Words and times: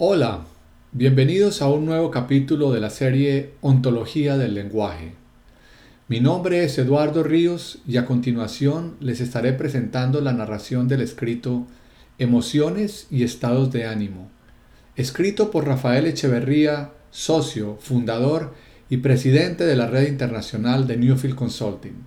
Hola, 0.00 0.44
bienvenidos 0.92 1.60
a 1.60 1.68
un 1.68 1.84
nuevo 1.84 2.12
capítulo 2.12 2.70
de 2.70 2.78
la 2.78 2.88
serie 2.88 3.54
Ontología 3.62 4.38
del 4.38 4.54
Lenguaje. 4.54 5.14
Mi 6.06 6.20
nombre 6.20 6.62
es 6.62 6.78
Eduardo 6.78 7.24
Ríos 7.24 7.80
y 7.84 7.96
a 7.96 8.04
continuación 8.04 8.94
les 9.00 9.20
estaré 9.20 9.54
presentando 9.54 10.20
la 10.20 10.32
narración 10.32 10.86
del 10.86 11.00
escrito 11.00 11.66
Emociones 12.16 13.08
y 13.10 13.24
estados 13.24 13.72
de 13.72 13.86
ánimo, 13.86 14.30
escrito 14.94 15.50
por 15.50 15.66
Rafael 15.66 16.06
Echeverría, 16.06 16.92
socio, 17.10 17.76
fundador 17.80 18.54
y 18.88 18.98
presidente 18.98 19.64
de 19.66 19.74
la 19.74 19.88
red 19.88 20.06
internacional 20.06 20.86
de 20.86 20.96
Newfield 20.96 21.34
Consulting. 21.34 22.04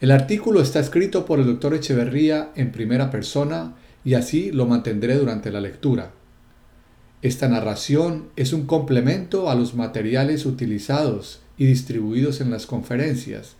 El 0.00 0.10
artículo 0.10 0.60
está 0.60 0.80
escrito 0.80 1.26
por 1.26 1.38
el 1.38 1.46
doctor 1.46 1.74
Echeverría 1.74 2.50
en 2.56 2.72
primera 2.72 3.08
persona 3.08 3.76
y 4.04 4.14
así 4.14 4.50
lo 4.50 4.66
mantendré 4.66 5.14
durante 5.14 5.52
la 5.52 5.60
lectura. 5.60 6.10
Esta 7.22 7.48
narración 7.48 8.24
es 8.34 8.52
un 8.52 8.66
complemento 8.66 9.48
a 9.48 9.54
los 9.54 9.74
materiales 9.74 10.44
utilizados 10.44 11.40
y 11.56 11.66
distribuidos 11.66 12.40
en 12.40 12.50
las 12.50 12.66
conferencias 12.66 13.54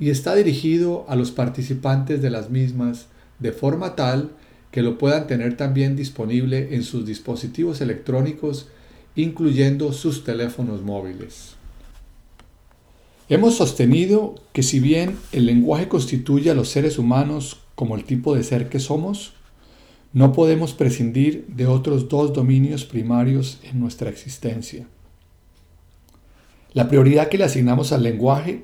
y 0.00 0.10
está 0.10 0.34
dirigido 0.34 1.06
a 1.08 1.14
los 1.14 1.30
participantes 1.30 2.20
de 2.20 2.30
las 2.30 2.50
mismas 2.50 3.06
de 3.38 3.52
forma 3.52 3.94
tal 3.94 4.30
que 4.72 4.82
lo 4.82 4.98
puedan 4.98 5.28
tener 5.28 5.56
también 5.56 5.94
disponible 5.94 6.74
en 6.74 6.82
sus 6.82 7.06
dispositivos 7.06 7.80
electrónicos, 7.80 8.66
incluyendo 9.14 9.92
sus 9.92 10.24
teléfonos 10.24 10.82
móviles. 10.82 11.54
Hemos 13.28 13.56
sostenido 13.56 14.34
que 14.52 14.64
si 14.64 14.80
bien 14.80 15.16
el 15.32 15.46
lenguaje 15.46 15.88
constituye 15.88 16.50
a 16.50 16.54
los 16.54 16.68
seres 16.68 16.98
humanos 16.98 17.60
como 17.76 17.94
el 17.94 18.04
tipo 18.04 18.34
de 18.34 18.42
ser 18.42 18.68
que 18.68 18.80
somos, 18.80 19.32
no 20.16 20.32
podemos 20.32 20.72
prescindir 20.72 21.44
de 21.46 21.66
otros 21.66 22.08
dos 22.08 22.32
dominios 22.32 22.86
primarios 22.86 23.60
en 23.64 23.78
nuestra 23.78 24.08
existencia. 24.08 24.86
La 26.72 26.88
prioridad 26.88 27.28
que 27.28 27.36
le 27.36 27.44
asignamos 27.44 27.92
al 27.92 28.02
lenguaje 28.02 28.62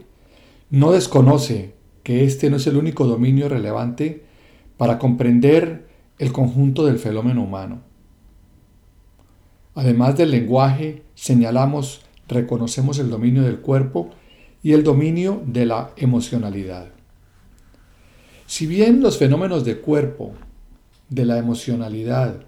no 0.70 0.92
desconoce 0.92 1.74
que 2.04 2.24
este 2.24 2.48
no 2.48 2.56
es 2.56 2.66
el 2.66 2.78
único 2.78 3.06
dominio 3.06 3.50
relevante 3.50 4.24
para 4.78 4.98
comprender 4.98 5.88
el 6.18 6.32
conjunto 6.32 6.86
del 6.86 6.98
fenómeno 6.98 7.42
humano. 7.42 7.82
Además 9.74 10.16
del 10.16 10.30
lenguaje, 10.30 11.02
señalamos, 11.14 12.00
reconocemos 12.28 12.98
el 12.98 13.10
dominio 13.10 13.42
del 13.42 13.60
cuerpo 13.60 14.08
y 14.62 14.72
el 14.72 14.84
dominio 14.84 15.42
de 15.44 15.66
la 15.66 15.90
emocionalidad. 15.98 16.88
Si 18.46 18.66
bien 18.66 19.02
los 19.02 19.18
fenómenos 19.18 19.66
de 19.66 19.80
cuerpo 19.80 20.32
de 21.14 21.26
la 21.26 21.38
emocionalidad 21.38 22.44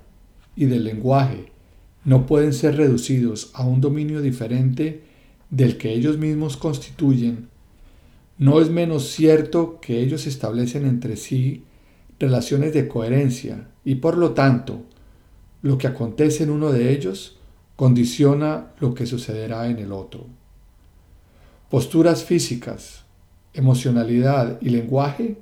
y 0.56 0.64
del 0.64 0.84
lenguaje 0.84 1.52
no 2.04 2.26
pueden 2.26 2.52
ser 2.52 2.76
reducidos 2.76 3.50
a 3.54 3.64
un 3.64 3.80
dominio 3.80 4.22
diferente 4.22 5.02
del 5.50 5.76
que 5.76 5.92
ellos 5.92 6.18
mismos 6.18 6.56
constituyen, 6.56 7.48
no 8.38 8.60
es 8.60 8.70
menos 8.70 9.08
cierto 9.10 9.80
que 9.80 10.00
ellos 10.00 10.26
establecen 10.26 10.86
entre 10.86 11.16
sí 11.16 11.64
relaciones 12.18 12.72
de 12.72 12.88
coherencia 12.88 13.68
y 13.84 13.96
por 13.96 14.16
lo 14.16 14.32
tanto 14.32 14.82
lo 15.62 15.78
que 15.78 15.86
acontece 15.86 16.44
en 16.44 16.50
uno 16.50 16.72
de 16.72 16.92
ellos 16.92 17.38
condiciona 17.76 18.72
lo 18.80 18.94
que 18.94 19.06
sucederá 19.06 19.68
en 19.68 19.78
el 19.78 19.92
otro. 19.92 20.26
Posturas 21.70 22.24
físicas, 22.24 23.04
emocionalidad 23.52 24.58
y 24.60 24.70
lenguaje 24.70 25.36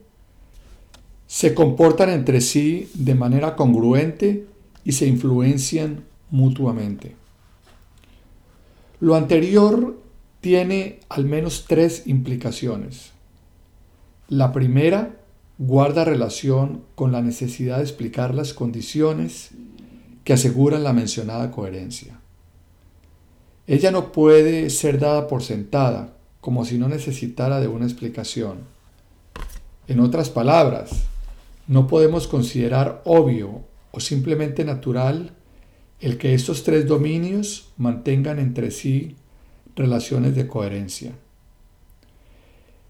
se 1.33 1.55
comportan 1.55 2.11
entre 2.11 2.43
sí 2.43 2.91
de 2.93 3.15
manera 3.15 3.57
congruente 3.57 4.45
y 4.85 4.93
se 4.93 5.07
influencian 5.07 6.05
mutuamente. 6.31 7.17
Lo 9.01 9.15
anterior 9.15 9.99
tiene 10.43 11.01
al 11.09 11.25
menos 11.25 11.65
tres 11.67 12.07
implicaciones. 12.07 13.13
La 14.29 14.53
primera 14.53 15.17
guarda 15.57 16.05
relación 16.05 16.83
con 16.95 17.13
la 17.13 17.23
necesidad 17.23 17.79
de 17.79 17.85
explicar 17.85 18.35
las 18.35 18.53
condiciones 18.53 19.53
que 20.25 20.35
aseguran 20.35 20.85
la 20.85 20.93
mencionada 20.93 21.51
coherencia. 21.51 22.21
Ella 23.67 23.91
no 23.91 24.13
puede 24.13 24.69
ser 24.69 24.99
dada 24.99 25.29
por 25.29 25.43
sentada, 25.43 26.13
como 26.43 26.67
si 26.67 26.77
no 26.77 26.91
necesitara 26.91 27.59
de 27.59 27.69
una 27.69 27.87
explicación. 27.87 28.59
En 29.89 29.99
otras 29.99 30.29
palabras, 30.29 31.07
no 31.73 31.87
podemos 31.87 32.29
considerar 32.29 33.01
obvio 33.07 33.65
o 33.93 34.01
simplemente 34.01 34.63
natural 34.63 35.33
el 36.01 36.19
que 36.19 36.35
estos 36.35 36.65
tres 36.65 36.87
dominios 36.87 37.73
mantengan 37.79 38.39
entre 38.39 38.71
sí 38.71 39.17
relaciones 39.75 40.37
de 40.37 40.47
coherencia. 40.47 41.13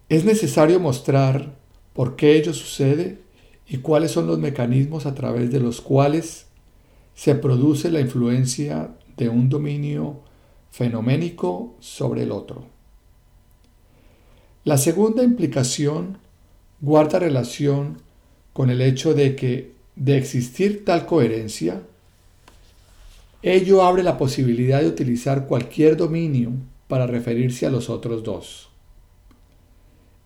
Es 0.08 0.24
necesario 0.24 0.80
mostrar 0.80 1.54
por 1.92 2.16
qué 2.16 2.36
ello 2.36 2.52
sucede 2.52 3.20
y 3.68 3.78
cuáles 3.78 4.10
son 4.10 4.26
los 4.26 4.40
mecanismos 4.40 5.06
a 5.06 5.14
través 5.14 5.52
de 5.52 5.60
los 5.60 5.80
cuales 5.80 6.46
se 7.14 7.36
produce 7.36 7.88
la 7.88 8.00
influencia 8.00 8.96
de 9.16 9.28
un 9.28 9.48
dominio 9.48 10.22
fenoménico 10.72 11.76
sobre 11.78 12.24
el 12.24 12.32
otro. 12.32 12.64
La 14.64 14.76
segunda 14.76 15.22
implicación 15.22 16.18
guarda 16.80 17.20
relación 17.20 17.98
con 18.52 18.70
el 18.70 18.80
hecho 18.80 19.14
de 19.14 19.36
que 19.36 19.72
de 19.96 20.16
existir 20.16 20.84
tal 20.84 21.06
coherencia, 21.06 21.82
ello 23.42 23.82
abre 23.82 24.02
la 24.02 24.18
posibilidad 24.18 24.80
de 24.80 24.88
utilizar 24.88 25.46
cualquier 25.46 25.96
dominio 25.96 26.52
para 26.88 27.06
referirse 27.06 27.66
a 27.66 27.70
los 27.70 27.90
otros 27.90 28.22
dos. 28.22 28.68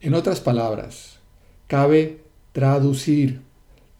En 0.01 0.15
otras 0.15 0.41
palabras, 0.41 1.19
cabe 1.67 2.21
traducir 2.53 3.41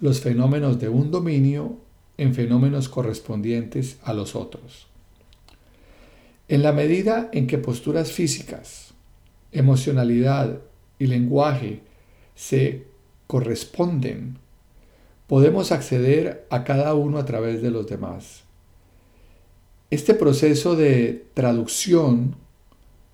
los 0.01 0.21
fenómenos 0.21 0.79
de 0.79 0.89
un 0.89 1.11
dominio 1.11 1.79
en 2.19 2.35
fenómenos 2.35 2.89
correspondientes 2.89 3.99
a 4.03 4.13
los 4.13 4.35
otros. 4.35 4.87
En 6.49 6.63
la 6.63 6.73
medida 6.73 7.29
en 7.33 7.47
que 7.47 7.59
posturas 7.59 8.13
físicas, 8.13 8.95
emocionalidad 9.53 10.61
y 10.99 11.07
lenguaje 11.07 11.81
se 12.35 12.85
corresponden, 13.27 14.39
podemos 15.27 15.73
acceder 15.73 16.47
a 16.51 16.65
cada 16.65 16.95
uno 16.95 17.19
a 17.19 17.25
través 17.25 17.63
de 17.63 17.71
los 17.71 17.87
demás. 17.87 18.45
Este 19.91 20.15
proceso 20.15 20.77
de 20.77 21.27
traducción 21.35 22.37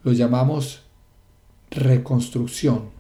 lo 0.03 0.13
llamamos 0.13 0.83
reconstrucción. 1.71 2.91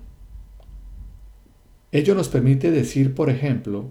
Ello 1.90 2.14
nos 2.14 2.28
permite 2.28 2.70
decir, 2.70 3.14
por 3.14 3.28
ejemplo, 3.28 3.90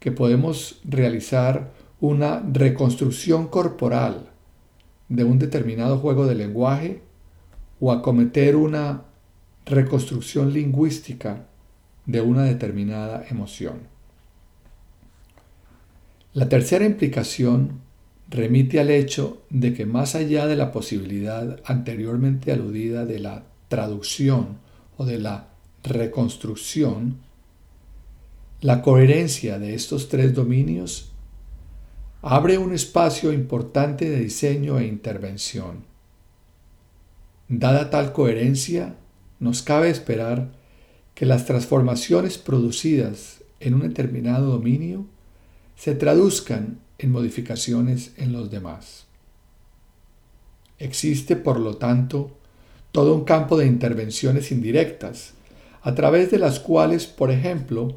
que 0.00 0.12
podemos 0.12 0.80
realizar 0.84 1.72
una 2.00 2.40
reconstrucción 2.40 3.48
corporal 3.48 4.30
de 5.08 5.24
un 5.24 5.38
determinado 5.38 5.98
juego 5.98 6.26
de 6.26 6.34
lenguaje 6.34 7.02
o 7.80 7.90
acometer 7.92 8.54
una 8.54 9.04
reconstrucción 9.64 10.52
lingüística 10.52 11.47
de 12.08 12.22
una 12.22 12.42
determinada 12.44 13.24
emoción. 13.30 13.82
La 16.32 16.48
tercera 16.48 16.86
implicación 16.86 17.80
remite 18.30 18.80
al 18.80 18.90
hecho 18.90 19.42
de 19.50 19.74
que 19.74 19.84
más 19.84 20.14
allá 20.14 20.46
de 20.46 20.56
la 20.56 20.72
posibilidad 20.72 21.60
anteriormente 21.64 22.50
aludida 22.50 23.04
de 23.04 23.18
la 23.18 23.44
traducción 23.68 24.58
o 24.96 25.04
de 25.04 25.18
la 25.18 25.48
reconstrucción, 25.84 27.18
la 28.62 28.80
coherencia 28.80 29.58
de 29.58 29.74
estos 29.74 30.08
tres 30.08 30.34
dominios 30.34 31.12
abre 32.22 32.56
un 32.56 32.72
espacio 32.72 33.34
importante 33.34 34.08
de 34.08 34.20
diseño 34.20 34.78
e 34.78 34.86
intervención. 34.86 35.84
Dada 37.48 37.90
tal 37.90 38.12
coherencia, 38.12 38.96
nos 39.40 39.62
cabe 39.62 39.90
esperar 39.90 40.57
que 41.18 41.26
las 41.26 41.46
transformaciones 41.46 42.38
producidas 42.38 43.42
en 43.58 43.74
un 43.74 43.80
determinado 43.80 44.52
dominio 44.52 45.04
se 45.74 45.96
traduzcan 45.96 46.78
en 46.96 47.10
modificaciones 47.10 48.12
en 48.18 48.32
los 48.32 48.52
demás. 48.52 49.06
Existe, 50.78 51.34
por 51.34 51.58
lo 51.58 51.76
tanto, 51.76 52.30
todo 52.92 53.16
un 53.16 53.24
campo 53.24 53.58
de 53.58 53.66
intervenciones 53.66 54.52
indirectas, 54.52 55.32
a 55.82 55.96
través 55.96 56.30
de 56.30 56.38
las 56.38 56.60
cuales, 56.60 57.06
por 57.08 57.32
ejemplo, 57.32 57.96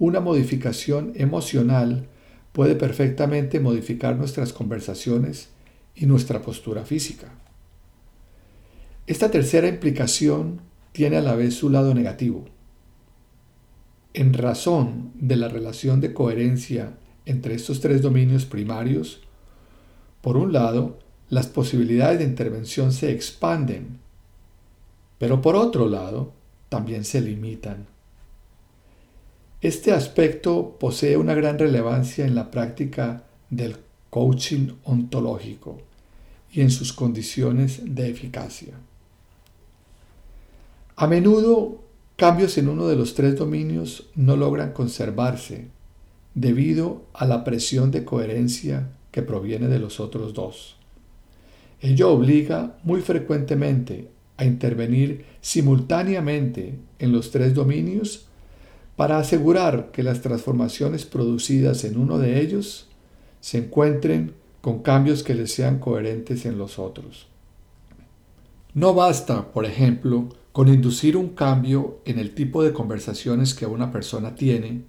una 0.00 0.18
modificación 0.18 1.12
emocional 1.14 2.08
puede 2.50 2.74
perfectamente 2.74 3.60
modificar 3.60 4.16
nuestras 4.16 4.52
conversaciones 4.52 5.50
y 5.94 6.06
nuestra 6.06 6.42
postura 6.42 6.84
física. 6.84 7.28
Esta 9.06 9.30
tercera 9.30 9.68
implicación 9.68 10.62
tiene 10.90 11.18
a 11.18 11.22
la 11.22 11.36
vez 11.36 11.54
su 11.54 11.70
lado 11.70 11.94
negativo 11.94 12.55
en 14.16 14.32
razón 14.32 15.12
de 15.14 15.36
la 15.36 15.48
relación 15.48 16.00
de 16.00 16.14
coherencia 16.14 16.94
entre 17.26 17.54
estos 17.54 17.80
tres 17.80 18.00
dominios 18.00 18.46
primarios, 18.46 19.20
Por 20.22 20.36
un 20.36 20.52
lado, 20.52 20.98
las 21.28 21.46
posibilidades 21.46 22.18
de 22.18 22.24
intervención 22.24 22.90
se 22.92 23.12
expanden, 23.12 24.00
pero 25.18 25.40
por 25.40 25.54
otro 25.54 25.88
lado, 25.88 26.32
también 26.68 27.04
se 27.04 27.20
limitan. 27.20 27.86
Este 29.60 29.92
aspecto 29.92 30.76
posee 30.80 31.16
una 31.16 31.34
gran 31.34 31.60
relevancia 31.60 32.26
en 32.26 32.34
la 32.34 32.50
práctica 32.50 33.22
del 33.50 33.76
coaching 34.10 34.70
ontológico 34.82 35.78
y 36.52 36.62
en 36.62 36.72
sus 36.72 36.92
condiciones 36.92 37.82
de 37.84 38.10
eficacia. 38.10 38.74
A 40.96 41.06
menudo, 41.06 41.85
cambios 42.16 42.56
en 42.58 42.68
uno 42.68 42.88
de 42.88 42.96
los 42.96 43.14
tres 43.14 43.36
dominios 43.36 44.08
no 44.14 44.36
logran 44.36 44.72
conservarse 44.72 45.68
debido 46.34 47.04
a 47.12 47.26
la 47.26 47.44
presión 47.44 47.90
de 47.90 48.04
coherencia 48.04 48.90
que 49.10 49.22
proviene 49.22 49.68
de 49.68 49.78
los 49.78 50.00
otros 50.00 50.34
dos. 50.34 50.76
Ello 51.80 52.10
obliga 52.10 52.78
muy 52.82 53.02
frecuentemente 53.02 54.08
a 54.38 54.44
intervenir 54.44 55.24
simultáneamente 55.40 56.78
en 56.98 57.12
los 57.12 57.30
tres 57.30 57.54
dominios 57.54 58.26
para 58.96 59.18
asegurar 59.18 59.90
que 59.92 60.02
las 60.02 60.22
transformaciones 60.22 61.04
producidas 61.04 61.84
en 61.84 61.98
uno 61.98 62.18
de 62.18 62.40
ellos 62.40 62.88
se 63.40 63.58
encuentren 63.58 64.34
con 64.62 64.80
cambios 64.80 65.22
que 65.22 65.34
les 65.34 65.52
sean 65.52 65.78
coherentes 65.78 66.46
en 66.46 66.58
los 66.58 66.78
otros. 66.78 67.28
No 68.74 68.94
basta, 68.94 69.52
por 69.52 69.64
ejemplo, 69.64 70.28
con 70.56 70.68
inducir 70.68 71.18
un 71.18 71.34
cambio 71.34 72.00
en 72.06 72.18
el 72.18 72.34
tipo 72.34 72.62
de 72.62 72.72
conversaciones 72.72 73.52
que 73.52 73.66
una 73.66 73.92
persona 73.92 74.34
tiene 74.34 74.84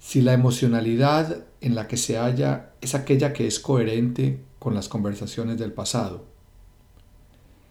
si 0.00 0.22
la 0.22 0.32
emocionalidad 0.32 1.44
en 1.60 1.76
la 1.76 1.86
que 1.86 1.96
se 1.96 2.18
halla 2.18 2.72
es 2.80 2.96
aquella 2.96 3.32
que 3.32 3.46
es 3.46 3.60
coherente 3.60 4.40
con 4.58 4.74
las 4.74 4.88
conversaciones 4.88 5.56
del 5.56 5.72
pasado. 5.72 6.24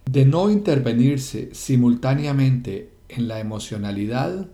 De 0.06 0.24
no 0.24 0.50
intervenirse 0.50 1.50
simultáneamente 1.54 2.94
en 3.10 3.28
la 3.28 3.42
emocionalidad, 3.42 4.48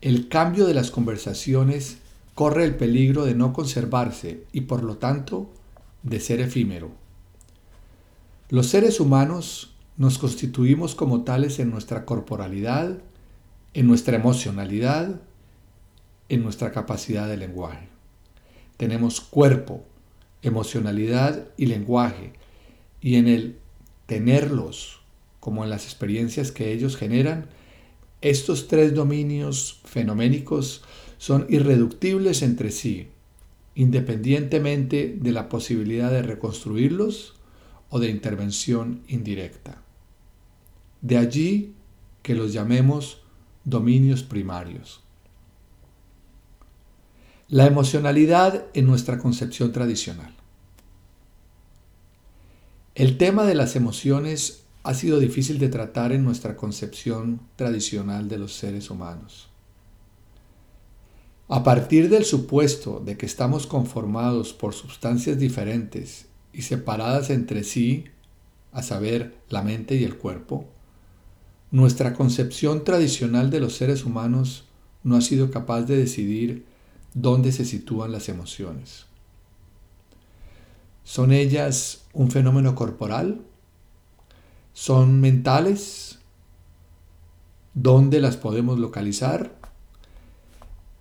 el 0.00 0.28
cambio 0.28 0.66
de 0.66 0.72
las 0.72 0.90
conversaciones 0.90 1.98
corre 2.34 2.64
el 2.64 2.76
peligro 2.76 3.26
de 3.26 3.34
no 3.34 3.52
conservarse 3.52 4.46
y 4.52 4.62
por 4.62 4.84
lo 4.84 4.96
tanto 4.96 5.50
de 6.02 6.18
ser 6.18 6.40
efímero. 6.40 6.92
Los 8.48 8.68
seres 8.68 9.00
humanos 9.00 9.69
nos 10.00 10.16
constituimos 10.16 10.94
como 10.94 11.24
tales 11.24 11.58
en 11.58 11.68
nuestra 11.68 12.06
corporalidad, 12.06 13.02
en 13.74 13.86
nuestra 13.86 14.16
emocionalidad, 14.16 15.20
en 16.30 16.42
nuestra 16.42 16.72
capacidad 16.72 17.28
de 17.28 17.36
lenguaje. 17.36 17.86
Tenemos 18.78 19.20
cuerpo, 19.20 19.84
emocionalidad 20.40 21.48
y 21.58 21.66
lenguaje, 21.66 22.32
y 23.02 23.16
en 23.16 23.28
el 23.28 23.58
tenerlos, 24.06 25.02
como 25.38 25.64
en 25.64 25.70
las 25.70 25.84
experiencias 25.84 26.50
que 26.50 26.72
ellos 26.72 26.96
generan, 26.96 27.50
estos 28.22 28.68
tres 28.68 28.94
dominios 28.94 29.82
fenoménicos 29.84 30.82
son 31.18 31.44
irreductibles 31.50 32.40
entre 32.40 32.70
sí, 32.70 33.08
independientemente 33.74 35.14
de 35.20 35.32
la 35.32 35.50
posibilidad 35.50 36.10
de 36.10 36.22
reconstruirlos 36.22 37.34
o 37.90 37.98
de 38.00 38.08
intervención 38.08 39.02
indirecta. 39.06 39.82
De 41.02 41.16
allí 41.16 41.74
que 42.22 42.34
los 42.34 42.52
llamemos 42.52 43.22
dominios 43.64 44.22
primarios. 44.22 45.00
La 47.48 47.66
emocionalidad 47.66 48.66
en 48.74 48.86
nuestra 48.86 49.18
concepción 49.18 49.72
tradicional. 49.72 50.34
El 52.94 53.18
tema 53.18 53.44
de 53.44 53.54
las 53.54 53.76
emociones 53.76 54.64
ha 54.82 54.94
sido 54.94 55.18
difícil 55.18 55.58
de 55.58 55.68
tratar 55.68 56.12
en 56.12 56.24
nuestra 56.24 56.56
concepción 56.56 57.40
tradicional 57.56 58.28
de 58.28 58.38
los 58.38 58.54
seres 58.54 58.90
humanos. 58.90 59.48
A 61.48 61.64
partir 61.64 62.08
del 62.08 62.24
supuesto 62.24 63.00
de 63.04 63.16
que 63.16 63.26
estamos 63.26 63.66
conformados 63.66 64.52
por 64.52 64.74
sustancias 64.74 65.38
diferentes 65.38 66.26
y 66.52 66.62
separadas 66.62 67.30
entre 67.30 67.64
sí, 67.64 68.04
a 68.72 68.82
saber, 68.82 69.34
la 69.48 69.62
mente 69.62 69.96
y 69.96 70.04
el 70.04 70.16
cuerpo, 70.16 70.68
nuestra 71.70 72.14
concepción 72.14 72.84
tradicional 72.84 73.50
de 73.50 73.60
los 73.60 73.76
seres 73.76 74.04
humanos 74.04 74.64
no 75.02 75.16
ha 75.16 75.20
sido 75.20 75.50
capaz 75.50 75.82
de 75.82 75.96
decidir 75.96 76.66
dónde 77.14 77.52
se 77.52 77.64
sitúan 77.64 78.12
las 78.12 78.28
emociones. 78.28 79.06
¿Son 81.04 81.32
ellas 81.32 82.02
un 82.12 82.30
fenómeno 82.30 82.74
corporal? 82.74 83.40
¿Son 84.72 85.20
mentales? 85.20 86.18
¿Dónde 87.74 88.20
las 88.20 88.36
podemos 88.36 88.78
localizar? 88.78 89.54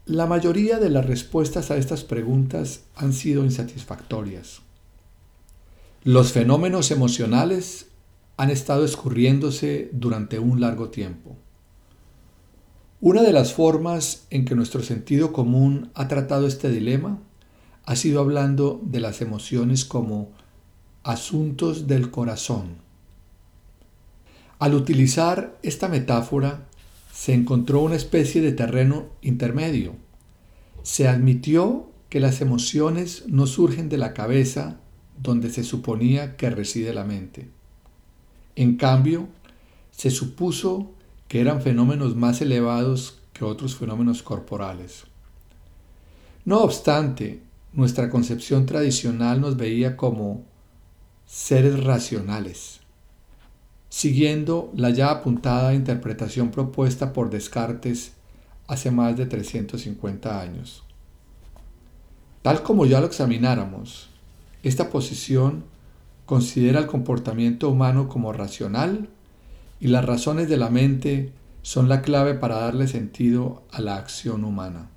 La 0.06 0.26
mayoría 0.26 0.80
de 0.80 0.90
las 0.90 1.06
respuestas 1.06 1.70
a 1.70 1.78
estas 1.78 2.04
preguntas 2.04 2.82
han 2.96 3.14
sido 3.14 3.44
insatisfactorias. 3.44 4.62
Los 6.04 6.32
fenómenos 6.32 6.90
emocionales 6.90 7.89
han 8.40 8.52
estado 8.52 8.86
escurriéndose 8.86 9.90
durante 9.92 10.40
un 10.40 10.62
largo 10.62 10.88
tiempo. 10.88 11.36
Una 13.02 13.22
de 13.22 13.34
las 13.34 13.54
formas 13.54 14.28
en 14.30 14.46
que 14.46 14.56
nuestro 14.56 14.82
sentido 14.82 15.34
común 15.34 15.92
ha 15.94 16.08
tratado 16.08 16.48
este 16.48 16.70
dilema 16.70 17.20
ha 17.84 17.98
sido 17.98 18.22
hablando 18.22 18.80
de 18.82 19.02
las 19.02 19.22
emociones 19.22 19.84
como 19.84 20.32
asuntos 21.04 21.86
del 21.88 22.12
corazón. 22.12 22.78
Al 24.58 24.74
utilizar 24.74 25.60
esta 25.62 25.90
metáfora, 25.90 26.66
se 27.12 27.34
encontró 27.34 27.82
una 27.82 27.98
especie 27.98 28.42
de 28.42 28.54
terreno 28.54 29.08
intermedio. 29.22 29.96
Se 30.82 31.10
admitió 31.10 31.92
que 32.08 32.22
las 32.22 32.40
emociones 32.40 33.26
no 33.28 33.48
surgen 33.48 33.90
de 33.90 33.98
la 33.98 34.14
cabeza 34.14 34.80
donde 35.22 35.50
se 35.50 35.66
suponía 35.66 36.38
que 36.38 36.50
reside 36.50 36.94
la 36.94 37.04
mente. 37.04 37.59
En 38.60 38.76
cambio, 38.76 39.30
se 39.90 40.12
supuso 40.12 40.92
que 41.30 41.40
eran 41.40 41.62
fenómenos 41.62 42.18
más 42.18 42.42
elevados 42.42 43.18
que 43.32 43.46
otros 43.46 43.78
fenómenos 43.78 44.22
corporales. 44.22 45.06
No 46.44 46.58
obstante, 46.60 47.42
nuestra 47.72 48.10
concepción 48.10 48.66
tradicional 48.66 49.40
nos 49.40 49.56
veía 49.56 49.96
como 49.96 50.44
seres 51.26 51.82
racionales, 51.82 52.82
siguiendo 53.88 54.74
la 54.76 54.90
ya 54.90 55.10
apuntada 55.10 55.74
interpretación 55.74 56.52
propuesta 56.52 57.14
por 57.14 57.30
Descartes 57.30 58.12
hace 58.68 58.92
más 58.92 59.16
de 59.16 59.26
350 59.26 60.42
años. 60.42 60.84
Tal 62.42 62.62
como 62.62 62.86
ya 62.86 63.00
lo 63.00 63.06
examináramos, 63.06 64.10
esta 64.64 64.90
posición 64.90 65.64
considera 66.30 66.82
el 66.82 66.86
comportamiento 66.86 67.72
humano 67.72 68.08
como 68.08 68.32
racional 68.32 69.10
y 69.80 69.88
las 69.88 70.06
razones 70.06 70.48
de 70.48 70.58
la 70.58 70.70
mente 70.70 71.32
son 71.64 71.90
la 71.90 72.04
clave 72.04 72.36
para 72.36 72.60
darle 72.60 72.88
sentido 72.88 73.64
a 73.72 73.82
la 73.82 73.96
acción 73.96 74.44
humana. 74.44 74.92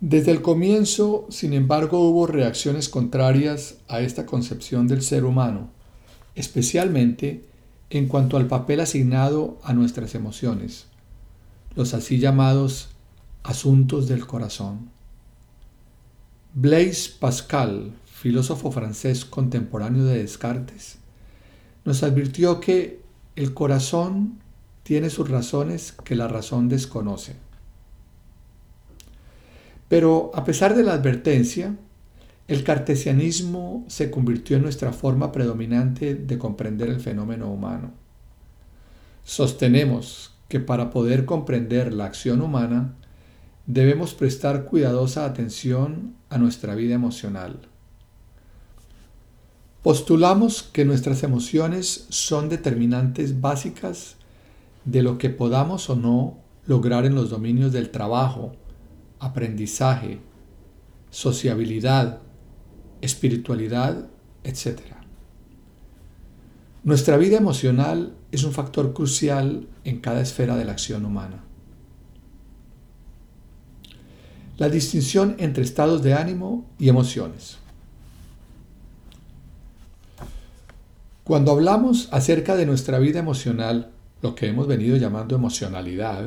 Desde 0.00 0.30
el 0.30 0.40
comienzo, 0.40 1.26
sin 1.28 1.52
embargo, 1.52 2.08
hubo 2.08 2.26
reacciones 2.26 2.88
contrarias 2.88 3.76
a 3.86 4.00
esta 4.00 4.24
concepción 4.24 4.88
del 4.88 5.02
ser 5.02 5.26
humano, 5.26 5.68
especialmente 6.34 7.44
en 7.90 8.08
cuanto 8.08 8.38
al 8.38 8.46
papel 8.46 8.80
asignado 8.80 9.58
a 9.62 9.74
nuestras 9.74 10.14
emociones, 10.14 10.86
los 11.74 11.92
así 11.92 12.18
llamados 12.18 12.88
asuntos 13.42 14.08
del 14.08 14.26
corazón. 14.26 14.88
Blaise 16.54 17.10
Pascal, 17.10 17.92
filósofo 18.26 18.72
francés 18.72 19.24
contemporáneo 19.24 20.02
de 20.02 20.18
Descartes, 20.18 20.98
nos 21.84 22.02
advirtió 22.02 22.58
que 22.58 23.00
el 23.36 23.54
corazón 23.54 24.40
tiene 24.82 25.10
sus 25.10 25.30
razones 25.30 25.92
que 25.92 26.16
la 26.16 26.26
razón 26.26 26.68
desconoce. 26.68 27.36
Pero 29.88 30.32
a 30.34 30.42
pesar 30.42 30.74
de 30.74 30.82
la 30.82 30.94
advertencia, 30.94 31.76
el 32.48 32.64
cartesianismo 32.64 33.84
se 33.86 34.10
convirtió 34.10 34.56
en 34.56 34.64
nuestra 34.64 34.92
forma 34.92 35.30
predominante 35.30 36.16
de 36.16 36.36
comprender 36.36 36.88
el 36.88 36.98
fenómeno 36.98 37.48
humano. 37.48 37.92
Sostenemos 39.22 40.34
que 40.48 40.58
para 40.58 40.90
poder 40.90 41.26
comprender 41.26 41.92
la 41.92 42.06
acción 42.06 42.40
humana 42.40 42.92
debemos 43.66 44.14
prestar 44.14 44.64
cuidadosa 44.64 45.26
atención 45.26 46.16
a 46.28 46.38
nuestra 46.38 46.74
vida 46.74 46.96
emocional 46.96 47.68
Postulamos 49.86 50.64
que 50.64 50.84
nuestras 50.84 51.22
emociones 51.22 52.06
son 52.08 52.48
determinantes 52.48 53.40
básicas 53.40 54.16
de 54.84 55.00
lo 55.00 55.16
que 55.16 55.30
podamos 55.30 55.88
o 55.88 55.94
no 55.94 56.38
lograr 56.66 57.06
en 57.06 57.14
los 57.14 57.30
dominios 57.30 57.72
del 57.72 57.90
trabajo, 57.90 58.56
aprendizaje, 59.20 60.18
sociabilidad, 61.10 62.18
espiritualidad, 63.00 64.08
etc. 64.42 64.80
Nuestra 66.82 67.16
vida 67.16 67.36
emocional 67.36 68.16
es 68.32 68.42
un 68.42 68.50
factor 68.50 68.92
crucial 68.92 69.68
en 69.84 70.00
cada 70.00 70.20
esfera 70.20 70.56
de 70.56 70.64
la 70.64 70.72
acción 70.72 71.04
humana. 71.04 71.44
La 74.58 74.68
distinción 74.68 75.36
entre 75.38 75.62
estados 75.62 76.02
de 76.02 76.14
ánimo 76.14 76.66
y 76.76 76.88
emociones. 76.88 77.58
Cuando 81.26 81.50
hablamos 81.50 82.08
acerca 82.12 82.54
de 82.54 82.66
nuestra 82.66 83.00
vida 83.00 83.18
emocional, 83.18 83.90
lo 84.22 84.36
que 84.36 84.46
hemos 84.46 84.68
venido 84.68 84.96
llamando 84.96 85.34
emocionalidad, 85.34 86.24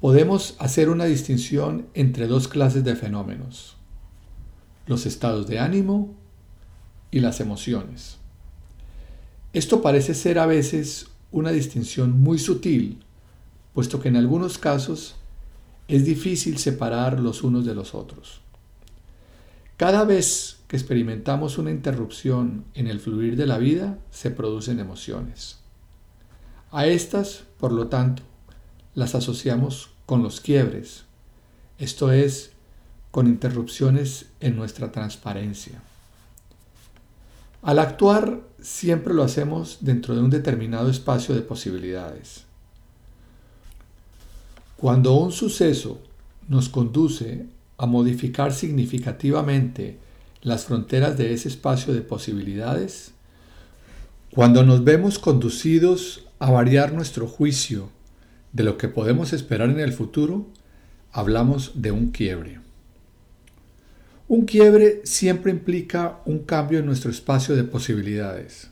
podemos 0.00 0.56
hacer 0.58 0.88
una 0.88 1.04
distinción 1.04 1.86
entre 1.92 2.26
dos 2.26 2.48
clases 2.48 2.82
de 2.82 2.96
fenómenos, 2.96 3.76
los 4.86 5.04
estados 5.04 5.46
de 5.48 5.58
ánimo 5.58 6.14
y 7.10 7.20
las 7.20 7.40
emociones. 7.40 8.16
Esto 9.52 9.82
parece 9.82 10.14
ser 10.14 10.38
a 10.38 10.46
veces 10.46 11.08
una 11.30 11.50
distinción 11.50 12.18
muy 12.18 12.38
sutil, 12.38 13.04
puesto 13.74 14.00
que 14.00 14.08
en 14.08 14.16
algunos 14.16 14.56
casos 14.56 15.16
es 15.88 16.06
difícil 16.06 16.56
separar 16.56 17.20
los 17.20 17.42
unos 17.42 17.66
de 17.66 17.74
los 17.74 17.94
otros. 17.94 18.43
Cada 19.76 20.04
vez 20.04 20.58
que 20.68 20.76
experimentamos 20.76 21.58
una 21.58 21.72
interrupción 21.72 22.64
en 22.74 22.86
el 22.86 23.00
fluir 23.00 23.36
de 23.36 23.46
la 23.46 23.58
vida, 23.58 23.98
se 24.10 24.30
producen 24.30 24.78
emociones. 24.78 25.58
A 26.70 26.86
estas, 26.86 27.44
por 27.58 27.72
lo 27.72 27.88
tanto, 27.88 28.22
las 28.94 29.14
asociamos 29.14 29.90
con 30.06 30.22
los 30.22 30.40
quiebres, 30.40 31.04
esto 31.78 32.12
es, 32.12 32.52
con 33.10 33.26
interrupciones 33.26 34.26
en 34.40 34.56
nuestra 34.56 34.92
transparencia. 34.92 35.80
Al 37.62 37.78
actuar, 37.78 38.40
siempre 38.60 39.14
lo 39.14 39.24
hacemos 39.24 39.78
dentro 39.80 40.14
de 40.14 40.20
un 40.20 40.30
determinado 40.30 40.90
espacio 40.90 41.34
de 41.34 41.42
posibilidades. 41.42 42.44
Cuando 44.76 45.14
un 45.14 45.32
suceso 45.32 45.98
nos 46.48 46.68
conduce 46.68 47.46
a 47.76 47.86
modificar 47.86 48.52
significativamente 48.52 49.98
las 50.42 50.66
fronteras 50.66 51.16
de 51.16 51.32
ese 51.32 51.48
espacio 51.48 51.94
de 51.94 52.02
posibilidades, 52.02 53.12
cuando 54.30 54.64
nos 54.64 54.84
vemos 54.84 55.18
conducidos 55.18 56.26
a 56.38 56.50
variar 56.50 56.92
nuestro 56.92 57.26
juicio 57.26 57.90
de 58.52 58.64
lo 58.64 58.76
que 58.76 58.88
podemos 58.88 59.32
esperar 59.32 59.70
en 59.70 59.80
el 59.80 59.92
futuro, 59.92 60.46
hablamos 61.12 61.72
de 61.74 61.92
un 61.92 62.10
quiebre. 62.10 62.60
Un 64.28 64.44
quiebre 64.44 65.00
siempre 65.04 65.50
implica 65.50 66.20
un 66.24 66.40
cambio 66.40 66.78
en 66.78 66.86
nuestro 66.86 67.10
espacio 67.10 67.54
de 67.56 67.64
posibilidades. 67.64 68.70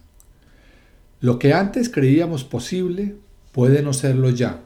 Lo 1.20 1.38
que 1.38 1.52
antes 1.52 1.88
creíamos 1.88 2.42
posible 2.42 3.16
puede 3.52 3.82
no 3.82 3.92
serlo 3.92 4.30
ya. 4.30 4.62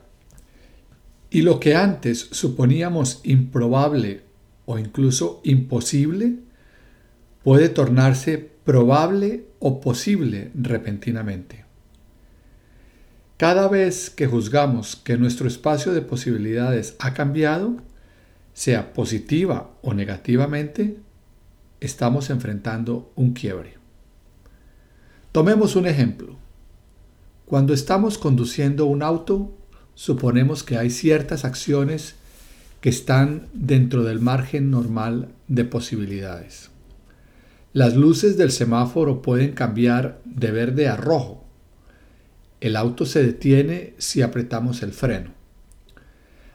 Y 1.29 1.43
lo 1.43 1.61
que 1.61 1.75
antes 1.75 2.29
suponíamos 2.31 3.21
improbable 3.25 4.26
o 4.67 4.79
incluso 4.79 5.41
imposible 5.45 6.41
puede 7.43 7.69
tornarse 7.69 8.39
probable 8.39 9.47
o 9.61 9.81
posible 9.81 10.51
repentinamente. 10.55 11.65
Cada 13.37 13.69
vez 13.69 14.11
que 14.11 14.27
juzgamos 14.27 14.97
que 14.97 15.17
nuestro 15.17 15.47
espacio 15.47 15.93
de 15.93 16.03
posibilidades 16.03 16.97
ha 16.99 17.15
cambiado, 17.15 17.77
sea 18.55 18.93
positiva 18.93 19.71
o 19.83 19.95
negativamente, 19.95 20.97
estamos 21.81 22.31
enfrentando 22.31 23.13
un 23.15 23.35
quiebre. 23.35 23.75
Tomemos 25.33 25.77
un 25.77 25.87
ejemplo. 25.87 26.37
Cuando 27.45 27.75
estamos 27.75 28.19
conduciendo 28.19 28.87
un 28.87 29.03
auto, 29.03 29.55
suponemos 29.95 30.65
que 30.65 30.79
hay 30.79 30.91
ciertas 30.91 31.45
acciones 31.45 32.17
que 32.81 32.89
están 32.89 33.49
dentro 33.53 34.05
del 34.05 34.21
margen 34.21 34.71
normal 34.71 35.29
de 35.49 35.65
posibilidades. 35.65 36.71
Las 37.73 37.95
luces 37.95 38.37
del 38.37 38.53
semáforo 38.53 39.23
pueden 39.23 39.53
cambiar 39.53 40.21
de 40.25 40.51
verde 40.51 40.89
a 40.89 40.97
rojo. 40.97 41.45
El 42.61 42.77
auto 42.77 43.05
se 43.05 43.23
detiene 43.23 43.95
si 43.99 44.23
apretamos 44.23 44.83
el 44.83 44.93
freno. 44.93 45.31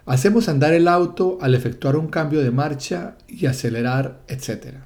Hacemos 0.05 0.49
andar 0.49 0.73
el 0.73 0.87
auto 0.87 1.37
al 1.41 1.53
efectuar 1.53 1.95
un 1.95 2.07
cambio 2.07 2.41
de 2.41 2.51
marcha 2.51 3.17
y 3.27 3.45
acelerar, 3.45 4.21
etc. 4.27 4.77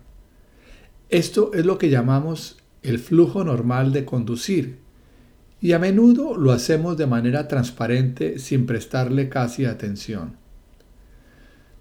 Esto 1.10 1.52
es 1.54 1.66
lo 1.66 1.78
que 1.78 1.90
llamamos 1.90 2.58
el 2.84 3.00
flujo 3.00 3.44
normal 3.44 3.94
de 3.94 4.06
conducir 4.06 4.80
y 5.62 5.72
a 5.72 5.80
menudo 5.80 6.38
lo 6.38 6.52
hacemos 6.52 6.98
de 6.98 7.08
manera 7.08 7.48
transparente 7.48 8.40
sin 8.40 8.66
prestarle 8.66 9.30
casi 9.30 9.66
atención. 9.66 10.36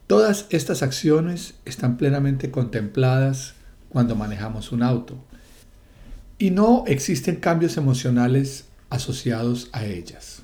Todas 0.07 0.47
estas 0.51 0.83
acciones 0.83 1.55
están 1.65 1.97
plenamente 1.97 2.51
contempladas 2.51 3.55
cuando 3.89 4.17
manejamos 4.17 4.71
un 4.71 4.83
auto 4.83 5.17
y 6.39 6.51
no 6.51 6.85
existen 6.87 7.37
cambios 7.37 7.79
emocionales 7.79 8.67
asociados 8.91 9.71
a 9.73 9.87
ellas. 9.87 10.43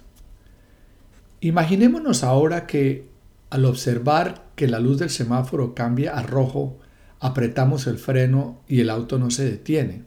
Imaginémonos 1.41 2.25
ahora 2.25 2.67
que 2.67 3.09
al 3.51 3.67
observar 3.67 4.47
que 4.55 4.67
la 4.67 4.79
luz 4.79 4.99
del 4.99 5.11
semáforo 5.11 5.75
cambia 5.75 6.17
a 6.17 6.23
rojo, 6.23 6.79
apretamos 7.19 7.87
el 7.87 7.99
freno 7.99 8.61
y 8.67 8.81
el 8.81 8.89
auto 8.89 9.19
no 9.19 9.31
se 9.31 9.45
detiene. 9.45 10.05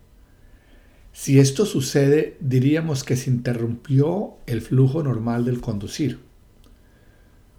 Si 1.12 1.40
esto 1.40 1.68
sucede, 1.68 2.38
diríamos 2.40 3.04
que 3.04 3.16
se 3.16 3.30
interrumpió 3.30 4.38
el 4.48 4.62
flujo 4.62 5.04
normal 5.04 5.46
del 5.46 5.62
conducir. 5.62 6.20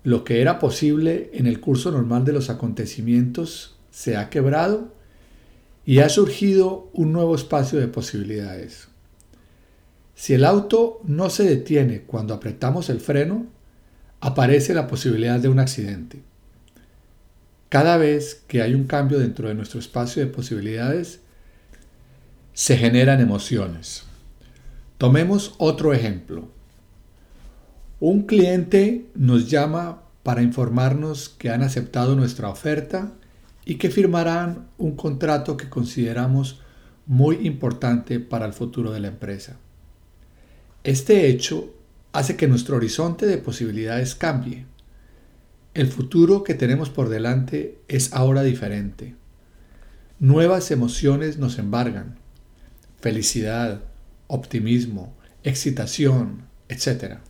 Lo 0.05 0.23
que 0.23 0.41
era 0.43 0.59
posible 0.59 1.31
en 1.33 1.47
el 1.47 1.61
curso 1.61 1.91
normal 1.91 2.25
de 2.25 2.35
los 2.35 2.51
acontecimientos 2.51 3.77
se 3.91 4.17
ha 4.17 4.31
quebrado 4.31 4.93
y 5.87 6.01
ha 6.01 6.09
surgido 6.09 6.91
un 6.93 7.13
nuevo 7.13 7.35
espacio 7.35 7.81
de 7.81 7.89
posibilidades. 7.89 8.89
Si 10.15 10.35
el 10.35 10.45
auto 10.45 11.01
no 11.05 11.31
se 11.31 11.45
detiene 11.45 12.03
cuando 12.03 12.35
apretamos 12.35 12.91
el 12.91 13.01
freno, 13.01 13.47
aparece 14.21 14.75
la 14.75 14.87
posibilidad 14.87 15.41
de 15.41 15.49
un 15.49 15.59
accidente. 15.59 16.23
Cada 17.69 17.97
vez 17.97 18.43
que 18.47 18.63
hay 18.63 18.75
un 18.75 18.85
cambio 18.85 19.19
dentro 19.19 19.49
de 19.49 19.55
nuestro 19.55 19.81
espacio 19.81 20.25
de 20.25 20.31
posibilidades, 20.31 21.21
se 22.53 22.77
generan 22.77 23.21
emociones. 23.21 24.05
Tomemos 24.99 25.55
otro 25.59 25.93
ejemplo. 25.93 26.54
Un 28.07 28.25
cliente 28.25 29.07
nos 29.15 29.49
llama 29.49 30.03
para 30.23 30.43
informarnos 30.43 31.31
que 31.31 31.49
han 31.49 31.63
aceptado 31.63 32.15
nuestra 32.15 32.51
oferta 32.51 33.15
y 33.65 33.77
que 33.77 33.89
firmarán 33.89 34.69
un 34.77 34.95
contrato 34.95 35.57
que 35.57 35.71
consideramos 35.71 36.61
muy 37.07 37.47
importante 37.47 38.21
para 38.21 38.45
el 38.45 38.53
futuro 38.53 38.93
de 38.93 39.01
la 39.01 39.09
empresa. 39.09 39.57
Este 40.83 41.29
hecho 41.29 41.73
hace 42.13 42.37
que 42.37 42.47
nuestro 42.47 42.77
horizonte 42.77 43.25
de 43.25 43.39
posibilidades 43.39 44.15
cambie. 44.15 44.67
El 45.73 45.87
futuro 45.87 46.45
que 46.45 46.53
tenemos 46.53 46.91
por 46.91 47.09
delante 47.09 47.79
es 47.89 48.13
ahora 48.13 48.43
diferente. 48.43 49.15
Nuevas 50.19 50.71
emociones 50.71 51.39
nos 51.39 51.59
embargan. 51.59 52.19
Felicidad, 53.01 53.81
optimismo, 54.27 55.15
excitación, 55.43 56.43
etc. 56.69 57.21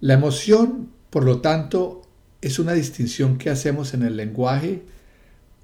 La 0.00 0.14
emoción, 0.14 0.88
por 1.10 1.24
lo 1.24 1.42
tanto, 1.42 2.02
es 2.40 2.58
una 2.58 2.72
distinción 2.72 3.36
que 3.36 3.50
hacemos 3.50 3.92
en 3.92 4.02
el 4.02 4.16
lenguaje 4.16 4.82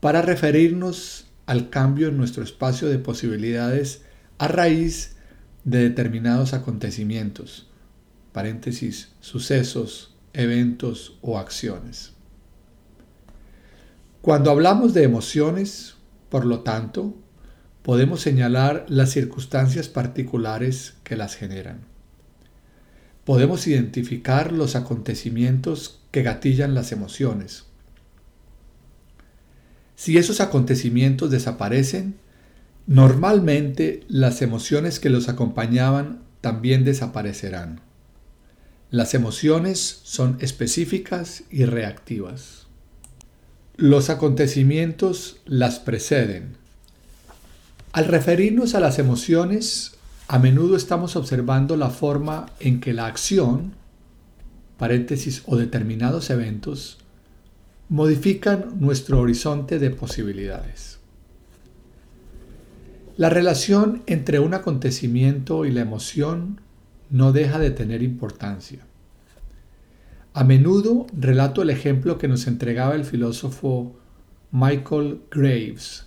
para 0.00 0.20
referirnos 0.20 1.26
al 1.46 1.70
cambio 1.70 2.08
en 2.08 2.18
nuestro 2.18 2.42
espacio 2.44 2.88
de 2.88 2.98
posibilidades 2.98 4.02
a 4.36 4.48
raíz 4.48 5.16
de 5.64 5.78
determinados 5.78 6.52
acontecimientos, 6.52 7.66
paréntesis, 8.32 9.12
sucesos, 9.20 10.14
eventos 10.34 11.16
o 11.22 11.38
acciones. 11.38 12.12
Cuando 14.20 14.50
hablamos 14.50 14.92
de 14.92 15.04
emociones, 15.04 15.94
por 16.28 16.44
lo 16.44 16.60
tanto, 16.60 17.14
podemos 17.82 18.20
señalar 18.20 18.84
las 18.88 19.12
circunstancias 19.12 19.88
particulares 19.88 20.94
que 21.04 21.16
las 21.16 21.36
generan. 21.36 21.95
Podemos 23.26 23.66
identificar 23.66 24.52
los 24.52 24.74
acontecimientos 24.74 26.00
que 26.12 26.22
gatillan 26.22 26.74
las 26.74 26.92
emociones. 26.92 27.64
Si 29.96 30.16
esos 30.16 30.40
acontecimientos 30.40 31.30
desaparecen, 31.30 32.14
Normalmente 32.86 34.04
las 34.06 34.42
emociones 34.42 35.00
que 35.00 35.10
los 35.10 35.28
acompañaban 35.28 36.20
también 36.40 36.84
desaparecerán. 36.84 37.80
Las 38.90 39.14
emociones 39.14 40.02
son 40.04 40.38
específicas 40.40 41.42
y 41.50 41.64
reactivas. 41.64 42.68
Los 43.76 44.08
acontecimientos 44.08 45.38
las 45.46 45.80
preceden. 45.80 46.56
Al 47.92 48.04
referirnos 48.04 48.76
a 48.76 48.80
las 48.80 49.00
emociones, 49.00 49.95
a 50.28 50.38
menudo 50.38 50.76
estamos 50.76 51.14
observando 51.14 51.76
la 51.76 51.90
forma 51.90 52.46
en 52.58 52.80
que 52.80 52.92
la 52.92 53.06
acción, 53.06 53.74
paréntesis 54.76 55.42
o 55.46 55.56
determinados 55.56 56.30
eventos, 56.30 56.98
modifican 57.88 58.80
nuestro 58.80 59.20
horizonte 59.20 59.78
de 59.78 59.90
posibilidades. 59.90 60.98
La 63.16 63.30
relación 63.30 64.02
entre 64.06 64.40
un 64.40 64.54
acontecimiento 64.54 65.64
y 65.64 65.70
la 65.70 65.82
emoción 65.82 66.60
no 67.08 67.32
deja 67.32 67.58
de 67.60 67.70
tener 67.70 68.02
importancia. 68.02 68.80
A 70.34 70.44
menudo 70.44 71.06
relato 71.16 71.62
el 71.62 71.70
ejemplo 71.70 72.18
que 72.18 72.28
nos 72.28 72.46
entregaba 72.46 72.94
el 72.94 73.04
filósofo 73.04 73.94
Michael 74.50 75.20
Graves 75.30 76.06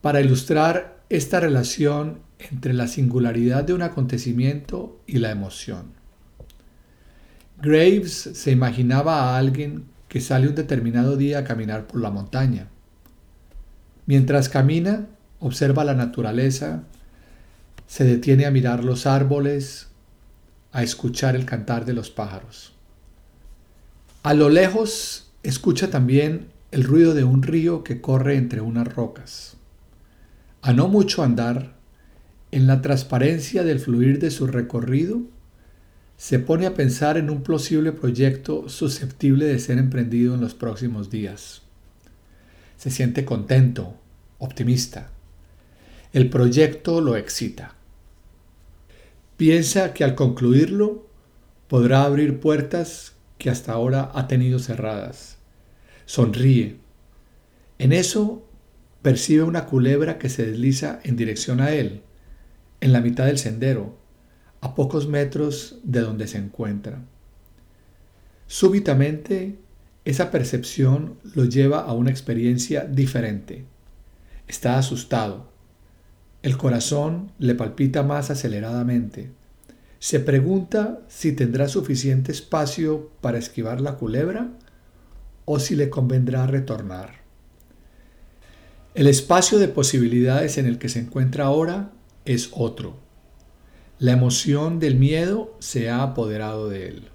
para 0.00 0.20
ilustrar 0.22 0.98
esta 1.08 1.38
relación 1.38 2.18
entre 2.38 2.74
la 2.74 2.88
singularidad 2.88 3.64
de 3.64 3.72
un 3.72 3.82
acontecimiento 3.82 5.00
y 5.06 5.18
la 5.18 5.30
emoción. 5.30 5.92
Graves 7.60 8.30
se 8.34 8.50
imaginaba 8.50 9.22
a 9.22 9.38
alguien 9.38 9.84
que 10.08 10.20
sale 10.20 10.48
un 10.48 10.54
determinado 10.54 11.16
día 11.16 11.38
a 11.38 11.44
caminar 11.44 11.86
por 11.86 12.00
la 12.00 12.10
montaña. 12.10 12.68
Mientras 14.06 14.48
camina, 14.48 15.06
observa 15.40 15.84
la 15.84 15.94
naturaleza, 15.94 16.84
se 17.86 18.04
detiene 18.04 18.46
a 18.46 18.50
mirar 18.50 18.84
los 18.84 19.06
árboles, 19.06 19.88
a 20.72 20.82
escuchar 20.82 21.36
el 21.36 21.46
cantar 21.46 21.84
de 21.84 21.94
los 21.94 22.10
pájaros. 22.10 22.74
A 24.22 24.34
lo 24.34 24.48
lejos 24.48 25.32
escucha 25.42 25.90
también 25.90 26.48
el 26.70 26.84
ruido 26.84 27.14
de 27.14 27.24
un 27.24 27.42
río 27.42 27.84
que 27.84 28.00
corre 28.00 28.36
entre 28.36 28.60
unas 28.60 28.92
rocas. 28.92 29.56
A 30.62 30.72
no 30.72 30.88
mucho 30.88 31.22
andar, 31.22 31.74
en 32.54 32.68
la 32.68 32.82
transparencia 32.82 33.64
del 33.64 33.80
fluir 33.80 34.20
de 34.20 34.30
su 34.30 34.46
recorrido, 34.46 35.22
se 36.16 36.38
pone 36.38 36.66
a 36.66 36.74
pensar 36.74 37.18
en 37.18 37.28
un 37.28 37.42
posible 37.42 37.90
proyecto 37.90 38.68
susceptible 38.68 39.46
de 39.46 39.58
ser 39.58 39.76
emprendido 39.78 40.36
en 40.36 40.40
los 40.40 40.54
próximos 40.54 41.10
días. 41.10 41.62
Se 42.76 42.92
siente 42.92 43.24
contento, 43.24 43.96
optimista. 44.38 45.10
El 46.12 46.30
proyecto 46.30 47.00
lo 47.00 47.16
excita. 47.16 47.74
Piensa 49.36 49.92
que 49.92 50.04
al 50.04 50.14
concluirlo 50.14 51.08
podrá 51.66 52.04
abrir 52.04 52.38
puertas 52.38 53.14
que 53.36 53.50
hasta 53.50 53.72
ahora 53.72 54.12
ha 54.14 54.28
tenido 54.28 54.60
cerradas. 54.60 55.38
Sonríe. 56.06 56.76
En 57.80 57.92
eso 57.92 58.46
percibe 59.02 59.42
una 59.42 59.66
culebra 59.66 60.18
que 60.18 60.28
se 60.28 60.46
desliza 60.46 61.00
en 61.02 61.16
dirección 61.16 61.60
a 61.60 61.72
él, 61.72 62.02
en 62.84 62.92
la 62.92 63.00
mitad 63.00 63.26
del 63.26 63.38
sendero, 63.38 63.96
a 64.60 64.76
pocos 64.76 65.08
metros 65.08 65.80
de 65.82 66.02
donde 66.02 66.28
se 66.28 66.38
encuentra. 66.38 67.02
Súbitamente, 68.46 69.58
esa 70.04 70.30
percepción 70.30 71.18
lo 71.34 71.46
lleva 71.46 71.80
a 71.80 71.92
una 71.94 72.10
experiencia 72.10 72.84
diferente. 72.84 73.64
Está 74.46 74.78
asustado. 74.78 75.48
El 76.42 76.56
corazón 76.56 77.32
le 77.40 77.56
palpita 77.56 78.04
más 78.04 78.30
aceleradamente 78.30 79.30
se 80.04 80.20
pregunta 80.20 81.00
si 81.08 81.32
tendrá 81.32 81.66
suficiente 81.66 82.30
espacio 82.30 83.10
para 83.22 83.38
esquivar 83.38 83.80
la 83.80 83.94
culebra 83.94 84.50
o 85.46 85.58
si 85.58 85.76
le 85.76 85.88
convendrá 85.88 86.46
retornar. 86.46 87.22
El 88.94 89.06
espacio 89.06 89.58
de 89.58 89.68
posibilidades 89.68 90.58
en 90.58 90.66
el 90.66 90.76
que 90.76 90.90
se 90.90 90.98
encuentra 90.98 91.46
ahora 91.46 91.90
es 92.24 92.50
otro. 92.52 92.96
La 93.98 94.12
emoción 94.12 94.80
del 94.80 94.96
miedo 94.96 95.56
se 95.60 95.88
ha 95.88 96.02
apoderado 96.02 96.68
de 96.68 96.88
él. 96.88 97.08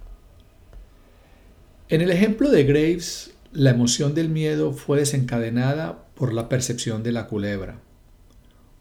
En 1.90 2.02
el 2.02 2.12
ejemplo 2.12 2.50
de 2.52 2.64
Graves, 2.64 3.34
la 3.52 3.72
emoción 3.72 4.14
del 4.14 4.30
miedo 4.30 4.74
fue 4.74 5.00
desencadenada 5.00 6.06
por 6.16 6.34
la 6.34 6.50
percepción 6.50 7.04
de 7.04 7.12
la 7.12 7.28
culebra. 7.28 7.80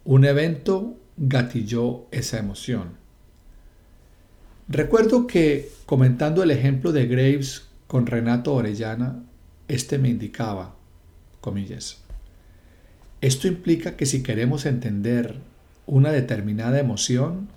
Un 0.04 0.24
evento 0.24 0.98
gatilló 1.16 2.06
esa 2.10 2.38
emoción. 2.38 2.98
Recuerdo 4.68 5.26
que, 5.26 5.70
comentando 5.86 6.42
el 6.42 6.50
ejemplo 6.50 6.92
de 6.92 7.06
Graves 7.06 7.68
con 7.86 8.06
Renato 8.06 8.54
Orellana, 8.54 9.24
este 9.66 9.98
me 9.98 10.10
indicaba, 10.10 10.76
comillas, 11.40 12.02
esto 13.20 13.48
implica 13.48 13.96
que 13.96 14.06
si 14.06 14.22
queremos 14.22 14.66
entender 14.66 15.40
una 15.88 16.12
determinada 16.12 16.78
emoción, 16.78 17.48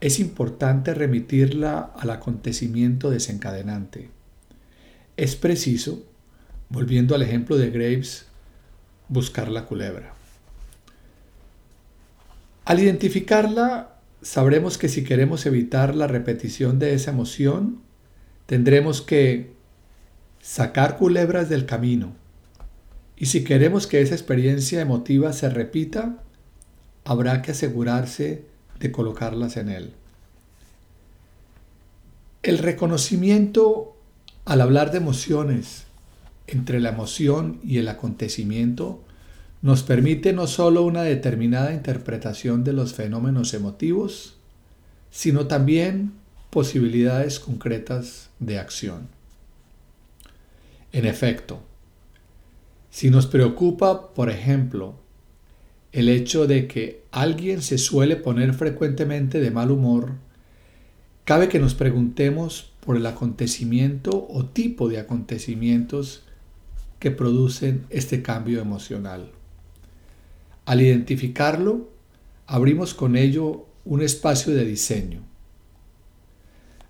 es 0.00 0.20
importante 0.20 0.92
remitirla 0.94 1.90
al 1.96 2.10
acontecimiento 2.10 3.10
desencadenante. 3.10 4.10
Es 5.16 5.36
preciso, 5.36 6.04
volviendo 6.68 7.14
al 7.14 7.22
ejemplo 7.22 7.56
de 7.56 7.70
Graves, 7.70 8.26
buscar 9.08 9.48
la 9.48 9.64
culebra. 9.64 10.12
Al 12.66 12.80
identificarla, 12.80 13.94
sabremos 14.20 14.76
que 14.76 14.90
si 14.90 15.02
queremos 15.02 15.46
evitar 15.46 15.94
la 15.94 16.08
repetición 16.08 16.78
de 16.78 16.92
esa 16.92 17.12
emoción, 17.12 17.80
tendremos 18.44 19.00
que 19.00 19.54
sacar 20.42 20.98
culebras 20.98 21.48
del 21.48 21.64
camino. 21.64 22.12
Y 23.16 23.26
si 23.26 23.44
queremos 23.44 23.86
que 23.86 24.02
esa 24.02 24.14
experiencia 24.14 24.82
emotiva 24.82 25.32
se 25.32 25.48
repita, 25.48 26.22
habrá 27.06 27.40
que 27.40 27.52
asegurarse 27.52 28.44
de 28.80 28.92
colocarlas 28.92 29.56
en 29.56 29.68
él. 29.68 29.92
El 32.42 32.58
reconocimiento 32.58 33.96
al 34.44 34.60
hablar 34.60 34.90
de 34.90 34.98
emociones 34.98 35.84
entre 36.48 36.80
la 36.80 36.90
emoción 36.90 37.60
y 37.64 37.78
el 37.78 37.88
acontecimiento 37.88 39.02
nos 39.62 39.82
permite 39.82 40.32
no 40.32 40.46
solo 40.48 40.82
una 40.82 41.02
determinada 41.02 41.72
interpretación 41.72 42.64
de 42.64 42.72
los 42.72 42.92
fenómenos 42.92 43.54
emotivos, 43.54 44.36
sino 45.10 45.46
también 45.46 46.12
posibilidades 46.50 47.38
concretas 47.40 48.30
de 48.40 48.58
acción. 48.58 49.08
En 50.92 51.06
efecto, 51.06 51.60
si 52.90 53.10
nos 53.10 53.26
preocupa, 53.26 54.12
por 54.12 54.28
ejemplo, 54.28 55.05
el 55.96 56.10
hecho 56.10 56.46
de 56.46 56.68
que 56.68 57.04
alguien 57.10 57.62
se 57.62 57.78
suele 57.78 58.16
poner 58.16 58.52
frecuentemente 58.52 59.40
de 59.40 59.50
mal 59.50 59.70
humor, 59.70 60.12
cabe 61.24 61.48
que 61.48 61.58
nos 61.58 61.74
preguntemos 61.74 62.70
por 62.84 62.98
el 62.98 63.06
acontecimiento 63.06 64.26
o 64.28 64.44
tipo 64.44 64.90
de 64.90 64.98
acontecimientos 64.98 66.22
que 66.98 67.10
producen 67.10 67.86
este 67.88 68.20
cambio 68.20 68.60
emocional. 68.60 69.30
Al 70.66 70.82
identificarlo, 70.82 71.88
abrimos 72.46 72.92
con 72.92 73.16
ello 73.16 73.64
un 73.86 74.02
espacio 74.02 74.52
de 74.52 74.66
diseño. 74.66 75.22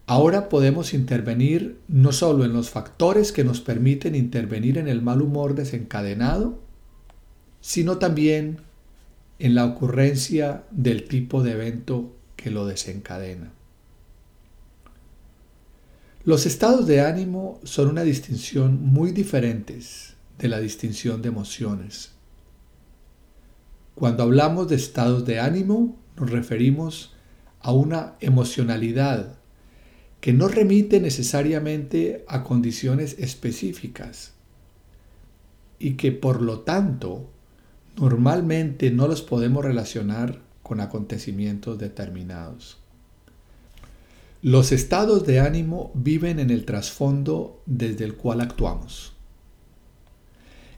Ahora 0.08 0.48
podemos 0.48 0.94
intervenir 0.94 1.78
no 1.86 2.10
solo 2.10 2.44
en 2.44 2.52
los 2.52 2.70
factores 2.70 3.30
que 3.30 3.44
nos 3.44 3.60
permiten 3.60 4.16
intervenir 4.16 4.78
en 4.78 4.88
el 4.88 5.00
mal 5.00 5.22
humor 5.22 5.54
desencadenado, 5.54 6.58
sino 7.60 7.98
también 7.98 8.65
en 9.38 9.54
la 9.54 9.64
ocurrencia 9.64 10.64
del 10.70 11.08
tipo 11.08 11.42
de 11.42 11.52
evento 11.52 12.16
que 12.36 12.50
lo 12.50 12.66
desencadena. 12.66 13.52
Los 16.24 16.46
estados 16.46 16.86
de 16.86 17.02
ánimo 17.02 17.60
son 17.62 17.88
una 17.88 18.02
distinción 18.02 18.82
muy 18.82 19.12
diferentes 19.12 20.14
de 20.38 20.48
la 20.48 20.58
distinción 20.58 21.22
de 21.22 21.28
emociones. 21.28 22.12
Cuando 23.94 24.24
hablamos 24.24 24.68
de 24.68 24.76
estados 24.76 25.24
de 25.24 25.40
ánimo, 25.40 25.96
nos 26.16 26.30
referimos 26.30 27.14
a 27.60 27.72
una 27.72 28.14
emocionalidad 28.20 29.36
que 30.20 30.32
no 30.32 30.48
remite 30.48 30.98
necesariamente 31.00 32.24
a 32.26 32.42
condiciones 32.42 33.16
específicas 33.18 34.32
y 35.78 35.92
que 35.94 36.10
por 36.10 36.42
lo 36.42 36.60
tanto 36.60 37.30
normalmente 37.96 38.90
no 38.90 39.08
los 39.08 39.22
podemos 39.22 39.64
relacionar 39.64 40.40
con 40.62 40.80
acontecimientos 40.80 41.78
determinados. 41.78 42.78
Los 44.42 44.70
estados 44.70 45.26
de 45.26 45.40
ánimo 45.40 45.90
viven 45.94 46.38
en 46.38 46.50
el 46.50 46.64
trasfondo 46.64 47.62
desde 47.66 48.04
el 48.04 48.14
cual 48.14 48.40
actuamos. 48.40 49.12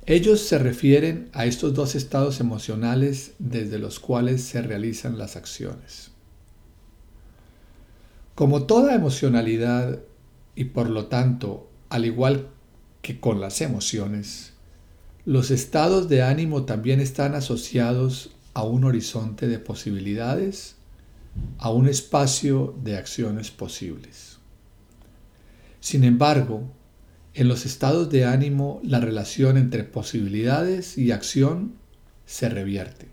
Ellos 0.07 0.41
se 0.41 0.59
refieren 0.59 1.29
a 1.35 1.45
estos 1.45 1.75
dos 1.75 1.95
estados 1.95 2.41
emocionales 2.41 3.33
desde 3.39 3.79
los 3.79 4.01
cuales 4.01 4.43
se 4.43 4.63
realizan 4.63 5.19
las 5.19 5.37
acciones. 5.37 6.13
Como 8.35 8.63
toda 8.63 8.95
emocionalidad, 8.95 10.01
y 10.55 10.65
por 10.65 10.89
lo 10.89 11.07
tanto, 11.07 11.69
al 11.91 12.07
igual 12.07 12.49
que 13.03 13.21
con 13.21 13.41
las 13.41 13.61
emociones, 13.61 14.55
los 15.25 15.51
estados 15.51 16.09
de 16.09 16.23
ánimo 16.23 16.65
también 16.65 17.01
están 17.01 17.35
asociados 17.35 18.31
a 18.55 18.63
un 18.63 18.85
horizonte 18.85 19.47
de 19.47 19.59
posibilidades, 19.59 20.77
a 21.59 21.71
un 21.71 21.89
espacio 21.89 22.75
de 22.83 22.97
acciones 22.97 23.51
posibles. 23.51 24.39
Sin 25.81 26.05
embargo, 26.05 26.65
en 27.35 27.47
los 27.49 27.67
estados 27.67 28.11
de 28.11 28.25
ánimo 28.25 28.81
la 28.83 29.01
relación 29.01 29.57
entre 29.57 29.85
posibilidades 29.85 30.99
y 30.99 31.13
acción 31.13 31.75
se 32.27 32.49
revierte. 32.49 33.09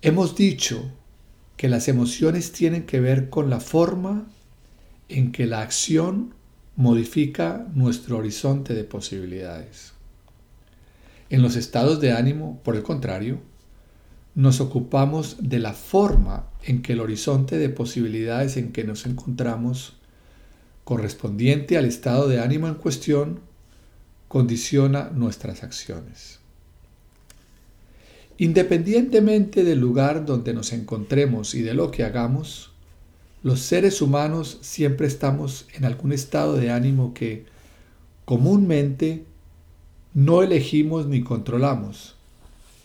Hemos 0.00 0.36
dicho 0.36 0.90
que 1.56 1.68
las 1.68 1.88
emociones 1.88 2.52
tienen 2.52 2.86
que 2.86 3.00
ver 3.00 3.28
con 3.30 3.50
la 3.50 3.60
forma 3.60 4.26
en 5.08 5.32
que 5.32 5.46
la 5.46 5.60
acción 5.60 6.34
modifica 6.78 7.66
nuestro 7.74 8.18
horizonte 8.18 8.72
de 8.72 8.84
posibilidades. 8.84 9.94
En 11.28 11.42
los 11.42 11.56
estados 11.56 12.00
de 12.00 12.12
ánimo, 12.12 12.60
por 12.62 12.76
el 12.76 12.84
contrario, 12.84 13.40
nos 14.36 14.60
ocupamos 14.60 15.38
de 15.40 15.58
la 15.58 15.72
forma 15.72 16.48
en 16.62 16.80
que 16.80 16.92
el 16.92 17.00
horizonte 17.00 17.58
de 17.58 17.68
posibilidades 17.68 18.56
en 18.56 18.70
que 18.70 18.84
nos 18.84 19.06
encontramos, 19.06 19.94
correspondiente 20.84 21.76
al 21.76 21.84
estado 21.84 22.28
de 22.28 22.38
ánimo 22.38 22.68
en 22.68 22.74
cuestión, 22.74 23.40
condiciona 24.28 25.10
nuestras 25.10 25.64
acciones. 25.64 26.38
Independientemente 28.36 29.64
del 29.64 29.80
lugar 29.80 30.24
donde 30.24 30.54
nos 30.54 30.72
encontremos 30.72 31.56
y 31.56 31.62
de 31.62 31.74
lo 31.74 31.90
que 31.90 32.04
hagamos, 32.04 32.67
los 33.48 33.60
seres 33.60 34.02
humanos 34.02 34.58
siempre 34.60 35.06
estamos 35.06 35.66
en 35.72 35.86
algún 35.86 36.12
estado 36.12 36.52
de 36.52 36.70
ánimo 36.70 37.14
que 37.14 37.46
comúnmente 38.26 39.24
no 40.12 40.42
elegimos 40.42 41.06
ni 41.06 41.22
controlamos, 41.22 42.14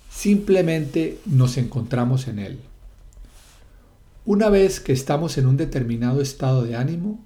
simplemente 0.09 1.19
nos 1.25 1.57
encontramos 1.57 2.29
en 2.29 2.39
él. 2.39 2.59
Una 4.23 4.47
vez 4.47 4.79
que 4.79 4.93
estamos 4.93 5.37
en 5.37 5.47
un 5.47 5.57
determinado 5.57 6.21
estado 6.21 6.63
de 6.63 6.77
ánimo, 6.77 7.19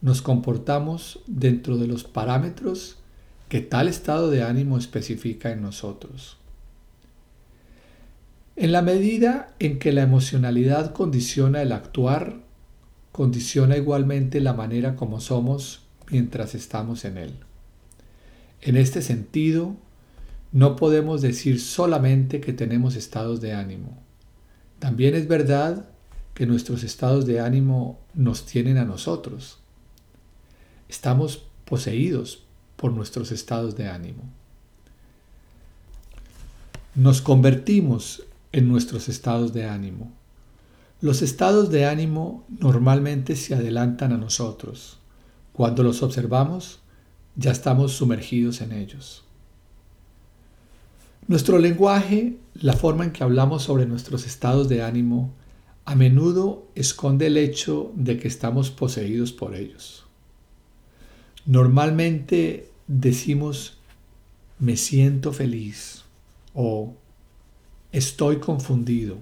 nos 0.00 0.22
comportamos 0.22 1.18
dentro 1.26 1.78
de 1.78 1.88
los 1.88 2.04
parámetros 2.04 2.98
que 3.48 3.62
tal 3.62 3.88
estado 3.88 4.30
de 4.30 4.44
ánimo 4.44 4.78
especifica 4.78 5.50
en 5.50 5.60
nosotros. 5.60 6.36
En 8.54 8.70
la 8.70 8.82
medida 8.82 9.56
en 9.58 9.80
que 9.80 9.90
la 9.90 10.02
emocionalidad 10.02 10.92
condiciona 10.92 11.62
el 11.62 11.72
actuar, 11.72 12.45
condiciona 13.16 13.78
igualmente 13.78 14.42
la 14.42 14.52
manera 14.52 14.94
como 14.94 15.20
somos 15.20 15.80
mientras 16.10 16.54
estamos 16.54 17.06
en 17.06 17.16
él. 17.16 17.32
En 18.60 18.76
este 18.76 19.00
sentido, 19.00 19.74
no 20.52 20.76
podemos 20.76 21.22
decir 21.22 21.58
solamente 21.58 22.42
que 22.42 22.52
tenemos 22.52 22.94
estados 22.94 23.40
de 23.40 23.54
ánimo. 23.54 23.96
También 24.80 25.14
es 25.14 25.28
verdad 25.28 25.88
que 26.34 26.44
nuestros 26.44 26.82
estados 26.82 27.24
de 27.24 27.40
ánimo 27.40 27.98
nos 28.12 28.44
tienen 28.44 28.76
a 28.76 28.84
nosotros. 28.84 29.60
Estamos 30.86 31.46
poseídos 31.64 32.42
por 32.76 32.92
nuestros 32.92 33.32
estados 33.32 33.76
de 33.76 33.88
ánimo. 33.88 34.24
Nos 36.94 37.22
convertimos 37.22 38.24
en 38.52 38.68
nuestros 38.68 39.08
estados 39.08 39.54
de 39.54 39.64
ánimo. 39.64 40.12
Los 41.00 41.22
estados 41.22 41.70
de 41.70 41.86
ánimo 41.86 42.44
normalmente 42.48 43.36
se 43.36 43.54
adelantan 43.54 44.12
a 44.12 44.16
nosotros. 44.16 44.98
Cuando 45.52 45.82
los 45.82 46.02
observamos, 46.02 46.80
ya 47.34 47.50
estamos 47.50 47.92
sumergidos 47.92 48.60
en 48.60 48.72
ellos. 48.72 49.24
Nuestro 51.28 51.58
lenguaje, 51.58 52.38
la 52.54 52.72
forma 52.72 53.04
en 53.04 53.10
que 53.10 53.24
hablamos 53.24 53.64
sobre 53.64 53.86
nuestros 53.86 54.26
estados 54.26 54.68
de 54.68 54.82
ánimo, 54.82 55.32
a 55.84 55.94
menudo 55.94 56.66
esconde 56.74 57.26
el 57.26 57.36
hecho 57.36 57.92
de 57.94 58.18
que 58.18 58.28
estamos 58.28 58.70
poseídos 58.70 59.32
por 59.32 59.54
ellos. 59.54 60.04
Normalmente 61.44 62.70
decimos 62.86 63.76
me 64.58 64.76
siento 64.76 65.32
feliz 65.32 66.04
o 66.54 66.94
estoy 67.92 68.38
confundido. 68.38 69.18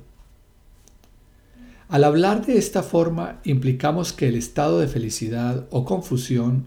Al 1.89 2.05
hablar 2.05 2.47
de 2.47 2.57
esta 2.57 2.83
forma 2.83 3.41
implicamos 3.45 4.13
que 4.13 4.29
el 4.29 4.37
estado 4.37 4.81
de 4.81 4.89
felicidad 4.89 5.67
o 5.71 5.85
confusión 5.85 6.67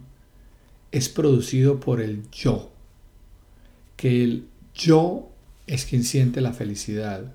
es 0.92 1.10
producido 1.10 1.80
por 1.80 2.02
el 2.02 2.30
yo, 2.32 2.72
que 3.96 4.24
el 4.24 4.48
yo 4.74 5.30
es 5.66 5.86
quien 5.86 6.04
siente 6.04 6.40
la 6.40 6.54
felicidad. 6.54 7.34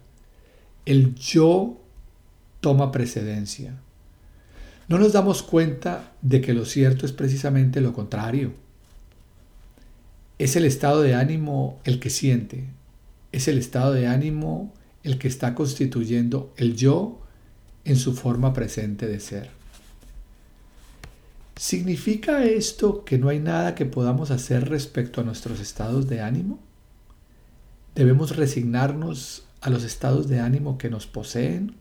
El 0.86 1.14
yo 1.16 1.80
toma 2.60 2.92
precedencia. 2.92 3.78
No 4.88 4.98
nos 4.98 5.12
damos 5.12 5.42
cuenta 5.42 6.12
de 6.22 6.40
que 6.40 6.54
lo 6.54 6.64
cierto 6.64 7.04
es 7.04 7.12
precisamente 7.12 7.80
lo 7.80 7.92
contrario. 7.92 8.52
Es 10.38 10.56
el 10.56 10.64
estado 10.64 11.02
de 11.02 11.14
ánimo 11.14 11.80
el 11.84 11.98
que 11.98 12.10
siente, 12.10 12.64
es 13.32 13.48
el 13.48 13.58
estado 13.58 13.92
de 13.92 14.06
ánimo 14.06 14.72
el 15.02 15.18
que 15.18 15.28
está 15.28 15.54
constituyendo 15.54 16.52
el 16.56 16.76
yo 16.76 17.21
en 17.84 17.96
su 17.96 18.14
forma 18.14 18.52
presente 18.52 19.06
de 19.06 19.20
ser. 19.20 19.50
¿Significa 21.56 22.44
esto 22.44 23.04
que 23.04 23.18
no 23.18 23.28
hay 23.28 23.38
nada 23.38 23.74
que 23.74 23.86
podamos 23.86 24.30
hacer 24.30 24.68
respecto 24.68 25.20
a 25.20 25.24
nuestros 25.24 25.60
estados 25.60 26.08
de 26.08 26.20
ánimo? 26.20 26.58
¿Debemos 27.94 28.36
resignarnos 28.36 29.44
a 29.60 29.70
los 29.70 29.84
estados 29.84 30.28
de 30.28 30.40
ánimo 30.40 30.78
que 30.78 30.90
nos 30.90 31.06
poseen? 31.06 31.74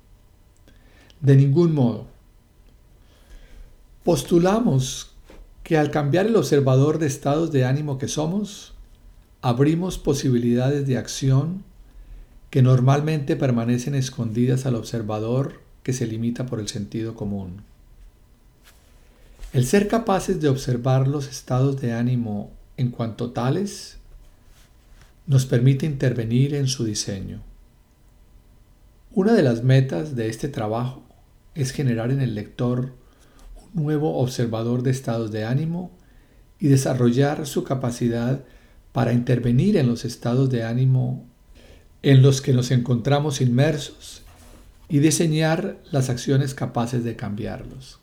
De 1.19 1.35
ningún 1.35 1.73
modo. 1.73 2.07
Postulamos 4.03 5.11
que 5.63 5.77
al 5.77 5.89
cambiar 5.89 6.25
el 6.25 6.35
observador 6.35 6.99
de 6.99 7.07
estados 7.07 7.51
de 7.51 7.65
ánimo 7.65 7.97
que 7.97 8.07
somos, 8.07 8.73
abrimos 9.41 9.97
posibilidades 9.97 10.85
de 10.85 10.97
acción 10.97 11.63
que 12.49 12.61
normalmente 12.61 13.35
permanecen 13.35 13.95
escondidas 13.95 14.65
al 14.65 14.75
observador 14.75 15.61
que 15.84 15.94
se 15.94 16.08
limita 16.08 16.46
por 16.46 16.60
el 16.60 16.67
sentido 16.67 17.15
común. 17.15 17.62
El 19.54 19.65
ser 19.65 19.88
capaces 19.88 20.39
de 20.39 20.50
observar 20.50 21.08
los 21.08 21.28
estados 21.28 21.82
de 21.82 21.94
ánimo 21.94 22.52
en 22.78 22.89
cuanto 22.89 23.32
tales 23.32 23.98
nos 25.28 25.46
permite 25.46 25.86
intervenir 25.86 26.56
en 26.56 26.67
su 26.67 26.86
diseño. 26.86 27.41
Una 29.13 29.34
de 29.34 29.44
las 29.44 29.63
metas 29.63 30.15
de 30.15 30.30
este 30.30 30.48
trabajo 30.48 31.04
es 31.54 31.72
generar 31.72 32.12
en 32.12 32.22
el 32.22 32.34
lector 32.34 32.94
un 33.74 33.84
nuevo 33.84 34.20
observador 34.20 34.84
de 34.84 34.91
estados 34.91 35.32
de 35.32 35.44
ánimo 35.44 35.91
y 36.60 36.67
desarrollar 36.67 37.46
su 37.46 37.63
capacidad 37.63 38.44
para 38.94 39.13
intervenir 39.13 39.78
en 39.78 39.88
los 39.88 40.06
estados 40.06 40.50
de 40.50 40.63
ánimo 40.63 41.26
en 42.04 42.22
los 42.22 42.41
que 42.41 42.54
nos 42.54 42.72
encontramos 42.72 43.41
inmersos 43.41 44.20
y 44.91 44.99
diseñar 44.99 45.77
las 45.89 46.10
acciones 46.10 46.54
capaces 46.54 47.06
de 47.06 47.15
cambiarlos. 47.15 47.99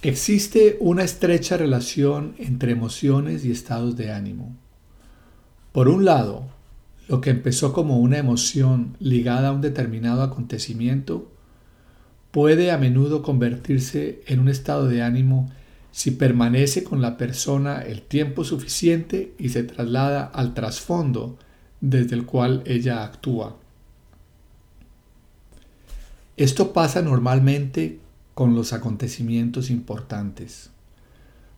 Existe 0.00 0.76
una 0.78 1.02
estrecha 1.02 1.56
relación 1.56 2.36
entre 2.38 2.70
emociones 2.70 3.44
y 3.44 3.50
estados 3.50 3.96
de 3.96 4.12
ánimo. 4.12 4.54
Por 5.72 5.88
un 5.88 6.04
lado, 6.04 6.44
lo 7.08 7.20
que 7.20 7.30
empezó 7.30 7.72
como 7.72 7.98
una 7.98 8.18
emoción 8.18 8.96
ligada 9.00 9.48
a 9.48 9.52
un 9.52 9.60
determinado 9.60 10.22
acontecimiento 10.22 11.32
puede 12.30 12.70
a 12.70 12.78
menudo 12.78 13.22
convertirse 13.22 14.22
en 14.28 14.38
un 14.38 14.48
estado 14.48 14.86
de 14.86 15.02
ánimo 15.02 15.50
si 15.90 16.12
permanece 16.12 16.84
con 16.84 17.02
la 17.02 17.16
persona 17.16 17.82
el 17.82 18.02
tiempo 18.02 18.44
suficiente 18.44 19.34
y 19.36 19.48
se 19.48 19.64
traslada 19.64 20.24
al 20.24 20.54
trasfondo 20.54 21.38
desde 21.80 22.14
el 22.14 22.24
cual 22.24 22.62
ella 22.66 23.02
actúa. 23.02 23.58
Esto 26.36 26.72
pasa 26.72 27.00
normalmente 27.00 28.00
con 28.34 28.54
los 28.54 28.72
acontecimientos 28.72 29.70
importantes. 29.70 30.70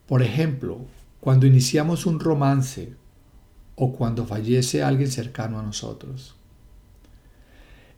Por 0.07 0.23
ejemplo, 0.23 0.81
cuando 1.21 1.47
iniciamos 1.47 2.05
un 2.07 2.21
romance 2.21 2.95
o 3.75 3.93
cuando 3.93 4.27
fallece 4.27 4.83
alguien 4.83 5.11
cercano 5.11 5.59
a 5.59 5.63
nosotros. 5.63 6.35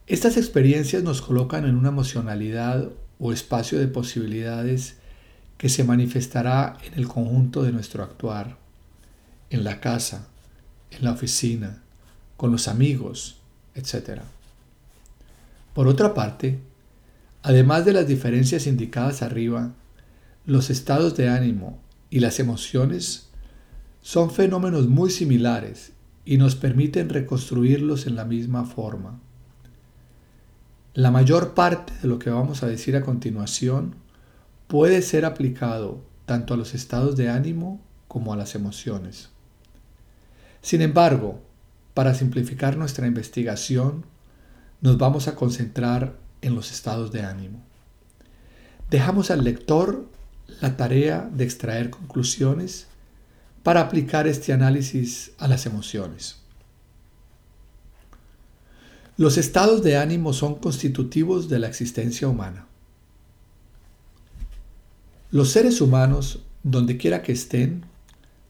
Estas 0.06 0.36
experiencias 0.36 1.02
nos 1.02 1.20
colocan 1.22 1.66
en 1.66 1.76
una 1.76 1.90
emocionalidad 1.90 2.90
o 3.18 3.32
espacio 3.32 3.78
de 3.78 3.88
posibilidades 3.88 4.96
que 5.56 5.68
se 5.68 5.84
manifestará 5.84 6.78
en 6.84 6.94
el 6.94 7.08
conjunto 7.08 7.62
de 7.62 7.72
nuestro 7.72 8.02
actuar, 8.02 8.56
en 9.50 9.64
la 9.64 9.80
casa, 9.80 10.28
en 10.90 11.04
la 11.04 11.12
oficina, 11.12 11.82
con 12.36 12.52
los 12.52 12.68
amigos, 12.68 13.38
etc. 13.74 14.22
Por 15.74 15.88
otra 15.88 16.14
parte, 16.14 16.58
Además 17.42 17.84
de 17.84 17.92
las 17.92 18.06
diferencias 18.06 18.66
indicadas 18.66 19.22
arriba, 19.22 19.74
los 20.44 20.70
estados 20.70 21.16
de 21.16 21.28
ánimo 21.28 21.80
y 22.10 22.20
las 22.20 22.40
emociones 22.40 23.28
son 24.00 24.30
fenómenos 24.30 24.88
muy 24.88 25.10
similares 25.10 25.92
y 26.24 26.36
nos 26.36 26.56
permiten 26.56 27.08
reconstruirlos 27.08 28.06
en 28.06 28.16
la 28.16 28.24
misma 28.24 28.64
forma. 28.64 29.20
La 30.94 31.10
mayor 31.10 31.54
parte 31.54 31.92
de 32.02 32.08
lo 32.08 32.18
que 32.18 32.30
vamos 32.30 32.62
a 32.62 32.66
decir 32.66 32.96
a 32.96 33.02
continuación 33.02 33.94
puede 34.66 35.00
ser 35.02 35.24
aplicado 35.24 36.02
tanto 36.26 36.54
a 36.54 36.56
los 36.56 36.74
estados 36.74 37.16
de 37.16 37.28
ánimo 37.28 37.80
como 38.08 38.32
a 38.32 38.36
las 38.36 38.54
emociones. 38.54 39.30
Sin 40.60 40.82
embargo, 40.82 41.40
para 41.94 42.14
simplificar 42.14 42.76
nuestra 42.76 43.06
investigación, 43.06 44.04
nos 44.80 44.98
vamos 44.98 45.28
a 45.28 45.34
concentrar 45.34 46.16
en 46.42 46.54
los 46.54 46.70
estados 46.70 47.12
de 47.12 47.22
ánimo. 47.22 47.62
Dejamos 48.90 49.30
al 49.30 49.44
lector 49.44 50.08
la 50.60 50.76
tarea 50.76 51.28
de 51.32 51.44
extraer 51.44 51.90
conclusiones 51.90 52.86
para 53.62 53.80
aplicar 53.82 54.26
este 54.26 54.52
análisis 54.52 55.32
a 55.38 55.46
las 55.46 55.66
emociones. 55.66 56.36
Los 59.16 59.36
estados 59.36 59.82
de 59.82 59.96
ánimo 59.96 60.32
son 60.32 60.54
constitutivos 60.54 61.48
de 61.48 61.58
la 61.58 61.66
existencia 61.66 62.28
humana. 62.28 62.66
Los 65.30 65.50
seres 65.50 65.80
humanos, 65.80 66.40
donde 66.62 66.96
quiera 66.96 67.20
que 67.22 67.32
estén, 67.32 67.84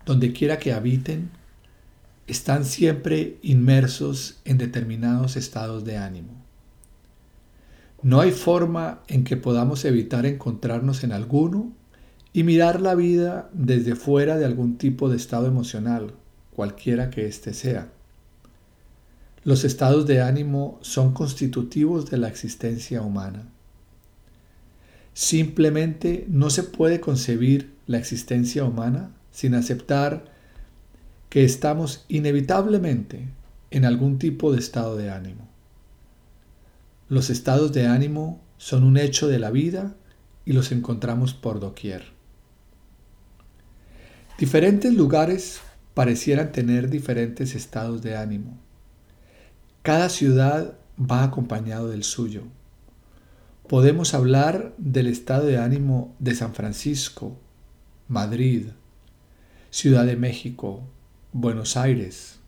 donde 0.05 0.33
quiera 0.33 0.59
que 0.59 0.73
habiten, 0.73 1.31
están 2.29 2.65
siempre 2.65 3.39
inmersos 3.43 4.37
en 4.45 4.59
determinados 4.59 5.37
estados 5.37 5.85
de 5.85 5.97
ánimo. 5.97 6.38
No 8.03 8.21
hay 8.21 8.31
forma 8.31 9.01
en 9.09 9.25
que 9.25 9.37
podamos 9.37 9.85
evitar 9.85 10.25
encontrarnos 10.25 11.03
en 11.03 11.13
alguno 11.13 11.73
y 12.33 12.45
mirar 12.45 12.81
la 12.81 12.95
vida 12.95 13.51
desde 13.53 13.97
fuera 13.97 14.37
de 14.37 14.45
algún 14.45 14.79
tipo 14.79 15.09
de 15.09 15.17
estado 15.17 15.47
emocional, 15.47 16.13
cualquiera 16.55 17.11
que 17.11 17.27
éste 17.27 17.53
sea. 17.55 17.91
Los 19.43 19.65
estados 19.65 20.07
de 20.07 20.21
ánimo 20.21 20.79
son 20.83 21.13
constitutivos 21.13 22.11
de 22.11 22.19
la 22.19 22.29
existencia 22.29 23.03
humana. 23.03 23.49
Simplemente 25.15 26.25
no 26.29 26.51
se 26.51 26.63
puede 26.63 27.01
concebir 27.01 27.75
la 27.87 27.99
existencia 27.99 28.63
humana 28.65 29.11
sin 29.33 29.55
aceptar 29.55 30.27
que 31.29 31.45
estamos 31.45 32.05
inevitablemente 32.09 33.29
en 33.71 33.85
algún 33.85 34.19
tipo 34.19 34.53
de 34.53 34.59
estado 34.59 34.97
de 34.97 35.11
ánimo. 35.11 35.49
Los 37.09 37.31
estados 37.31 37.73
de 37.73 37.87
ánimo 37.87 38.41
son 38.59 38.85
un 38.85 38.99
hecho 38.99 39.29
de 39.29 39.39
la 39.39 39.51
vida 39.51 39.95
y 40.45 40.53
los 40.53 40.73
encontramos 40.73 41.33
por 41.33 41.61
doquier. 41.61 42.05
Diferentes 44.39 44.93
lugares 44.93 45.61
parecieran 45.95 46.53
tener 46.53 46.91
diferentes 46.91 47.55
estados 47.55 48.03
de 48.03 48.17
ánimo. 48.17 48.59
Cada 49.83 50.11
ciudad 50.11 50.75
va 50.99 51.25
acompañado 51.25 51.89
del 51.89 52.05
suyo. 52.05 52.43
Podemos 53.67 54.15
hablar 54.15 54.75
del 54.79 55.07
estado 55.07 55.47
de 55.47 55.59
ánimo 55.59 56.15
de 56.19 56.35
San 56.35 56.55
Francisco, 56.55 57.37
Madrid, 58.07 58.69
Ciudad 59.71 60.07
de 60.07 60.17
México, 60.17 60.83
Buenos 61.33 61.77
Aires, 61.77 62.39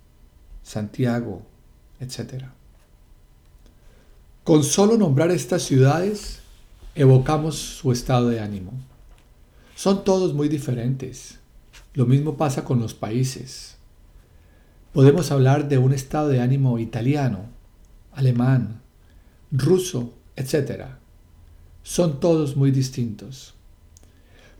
Santiago, 0.62 1.42
etc. 1.98 2.44
Con 4.50 4.64
solo 4.64 4.96
nombrar 4.96 5.30
estas 5.30 5.62
ciudades, 5.62 6.40
evocamos 6.96 7.54
su 7.54 7.92
estado 7.92 8.30
de 8.30 8.40
ánimo. 8.40 8.72
Son 9.76 10.02
todos 10.02 10.34
muy 10.34 10.48
diferentes. 10.48 11.38
Lo 11.94 12.04
mismo 12.04 12.36
pasa 12.36 12.64
con 12.64 12.80
los 12.80 12.92
países. 12.92 13.76
Podemos 14.92 15.30
hablar 15.30 15.68
de 15.68 15.78
un 15.78 15.92
estado 15.92 16.26
de 16.26 16.40
ánimo 16.40 16.80
italiano, 16.80 17.44
alemán, 18.10 18.80
ruso, 19.52 20.14
etc. 20.34 20.96
Son 21.84 22.18
todos 22.18 22.56
muy 22.56 22.72
distintos. 22.72 23.54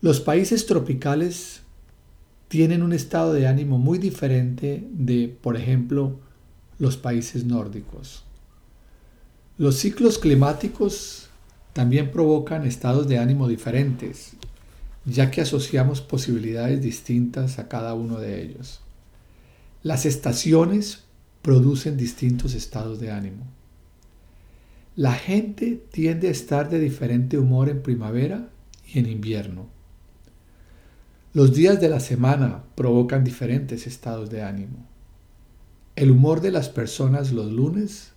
Los 0.01 0.21
países 0.21 0.67
tropicales 0.67 1.63
tienen 2.47 2.85
un 2.85 2.93
estado 2.93 3.33
de 3.33 3.49
ánimo 3.49 3.77
muy 3.79 3.99
diferente 3.99 4.87
de, 4.93 5.37
por 5.43 5.57
ejemplo, 5.57 6.21
los 6.79 6.97
países 6.97 7.45
nórdicos. 7.45 8.23
Los 9.61 9.77
ciclos 9.77 10.19
climáticos 10.19 11.29
también 11.75 12.13
provocan 12.13 12.67
estados 12.67 13.09
de 13.09 13.19
ánimo 13.19 13.47
diferentes, 13.47 14.33
ya 15.05 15.31
que 15.31 15.43
asociamos 15.43 16.01
posibilidades 16.01 16.81
distintas 16.81 17.59
a 17.59 17.69
cada 17.69 17.93
uno 17.93 18.19
de 18.19 18.43
ellos. 18.43 18.81
Las 19.83 20.07
estaciones 20.07 21.05
producen 21.43 21.99
distintos 21.99 22.55
estados 22.55 23.01
de 23.01 23.11
ánimo. 23.11 23.45
La 24.97 25.13
gente 25.13 25.85
tiende 25.93 26.29
a 26.29 26.31
estar 26.31 26.71
de 26.71 26.79
diferente 26.79 27.37
humor 27.37 27.69
en 27.69 27.83
primavera 27.83 28.49
y 28.91 28.99
en 28.99 29.11
invierno. 29.11 29.67
Los 31.35 31.53
días 31.53 31.79
de 31.83 31.91
la 31.91 32.01
semana 32.01 32.65
provocan 32.77 33.25
diferentes 33.25 33.87
estados 33.87 34.31
de 34.31 34.43
ánimo. 34.43 34.87
El 35.97 36.13
humor 36.13 36.41
de 36.41 36.51
las 36.51 36.71
personas 36.71 37.31
los 37.31 37.53
lunes 37.53 38.13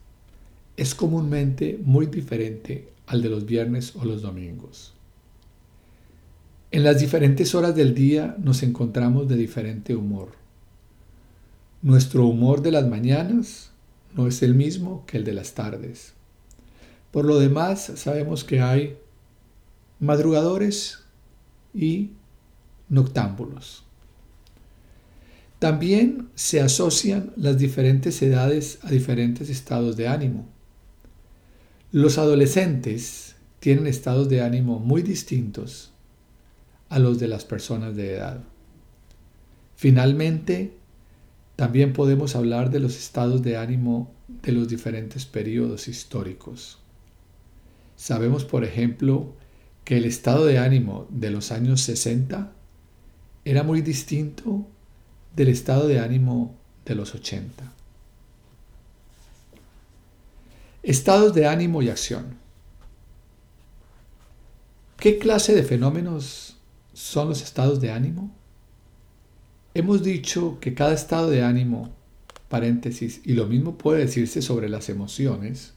es 0.77 0.95
comúnmente 0.95 1.79
muy 1.83 2.07
diferente 2.07 2.89
al 3.07 3.21
de 3.21 3.29
los 3.29 3.45
viernes 3.45 3.95
o 3.95 4.05
los 4.05 4.21
domingos. 4.21 4.93
En 6.71 6.83
las 6.83 6.99
diferentes 6.99 7.53
horas 7.53 7.75
del 7.75 7.93
día 7.93 8.35
nos 8.39 8.63
encontramos 8.63 9.27
de 9.27 9.35
diferente 9.35 9.95
humor. 9.95 10.29
Nuestro 11.83 12.25
humor 12.25 12.61
de 12.61 12.71
las 12.71 12.87
mañanas 12.87 13.71
no 14.15 14.27
es 14.27 14.41
el 14.41 14.55
mismo 14.55 15.05
que 15.05 15.17
el 15.17 15.23
de 15.23 15.33
las 15.33 15.53
tardes. 15.53 16.13
Por 17.11 17.25
lo 17.25 17.37
demás, 17.37 17.91
sabemos 17.95 18.43
que 18.43 18.61
hay 18.61 18.97
madrugadores 19.99 21.03
y 21.73 22.11
noctámbulos. 22.89 23.83
También 25.59 26.29
se 26.35 26.59
asocian 26.59 27.31
las 27.37 27.57
diferentes 27.57 28.21
edades 28.21 28.79
a 28.81 28.89
diferentes 28.89 29.49
estados 29.49 29.95
de 29.95 30.07
ánimo. 30.07 30.52
Los 31.93 32.17
adolescentes 32.17 33.35
tienen 33.59 33.85
estados 33.85 34.27
de 34.27 34.41
ánimo 34.41 34.79
muy 34.79 35.03
distintos 35.03 35.91
a 36.89 36.97
los 36.97 37.19
de 37.19 37.27
las 37.27 37.45
personas 37.45 37.95
de 37.95 38.15
edad. 38.15 38.41
Finalmente, 39.75 40.73
también 41.55 41.93
podemos 41.93 42.35
hablar 42.35 42.71
de 42.71 42.79
los 42.79 42.97
estados 42.97 43.43
de 43.43 43.57
ánimo 43.57 44.11
de 44.41 44.53
los 44.53 44.69
diferentes 44.69 45.27
periodos 45.27 45.87
históricos. 45.87 46.79
Sabemos, 47.95 48.43
por 48.43 48.63
ejemplo, 48.63 49.35
que 49.83 49.97
el 49.97 50.05
estado 50.05 50.47
de 50.47 50.57
ánimo 50.57 51.05
de 51.11 51.29
los 51.29 51.51
años 51.51 51.81
60 51.81 52.53
era 53.45 53.61
muy 53.61 53.83
distinto 53.83 54.65
del 55.35 55.49
estado 55.49 55.87
de 55.87 55.99
ánimo 55.99 56.55
de 56.85 56.95
los 56.95 57.13
80. 57.13 57.71
Estados 60.83 61.33
de 61.33 61.47
ánimo 61.47 61.81
y 61.81 61.89
acción. 61.89 62.35
¿Qué 64.97 65.17
clase 65.17 65.55
de 65.55 65.63
fenómenos 65.63 66.57
son 66.93 67.29
los 67.29 67.41
estados 67.41 67.79
de 67.79 67.91
ánimo? 67.91 68.35
Hemos 69.73 70.03
dicho 70.03 70.57
que 70.59 70.73
cada 70.73 70.93
estado 70.93 71.29
de 71.29 71.41
ánimo, 71.41 71.89
paréntesis, 72.49 73.21
y 73.23 73.31
lo 73.31 73.47
mismo 73.47 73.77
puede 73.77 74.01
decirse 74.01 74.41
sobre 74.41 74.67
las 74.67 74.89
emociones, 74.89 75.73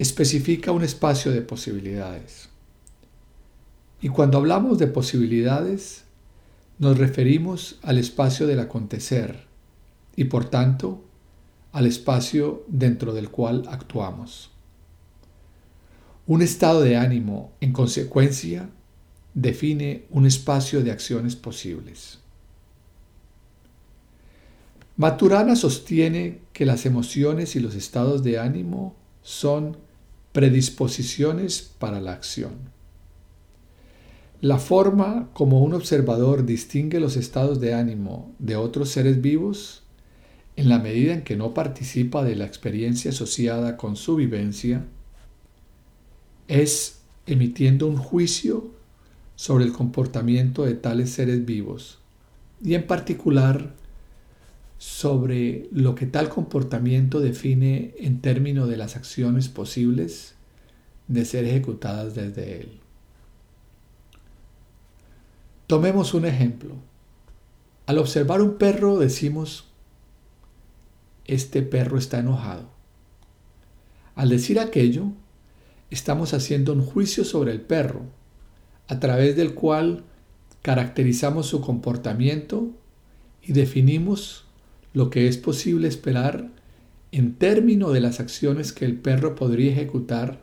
especifica 0.00 0.72
un 0.72 0.82
espacio 0.82 1.30
de 1.30 1.40
posibilidades. 1.40 2.48
Y 4.00 4.08
cuando 4.08 4.38
hablamos 4.38 4.78
de 4.78 4.88
posibilidades, 4.88 6.02
nos 6.80 6.98
referimos 6.98 7.78
al 7.82 7.98
espacio 7.98 8.48
del 8.48 8.58
acontecer 8.58 9.46
y 10.16 10.24
por 10.24 10.50
tanto 10.50 11.05
al 11.76 11.84
espacio 11.84 12.64
dentro 12.68 13.12
del 13.12 13.28
cual 13.28 13.64
actuamos. 13.68 14.50
Un 16.26 16.40
estado 16.40 16.80
de 16.80 16.96
ánimo, 16.96 17.52
en 17.60 17.74
consecuencia, 17.74 18.70
define 19.34 20.06
un 20.08 20.24
espacio 20.24 20.82
de 20.82 20.90
acciones 20.90 21.36
posibles. 21.36 22.20
Maturana 24.96 25.54
sostiene 25.54 26.38
que 26.54 26.64
las 26.64 26.86
emociones 26.86 27.56
y 27.56 27.60
los 27.60 27.74
estados 27.74 28.22
de 28.22 28.38
ánimo 28.38 28.96
son 29.20 29.76
predisposiciones 30.32 31.74
para 31.78 32.00
la 32.00 32.12
acción. 32.12 32.54
La 34.40 34.56
forma 34.56 35.28
como 35.34 35.62
un 35.62 35.74
observador 35.74 36.46
distingue 36.46 37.00
los 37.00 37.18
estados 37.18 37.60
de 37.60 37.74
ánimo 37.74 38.34
de 38.38 38.56
otros 38.56 38.88
seres 38.88 39.20
vivos, 39.20 39.82
en 40.56 40.68
la 40.68 40.78
medida 40.78 41.12
en 41.12 41.22
que 41.22 41.36
no 41.36 41.54
participa 41.54 42.24
de 42.24 42.34
la 42.34 42.46
experiencia 42.46 43.10
asociada 43.10 43.76
con 43.76 43.96
su 43.96 44.16
vivencia, 44.16 44.84
es 46.48 47.00
emitiendo 47.26 47.86
un 47.86 47.96
juicio 47.96 48.70
sobre 49.34 49.64
el 49.64 49.72
comportamiento 49.72 50.64
de 50.64 50.74
tales 50.74 51.10
seres 51.10 51.44
vivos, 51.44 51.98
y 52.62 52.74
en 52.74 52.86
particular 52.86 53.74
sobre 54.78 55.68
lo 55.72 55.94
que 55.94 56.06
tal 56.06 56.28
comportamiento 56.28 57.20
define 57.20 57.94
en 57.98 58.20
términos 58.20 58.68
de 58.68 58.76
las 58.76 58.96
acciones 58.96 59.48
posibles 59.48 60.34
de 61.08 61.24
ser 61.24 61.44
ejecutadas 61.44 62.14
desde 62.14 62.60
él. 62.60 62.80
Tomemos 65.66 66.14
un 66.14 66.26
ejemplo. 66.26 66.74
Al 67.86 67.98
observar 67.98 68.40
un 68.40 68.56
perro 68.56 68.98
decimos, 68.98 69.65
este 71.26 71.62
perro 71.62 71.98
está 71.98 72.18
enojado. 72.18 72.68
Al 74.14 74.28
decir 74.30 74.58
aquello, 74.58 75.12
estamos 75.90 76.34
haciendo 76.34 76.72
un 76.72 76.82
juicio 76.82 77.24
sobre 77.24 77.52
el 77.52 77.60
perro, 77.60 78.02
a 78.88 78.98
través 79.00 79.36
del 79.36 79.54
cual 79.54 80.04
caracterizamos 80.62 81.46
su 81.46 81.60
comportamiento 81.60 82.70
y 83.42 83.52
definimos 83.52 84.44
lo 84.94 85.10
que 85.10 85.28
es 85.28 85.36
posible 85.36 85.88
esperar 85.88 86.50
en 87.12 87.34
términos 87.34 87.92
de 87.92 88.00
las 88.00 88.20
acciones 88.20 88.72
que 88.72 88.84
el 88.84 88.96
perro 88.96 89.34
podría 89.34 89.72
ejecutar 89.72 90.42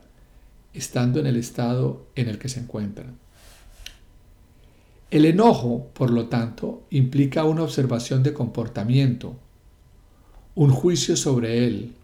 estando 0.72 1.20
en 1.20 1.26
el 1.26 1.36
estado 1.36 2.06
en 2.14 2.28
el 2.28 2.38
que 2.38 2.48
se 2.48 2.60
encuentra. 2.60 3.06
El 5.10 5.24
enojo, 5.26 5.90
por 5.94 6.10
lo 6.10 6.26
tanto, 6.26 6.84
implica 6.90 7.44
una 7.44 7.62
observación 7.62 8.22
de 8.22 8.32
comportamiento, 8.32 9.36
un 10.54 10.70
juicio 10.70 11.16
sobre 11.16 11.66
él 11.66 11.94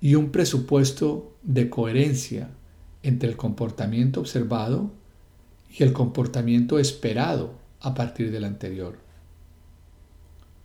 y 0.00 0.14
un 0.14 0.30
presupuesto 0.30 1.32
de 1.42 1.68
coherencia 1.68 2.50
entre 3.02 3.28
el 3.28 3.36
comportamiento 3.36 4.20
observado 4.20 4.90
y 5.70 5.82
el 5.82 5.92
comportamiento 5.92 6.78
esperado 6.78 7.52
a 7.80 7.94
partir 7.94 8.30
del 8.30 8.44
anterior. 8.44 8.98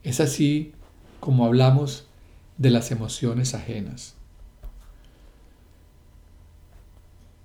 Es 0.04 0.20
así 0.20 0.74
como 1.20 1.46
hablamos 1.46 2.06
de 2.58 2.70
las 2.70 2.92
emociones 2.92 3.54
ajenas. 3.54 4.16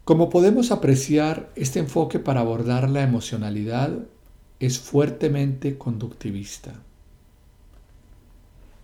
Como 0.04 0.30
podemos 0.30 0.70
apreciar, 0.70 1.50
este 1.54 1.78
enfoque 1.78 2.18
para 2.18 2.40
abordar 2.40 2.88
la 2.88 3.02
emocionalidad 3.02 3.98
es 4.58 4.78
fuertemente 4.78 5.76
conductivista. 5.76 6.72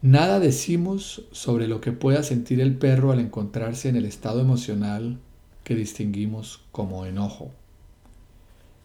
Nada 0.04 0.38
decimos 0.38 1.22
sobre 1.32 1.66
lo 1.66 1.80
que 1.80 1.90
pueda 1.90 2.22
sentir 2.22 2.60
el 2.60 2.76
perro 2.76 3.10
al 3.10 3.20
encontrarse 3.20 3.88
en 3.88 3.96
el 3.96 4.04
estado 4.04 4.42
emocional 4.42 5.18
que 5.62 5.74
distinguimos 5.74 6.60
como 6.72 7.06
enojo. 7.06 7.52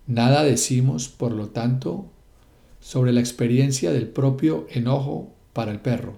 Nada 0.07 0.45
decimos, 0.45 1.09
por 1.09 1.33
lo 1.33 1.49
tanto, 1.49 2.05
sobre 2.79 3.11
la 3.11 3.19
experiencia 3.19 3.91
del 3.91 4.07
propio 4.07 4.65
enojo 4.69 5.27
para 5.51 5.71
el 5.71 5.81
perro. 5.81 6.13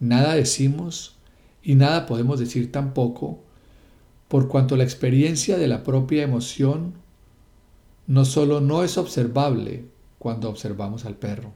Nada 0.00 0.32
decimos 0.32 1.16
y 1.62 1.74
nada 1.74 2.06
podemos 2.06 2.40
decir 2.40 2.72
tampoco 2.72 3.38
por 4.28 4.48
cuanto 4.48 4.78
la 4.78 4.84
experiencia 4.84 5.58
de 5.58 5.68
la 5.68 5.82
propia 5.82 6.22
emoción 6.22 6.94
no 8.06 8.24
solo 8.24 8.62
no 8.62 8.82
es 8.82 8.96
observable 8.96 9.84
cuando 10.18 10.48
observamos 10.48 11.04
al 11.04 11.16
perro. 11.16 11.52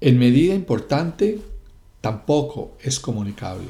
En 0.00 0.18
medida 0.18 0.54
importante, 0.54 1.40
tampoco 2.00 2.76
es 2.80 3.00
comunicable. 3.00 3.66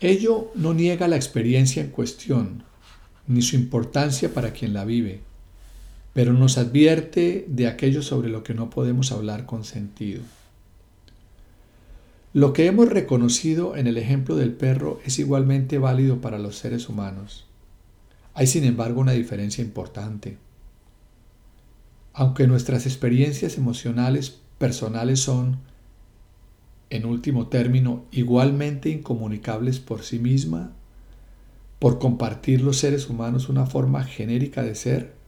Ello 0.00 0.52
no 0.54 0.74
niega 0.74 1.08
la 1.08 1.16
experiencia 1.16 1.82
en 1.82 1.90
cuestión, 1.90 2.62
ni 3.26 3.42
su 3.42 3.56
importancia 3.56 4.32
para 4.32 4.52
quien 4.52 4.74
la 4.74 4.84
vive, 4.84 5.20
pero 6.12 6.34
nos 6.34 6.58
advierte 6.58 7.46
de 7.48 7.66
aquello 7.66 8.02
sobre 8.02 8.28
lo 8.28 8.42
que 8.42 8.54
no 8.54 8.70
podemos 8.70 9.12
hablar 9.12 9.46
con 9.46 9.64
sentido. 9.64 10.22
Lo 12.34 12.52
que 12.52 12.66
hemos 12.66 12.90
reconocido 12.90 13.76
en 13.76 13.86
el 13.86 13.96
ejemplo 13.96 14.36
del 14.36 14.52
perro 14.52 15.00
es 15.06 15.18
igualmente 15.18 15.78
válido 15.78 16.20
para 16.20 16.38
los 16.38 16.58
seres 16.58 16.90
humanos. 16.90 17.46
Hay 18.34 18.46
sin 18.46 18.64
embargo 18.64 19.00
una 19.00 19.12
diferencia 19.12 19.64
importante. 19.64 20.36
Aunque 22.18 22.48
nuestras 22.48 22.84
experiencias 22.84 23.58
emocionales 23.58 24.40
personales 24.58 25.20
son, 25.20 25.58
en 26.90 27.04
último 27.04 27.46
término, 27.46 28.06
igualmente 28.10 28.88
incomunicables 28.88 29.78
por 29.78 30.02
sí 30.02 30.18
misma, 30.18 30.72
por 31.78 32.00
compartir 32.00 32.60
los 32.60 32.78
seres 32.78 33.08
humanos 33.08 33.48
una 33.48 33.66
forma 33.66 34.02
genérica 34.02 34.64
de 34.64 34.74
ser, 34.74 35.18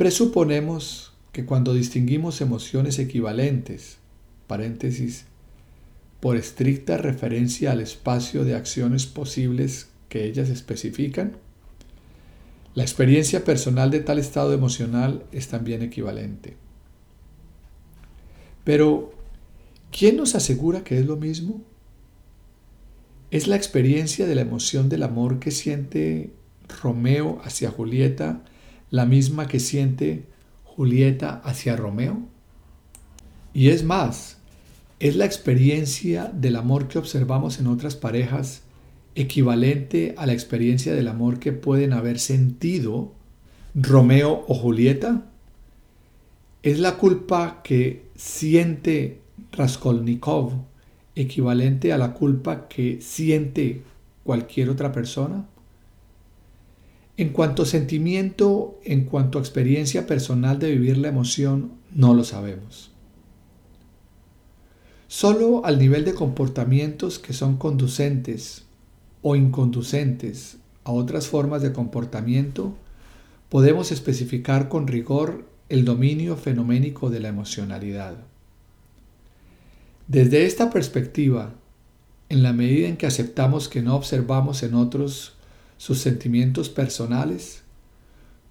Presuponemos 0.00 1.12
que 1.30 1.44
cuando 1.44 1.74
distinguimos 1.74 2.40
emociones 2.40 2.98
equivalentes, 2.98 3.98
paréntesis, 4.46 5.26
por 6.20 6.38
estricta 6.38 6.96
referencia 6.96 7.72
al 7.72 7.82
espacio 7.82 8.46
de 8.46 8.54
acciones 8.54 9.04
posibles 9.04 9.90
que 10.08 10.24
ellas 10.24 10.48
especifican, 10.48 11.36
la 12.74 12.82
experiencia 12.82 13.44
personal 13.44 13.90
de 13.90 14.00
tal 14.00 14.18
estado 14.18 14.52
emocional 14.52 15.24
es 15.32 15.48
también 15.48 15.82
equivalente. 15.82 16.56
Pero, 18.64 19.12
¿quién 19.90 20.16
nos 20.16 20.34
asegura 20.34 20.84
que 20.84 20.98
es 20.98 21.06
lo 21.06 21.16
mismo? 21.16 21.62
Es 23.30 23.48
la 23.48 23.56
experiencia 23.56 24.26
de 24.26 24.34
la 24.34 24.42
emoción 24.42 24.88
del 24.88 25.02
amor 25.02 25.38
que 25.38 25.50
siente 25.50 26.32
Romeo 26.82 27.40
hacia 27.44 27.70
Julieta 27.70 28.42
la 28.90 29.06
misma 29.06 29.46
que 29.46 29.60
siente 29.60 30.26
Julieta 30.64 31.40
hacia 31.44 31.76
Romeo? 31.76 32.22
Y 33.54 33.68
es 33.68 33.84
más, 33.84 34.38
es 34.98 35.16
la 35.16 35.24
experiencia 35.24 36.30
del 36.34 36.56
amor 36.56 36.88
que 36.88 36.98
observamos 36.98 37.58
en 37.58 37.68
otras 37.68 37.96
parejas 37.96 38.62
equivalente 39.14 40.14
a 40.16 40.26
la 40.26 40.32
experiencia 40.32 40.94
del 40.94 41.08
amor 41.08 41.38
que 41.38 41.52
pueden 41.52 41.92
haber 41.92 42.18
sentido 42.18 43.12
Romeo 43.74 44.44
o 44.48 44.54
Julieta? 44.54 45.26
¿Es 46.62 46.78
la 46.78 46.96
culpa 46.96 47.62
que 47.62 48.06
siente 48.16 49.20
Raskolnikov 49.52 50.52
equivalente 51.14 51.92
a 51.92 51.98
la 51.98 52.12
culpa 52.12 52.68
que 52.68 53.00
siente 53.00 53.82
cualquier 54.24 54.70
otra 54.70 54.92
persona? 54.92 55.46
En 57.16 57.30
cuanto 57.30 57.62
a 57.64 57.66
sentimiento, 57.66 58.78
en 58.84 59.04
cuanto 59.04 59.38
a 59.38 59.42
experiencia 59.42 60.06
personal 60.06 60.58
de 60.58 60.70
vivir 60.70 60.98
la 60.98 61.08
emoción, 61.08 61.72
no 61.94 62.14
lo 62.14 62.24
sabemos. 62.24 62.92
Solo 65.06 65.64
al 65.64 65.78
nivel 65.78 66.04
de 66.04 66.14
comportamientos 66.14 67.18
que 67.18 67.32
son 67.32 67.56
conducentes 67.56 68.64
o 69.22 69.36
inconducentes 69.36 70.56
a 70.84 70.92
otras 70.92 71.26
formas 71.26 71.62
de 71.62 71.72
comportamiento, 71.72 72.74
podemos 73.48 73.92
especificar 73.92 74.68
con 74.68 74.86
rigor 74.86 75.46
el 75.68 75.84
dominio 75.84 76.36
fenoménico 76.36 77.10
de 77.10 77.20
la 77.20 77.28
emocionalidad. 77.28 78.16
Desde 80.08 80.46
esta 80.46 80.70
perspectiva, 80.70 81.52
en 82.28 82.42
la 82.42 82.52
medida 82.52 82.88
en 82.88 82.96
que 82.96 83.06
aceptamos 83.06 83.68
que 83.68 83.82
no 83.82 83.94
observamos 83.94 84.62
en 84.62 84.74
otros 84.74 85.34
sus 85.78 85.98
sentimientos 85.98 86.68
personales, 86.68 87.62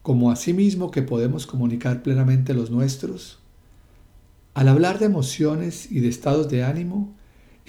como 0.01 0.31
asimismo 0.31 0.91
que 0.91 1.01
podemos 1.01 1.45
comunicar 1.45 2.01
plenamente 2.03 2.53
los 2.53 2.71
nuestros, 2.71 3.39
al 4.53 4.67
hablar 4.67 4.99
de 4.99 5.05
emociones 5.05 5.91
y 5.91 5.99
de 5.99 6.09
estados 6.09 6.49
de 6.49 6.63
ánimo, 6.63 7.13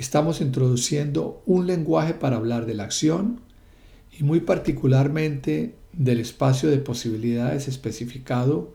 estamos 0.01 0.41
introduciendo 0.41 1.43
un 1.45 1.67
lenguaje 1.67 2.15
para 2.15 2.37
hablar 2.37 2.65
de 2.65 2.73
la 2.73 2.85
acción 2.85 3.43
y 4.19 4.25
muy 4.25 4.41
particularmente 4.41 5.75
del 5.93 6.21
espacio 6.21 6.71
de 6.71 6.79
posibilidades 6.79 7.69
especificado 7.69 8.73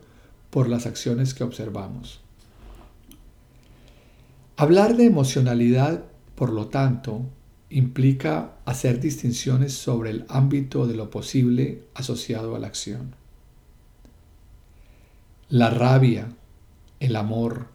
por 0.50 0.68
las 0.68 0.86
acciones 0.86 1.34
que 1.34 1.42
observamos. 1.42 2.20
Hablar 4.56 4.96
de 4.96 5.06
emocionalidad, 5.06 6.04
por 6.36 6.52
lo 6.52 6.68
tanto, 6.68 7.22
implica 7.70 8.52
hacer 8.64 9.00
distinciones 9.00 9.72
sobre 9.72 10.10
el 10.10 10.26
ámbito 10.28 10.86
de 10.86 10.94
lo 10.94 11.10
posible 11.10 11.82
asociado 11.94 12.54
a 12.54 12.60
la 12.60 12.68
acción. 12.68 13.16
La 15.48 15.70
rabia, 15.70 16.28
el 17.00 17.16
amor, 17.16 17.66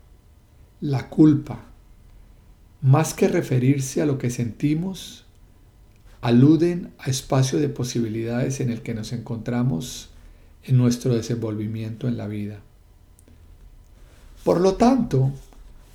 la 0.79 1.09
culpa, 1.09 1.70
más 2.81 3.13
que 3.13 3.27
referirse 3.27 4.01
a 4.01 4.05
lo 4.05 4.17
que 4.17 4.29
sentimos, 4.29 5.25
aluden 6.21 6.91
a 6.99 7.09
espacio 7.09 7.59
de 7.59 7.69
posibilidades 7.69 8.59
en 8.59 8.69
el 8.69 8.81
que 8.81 8.93
nos 8.93 9.11
encontramos 9.13 10.09
en 10.63 10.77
nuestro 10.77 11.15
desenvolvimiento 11.15 12.07
en 12.07 12.17
la 12.17 12.27
vida. 12.27 12.59
Por 14.43 14.61
lo 14.61 14.75
tanto, 14.75 15.31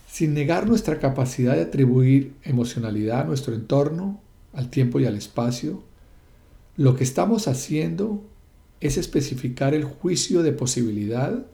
sin 0.09 0.35
negar 0.35 0.69
nuestra 0.69 0.99
capacidad 0.99 1.55
de 1.55 1.63
atribuir 1.63 2.35
emocionalidad 2.45 3.23
a 3.23 3.25
nuestro 3.25 3.55
entorno, 3.55 4.21
al 4.53 4.71
tiempo 4.71 5.01
y 5.01 5.07
al 5.07 5.17
espacio, 5.17 5.83
lo 6.77 6.95
que 6.95 7.05
estamos 7.05 7.49
haciendo 7.49 8.23
es 8.81 8.97
especificar 8.97 9.75
el 9.75 9.85
juicio 9.85 10.43
de 10.43 10.53
posibilidad 10.53 11.47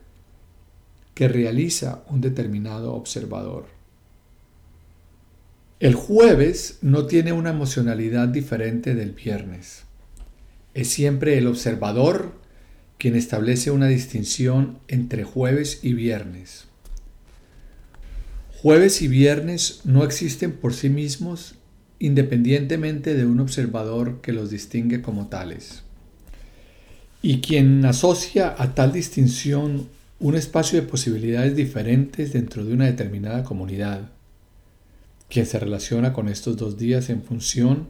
que 1.13 1.27
realiza 1.27 2.03
un 2.09 2.21
determinado 2.21 2.93
observador. 2.93 3.72
El 5.83 5.95
jueves 5.95 6.77
no 6.81 7.07
tiene 7.07 7.33
una 7.33 7.49
emocionalidad 7.49 8.29
diferente 8.29 8.95
del 8.95 9.11
viernes. 9.11 9.83
Es 10.73 10.87
siempre 10.87 11.37
el 11.37 11.45
observador 11.45 12.39
quien 12.97 13.17
establece 13.17 13.69
una 13.69 13.89
distinción 13.89 14.79
entre 14.87 15.25
jueves 15.25 15.81
y 15.83 15.91
viernes. 15.91 16.67
Jueves 18.61 19.01
y 19.01 19.09
viernes 19.09 19.81
no 19.83 20.05
existen 20.05 20.53
por 20.53 20.73
sí 20.73 20.87
mismos 20.87 21.55
independientemente 21.99 23.13
de 23.13 23.25
un 23.25 23.41
observador 23.41 24.21
que 24.21 24.31
los 24.31 24.51
distingue 24.51 25.01
como 25.01 25.27
tales. 25.27 25.83
Y 27.21 27.41
quien 27.41 27.83
asocia 27.83 28.55
a 28.57 28.73
tal 28.73 28.93
distinción 28.93 29.89
un 30.21 30.35
espacio 30.35 30.79
de 30.79 30.87
posibilidades 30.87 31.57
diferentes 31.57 32.31
dentro 32.31 32.63
de 32.63 32.73
una 32.73 32.85
determinada 32.85 33.43
comunidad, 33.43 34.12
quien 35.33 35.47
se 35.47 35.57
relaciona 35.57 36.13
con 36.13 36.29
estos 36.29 36.57
dos 36.57 36.77
días 36.77 37.09
en 37.09 37.23
función 37.23 37.87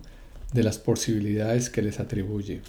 de 0.54 0.64
las 0.64 0.78
posibilidades 0.78 1.70
que 1.70 1.82
les 1.82 2.00
atribuye. 2.00 2.62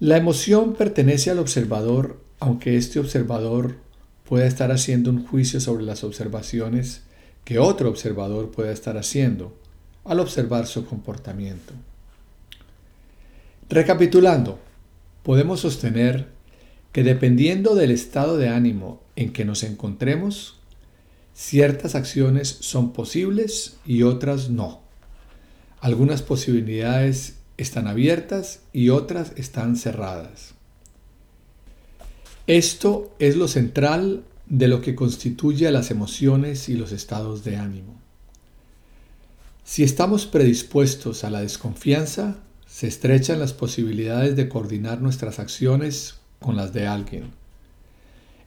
La 0.00 0.18
emoción 0.18 0.74
pertenece 0.74 1.30
al 1.30 1.38
observador, 1.38 2.20
aunque 2.40 2.76
este 2.76 3.00
observador 3.00 3.76
pueda 4.28 4.44
estar 4.44 4.70
haciendo 4.70 5.10
un 5.10 5.26
juicio 5.26 5.60
sobre 5.60 5.82
las 5.82 6.04
observaciones 6.04 7.04
que 7.46 7.58
otro 7.58 7.88
observador 7.88 8.50
pueda 8.50 8.70
estar 8.70 8.98
haciendo 8.98 9.56
al 10.04 10.20
observar 10.20 10.66
su 10.66 10.84
comportamiento. 10.84 11.72
Recapitulando, 13.70 14.58
podemos 15.22 15.60
sostener 15.60 16.28
que 16.92 17.02
dependiendo 17.02 17.74
del 17.74 17.92
estado 17.92 18.36
de 18.36 18.50
ánimo 18.50 19.00
en 19.16 19.32
que 19.32 19.46
nos 19.46 19.62
encontremos, 19.62 20.57
ciertas 21.38 21.94
acciones 21.94 22.58
son 22.60 22.92
posibles 22.92 23.76
y 23.86 24.02
otras 24.02 24.50
no. 24.50 24.80
Algunas 25.80 26.20
posibilidades 26.20 27.36
están 27.56 27.86
abiertas 27.86 28.62
y 28.72 28.88
otras 28.88 29.32
están 29.36 29.76
cerradas. 29.76 30.54
Esto 32.48 33.14
es 33.20 33.36
lo 33.36 33.46
central 33.46 34.24
de 34.46 34.66
lo 34.66 34.80
que 34.80 34.96
constituye 34.96 35.68
a 35.68 35.70
las 35.70 35.92
emociones 35.92 36.68
y 36.68 36.74
los 36.74 36.90
estados 36.90 37.44
de 37.44 37.56
ánimo. 37.56 37.94
Si 39.62 39.84
estamos 39.84 40.26
predispuestos 40.26 41.22
a 41.22 41.30
la 41.30 41.42
desconfianza, 41.42 42.38
se 42.66 42.88
estrechan 42.88 43.38
las 43.38 43.52
posibilidades 43.52 44.34
de 44.34 44.48
coordinar 44.48 45.00
nuestras 45.00 45.38
acciones 45.38 46.16
con 46.40 46.56
las 46.56 46.72
de 46.72 46.88
alguien. 46.88 47.37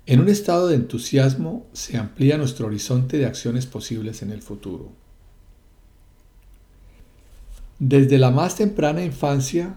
En 0.06 0.20
un 0.20 0.30
estado 0.30 0.68
de 0.68 0.76
entusiasmo 0.76 1.68
se 1.74 1.98
amplía 1.98 2.38
nuestro 2.38 2.68
horizonte 2.68 3.18
de 3.18 3.26
acciones 3.26 3.68
posibles 3.68 4.24
en 4.24 4.32
el 4.32 4.42
futuro. 4.42 4.92
Desde 7.78 8.18
la 8.18 8.32
más 8.32 8.56
temprana 8.56 9.04
infancia 9.04 9.76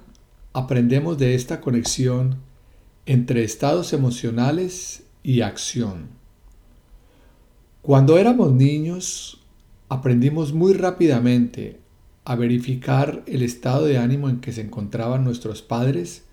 aprendemos 0.52 1.18
de 1.18 1.34
esta 1.34 1.60
conexión 1.60 2.36
entre 3.06 3.44
estados 3.44 3.92
emocionales 3.92 5.02
y 5.22 5.42
acción. 5.42 6.08
Cuando 7.82 8.16
éramos 8.16 8.52
niños, 8.52 9.42
aprendimos 9.90 10.54
muy 10.54 10.72
rápidamente 10.72 11.80
a 12.24 12.34
verificar 12.34 13.22
el 13.26 13.42
estado 13.42 13.84
de 13.84 13.98
ánimo 13.98 14.30
en 14.30 14.40
que 14.40 14.52
se 14.52 14.62
encontraban 14.62 15.22
nuestros 15.22 15.60
padres 15.60 16.24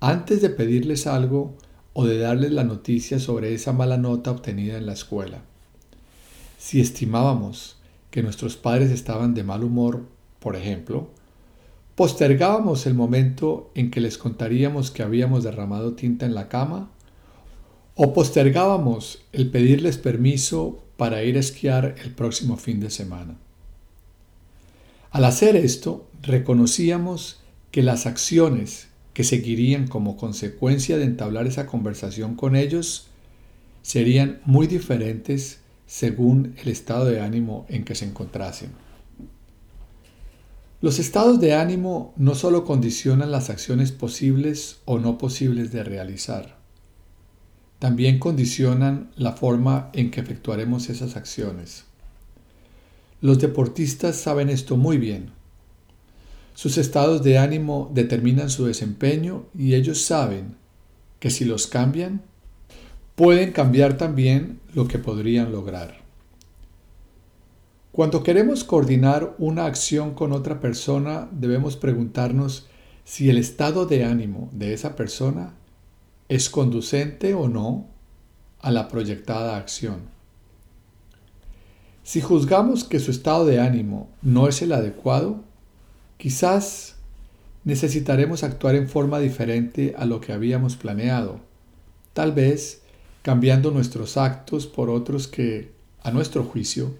antes 0.00 0.42
de 0.42 0.50
pedirles 0.50 1.06
algo 1.06 1.54
o 2.00 2.06
de 2.06 2.16
darles 2.16 2.50
la 2.52 2.64
noticia 2.64 3.18
sobre 3.18 3.52
esa 3.52 3.74
mala 3.74 3.98
nota 3.98 4.30
obtenida 4.30 4.78
en 4.78 4.86
la 4.86 4.94
escuela. 4.94 5.42
Si 6.56 6.80
estimábamos 6.80 7.76
que 8.10 8.22
nuestros 8.22 8.56
padres 8.56 8.90
estaban 8.90 9.34
de 9.34 9.44
mal 9.44 9.62
humor 9.62 10.06
por 10.38 10.56
ejemplo, 10.56 11.10
postergábamos 11.96 12.86
el 12.86 12.94
momento 12.94 13.70
en 13.74 13.90
que 13.90 14.00
les 14.00 14.16
contaríamos 14.16 14.90
que 14.90 15.02
habíamos 15.02 15.44
derramado 15.44 15.92
tinta 15.92 16.24
en 16.24 16.34
la 16.34 16.48
cama 16.48 16.88
o 17.96 18.14
postergábamos 18.14 19.20
el 19.32 19.50
pedirles 19.50 19.98
permiso 19.98 20.82
para 20.96 21.22
ir 21.22 21.36
a 21.36 21.40
esquiar 21.40 21.96
el 22.02 22.12
próximo 22.12 22.56
fin 22.56 22.80
de 22.80 22.88
semana. 22.88 23.36
Al 25.10 25.26
hacer 25.26 25.54
esto, 25.54 26.08
reconocíamos 26.22 27.40
que 27.70 27.82
las 27.82 28.06
acciones 28.06 28.89
que 29.12 29.24
seguirían 29.24 29.88
como 29.88 30.16
consecuencia 30.16 30.96
de 30.96 31.04
entablar 31.04 31.46
esa 31.46 31.66
conversación 31.66 32.36
con 32.36 32.56
ellos 32.56 33.06
serían 33.82 34.40
muy 34.44 34.66
diferentes 34.66 35.60
según 35.86 36.54
el 36.62 36.68
estado 36.68 37.06
de 37.06 37.20
ánimo 37.20 37.66
en 37.68 37.84
que 37.84 37.94
se 37.94 38.04
encontrasen. 38.04 38.70
Los 40.80 40.98
estados 40.98 41.40
de 41.40 41.54
ánimo 41.54 42.14
no 42.16 42.34
solo 42.34 42.64
condicionan 42.64 43.30
las 43.30 43.50
acciones 43.50 43.92
posibles 43.92 44.78
o 44.84 44.98
no 44.98 45.18
posibles 45.18 45.72
de 45.72 45.84
realizar, 45.84 46.56
también 47.78 48.18
condicionan 48.18 49.10
la 49.16 49.32
forma 49.32 49.90
en 49.92 50.10
que 50.10 50.20
efectuaremos 50.20 50.88
esas 50.88 51.16
acciones. 51.16 51.84
Los 53.20 53.38
deportistas 53.38 54.16
saben 54.16 54.48
esto 54.48 54.76
muy 54.76 54.96
bien. 54.96 55.32
Sus 56.54 56.78
estados 56.78 57.22
de 57.22 57.38
ánimo 57.38 57.90
determinan 57.94 58.50
su 58.50 58.66
desempeño 58.66 59.46
y 59.56 59.74
ellos 59.74 60.02
saben 60.02 60.56
que 61.18 61.30
si 61.30 61.44
los 61.44 61.66
cambian, 61.66 62.22
pueden 63.14 63.52
cambiar 63.52 63.96
también 63.96 64.60
lo 64.74 64.88
que 64.88 64.98
podrían 64.98 65.52
lograr. 65.52 66.00
Cuando 67.92 68.22
queremos 68.22 68.64
coordinar 68.64 69.34
una 69.38 69.66
acción 69.66 70.14
con 70.14 70.32
otra 70.32 70.60
persona, 70.60 71.28
debemos 71.32 71.76
preguntarnos 71.76 72.68
si 73.04 73.28
el 73.28 73.38
estado 73.38 73.86
de 73.86 74.04
ánimo 74.04 74.48
de 74.52 74.72
esa 74.72 74.94
persona 74.94 75.54
es 76.28 76.48
conducente 76.48 77.34
o 77.34 77.48
no 77.48 77.88
a 78.60 78.70
la 78.70 78.88
proyectada 78.88 79.56
acción. 79.56 80.02
Si 82.04 82.20
juzgamos 82.20 82.84
que 82.84 83.00
su 83.00 83.10
estado 83.10 83.44
de 83.44 83.60
ánimo 83.60 84.08
no 84.22 84.48
es 84.48 84.62
el 84.62 84.72
adecuado, 84.72 85.44
quizás 86.20 86.96
necesitaremos 87.64 88.44
actuar 88.44 88.74
en 88.74 88.90
forma 88.90 89.18
diferente 89.20 89.94
a 89.96 90.04
lo 90.04 90.20
que 90.20 90.34
habíamos 90.34 90.76
planeado, 90.76 91.40
tal 92.12 92.32
vez 92.32 92.82
cambiando 93.22 93.70
nuestros 93.70 94.18
actos 94.18 94.66
por 94.66 94.90
otros 94.90 95.28
que, 95.28 95.72
a 96.02 96.10
nuestro 96.10 96.44
juicio, 96.44 96.94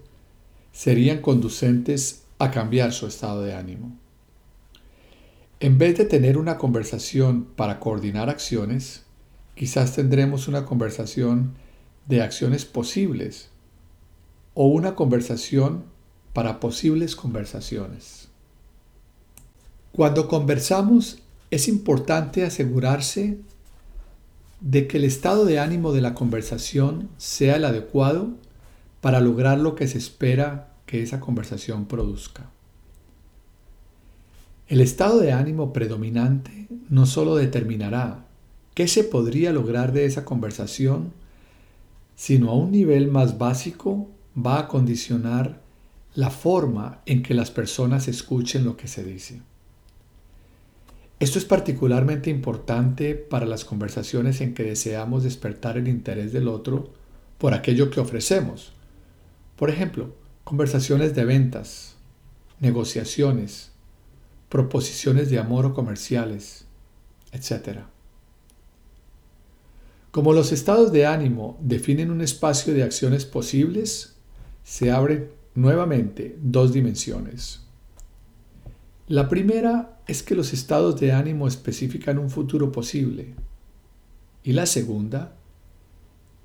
serían 0.71 1.19
conducentes 1.21 2.23
a 2.39 2.49
cambiar 2.49 2.93
su 2.93 3.05
estado 3.05 3.43
de 3.43 3.53
ánimo. 3.53 3.95
En 5.59 5.77
vez 5.77 5.99
de 5.99 6.05
tener 6.05 6.39
una 6.39 6.57
conversación 6.57 7.45
para 7.55 7.79
coordinar 7.79 8.27
acciones, 8.27 9.03
quizás 9.53 9.95
tendremos 9.95 10.47
una 10.47 10.65
conversación 10.65 11.53
de 12.07 12.23
acciones 12.23 12.65
posibles 12.65 13.49
o 14.55 14.65
una 14.65 14.95
conversación 14.95 15.83
para 16.33 16.59
posibles 16.59 17.15
conversaciones. 17.15 18.20
Cuando 19.91 20.29
conversamos 20.29 21.19
es 21.49 21.67
importante 21.67 22.45
asegurarse 22.45 23.39
de 24.61 24.87
que 24.87 24.97
el 24.97 25.03
estado 25.03 25.43
de 25.43 25.59
ánimo 25.59 25.91
de 25.91 26.01
la 26.01 26.13
conversación 26.13 27.09
sea 27.17 27.57
el 27.57 27.65
adecuado 27.65 28.29
para 29.01 29.19
lograr 29.19 29.59
lo 29.59 29.75
que 29.75 29.87
se 29.87 29.97
espera 29.97 30.69
que 30.85 31.01
esa 31.01 31.19
conversación 31.19 31.87
produzca. 31.87 32.49
El 34.69 34.79
estado 34.79 35.19
de 35.19 35.33
ánimo 35.33 35.73
predominante 35.73 36.67
no 36.89 37.05
solo 37.05 37.35
determinará 37.35 38.25
qué 38.73 38.87
se 38.87 39.03
podría 39.03 39.51
lograr 39.51 39.91
de 39.91 40.05
esa 40.05 40.23
conversación, 40.23 41.11
sino 42.15 42.51
a 42.51 42.55
un 42.55 42.71
nivel 42.71 43.09
más 43.09 43.37
básico 43.37 44.07
va 44.37 44.59
a 44.59 44.67
condicionar 44.69 45.59
la 46.13 46.29
forma 46.29 47.01
en 47.05 47.23
que 47.23 47.33
las 47.33 47.51
personas 47.51 48.07
escuchen 48.07 48.63
lo 48.63 48.77
que 48.77 48.87
se 48.87 49.03
dice. 49.03 49.41
Esto 51.21 51.37
es 51.37 51.45
particularmente 51.45 52.31
importante 52.31 53.13
para 53.13 53.45
las 53.45 53.63
conversaciones 53.63 54.41
en 54.41 54.55
que 54.55 54.63
deseamos 54.63 55.23
despertar 55.23 55.77
el 55.77 55.87
interés 55.87 56.33
del 56.33 56.47
otro 56.47 56.89
por 57.37 57.53
aquello 57.53 57.91
que 57.91 57.99
ofrecemos, 57.99 58.73
por 59.55 59.69
ejemplo, 59.69 60.15
conversaciones 60.43 61.13
de 61.13 61.23
ventas, 61.23 61.93
negociaciones, 62.59 63.69
proposiciones 64.49 65.29
de 65.29 65.37
amor 65.37 65.67
o 65.67 65.75
comerciales, 65.75 66.65
etc. 67.31 67.81
Como 70.09 70.33
los 70.33 70.51
estados 70.51 70.91
de 70.91 71.05
ánimo 71.05 71.55
definen 71.61 72.09
un 72.09 72.21
espacio 72.21 72.73
de 72.73 72.81
acciones 72.81 73.27
posibles, 73.27 74.15
se 74.63 74.89
abren 74.89 75.29
nuevamente 75.53 76.35
dos 76.41 76.73
dimensiones. 76.73 77.61
La 79.07 79.29
primera 79.29 80.00
es 80.11 80.23
que 80.23 80.35
los 80.35 80.51
estados 80.51 80.99
de 80.99 81.13
ánimo 81.13 81.47
especifican 81.47 82.19
un 82.19 82.29
futuro 82.29 82.73
posible. 82.73 83.33
Y 84.43 84.51
la 84.51 84.65
segunda, 84.65 85.37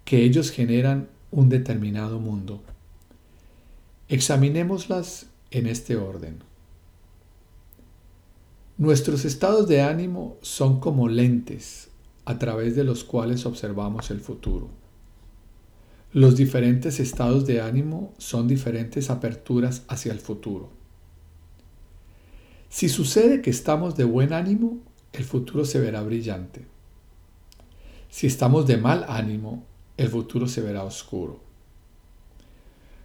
que 0.05 0.23
ellos 0.23 0.53
generan 0.53 1.09
un 1.33 1.49
determinado 1.49 2.21
mundo. 2.21 2.63
Examinémoslas 4.09 5.27
en 5.51 5.67
este 5.67 5.97
orden. 5.97 6.39
Nuestros 8.79 9.25
estados 9.25 9.67
de 9.67 9.83
ánimo 9.83 10.37
son 10.43 10.79
como 10.79 11.09
lentes 11.09 11.89
a 12.25 12.39
través 12.39 12.77
de 12.77 12.85
los 12.85 13.03
cuales 13.03 13.47
observamos 13.47 14.13
el 14.13 14.21
futuro. 14.21 14.71
Los 16.13 16.37
diferentes 16.37 17.01
estados 17.01 17.47
de 17.47 17.61
ánimo 17.61 18.15
son 18.19 18.47
diferentes 18.47 19.11
aperturas 19.11 19.83
hacia 19.89 20.13
el 20.13 20.21
futuro. 20.21 20.76
Si 22.69 22.89
sucede 22.89 23.43
que 23.43 23.51
estamos 23.51 23.97
de 23.97 24.05
buen 24.05 24.33
ánimo, 24.33 24.79
el 25.13 25.25
futuro 25.25 25.65
se 25.65 25.81
verá 25.81 26.03
brillante. 26.03 26.67
Si 28.11 28.27
estamos 28.27 28.67
de 28.67 28.77
mal 28.77 29.05
ánimo, 29.09 29.65
el 29.97 30.09
futuro 30.09 30.49
se 30.49 30.61
verá 30.61 30.85
oscuro. 30.85 31.41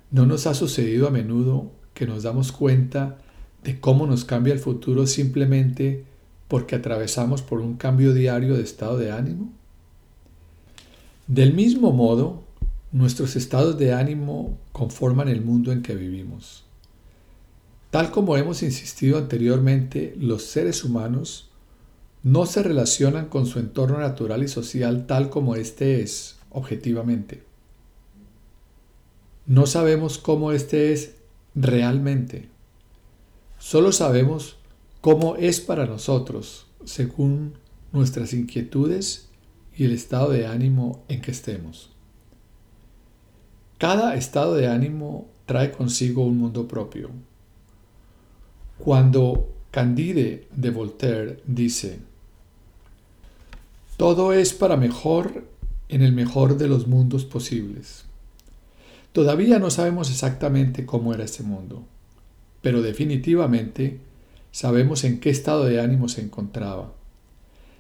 ¿No 0.10 0.26
nos 0.26 0.46
ha 0.48 0.54
sucedido 0.54 1.08
a 1.08 1.12
menudo 1.12 1.72
que 1.94 2.06
nos 2.06 2.24
damos 2.24 2.52
cuenta 2.52 3.18
de 3.64 3.80
cómo 3.80 4.08
nos 4.08 4.26
cambia 4.26 4.54
el 4.54 4.60
futuro 4.60 5.08
simplemente 5.08 6.06
porque 6.48 6.76
atravesamos 6.76 7.42
por 7.42 7.62
un 7.62 7.78
cambio 7.78 8.14
diario 8.14 8.58
de 8.58 8.64
estado 8.64 8.98
de 8.98 9.12
ánimo? 9.12 9.52
Del 11.28 11.54
mismo 11.54 11.92
modo, 11.94 12.44
nuestros 12.92 13.38
estados 13.38 13.78
de 13.78 13.94
ánimo 13.94 14.58
conforman 14.74 15.30
el 15.30 15.42
mundo 15.42 15.72
en 15.72 15.82
que 15.82 15.96
vivimos. 15.96 16.66
Tal 17.92 18.10
como 18.10 18.38
hemos 18.38 18.64
insistido 18.64 19.18
anteriormente, 19.18 20.16
los 20.18 20.44
seres 20.44 20.86
humanos 20.86 21.52
no 22.24 22.46
se 22.46 22.64
relacionan 22.64 23.28
con 23.28 23.46
su 23.46 23.60
entorno 23.60 24.00
natural 24.00 24.44
y 24.44 24.48
social 24.48 25.08
tal 25.08 25.30
como 25.30 25.56
éste 25.56 26.02
es, 26.02 26.38
objetivamente. 26.52 27.44
No 29.46 29.66
sabemos 29.66 30.18
cómo 30.18 30.54
éste 30.54 30.94
es 30.94 31.16
realmente. 31.54 32.48
Solo 33.58 33.92
sabemos 33.92 34.56
cómo 35.02 35.36
es 35.36 35.60
para 35.60 35.86
nosotros, 35.86 36.68
según 36.86 37.56
nuestras 37.92 38.32
inquietudes 38.32 39.28
y 39.76 39.84
el 39.84 39.92
estado 39.92 40.30
de 40.32 40.48
ánimo 40.48 41.04
en 41.10 41.22
que 41.22 41.32
estemos. 41.32 41.92
Cada 43.78 44.16
estado 44.16 44.56
de 44.56 44.68
ánimo 44.68 45.28
trae 45.46 45.72
consigo 45.72 46.24
un 46.24 46.38
mundo 46.38 46.68
propio. 46.70 47.10
Cuando 48.84 49.48
Candide 49.70 50.48
de 50.56 50.72
Voltaire 50.72 51.40
dice, 51.46 52.00
todo 53.96 54.34
es 54.34 54.54
para 54.54 54.76
mejor 54.76 55.46
en 55.88 56.02
el 56.02 56.14
mejor 56.14 56.58
de 56.58 56.68
los 56.68 56.88
mundos 56.88 57.24
posibles. 57.24 58.06
Todavía 59.12 59.60
no 59.60 59.70
sabemos 59.70 60.10
exactamente 60.10 60.88
cómo 60.88 61.14
era 61.14 61.26
ese 61.26 61.44
mundo, 61.44 61.84
pero 62.64 62.82
definitivamente 62.82 64.00
sabemos 64.52 65.04
en 65.04 65.20
qué 65.20 65.30
estado 65.30 65.66
de 65.66 65.80
ánimo 65.80 66.10
se 66.10 66.22
encontraba. 66.22 66.92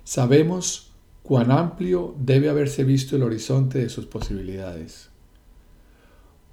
Sabemos 0.03 0.91
cuán 1.23 1.49
amplio 1.49 2.13
debe 2.19 2.49
haberse 2.49 2.83
visto 2.83 3.15
el 3.15 3.23
horizonte 3.23 3.79
de 3.79 3.89
sus 3.89 4.05
posibilidades. 4.05 5.10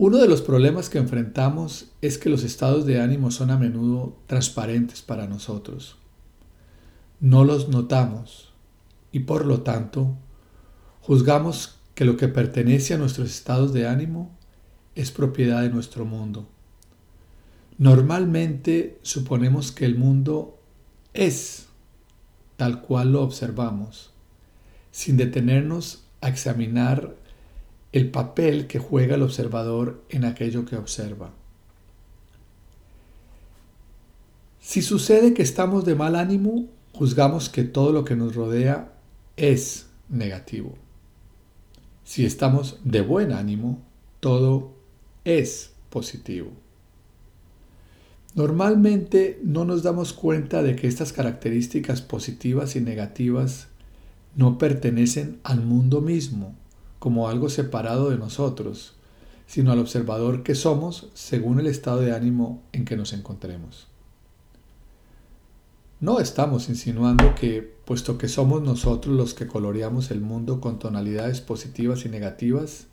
Uno 0.01 0.19
de 0.19 0.29
los 0.29 0.43
problemas 0.43 0.89
que 0.89 0.99
enfrentamos 0.99 1.87
es 2.03 2.19
que 2.19 2.29
los 2.29 2.45
estados 2.45 2.87
de 2.87 3.01
ánimo 3.01 3.33
son 3.33 3.51
a 3.51 3.59
menudo 3.59 4.17
transparentes 4.29 5.03
para 5.03 5.27
nosotros. 5.27 5.97
No 7.19 7.45
los 7.45 7.69
notamos 7.69 8.53
y 9.11 9.21
por 9.21 9.45
lo 9.45 9.63
tanto 9.63 10.17
juzgamos 11.01 11.81
que 11.97 12.05
lo 12.05 12.17
que 12.17 12.29
pertenece 12.29 12.95
a 12.95 12.99
nuestros 12.99 13.29
estados 13.29 13.73
de 13.73 13.89
ánimo 13.89 14.31
es 14.95 15.11
propiedad 15.11 15.63
de 15.63 15.71
nuestro 15.71 16.05
mundo. 16.05 16.47
Normalmente 17.77 19.01
suponemos 19.03 19.73
que 19.73 19.85
el 19.85 19.97
mundo 19.97 20.61
es 21.13 21.67
tal 22.57 22.83
cual 22.83 23.11
lo 23.11 23.23
observamos, 23.23 24.13
sin 24.93 25.17
detenernos 25.17 26.05
a 26.21 26.29
examinar 26.29 27.17
el 27.93 28.11
papel 28.11 28.67
que 28.67 28.79
juega 28.79 29.15
el 29.15 29.23
observador 29.23 30.03
en 30.11 30.25
aquello 30.25 30.65
que 30.65 30.77
observa. 30.77 31.31
Si 34.61 34.83
sucede 34.83 35.33
que 35.33 35.43
estamos 35.43 35.85
de 35.87 35.95
mal 35.95 36.15
ánimo, 36.15 36.67
juzgamos 36.93 37.49
que 37.49 37.65
todo 37.65 37.93
lo 37.93 38.05
que 38.05 38.17
nos 38.17 38.35
rodea 38.35 38.93
es 39.37 39.87
negativo. 40.11 40.75
Si 42.05 42.27
estamos 42.27 42.79
de 42.85 43.01
buen 43.01 43.33
ánimo, 43.33 43.81
todo 44.21 44.75
es 45.25 45.73
positivo. 45.89 46.51
Normalmente 48.35 49.41
no 49.43 49.65
nos 49.65 49.83
damos 49.83 50.13
cuenta 50.13 50.63
de 50.63 50.77
que 50.77 50.87
estas 50.87 51.13
características 51.13 52.03
positivas 52.03 52.77
y 52.77 52.81
negativas 52.81 53.69
no 54.37 54.59
pertenecen 54.59 55.41
al 55.45 55.63
mundo 55.63 56.03
mismo 56.03 56.55
como 56.99 57.29
algo 57.29 57.49
separado 57.49 58.11
de 58.11 58.19
nosotros, 58.19 58.95
sino 59.47 59.73
al 59.73 59.79
observador 59.79 60.43
que 60.43 60.55
somos 60.55 61.09
según 61.15 61.61
el 61.61 61.67
estado 61.67 62.01
de 62.01 62.13
ánimo 62.13 62.63
en 62.73 62.85
que 62.85 62.97
nos 62.97 63.13
encontremos. 63.13 63.89
No 66.01 66.21
estamos 66.21 66.69
insinuando 66.69 67.35
que, 67.35 67.63
puesto 67.85 68.19
que 68.19 68.29
somos 68.29 68.63
nosotros 68.63 69.17
los 69.17 69.35
que 69.35 69.49
coloreamos 69.49 70.13
el 70.13 70.21
mundo 70.21 70.61
con 70.61 70.79
tonalidades 70.79 71.41
positivas 71.41 72.05
y 72.05 72.09
negativas, 72.09 72.87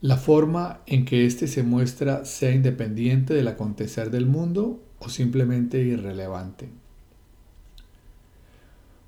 la 0.00 0.16
forma 0.16 0.80
en 0.86 1.04
que 1.04 1.26
éste 1.26 1.46
se 1.46 1.62
muestra 1.62 2.24
sea 2.24 2.50
independiente 2.50 3.34
del 3.34 3.48
acontecer 3.48 4.10
del 4.10 4.26
mundo 4.26 4.80
o 4.98 5.08
simplemente 5.08 5.80
irrelevante. 5.80 6.68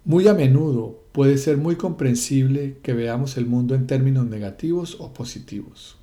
Muy 0.04 0.28
a 0.28 0.34
menudo 0.34 1.00
puede 1.18 1.36
ser 1.36 1.56
muy 1.56 1.74
comprensible 1.74 2.78
que 2.80 2.92
veamos 2.92 3.36
el 3.38 3.46
mundo 3.46 3.74
en 3.74 3.88
términos 3.88 4.24
negativos 4.26 4.98
o 5.00 5.12
positivos. 5.12 5.96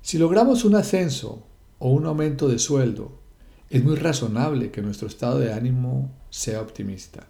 Si 0.00 0.16
logramos 0.16 0.64
un 0.64 0.76
ascenso 0.76 1.44
o 1.80 1.90
un 1.90 2.06
aumento 2.06 2.46
de 2.46 2.60
sueldo, 2.60 3.18
es 3.70 3.82
muy 3.82 3.96
razonable 3.96 4.70
que 4.70 4.80
nuestro 4.80 5.08
estado 5.08 5.40
de 5.40 5.52
ánimo 5.52 6.12
sea 6.30 6.60
optimista. 6.60 7.26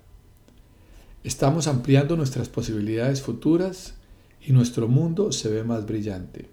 Estamos 1.23 1.67
ampliando 1.67 2.15
nuestras 2.15 2.51
posibilidades 2.51 3.23
futuras 3.23 3.95
y 4.47 4.53
nuestro 4.53 4.87
mundo 4.87 5.33
se 5.33 5.49
ve 5.49 5.65
más 5.65 5.87
brillante. 5.87 6.51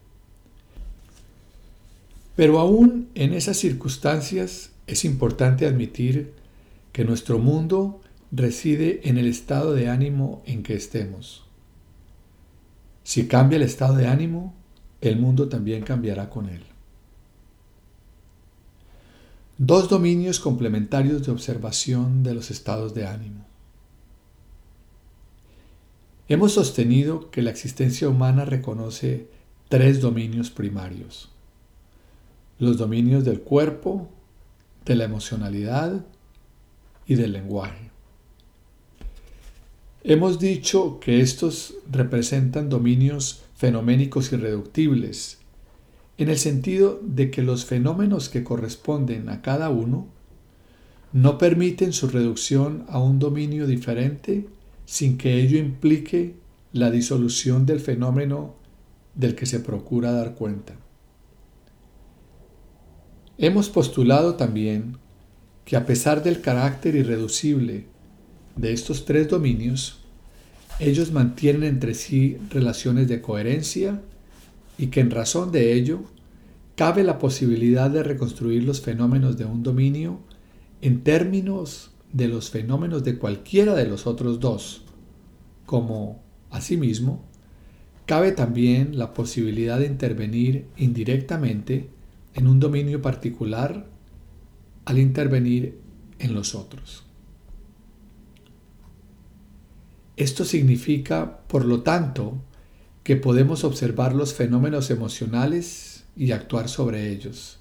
Pero 2.38 2.60
aún 2.60 3.10
en 3.14 3.34
esas 3.34 3.58
circunstancias 3.58 4.72
es 4.88 5.04
importante 5.04 5.68
admitir 5.68 6.32
que 6.94 7.04
nuestro 7.04 7.39
mundo 7.39 8.00
reside 8.32 9.01
en 9.09 9.17
el 9.17 9.27
estado 9.27 9.73
de 9.73 9.89
ánimo 9.89 10.41
en 10.45 10.63
que 10.63 10.73
estemos. 10.73 11.43
Si 13.03 13.27
cambia 13.27 13.57
el 13.57 13.63
estado 13.63 13.95
de 13.95 14.07
ánimo, 14.07 14.53
el 15.01 15.19
mundo 15.19 15.49
también 15.49 15.84
cambiará 15.84 16.29
con 16.29 16.47
él. 16.47 16.63
Dos 19.57 19.89
dominios 19.89 20.39
complementarios 20.39 21.25
de 21.25 21.32
observación 21.32 22.23
de 22.23 22.34
los 22.34 22.49
estados 22.49 22.93
de 22.93 23.05
ánimo. 23.05 23.45
Hemos 26.27 26.53
sostenido 26.53 27.29
que 27.29 27.41
la 27.41 27.51
existencia 27.51 28.07
humana 28.07 28.45
reconoce 28.45 29.27
tres 29.67 29.99
dominios 29.99 30.49
primarios. 30.49 31.29
Los 32.57 32.77
dominios 32.77 33.25
del 33.25 33.41
cuerpo, 33.41 34.07
de 34.86 34.95
la 34.95 35.03
emocionalidad 35.03 36.05
y 37.05 37.15
del 37.15 37.34
lenguaje. 37.34 37.91
Hemos 40.04 40.39
dicho 40.39 40.99
que 40.99 41.22
estos 41.22 41.76
representan 41.91 42.70
dominios 42.70 43.43
fenoménicos 43.56 44.34
irreductibles, 44.34 45.38
en 46.18 46.30
el 46.30 46.39
sentido 46.39 46.99
de 47.04 47.30
que 47.30 47.43
los 47.43 47.66
fenómenos 47.66 48.28
que 48.28 48.43
corresponden 48.43 49.30
a 49.30 49.43
cada 49.43 49.70
uno 49.70 50.08
no 51.14 51.38
permiten 51.38 51.93
su 51.93 52.08
reducción 52.08 52.86
a 52.89 52.99
un 52.99 53.20
dominio 53.20 53.68
diferente 53.68 54.47
sin 54.86 55.20
que 55.20 55.39
ello 55.39 55.60
implique 55.60 56.36
la 56.74 56.89
disolución 56.89 57.68
del 57.68 57.80
fenómeno 57.80 58.56
del 59.14 59.36
que 59.36 59.45
se 59.45 59.60
procura 59.60 60.12
dar 60.12 60.34
cuenta. 60.34 60.74
Hemos 63.38 63.70
postulado 63.70 64.36
también 64.36 64.97
que 65.64 65.76
a 65.76 65.86
pesar 65.86 66.24
del 66.24 66.41
carácter 66.41 66.95
irreducible 66.95 67.91
de 68.56 68.74
estos 68.74 69.06
tres 69.06 69.28
dominios, 69.28 69.99
ellos 70.80 71.12
mantienen 71.12 71.64
entre 71.64 71.93
sí 71.93 72.38
relaciones 72.49 73.08
de 73.08 73.22
coherencia 73.22 74.02
y 74.78 74.88
que 74.88 74.99
en 74.99 75.12
razón 75.12 75.52
de 75.52 75.74
ello 75.74 76.02
cabe 76.76 77.04
la 77.04 77.20
posibilidad 77.20 77.89
de 77.91 78.04
reconstruir 78.04 78.64
los 78.64 78.82
fenómenos 78.82 79.38
de 79.38 79.45
un 79.45 79.62
dominio 79.62 80.20
en 80.82 81.04
términos 81.04 81.91
de 82.12 82.28
los 82.28 82.49
fenómenos 82.49 83.04
de 83.04 83.18
cualquiera 83.18 83.76
de 83.76 83.86
los 83.86 84.08
otros 84.08 84.39
dos, 84.39 84.84
como, 85.66 86.24
asimismo, 86.49 87.24
cabe 88.06 88.32
también 88.32 88.97
la 88.97 89.14
posibilidad 89.14 89.80
de 89.80 89.86
intervenir 89.86 90.66
indirectamente 90.76 91.89
en 92.34 92.47
un 92.47 92.60
dominio 92.60 93.02
particular 93.02 93.88
al 94.86 94.97
intervenir 94.97 95.80
en 96.20 96.34
los 96.34 96.56
otros. 96.56 97.04
Esto 100.22 100.45
significa, 100.45 101.39
por 101.47 101.65
lo 101.65 101.82
tanto, 101.82 102.43
que 103.03 103.15
podemos 103.15 103.63
observar 103.63 104.13
los 104.13 104.36
fenómenos 104.36 104.91
emocionales 104.91 106.03
y 106.15 106.32
actuar 106.32 106.69
sobre 106.69 107.09
ellos, 107.09 107.57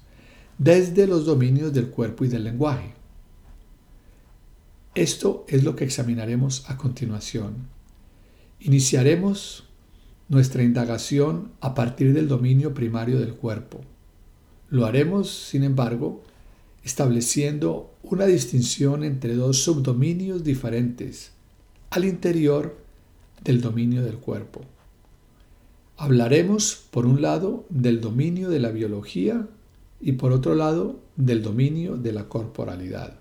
desde 0.59 1.07
los 1.07 1.25
dominios 1.25 1.73
del 1.73 1.87
cuerpo 1.87 2.23
y 2.23 2.27
del 2.27 2.43
lenguaje. 2.43 2.93
Esto 4.93 5.43
es 5.47 5.63
lo 5.63 5.75
que 5.75 5.85
examinaremos 5.85 6.69
a 6.69 6.77
continuación. 6.77 7.67
Iniciaremos 8.59 9.63
nuestra 10.29 10.61
indagación 10.61 11.53
a 11.61 11.73
partir 11.73 12.13
del 12.13 12.27
dominio 12.27 12.75
primario 12.75 13.19
del 13.19 13.33
cuerpo. 13.33 13.81
Lo 14.69 14.85
haremos, 14.85 15.31
sin 15.31 15.63
embargo, 15.63 16.21
estableciendo 16.83 17.95
una 18.03 18.27
distinción 18.27 19.03
entre 19.03 19.33
dos 19.33 19.63
subdominios 19.63 20.43
diferentes 20.43 21.30
al 21.91 22.05
interior 22.05 22.77
del 23.43 23.59
dominio 23.59 24.01
del 24.01 24.15
cuerpo. 24.15 24.61
Hablaremos, 25.97 26.85
por 26.89 27.05
un 27.05 27.21
lado, 27.21 27.65
del 27.69 27.99
dominio 27.99 28.49
de 28.49 28.59
la 28.59 28.69
biología 28.69 29.45
y 29.99 30.13
por 30.13 30.31
otro 30.31 30.55
lado, 30.55 30.99
del 31.17 31.43
dominio 31.43 31.97
de 31.97 32.13
la 32.13 32.29
corporalidad. 32.29 33.15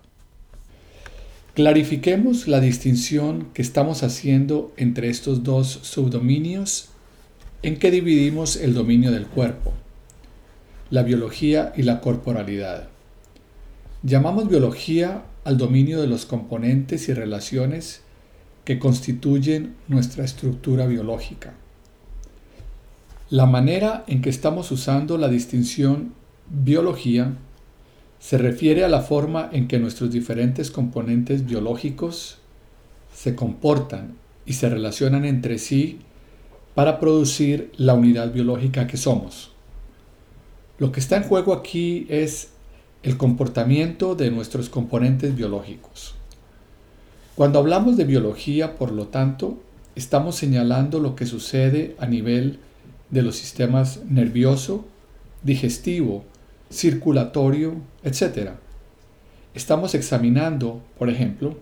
Clarifiquemos 1.55 2.47
la 2.47 2.61
distinción 2.61 3.49
que 3.53 3.61
estamos 3.61 4.05
haciendo 4.05 4.73
entre 4.77 5.11
estos 5.11 5.43
dos 5.43 5.81
subdominios 5.83 6.91
en 7.63 7.77
que 7.77 7.91
dividimos 7.91 8.55
el 8.55 8.73
dominio 8.73 9.11
del 9.11 9.27
cuerpo, 9.27 9.75
la 10.91 11.03
biología 11.03 11.73
y 11.77 11.83
la 11.83 12.01
corporalidad. 12.01 12.89
Llamamos 14.05 14.49
biología 14.49 15.25
al 15.43 15.59
dominio 15.59 16.01
de 16.01 16.07
los 16.07 16.25
componentes 16.25 17.09
y 17.09 17.15
relaciones 17.15 18.03
que 18.65 18.79
constituyen 18.79 19.75
nuestra 19.89 20.25
estructura 20.25 20.87
biológica. 20.87 21.55
La 23.31 23.47
manera 23.47 24.05
en 24.07 24.23
que 24.23 24.31
estamos 24.31 24.71
usando 24.73 25.17
la 25.17 25.29
distinción 25.29 26.15
biología 26.49 27.37
se 28.19 28.39
refiere 28.39 28.85
a 28.85 28.89
la 28.89 29.01
forma 29.01 29.49
en 29.53 29.69
que 29.69 29.79
nuestros 29.79 30.11
diferentes 30.11 30.71
componentes 30.71 31.47
biológicos 31.47 32.39
se 33.15 33.35
comportan 33.35 34.17
y 34.47 34.55
se 34.55 34.69
relacionan 34.69 35.25
entre 35.25 35.59
sí 35.59 36.01
para 36.75 37.01
producir 37.01 37.73
la 37.77 37.95
unidad 37.95 38.33
biológica 38.33 38.87
que 38.87 38.97
somos. 38.97 39.53
Lo 40.79 40.93
que 40.93 41.01
está 41.01 41.17
en 41.17 41.25
juego 41.25 41.53
aquí 41.53 42.07
es 42.09 42.51
el 43.03 43.17
comportamiento 43.17 44.15
de 44.15 44.31
nuestros 44.31 44.69
componentes 44.69 45.35
biológicos. 45.35 46.15
Cuando 47.41 47.59
hablamos 47.59 47.97
de 47.97 48.05
biología, 48.05 48.77
por 48.77 48.93
lo 48.93 49.07
tanto, 49.07 49.59
estamos 49.95 50.37
señalando 50.37 51.01
lo 51.01 51.17
que 51.17 51.25
sucede 51.25 51.97
a 51.99 52.05
nivel 52.05 52.59
de 53.09 53.23
los 53.23 53.37
sistemas 53.37 54.01
nervioso, 54.05 54.85
digestivo, 55.43 56.25
circulatorio, 56.71 57.77
etc. 58.05 58.51
Estamos 59.55 59.95
examinando, 59.95 60.83
por 60.99 61.09
ejemplo, 61.09 61.57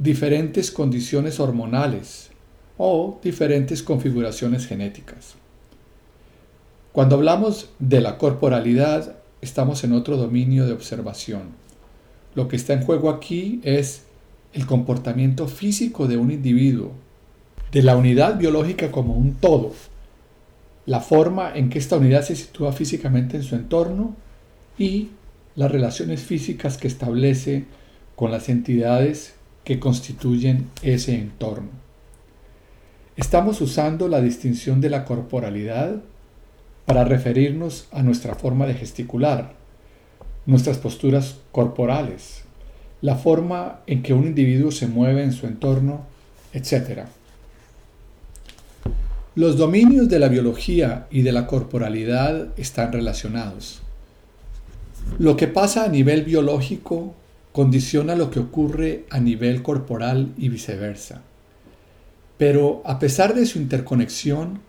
diferentes 0.00 0.72
condiciones 0.72 1.38
hormonales 1.38 2.30
o 2.76 3.20
diferentes 3.22 3.84
configuraciones 3.84 4.66
genéticas. 4.66 5.36
Cuando 6.90 7.14
hablamos 7.14 7.70
de 7.78 8.00
la 8.00 8.18
corporalidad, 8.18 9.14
estamos 9.42 9.84
en 9.84 9.92
otro 9.92 10.16
dominio 10.16 10.66
de 10.66 10.72
observación. 10.72 11.42
Lo 12.34 12.48
que 12.48 12.56
está 12.56 12.72
en 12.72 12.82
juego 12.82 13.10
aquí 13.10 13.60
es 13.62 14.07
el 14.58 14.66
comportamiento 14.66 15.46
físico 15.46 16.08
de 16.08 16.16
un 16.16 16.32
individuo, 16.32 16.90
de 17.70 17.80
la 17.80 17.96
unidad 17.96 18.38
biológica 18.38 18.90
como 18.90 19.14
un 19.14 19.34
todo, 19.34 19.72
la 20.84 20.98
forma 20.98 21.52
en 21.54 21.70
que 21.70 21.78
esta 21.78 21.96
unidad 21.96 22.22
se 22.22 22.34
sitúa 22.34 22.72
físicamente 22.72 23.36
en 23.36 23.44
su 23.44 23.54
entorno 23.54 24.16
y 24.76 25.10
las 25.54 25.70
relaciones 25.70 26.22
físicas 26.22 26.76
que 26.76 26.88
establece 26.88 27.66
con 28.16 28.32
las 28.32 28.48
entidades 28.48 29.34
que 29.62 29.78
constituyen 29.78 30.68
ese 30.82 31.14
entorno. 31.14 31.68
Estamos 33.16 33.60
usando 33.60 34.08
la 34.08 34.20
distinción 34.20 34.80
de 34.80 34.90
la 34.90 35.04
corporalidad 35.04 36.02
para 36.84 37.04
referirnos 37.04 37.86
a 37.92 38.02
nuestra 38.02 38.34
forma 38.34 38.66
de 38.66 38.74
gesticular, 38.74 39.52
nuestras 40.46 40.78
posturas 40.78 41.36
corporales, 41.52 42.47
la 43.00 43.16
forma 43.16 43.80
en 43.86 44.02
que 44.02 44.12
un 44.12 44.26
individuo 44.26 44.70
se 44.70 44.86
mueve 44.86 45.22
en 45.22 45.32
su 45.32 45.46
entorno, 45.46 46.06
etc. 46.52 47.02
Los 49.34 49.56
dominios 49.56 50.08
de 50.08 50.18
la 50.18 50.28
biología 50.28 51.06
y 51.10 51.22
de 51.22 51.32
la 51.32 51.46
corporalidad 51.46 52.48
están 52.56 52.92
relacionados. 52.92 53.82
Lo 55.18 55.36
que 55.36 55.48
pasa 55.48 55.84
a 55.84 55.88
nivel 55.88 56.24
biológico 56.24 57.14
condiciona 57.52 58.14
lo 58.14 58.30
que 58.30 58.40
ocurre 58.40 59.04
a 59.10 59.20
nivel 59.20 59.62
corporal 59.62 60.32
y 60.36 60.48
viceversa. 60.48 61.22
Pero 62.36 62.82
a 62.84 62.98
pesar 62.98 63.34
de 63.34 63.46
su 63.46 63.58
interconexión, 63.58 64.60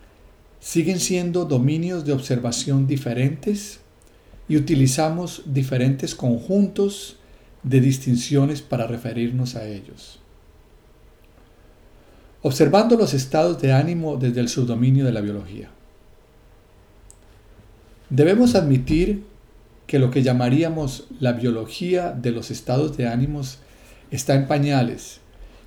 siguen 0.59 0.99
siendo 0.99 1.45
dominios 1.45 2.05
de 2.05 2.13
observación 2.13 2.87
diferentes 2.87 3.79
y 4.47 4.57
utilizamos 4.57 5.43
diferentes 5.45 6.15
conjuntos 6.15 7.18
de 7.63 7.81
distinciones 7.81 8.61
para 8.61 8.87
referirnos 8.87 9.55
a 9.55 9.67
ellos. 9.67 10.19
Observando 12.41 12.95
los 12.95 13.13
estados 13.13 13.61
de 13.61 13.73
ánimo 13.73 14.17
desde 14.17 14.39
el 14.39 14.49
subdominio 14.49 15.05
de 15.05 15.11
la 15.11 15.21
biología. 15.21 15.69
Debemos 18.09 18.55
admitir 18.55 19.23
que 19.87 19.99
lo 19.99 20.09
que 20.09 20.23
llamaríamos 20.23 21.07
la 21.19 21.33
biología 21.33 22.11
de 22.11 22.31
los 22.31 22.51
estados 22.51 22.95
de 22.95 23.07
ánimos 23.07 23.59
está 24.11 24.35
en 24.35 24.47
pañales 24.47 25.19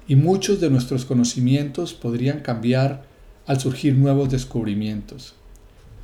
y 0.09 0.17
muchos 0.17 0.61
de 0.61 0.71
nuestros 0.71 1.05
conocimientos 1.05 1.93
podrían 1.95 2.41
cambiar 2.41 3.05
al 3.47 3.61
surgir 3.61 3.95
nuevos 3.95 4.31
descubrimientos. 4.31 5.35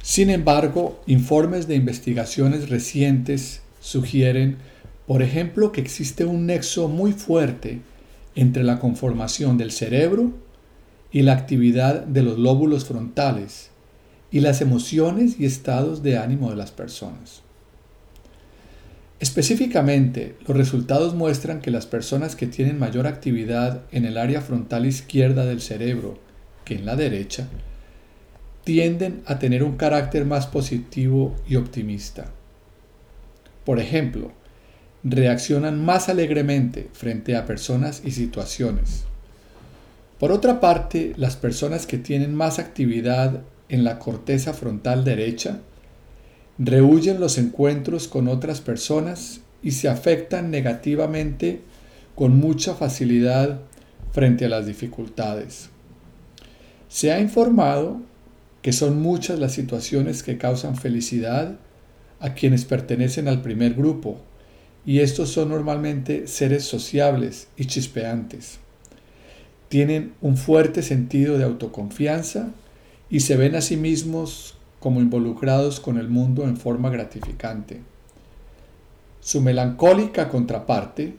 Sin 0.03 0.31
embargo, 0.31 1.03
informes 1.07 1.67
de 1.67 1.75
investigaciones 1.75 2.69
recientes 2.69 3.63
sugieren, 3.81 4.57
por 5.09 5.23
ejemplo, 5.23 5.73
que 5.73 5.81
existe 5.81 6.27
un 6.27 6.45
nexo 6.45 6.87
muy 6.87 7.13
fuerte 7.13 7.81
entre 8.35 8.63
la 8.63 8.79
conformación 8.79 9.57
del 9.57 9.73
cerebro 9.73 10.33
y 11.11 11.23
la 11.23 11.33
actividad 11.33 12.05
de 12.05 12.23
los 12.23 12.39
lóbulos 12.39 12.85
frontales 12.85 13.71
y 14.31 14.41
las 14.41 14.61
emociones 14.61 15.41
y 15.41 15.47
estados 15.47 16.03
de 16.03 16.19
ánimo 16.19 16.51
de 16.51 16.57
las 16.57 16.73
personas. 16.73 17.41
Específicamente, 19.19 20.37
los 20.47 20.55
resultados 20.55 21.15
muestran 21.15 21.63
que 21.63 21.71
las 21.71 21.87
personas 21.87 22.37
que 22.37 22.47
tienen 22.47 22.79
mayor 22.79 23.07
actividad 23.07 23.85
en 23.91 24.05
el 24.05 24.19
área 24.19 24.43
frontal 24.43 24.85
izquierda 24.85 25.47
del 25.47 25.63
cerebro 25.63 26.19
que 26.67 26.75
en 26.75 26.85
la 26.85 26.97
derecha, 26.97 27.49
tienden 28.63 29.23
a 29.25 29.39
tener 29.39 29.63
un 29.63 29.79
carácter 29.79 30.27
más 30.27 30.47
positivo 30.47 31.35
y 31.49 31.57
optimista. 31.57 32.27
Por 33.65 33.81
ejemplo, 33.81 34.33
reaccionan 35.11 35.85
más 35.85 36.09
alegremente 36.09 36.89
frente 36.93 37.37
a 37.37 37.47
personas 37.47 38.03
y 38.05 38.11
situaciones. 38.11 39.05
Por 40.19 40.33
otra 40.33 40.61
parte, 40.61 41.13
las 41.17 41.37
personas 41.37 41.87
que 41.87 41.99
tienen 41.99 42.35
más 42.35 42.59
actividad 42.59 43.43
en 43.69 43.85
la 43.85 43.99
corteza 43.99 44.53
frontal 44.53 45.05
derecha 45.05 45.61
rehuyen 46.59 47.21
los 47.21 47.39
encuentros 47.39 48.09
con 48.09 48.27
otras 48.27 48.61
personas 48.61 49.41
y 49.63 49.73
se 49.73 49.89
afectan 49.89 50.51
negativamente 50.51 51.61
con 52.15 52.37
mucha 52.37 52.75
facilidad 52.75 53.61
frente 54.13 54.47
a 54.47 54.49
las 54.49 54.67
dificultades. 54.67 55.71
Se 56.89 57.13
ha 57.13 57.21
informado 57.21 58.01
que 58.63 58.73
son 58.73 59.01
muchas 59.01 59.39
las 59.39 59.53
situaciones 59.53 60.23
que 60.23 60.39
causan 60.39 60.77
felicidad 60.77 61.57
a 62.19 62.35
quienes 62.35 62.65
pertenecen 62.65 63.29
al 63.29 63.41
primer 63.43 63.75
grupo, 63.75 64.21
y 64.87 65.01
estos 65.01 65.31
son 65.31 65.51
normalmente 65.51 66.27
seres 66.27 66.65
sociables 66.65 67.49
y 67.57 67.67
chispeantes. 67.67 68.59
Tienen 69.69 70.15
un 70.23 70.37
fuerte 70.37 70.83
sentido 70.83 71.37
de 71.37 71.45
autoconfianza 71.45 72.51
y 73.11 73.21
se 73.21 73.37
ven 73.37 73.55
a 73.55 73.61
sí 73.61 73.77
mismos 73.77 74.55
como 74.81 75.01
involucrados 75.01 75.81
con 75.81 75.99
el 75.99 76.09
mundo 76.09 76.45
en 76.45 76.57
forma 76.57 76.91
gratificante. 76.91 77.81
Su 79.21 79.41
melancólica 79.41 80.29
contraparte, 80.29 81.15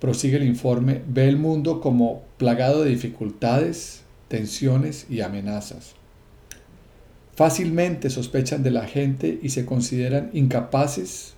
prosigue 0.00 0.36
el 0.36 0.44
informe, 0.44 1.02
ve 1.06 1.28
el 1.28 1.38
mundo 1.38 1.80
como 1.80 2.22
plagado 2.36 2.84
de 2.84 2.90
dificultades, 2.90 4.02
tensiones 4.28 5.06
y 5.08 5.20
amenazas. 5.20 5.94
Fácilmente 7.34 8.10
sospechan 8.10 8.62
de 8.62 8.70
la 8.70 8.86
gente 8.86 9.38
y 9.42 9.50
se 9.50 9.64
consideran 9.64 10.30
incapaces 10.32 11.35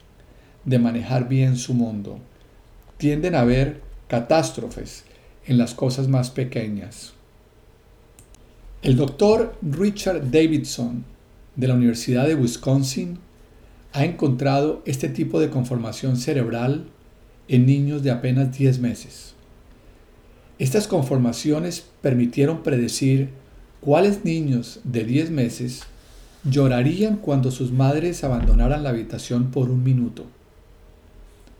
de 0.68 0.78
manejar 0.78 1.28
bien 1.28 1.56
su 1.56 1.72
mundo. 1.72 2.18
Tienden 2.98 3.34
a 3.34 3.44
ver 3.44 3.80
catástrofes 4.06 5.04
en 5.46 5.56
las 5.56 5.72
cosas 5.72 6.08
más 6.08 6.30
pequeñas. 6.30 7.14
El 8.82 8.96
doctor 8.96 9.56
Richard 9.62 10.30
Davidson 10.30 11.04
de 11.56 11.68
la 11.68 11.74
Universidad 11.74 12.28
de 12.28 12.34
Wisconsin 12.34 13.18
ha 13.94 14.04
encontrado 14.04 14.82
este 14.84 15.08
tipo 15.08 15.40
de 15.40 15.48
conformación 15.48 16.18
cerebral 16.18 16.84
en 17.48 17.64
niños 17.64 18.02
de 18.02 18.10
apenas 18.10 18.56
10 18.56 18.78
meses. 18.80 19.32
Estas 20.58 20.86
conformaciones 20.86 21.86
permitieron 22.02 22.62
predecir 22.62 23.30
cuáles 23.80 24.24
niños 24.24 24.80
de 24.84 25.04
10 25.04 25.30
meses 25.30 25.84
llorarían 26.44 27.16
cuando 27.16 27.50
sus 27.50 27.72
madres 27.72 28.22
abandonaran 28.22 28.82
la 28.82 28.90
habitación 28.90 29.50
por 29.50 29.70
un 29.70 29.82
minuto. 29.82 30.26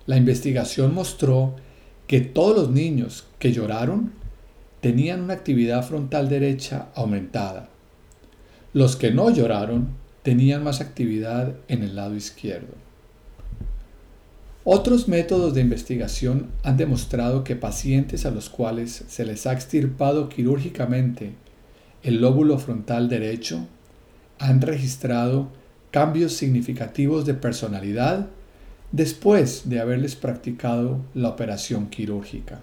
La 0.09 0.17
investigación 0.17 0.95
mostró 0.95 1.55
que 2.07 2.23
todos 2.23 2.57
los 2.57 2.71
niños 2.71 3.27
que 3.39 3.53
lloraron 3.53 4.13
tenían 4.81 5.21
una 5.21 5.35
actividad 5.35 5.87
frontal 5.87 6.31
derecha 6.31 6.89
aumentada. 6.95 7.69
Los 8.73 8.97
que 8.97 9.11
no 9.11 9.29
lloraron 9.29 9.89
tenían 10.23 10.65
más 10.65 10.81
actividad 10.81 11.57
en 11.69 11.83
el 11.83 11.95
lado 11.95 12.17
izquierdo. 12.17 12.73
Otros 14.65 15.09
métodos 15.09 15.53
de 15.53 15.61
investigación 15.61 16.53
han 16.63 16.79
demostrado 16.79 17.45
que 17.45 17.55
pacientes 17.55 18.25
a 18.25 18.31
los 18.31 18.49
cuales 18.49 19.05
se 19.09 19.27
les 19.27 19.47
ha 19.47 19.53
extirpado 19.53 20.31
quirúrgicamente 20.31 21.35
el 22.03 22.23
lóbulo 22.23 22.57
frontal 22.57 23.11
derecho 23.11 23.67
han 24.39 24.63
registrado 24.63 25.49
cambios 25.91 26.33
significativos 26.33 27.27
de 27.27 27.35
personalidad 27.35 28.31
después 28.93 29.68
de 29.68 29.80
haberles 29.80 30.16
practicado 30.16 30.99
la 31.14 31.28
operación 31.28 31.89
quirúrgica. 31.89 32.61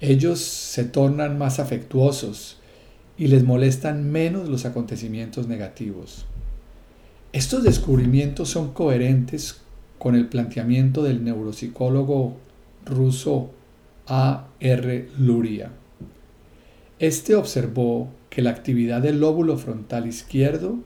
Ellos 0.00 0.40
se 0.40 0.84
tornan 0.84 1.38
más 1.38 1.60
afectuosos 1.60 2.58
y 3.18 3.28
les 3.28 3.44
molestan 3.44 4.10
menos 4.10 4.48
los 4.48 4.64
acontecimientos 4.64 5.46
negativos. 5.46 6.24
Estos 7.32 7.62
descubrimientos 7.62 8.48
son 8.48 8.72
coherentes 8.72 9.60
con 9.98 10.14
el 10.14 10.26
planteamiento 10.26 11.02
del 11.02 11.22
neuropsicólogo 11.22 12.36
ruso 12.86 13.50
A. 14.06 14.48
R. 14.58 15.08
Luria. 15.18 15.70
Este 16.98 17.34
observó 17.34 18.08
que 18.30 18.42
la 18.42 18.50
actividad 18.50 19.02
del 19.02 19.20
lóbulo 19.20 19.58
frontal 19.58 20.06
izquierdo 20.06 20.78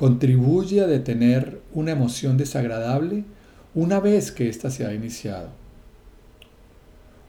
contribuye 0.00 0.80
a 0.80 0.86
detener 0.86 1.60
una 1.74 1.92
emoción 1.92 2.38
desagradable 2.38 3.24
una 3.74 4.00
vez 4.00 4.32
que 4.32 4.48
ésta 4.48 4.70
se 4.70 4.86
ha 4.86 4.94
iniciado. 4.94 5.50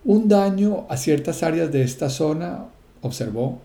Un 0.06 0.30
daño 0.30 0.86
a 0.88 0.96
ciertas 0.96 1.44
áreas 1.44 1.70
de 1.74 1.84
esta 1.84 2.10
zona, 2.10 2.68
observó, 3.02 3.60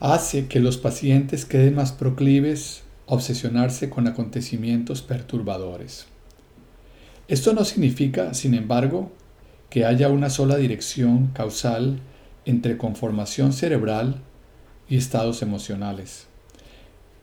hace 0.00 0.48
que 0.48 0.58
los 0.58 0.76
pacientes 0.76 1.44
queden 1.44 1.76
más 1.76 1.92
proclives 1.92 2.82
a 3.06 3.14
obsesionarse 3.14 3.88
con 3.88 4.08
acontecimientos 4.08 5.02
perturbadores. 5.02 6.06
Esto 7.28 7.52
no 7.52 7.64
significa, 7.64 8.34
sin 8.34 8.54
embargo, 8.54 9.12
que 9.70 9.84
haya 9.84 10.08
una 10.08 10.30
sola 10.30 10.56
dirección 10.56 11.28
causal 11.28 12.00
entre 12.44 12.76
conformación 12.76 13.52
cerebral 13.52 14.16
y 14.88 14.96
estados 14.96 15.42
emocionales. 15.42 16.31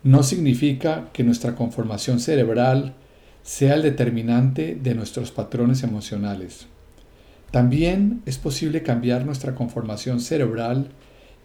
No 0.03 0.23
significa 0.23 1.09
que 1.11 1.25
nuestra 1.25 1.55
conformación 1.55 2.21
cerebral 2.21 2.95
sea 3.43 3.75
el 3.75 3.81
determinante 3.81 4.77
de 4.81 4.95
nuestros 4.95 5.31
patrones 5.31 5.83
emocionales. 5.83 6.67
También 7.51 8.21
es 8.25 8.37
posible 8.37 8.81
cambiar 8.81 9.25
nuestra 9.25 9.55
conformación 9.55 10.21
cerebral 10.21 10.91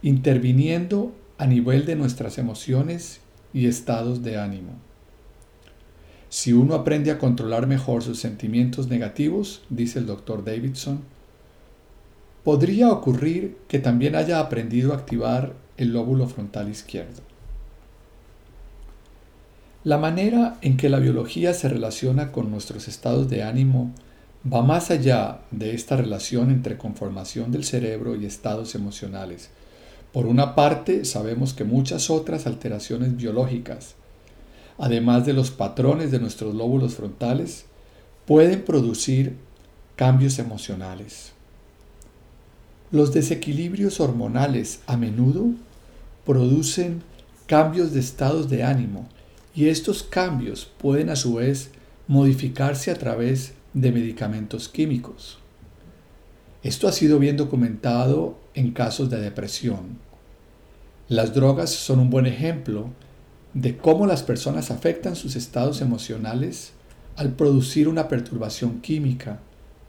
interviniendo 0.02 1.12
a 1.38 1.46
nivel 1.46 1.84
de 1.84 1.96
nuestras 1.96 2.38
emociones 2.38 3.20
y 3.52 3.66
estados 3.66 4.22
de 4.22 4.38
ánimo. 4.38 4.72
Si 6.28 6.52
uno 6.52 6.74
aprende 6.74 7.11
a 7.11 7.18
controlar 7.18 7.66
mejor 7.66 8.02
sus 8.02 8.20
sentimientos 8.20 8.88
negativos, 8.88 9.62
dice 9.68 9.98
el 9.98 10.07
doctor 10.07 10.44
Davidson, 10.44 11.00
podría 12.44 12.90
ocurrir 12.90 13.57
que 13.66 13.78
también 13.78 14.14
haya 14.14 14.38
aprendido 14.38 14.92
a 14.92 14.96
activar 14.96 15.55
el 15.76 15.92
lóbulo 15.92 16.28
frontal 16.28 16.68
izquierdo. 16.68 17.34
La 19.85 19.99
manera 19.99 20.57
en 20.62 20.78
que 20.78 20.89
la 20.89 20.99
biología 20.99 21.53
se 21.53 21.68
relaciona 21.68 22.32
con 22.32 22.51
nuestros 22.51 22.89
estados 22.89 23.28
de 23.28 23.43
ánimo 23.43 23.93
va 24.51 24.62
más 24.62 24.91
allá 24.91 25.41
de 25.51 25.74
esta 25.74 25.95
relación 25.95 26.51
entre 26.51 26.78
conformación 26.78 27.53
del 27.53 27.64
cerebro 27.64 28.16
y 28.16 28.24
estados 28.24 28.74
emocionales. 28.74 29.51
Por 30.11 30.24
una 30.24 30.55
parte, 30.55 31.05
sabemos 31.05 31.53
que 31.53 31.64
muchas 31.64 32.09
otras 32.09 32.47
alteraciones 32.47 33.14
biológicas, 33.14 33.95
además 34.78 35.26
de 35.26 35.35
los 35.35 35.51
patrones 35.51 36.11
de 36.11 36.18
nuestros 36.18 36.55
lóbulos 36.55 36.95
frontales, 36.95 37.66
pueden 38.24 38.64
producir 38.64 39.37
cambios 39.97 40.39
emocionales. 40.39 41.32
Los 42.91 43.12
desequilibrios 43.12 44.01
hormonales 44.01 44.80
a 44.87 44.97
menudo 44.97 45.49
producen 46.24 47.03
cambios 47.47 47.93
de 47.93 48.01
estados 48.01 48.49
de 48.49 48.62
ánimo 48.62 49.11
y 49.55 49.68
estos 49.68 50.02
cambios 50.02 50.70
pueden 50.78 51.11
a 51.11 51.16
su 51.16 51.34
vez 51.34 51.70
modificarse 52.09 52.90
a 52.90 52.98
través 52.98 53.55
de 53.72 53.92
medicamentos 53.92 54.68
químicos. 54.68 55.38
Esto 56.62 56.88
ha 56.88 56.92
sido 56.92 57.18
bien 57.18 57.36
documentado 57.36 58.38
en 58.55 58.72
casos 58.72 59.11
de 59.11 59.20
depresión. 59.20 59.98
Las 61.09 61.34
drogas 61.34 61.70
son 61.70 61.98
un 61.98 62.11
buen 62.11 62.26
ejemplo 62.26 62.88
de 63.52 63.76
cómo 63.76 64.07
las 64.07 64.22
personas 64.22 64.70
afectan 64.70 65.14
sus 65.14 65.36
estados 65.36 65.80
emocionales 65.80 66.72
al 67.16 67.32
producir 67.32 67.86
una 67.86 68.09
perturbación 68.09 68.80
química 68.80 69.40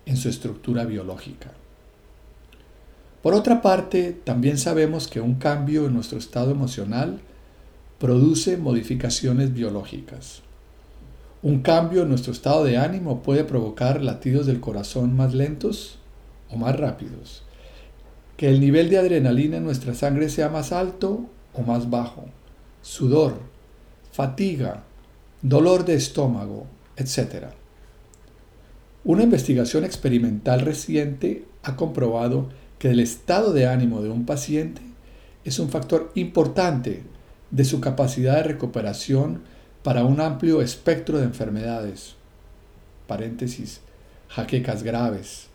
en 0.05 0.17
su 0.17 0.29
estructura 0.29 0.85
biológica. 0.85 1.51
Por 3.23 3.33
otra 3.33 3.63
parte, 3.63 4.11
también 4.11 4.59
sabemos 4.59 5.07
que 5.07 5.19
un 5.19 5.35
cambio 5.35 5.87
en 5.87 5.93
nuestro 5.95 6.19
estado 6.19 6.51
emocional 6.51 7.21
produce 7.99 8.57
modificaciones 8.57 9.53
biológicas. 9.53 10.41
Un 11.41 11.61
cambio 11.61 12.03
en 12.03 12.09
nuestro 12.09 12.33
estado 12.33 12.63
de 12.63 12.77
ánimo 12.77 13.21
puede 13.21 13.43
provocar 13.43 14.01
latidos 14.01 14.45
del 14.45 14.59
corazón 14.59 15.15
más 15.15 15.33
lentos 15.33 15.99
o 16.49 16.57
más 16.57 16.77
rápidos. 16.77 17.43
Que 18.35 18.49
el 18.49 18.59
nivel 18.59 18.89
de 18.89 18.97
adrenalina 18.97 19.57
en 19.57 19.63
nuestra 19.63 19.93
sangre 19.93 20.29
sea 20.29 20.49
más 20.49 20.71
alto 20.71 21.29
o 21.53 21.61
más 21.61 21.89
bajo. 21.89 22.25
Sudor, 22.81 23.39
fatiga, 24.11 24.83
dolor 25.41 25.85
de 25.85 25.95
estómago, 25.95 26.65
etc. 26.97 27.45
Una 29.03 29.23
investigación 29.23 29.85
experimental 29.85 30.61
reciente 30.61 31.45
ha 31.63 31.75
comprobado 31.75 32.49
que 32.79 32.89
el 32.89 32.99
estado 32.99 33.53
de 33.53 33.67
ánimo 33.67 34.01
de 34.01 34.09
un 34.09 34.25
paciente 34.25 34.81
es 35.43 35.59
un 35.59 35.69
factor 35.69 36.11
importante 36.15 37.03
de 37.51 37.65
su 37.65 37.81
capacidad 37.81 38.35
de 38.35 38.43
recuperación 38.43 39.41
para 39.83 40.03
un 40.03 40.19
amplio 40.19 40.61
espectro 40.61 41.19
de 41.19 41.25
enfermedades, 41.25 42.15
paréntesis, 43.07 43.81
jaquecas 44.29 44.83
graves, 44.83 45.47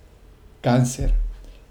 cáncer, 0.61 1.15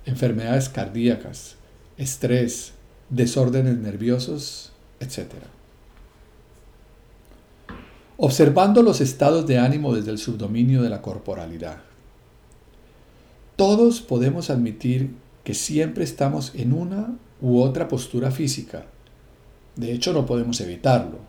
enfermedades 0.06 0.70
cardíacas, 0.70 1.56
estrés, 1.98 2.74
desórdenes 3.10 3.78
nerviosos, 3.78 4.72
etc. 5.00 5.32
Observando 8.18 8.84
los 8.84 9.02
estados 9.02 9.48
de 9.48 9.58
ánimo 9.58 9.96
desde 9.96 10.12
el 10.12 10.18
subdominio 10.18 10.82
de 10.82 10.90
la 10.90 11.02
corporalidad. 11.02 11.78
Todos 13.56 14.02
podemos 14.02 14.50
admitir 14.50 15.12
que 15.44 15.54
siempre 15.54 16.04
estamos 16.04 16.54
en 16.56 16.74
una 16.74 17.16
u 17.42 17.60
otra 17.60 17.88
postura 17.88 18.32
física. 18.32 18.86
De 19.76 19.94
hecho, 19.94 20.14
no 20.14 20.26
podemos 20.26 20.60
evitarlo. 20.62 21.20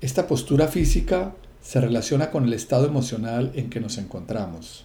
Esta 0.00 0.26
postura 0.26 0.68
física 0.68 1.34
se 1.62 1.80
relaciona 1.80 2.30
con 2.30 2.44
el 2.44 2.54
estado 2.54 2.86
emocional 2.86 3.52
en 3.54 3.70
que 3.70 3.80
nos 3.80 3.98
encontramos. 3.98 4.84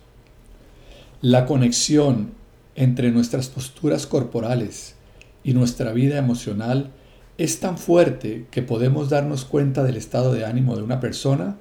La 1.21 1.45
conexión 1.45 2.33
entre 2.75 3.11
nuestras 3.11 3.47
posturas 3.47 4.05
corporales 4.05 4.95
y 5.43 5.53
nuestra 5.53 5.93
vida 5.93 6.17
emocional 6.17 6.91
es 7.37 7.59
tan 7.59 7.77
fuerte 7.77 8.47
que 8.51 8.61
podemos 8.61 9.09
darnos 9.09 9.45
cuenta 9.45 9.83
del 9.83 9.97
estado 9.97 10.33
de 10.33 10.45
ánimo 10.45 10.75
de 10.75 10.83
una 10.83 10.99
persona 10.99 11.57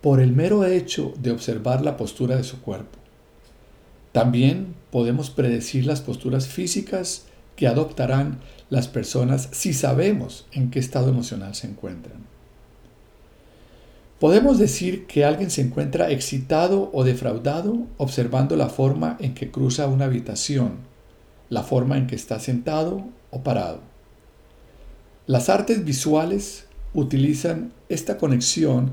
por 0.00 0.20
el 0.20 0.32
mero 0.32 0.64
hecho 0.64 1.14
de 1.20 1.30
observar 1.30 1.82
la 1.82 1.96
postura 1.96 2.36
de 2.36 2.44
su 2.44 2.60
cuerpo. 2.60 2.98
También 4.10 4.74
podemos 4.90 5.30
predecir 5.30 5.86
las 5.86 6.00
posturas 6.00 6.46
físicas 6.48 7.24
que 7.56 7.66
adoptarán 7.66 8.40
las 8.72 8.88
personas 8.88 9.50
si 9.52 9.74
sabemos 9.74 10.46
en 10.50 10.70
qué 10.70 10.78
estado 10.78 11.10
emocional 11.10 11.54
se 11.54 11.66
encuentran. 11.66 12.22
Podemos 14.18 14.58
decir 14.58 15.06
que 15.06 15.26
alguien 15.26 15.50
se 15.50 15.60
encuentra 15.60 16.10
excitado 16.10 16.88
o 16.94 17.04
defraudado 17.04 17.80
observando 17.98 18.56
la 18.56 18.70
forma 18.70 19.18
en 19.20 19.34
que 19.34 19.50
cruza 19.50 19.88
una 19.88 20.06
habitación, 20.06 20.76
la 21.50 21.64
forma 21.64 21.98
en 21.98 22.06
que 22.06 22.14
está 22.14 22.40
sentado 22.40 23.04
o 23.30 23.42
parado. 23.42 23.80
Las 25.26 25.50
artes 25.50 25.84
visuales 25.84 26.64
utilizan 26.94 27.74
esta 27.90 28.16
conexión 28.16 28.92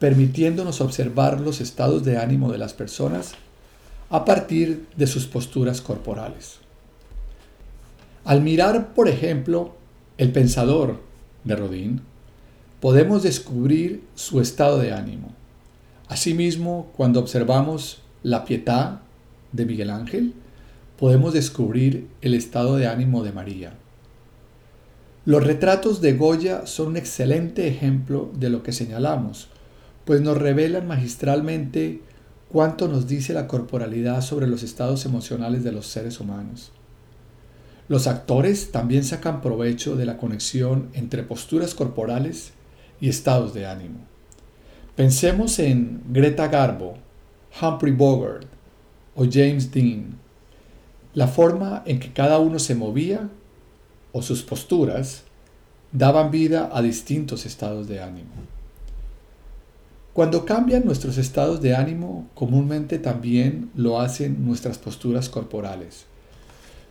permitiéndonos 0.00 0.80
observar 0.80 1.40
los 1.40 1.60
estados 1.60 2.04
de 2.04 2.18
ánimo 2.18 2.50
de 2.50 2.58
las 2.58 2.74
personas 2.74 3.34
a 4.08 4.24
partir 4.24 4.88
de 4.96 5.06
sus 5.06 5.28
posturas 5.28 5.80
corporales. 5.80 6.59
Al 8.30 8.42
mirar, 8.42 8.94
por 8.94 9.08
ejemplo, 9.08 9.74
el 10.16 10.30
pensador 10.30 11.00
de 11.42 11.56
Rodin, 11.56 12.00
podemos 12.78 13.24
descubrir 13.24 14.04
su 14.14 14.40
estado 14.40 14.78
de 14.78 14.92
ánimo. 14.92 15.34
Asimismo, 16.06 16.92
cuando 16.96 17.18
observamos 17.18 18.02
la 18.22 18.44
pietà 18.44 19.00
de 19.50 19.66
Miguel 19.66 19.90
Ángel, 19.90 20.34
podemos 20.96 21.34
descubrir 21.34 22.06
el 22.20 22.34
estado 22.34 22.76
de 22.76 22.86
ánimo 22.86 23.24
de 23.24 23.32
María. 23.32 23.72
Los 25.24 25.42
retratos 25.42 26.00
de 26.00 26.12
Goya 26.12 26.68
son 26.68 26.90
un 26.90 26.98
excelente 26.98 27.66
ejemplo 27.66 28.30
de 28.38 28.48
lo 28.48 28.62
que 28.62 28.70
señalamos, 28.70 29.48
pues 30.04 30.20
nos 30.20 30.38
revelan 30.38 30.86
magistralmente 30.86 32.00
cuánto 32.48 32.86
nos 32.86 33.08
dice 33.08 33.32
la 33.32 33.48
corporalidad 33.48 34.20
sobre 34.20 34.46
los 34.46 34.62
estados 34.62 35.04
emocionales 35.04 35.64
de 35.64 35.72
los 35.72 35.88
seres 35.88 36.20
humanos. 36.20 36.70
Los 37.90 38.06
actores 38.06 38.70
también 38.70 39.02
sacan 39.02 39.40
provecho 39.40 39.96
de 39.96 40.06
la 40.06 40.16
conexión 40.16 40.90
entre 40.92 41.24
posturas 41.24 41.74
corporales 41.74 42.52
y 43.00 43.08
estados 43.08 43.52
de 43.52 43.66
ánimo. 43.66 43.98
Pensemos 44.94 45.58
en 45.58 46.00
Greta 46.08 46.46
Garbo, 46.46 46.94
Humphrey 47.60 47.92
Bogart 47.92 48.46
o 49.16 49.24
James 49.28 49.72
Dean. 49.72 50.20
La 51.14 51.26
forma 51.26 51.82
en 51.84 51.98
que 51.98 52.12
cada 52.12 52.38
uno 52.38 52.60
se 52.60 52.76
movía 52.76 53.28
o 54.12 54.22
sus 54.22 54.44
posturas 54.44 55.24
daban 55.90 56.30
vida 56.30 56.70
a 56.72 56.82
distintos 56.82 57.44
estados 57.44 57.88
de 57.88 58.00
ánimo. 58.00 58.30
Cuando 60.12 60.44
cambian 60.44 60.84
nuestros 60.84 61.18
estados 61.18 61.60
de 61.60 61.74
ánimo, 61.74 62.28
comúnmente 62.36 63.00
también 63.00 63.68
lo 63.74 64.00
hacen 64.00 64.46
nuestras 64.46 64.78
posturas 64.78 65.28
corporales. 65.28 66.06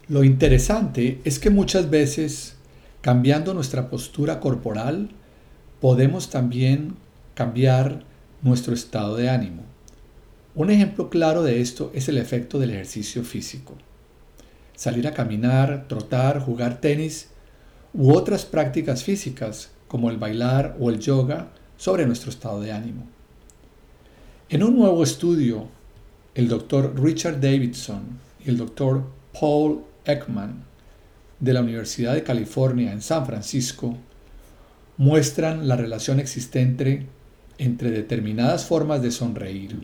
Lo 0.10 0.24
interesante 0.24 1.22
es 1.24 1.38
que 1.38 1.51
muchas 1.51 1.91
veces, 1.91 2.55
cambiando 3.01 3.53
nuestra 3.53 3.91
postura 3.91 4.39
corporal, 4.39 5.12
podemos 5.80 6.32
también 6.32 6.95
cambiar 7.36 8.01
nuestro 8.41 8.74
estado 8.74 9.16
de 9.16 9.30
ánimo. 9.30 9.62
Un 10.55 10.72
ejemplo 10.72 11.12
claro 11.12 11.43
de 11.43 11.62
esto 11.62 11.91
es 11.93 12.10
el 12.10 12.18
efecto 12.18 12.57
del 12.57 12.72
ejercicio 12.72 13.24
físico. 13.24 13.76
Salir 14.76 15.07
a 15.07 15.14
caminar, 15.14 15.86
trotar, 15.88 16.39
jugar 16.39 16.82
tenis 16.82 17.30
u 17.93 18.12
otras 18.12 18.45
prácticas 18.45 19.03
físicas 19.03 19.70
como 19.88 20.10
el 20.10 20.18
bailar 20.18 20.76
o 20.80 20.89
el 20.89 20.99
yoga 20.99 21.51
sobre 21.78 22.07
nuestro 22.07 22.32
estado 22.32 22.62
de 22.62 22.72
ánimo. 22.72 23.05
En 24.49 24.64
un 24.64 24.76
nuevo 24.76 25.03
estudio, 25.03 25.68
el 26.34 26.47
doctor 26.47 26.99
Richard 26.99 27.39
Davidson 27.39 28.01
y 28.43 28.49
el 28.49 28.57
doctor 28.57 29.03
Paul 29.39 29.84
Ekman 30.12 30.64
de 31.39 31.53
la 31.53 31.62
Universidad 31.62 32.14
de 32.14 32.24
California 32.24 32.91
en 32.91 33.01
San 33.01 33.26
Francisco 33.26 33.97
muestran 34.97 35.68
la 35.68 35.76
relación 35.76 36.20
existente 36.20 37.05
entre 37.57 37.91
determinadas 37.91 38.66
formas 38.66 39.01
de 39.01 39.12
sonreír, 39.12 39.78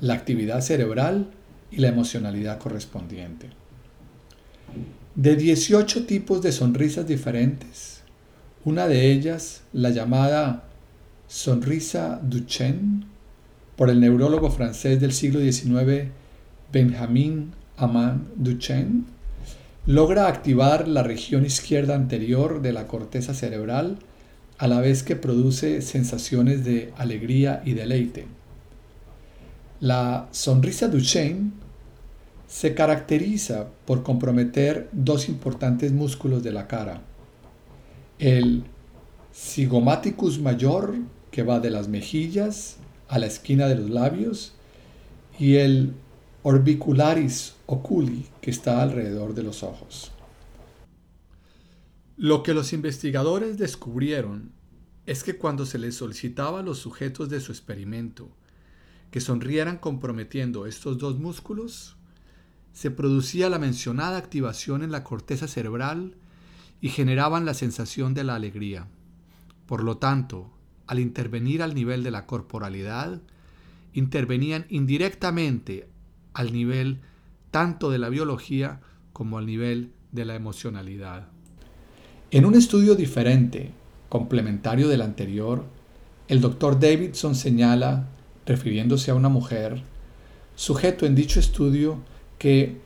la 0.00 0.14
actividad 0.14 0.60
cerebral 0.60 1.30
y 1.70 1.78
la 1.78 1.88
emocionalidad 1.88 2.58
correspondiente. 2.58 3.48
De 5.14 5.36
18 5.36 6.06
tipos 6.06 6.42
de 6.42 6.52
sonrisas 6.52 7.06
diferentes, 7.06 8.02
una 8.64 8.86
de 8.86 9.10
ellas, 9.10 9.62
la 9.72 9.90
llamada 9.90 10.64
sonrisa 11.26 12.20
Duchenne, 12.22 13.04
por 13.76 13.88
el 13.88 14.00
neurólogo 14.00 14.50
francés 14.50 15.00
del 15.00 15.12
siglo 15.12 15.40
XIX 15.40 16.08
Benjamin 16.70 17.52
Amand 17.78 18.28
Duchenne, 18.36 19.04
logra 19.86 20.28
activar 20.28 20.88
la 20.88 21.02
región 21.02 21.44
izquierda 21.44 21.94
anterior 21.94 22.62
de 22.62 22.72
la 22.72 22.86
corteza 22.86 23.34
cerebral 23.34 23.98
a 24.58 24.68
la 24.68 24.80
vez 24.80 25.02
que 25.02 25.16
produce 25.16 25.80
sensaciones 25.80 26.64
de 26.64 26.92
alegría 26.96 27.62
y 27.64 27.72
deleite. 27.72 28.26
La 29.80 30.28
sonrisa 30.32 30.88
Duchenne 30.88 31.52
se 32.46 32.74
caracteriza 32.74 33.68
por 33.86 34.02
comprometer 34.02 34.88
dos 34.92 35.28
importantes 35.28 35.92
músculos 35.92 36.42
de 36.42 36.52
la 36.52 36.66
cara. 36.66 37.00
El 38.18 38.64
zigomaticus 39.34 40.38
mayor, 40.40 40.96
que 41.30 41.42
va 41.42 41.60
de 41.60 41.70
las 41.70 41.88
mejillas 41.88 42.76
a 43.08 43.18
la 43.18 43.26
esquina 43.26 43.66
de 43.66 43.76
los 43.76 43.88
labios 43.88 44.52
y 45.38 45.56
el 45.56 45.94
orbicularis 46.42 47.54
oculi 47.70 48.26
que 48.40 48.50
está 48.50 48.82
alrededor 48.82 49.32
de 49.32 49.44
los 49.44 49.62
ojos. 49.62 50.10
Lo 52.16 52.42
que 52.42 52.52
los 52.52 52.72
investigadores 52.72 53.58
descubrieron 53.58 54.50
es 55.06 55.22
que 55.22 55.36
cuando 55.36 55.64
se 55.64 55.78
les 55.78 55.94
solicitaba 55.94 56.60
a 56.60 56.62
los 56.64 56.78
sujetos 56.78 57.28
de 57.28 57.40
su 57.40 57.52
experimento 57.52 58.28
que 59.12 59.20
sonrieran 59.20 59.78
comprometiendo 59.78 60.66
estos 60.66 60.98
dos 60.98 61.18
músculos, 61.18 61.96
se 62.72 62.90
producía 62.90 63.48
la 63.48 63.60
mencionada 63.60 64.18
activación 64.18 64.82
en 64.82 64.90
la 64.90 65.04
corteza 65.04 65.46
cerebral 65.46 66.16
y 66.80 66.88
generaban 66.88 67.44
la 67.44 67.54
sensación 67.54 68.14
de 68.14 68.24
la 68.24 68.34
alegría. 68.34 68.88
Por 69.66 69.84
lo 69.84 69.96
tanto, 69.98 70.50
al 70.88 70.98
intervenir 70.98 71.62
al 71.62 71.74
nivel 71.74 72.02
de 72.02 72.10
la 72.10 72.26
corporalidad, 72.26 73.22
intervenían 73.92 74.66
indirectamente 74.70 75.88
al 76.32 76.52
nivel 76.52 77.00
tanto 77.50 77.90
de 77.90 77.98
la 77.98 78.08
biología 78.08 78.80
como 79.12 79.38
al 79.38 79.46
nivel 79.46 79.92
de 80.12 80.24
la 80.24 80.34
emocionalidad. 80.34 81.28
En 82.30 82.44
un 82.44 82.54
estudio 82.54 82.94
diferente, 82.94 83.72
complementario 84.08 84.88
del 84.88 85.02
anterior, 85.02 85.64
el 86.28 86.40
doctor 86.40 86.78
Davidson 86.78 87.34
señala, 87.34 88.08
refiriéndose 88.46 89.10
a 89.10 89.14
una 89.14 89.28
mujer, 89.28 89.82
sujeto 90.54 91.06
en 91.06 91.14
dicho 91.14 91.40
estudio, 91.40 91.98
que 92.38 92.80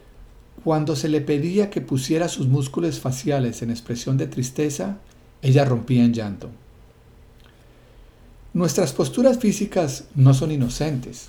cuando 0.63 0.97
se 0.97 1.09
le 1.09 1.21
pedía 1.21 1.69
que 1.69 1.81
pusiera 1.81 2.29
sus 2.29 2.47
músculos 2.49 3.01
faciales 3.01 3.61
en 3.63 3.71
expresión 3.71 4.17
de 4.17 4.27
tristeza, 4.27 4.99
ella 5.43 5.65
rompía 5.65 6.05
en 6.05 6.15
llanto. 6.15 6.51
Nuestras 8.55 8.93
posturas 8.93 9.39
físicas 9.39 10.05
no 10.15 10.33
son 10.33 10.53
inocentes. 10.53 11.29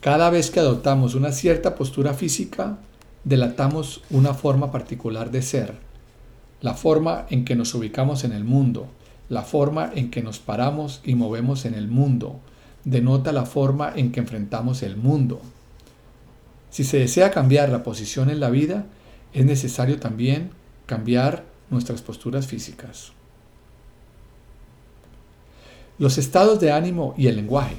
Cada 0.00 0.30
vez 0.30 0.50
que 0.50 0.60
adoptamos 0.60 1.14
una 1.14 1.32
cierta 1.32 1.74
postura 1.74 2.14
física, 2.14 2.78
delatamos 3.24 4.02
una 4.10 4.34
forma 4.34 4.70
particular 4.70 5.30
de 5.30 5.42
ser, 5.42 5.74
la 6.60 6.74
forma 6.74 7.26
en 7.30 7.44
que 7.44 7.56
nos 7.56 7.74
ubicamos 7.74 8.24
en 8.24 8.32
el 8.32 8.44
mundo, 8.44 8.86
la 9.28 9.42
forma 9.42 9.90
en 9.94 10.10
que 10.10 10.22
nos 10.22 10.38
paramos 10.38 11.00
y 11.04 11.14
movemos 11.14 11.64
en 11.64 11.74
el 11.74 11.88
mundo, 11.88 12.40
denota 12.84 13.32
la 13.32 13.46
forma 13.46 13.92
en 13.96 14.12
que 14.12 14.20
enfrentamos 14.20 14.82
el 14.82 14.96
mundo. 14.96 15.40
Si 16.70 16.84
se 16.84 16.98
desea 16.98 17.30
cambiar 17.30 17.68
la 17.68 17.82
posición 17.82 18.30
en 18.30 18.40
la 18.40 18.50
vida, 18.50 18.86
es 19.32 19.44
necesario 19.44 19.98
también 19.98 20.50
cambiar 20.86 21.44
nuestras 21.70 22.00
posturas 22.00 22.46
físicas 22.46 23.12
los 25.98 26.18
estados 26.18 26.60
de 26.60 26.72
ánimo 26.72 27.14
y 27.16 27.26
el 27.28 27.36
lenguaje. 27.36 27.76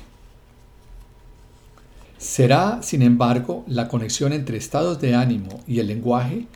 Será, 2.18 2.82
sin 2.82 3.01
embargo, 3.03 3.63
la 3.68 3.88
conexión 3.88 4.34
entre 4.34 4.57
estados 4.57 4.99
de 4.99 5.15
ánimo 5.15 5.61
y 5.68 5.80
el 5.80 5.88
lenguaje 5.88 6.47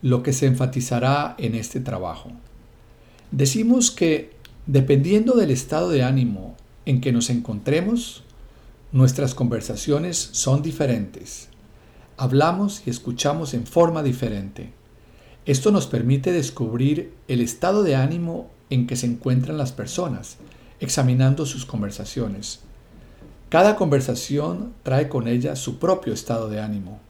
lo 0.00 0.22
que 0.22 0.32
se 0.32 0.46
enfatizará 0.46 1.34
en 1.38 1.54
este 1.54 1.80
trabajo. 1.80 2.30
Decimos 3.30 3.90
que, 3.90 4.32
dependiendo 4.66 5.34
del 5.34 5.50
estado 5.50 5.88
de 5.90 6.02
ánimo 6.02 6.56
en 6.86 7.00
que 7.00 7.12
nos 7.12 7.30
encontremos, 7.30 8.24
nuestras 8.92 9.34
conversaciones 9.34 10.16
son 10.32 10.62
diferentes. 10.62 11.48
Hablamos 12.16 12.82
y 12.86 12.90
escuchamos 12.90 13.54
en 13.54 13.66
forma 13.66 14.02
diferente. 14.02 14.72
Esto 15.46 15.72
nos 15.72 15.86
permite 15.86 16.30
descubrir 16.30 17.12
el 17.26 17.40
estado 17.40 17.82
de 17.82 17.96
ánimo 17.96 18.50
en 18.70 18.86
que 18.86 18.96
se 18.96 19.06
encuentran 19.06 19.58
las 19.58 19.72
personas 19.72 20.36
examinando 20.78 21.46
sus 21.46 21.64
conversaciones. 21.64 22.60
Cada 23.52 23.76
conversación 23.76 24.72
trae 24.82 25.10
con 25.10 25.28
ella 25.28 25.56
su 25.56 25.78
propio 25.78 26.14
estado 26.14 26.48
de 26.48 26.58
ánimo. 26.58 27.00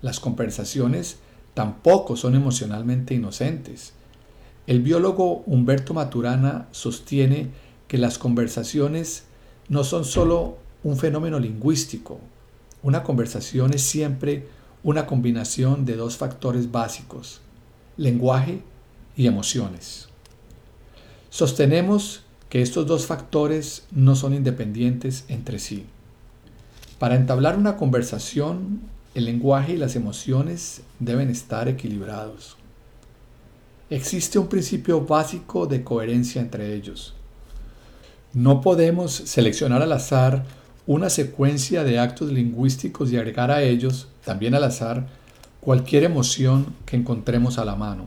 Las 0.00 0.18
conversaciones 0.18 1.18
tampoco 1.52 2.16
son 2.16 2.34
emocionalmente 2.34 3.12
inocentes. 3.12 3.92
El 4.66 4.80
biólogo 4.80 5.42
Humberto 5.44 5.92
Maturana 5.92 6.68
sostiene 6.70 7.50
que 7.86 7.98
las 7.98 8.16
conversaciones 8.16 9.24
no 9.68 9.84
son 9.84 10.06
sólo 10.06 10.56
un 10.84 10.96
fenómeno 10.96 11.38
lingüístico. 11.38 12.18
Una 12.82 13.02
conversación 13.02 13.74
es 13.74 13.82
siempre 13.82 14.48
una 14.82 15.04
combinación 15.04 15.84
de 15.84 15.96
dos 15.96 16.16
factores 16.16 16.72
básicos, 16.72 17.42
lenguaje 17.98 18.62
y 19.18 19.26
emociones. 19.26 20.08
Sostenemos 21.28 22.23
que 22.54 22.62
estos 22.62 22.86
dos 22.86 23.06
factores 23.06 23.82
no 23.90 24.14
son 24.14 24.32
independientes 24.32 25.24
entre 25.26 25.58
sí. 25.58 25.86
Para 27.00 27.16
entablar 27.16 27.58
una 27.58 27.76
conversación, 27.76 28.78
el 29.16 29.24
lenguaje 29.24 29.72
y 29.72 29.76
las 29.76 29.96
emociones 29.96 30.82
deben 31.00 31.30
estar 31.30 31.66
equilibrados. 31.66 32.56
Existe 33.90 34.38
un 34.38 34.46
principio 34.46 35.00
básico 35.00 35.66
de 35.66 35.82
coherencia 35.82 36.40
entre 36.40 36.76
ellos. 36.76 37.14
No 38.32 38.60
podemos 38.60 39.10
seleccionar 39.12 39.82
al 39.82 39.90
azar 39.90 40.44
una 40.86 41.10
secuencia 41.10 41.82
de 41.82 41.98
actos 41.98 42.30
lingüísticos 42.30 43.10
y 43.10 43.16
agregar 43.16 43.50
a 43.50 43.64
ellos, 43.64 44.06
también 44.24 44.54
al 44.54 44.62
azar, 44.62 45.08
cualquier 45.60 46.04
emoción 46.04 46.66
que 46.86 46.94
encontremos 46.94 47.58
a 47.58 47.64
la 47.64 47.74
mano. 47.74 48.04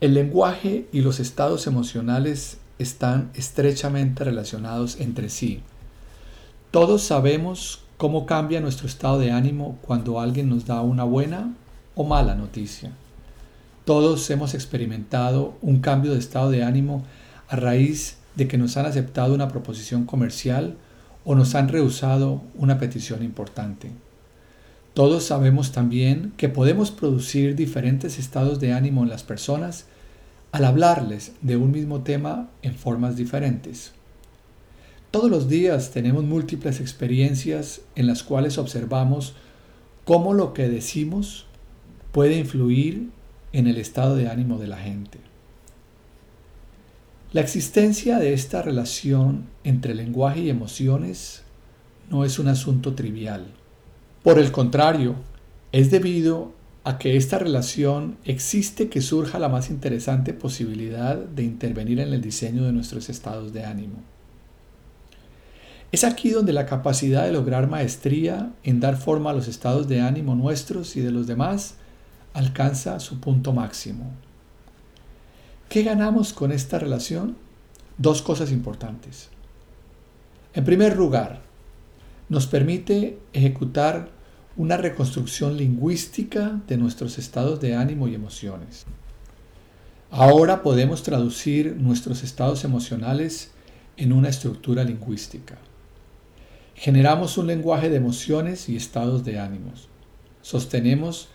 El 0.00 0.14
lenguaje 0.14 0.88
y 0.90 1.02
los 1.02 1.20
estados 1.20 1.68
emocionales 1.68 2.56
están 2.80 3.30
estrechamente 3.34 4.24
relacionados 4.24 5.00
entre 5.00 5.28
sí. 5.28 5.60
Todos 6.70 7.02
sabemos 7.02 7.82
cómo 7.96 8.26
cambia 8.26 8.60
nuestro 8.60 8.86
estado 8.86 9.18
de 9.18 9.30
ánimo 9.30 9.78
cuando 9.82 10.20
alguien 10.20 10.48
nos 10.48 10.66
da 10.66 10.80
una 10.80 11.04
buena 11.04 11.52
o 11.94 12.04
mala 12.04 12.34
noticia. 12.34 12.92
Todos 13.84 14.28
hemos 14.30 14.54
experimentado 14.54 15.54
un 15.62 15.80
cambio 15.80 16.12
de 16.12 16.18
estado 16.18 16.50
de 16.50 16.62
ánimo 16.62 17.04
a 17.48 17.56
raíz 17.56 18.18
de 18.36 18.48
que 18.48 18.56
nos 18.56 18.76
han 18.76 18.86
aceptado 18.86 19.34
una 19.34 19.48
proposición 19.48 20.04
comercial 20.04 20.76
o 21.24 21.34
nos 21.34 21.54
han 21.54 21.68
rehusado 21.68 22.40
una 22.54 22.78
petición 22.78 23.22
importante. 23.22 23.90
Todos 24.94 25.24
sabemos 25.24 25.72
también 25.72 26.32
que 26.36 26.48
podemos 26.48 26.90
producir 26.90 27.54
diferentes 27.54 28.18
estados 28.18 28.60
de 28.60 28.72
ánimo 28.72 29.02
en 29.02 29.10
las 29.10 29.22
personas 29.22 29.86
al 30.52 30.64
hablarles 30.64 31.32
de 31.42 31.56
un 31.56 31.70
mismo 31.70 32.02
tema 32.02 32.50
en 32.62 32.74
formas 32.74 33.16
diferentes. 33.16 33.92
Todos 35.10 35.30
los 35.30 35.48
días 35.48 35.90
tenemos 35.90 36.24
múltiples 36.24 36.80
experiencias 36.80 37.82
en 37.96 38.06
las 38.06 38.22
cuales 38.22 38.58
observamos 38.58 39.34
cómo 40.04 40.34
lo 40.34 40.54
que 40.54 40.68
decimos 40.68 41.46
puede 42.12 42.38
influir 42.38 43.10
en 43.52 43.66
el 43.66 43.76
estado 43.76 44.16
de 44.16 44.28
ánimo 44.28 44.58
de 44.58 44.66
la 44.66 44.76
gente. 44.76 45.18
La 47.32 47.40
existencia 47.40 48.18
de 48.18 48.32
esta 48.32 48.62
relación 48.62 49.46
entre 49.62 49.94
lenguaje 49.94 50.40
y 50.40 50.50
emociones 50.50 51.42
no 52.10 52.24
es 52.24 52.40
un 52.40 52.48
asunto 52.48 52.94
trivial. 52.94 53.46
Por 54.24 54.38
el 54.38 54.50
contrario, 54.50 55.14
es 55.70 55.92
debido 55.92 56.52
a 56.84 56.98
que 56.98 57.16
esta 57.16 57.38
relación 57.38 58.16
existe 58.24 58.88
que 58.88 59.02
surja 59.02 59.38
la 59.38 59.48
más 59.48 59.68
interesante 59.68 60.32
posibilidad 60.32 61.16
de 61.16 61.42
intervenir 61.42 62.00
en 62.00 62.12
el 62.12 62.22
diseño 62.22 62.64
de 62.64 62.72
nuestros 62.72 63.10
estados 63.10 63.52
de 63.52 63.64
ánimo. 63.64 63.98
Es 65.92 66.04
aquí 66.04 66.30
donde 66.30 66.52
la 66.52 66.66
capacidad 66.66 67.24
de 67.24 67.32
lograr 67.32 67.68
maestría 67.68 68.52
en 68.62 68.80
dar 68.80 68.96
forma 68.96 69.30
a 69.30 69.32
los 69.34 69.48
estados 69.48 69.88
de 69.88 70.00
ánimo 70.00 70.34
nuestros 70.36 70.96
y 70.96 71.00
de 71.00 71.10
los 71.10 71.26
demás 71.26 71.74
alcanza 72.32 73.00
su 73.00 73.20
punto 73.20 73.52
máximo. 73.52 74.12
¿Qué 75.68 75.82
ganamos 75.82 76.32
con 76.32 76.52
esta 76.52 76.78
relación? 76.78 77.36
Dos 77.98 78.22
cosas 78.22 78.52
importantes. 78.52 79.28
En 80.54 80.64
primer 80.64 80.96
lugar, 80.96 81.42
nos 82.28 82.46
permite 82.46 83.18
ejecutar 83.32 84.10
una 84.60 84.76
reconstrucción 84.76 85.56
lingüística 85.56 86.60
de 86.68 86.76
nuestros 86.76 87.16
estados 87.16 87.62
de 87.62 87.74
ánimo 87.74 88.08
y 88.08 88.14
emociones. 88.14 88.84
Ahora 90.10 90.62
podemos 90.62 91.02
traducir 91.02 91.76
nuestros 91.76 92.22
estados 92.22 92.62
emocionales 92.62 93.52
en 93.96 94.12
una 94.12 94.28
estructura 94.28 94.84
lingüística. 94.84 95.56
Generamos 96.74 97.38
un 97.38 97.46
lenguaje 97.46 97.88
de 97.88 97.96
emociones 97.96 98.68
y 98.68 98.76
estados 98.76 99.24
de 99.24 99.38
ánimos. 99.38 99.88
Sostenemos 100.42 101.30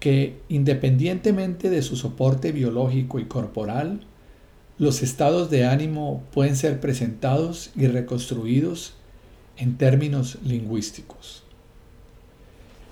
que 0.00 0.40
independientemente 0.48 1.68
de 1.68 1.82
su 1.82 1.96
soporte 1.96 2.52
biológico 2.52 3.20
y 3.20 3.26
corporal, 3.26 4.00
los 4.78 5.02
estados 5.02 5.50
de 5.50 5.66
ánimo 5.66 6.22
pueden 6.32 6.56
ser 6.56 6.80
presentados 6.80 7.70
y 7.76 7.86
reconstruidos 7.86 8.94
en 9.58 9.76
términos 9.76 10.38
lingüísticos. 10.42 11.41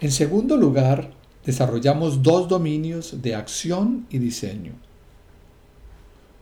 En 0.00 0.12
segundo 0.12 0.56
lugar, 0.56 1.10
desarrollamos 1.44 2.22
dos 2.22 2.48
dominios 2.48 3.20
de 3.20 3.34
acción 3.34 4.06
y 4.08 4.18
diseño. 4.18 4.72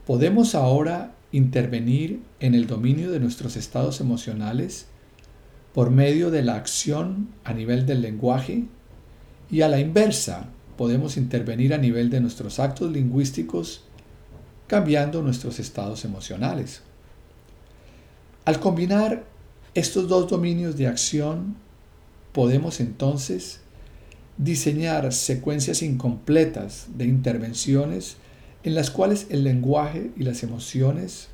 Podemos 0.07 0.55
ahora 0.55 1.17
intervenir 1.33 2.23
en 2.39 2.55
el 2.55 2.69
dominio 2.69 3.11
de 3.11 3.19
nuestros 3.19 3.57
estados 3.57 4.01
emocionales 4.01 4.87
por 5.75 5.91
medio 5.91 6.31
de 6.31 6.43
la 6.43 6.55
acción 6.55 7.31
a 7.43 7.53
nivel 7.53 7.85
del 7.85 8.01
lenguaje 8.01 8.65
y 9.51 9.63
a 9.63 9.69
la 9.69 9.81
inversa 9.81 10.49
podemos 10.77 11.17
intervenir 11.17 11.75
a 11.75 11.79
nivel 11.79 12.11
de 12.11 12.21
nuestros 12.21 12.61
actos 12.61 12.93
lingüísticos 12.93 13.83
cambiando 14.69 15.21
nuestros 15.21 15.59
estados 15.59 16.05
emocionales. 16.05 16.83
Al 18.45 18.61
combinar 18.61 19.25
estos 19.75 20.09
dos 20.09 20.29
dominios 20.29 20.77
de 20.77 20.87
acción 20.87 21.57
podemos 22.33 22.81
entonces 22.81 23.61
diseñar 24.37 25.13
secuencias 25.13 25.83
incompletas 25.83 26.87
de 26.97 27.07
intervenciones 27.07 28.17
en 28.63 28.75
las 28.75 28.91
cuales 28.91 29.27
el 29.31 29.45
lenguaje 29.45 30.11
y 30.17 30.23
las 30.23 30.43
emociones 30.43 31.29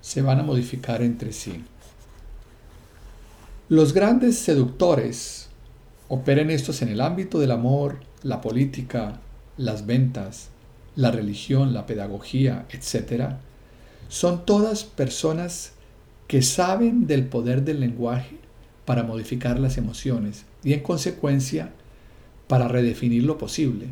se 0.00 0.22
van 0.22 0.40
a 0.40 0.42
modificar 0.42 1.02
entre 1.02 1.32
sí. 1.32 1.64
Los 3.68 3.92
grandes 3.92 4.38
seductores 4.38 5.48
operen 6.08 6.50
estos 6.50 6.82
en 6.82 6.88
el 6.88 7.00
ámbito 7.00 7.38
del 7.38 7.52
amor, 7.52 8.00
la 8.22 8.40
política, 8.40 9.20
las 9.56 9.86
ventas, 9.86 10.48
la 10.96 11.10
religión, 11.10 11.72
la 11.72 11.86
pedagogía, 11.86 12.66
etc. 12.70 13.34
Son 14.08 14.44
todas 14.44 14.84
personas 14.84 15.72
que 16.26 16.42
saben 16.42 17.06
del 17.06 17.26
poder 17.26 17.62
del 17.62 17.80
lenguaje 17.80 18.39
para 18.90 19.04
modificar 19.04 19.60
las 19.60 19.78
emociones 19.78 20.46
y 20.64 20.72
en 20.72 20.80
consecuencia 20.80 21.70
para 22.48 22.66
redefinir 22.66 23.22
lo 23.22 23.38
posible. 23.38 23.86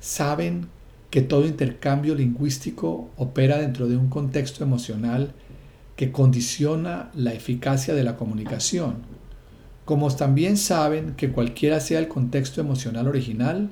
Saben 0.00 0.66
que 1.08 1.20
todo 1.22 1.46
intercambio 1.46 2.16
lingüístico 2.16 3.10
opera 3.16 3.58
dentro 3.58 3.86
de 3.86 3.96
un 3.96 4.08
contexto 4.08 4.64
emocional 4.64 5.34
que 5.94 6.10
condiciona 6.10 7.12
la 7.14 7.32
eficacia 7.32 7.94
de 7.94 8.02
la 8.02 8.16
comunicación, 8.16 8.96
como 9.84 10.12
también 10.12 10.56
saben 10.56 11.14
que 11.14 11.30
cualquiera 11.30 11.78
sea 11.78 12.00
el 12.00 12.08
contexto 12.08 12.60
emocional 12.60 13.06
original, 13.06 13.70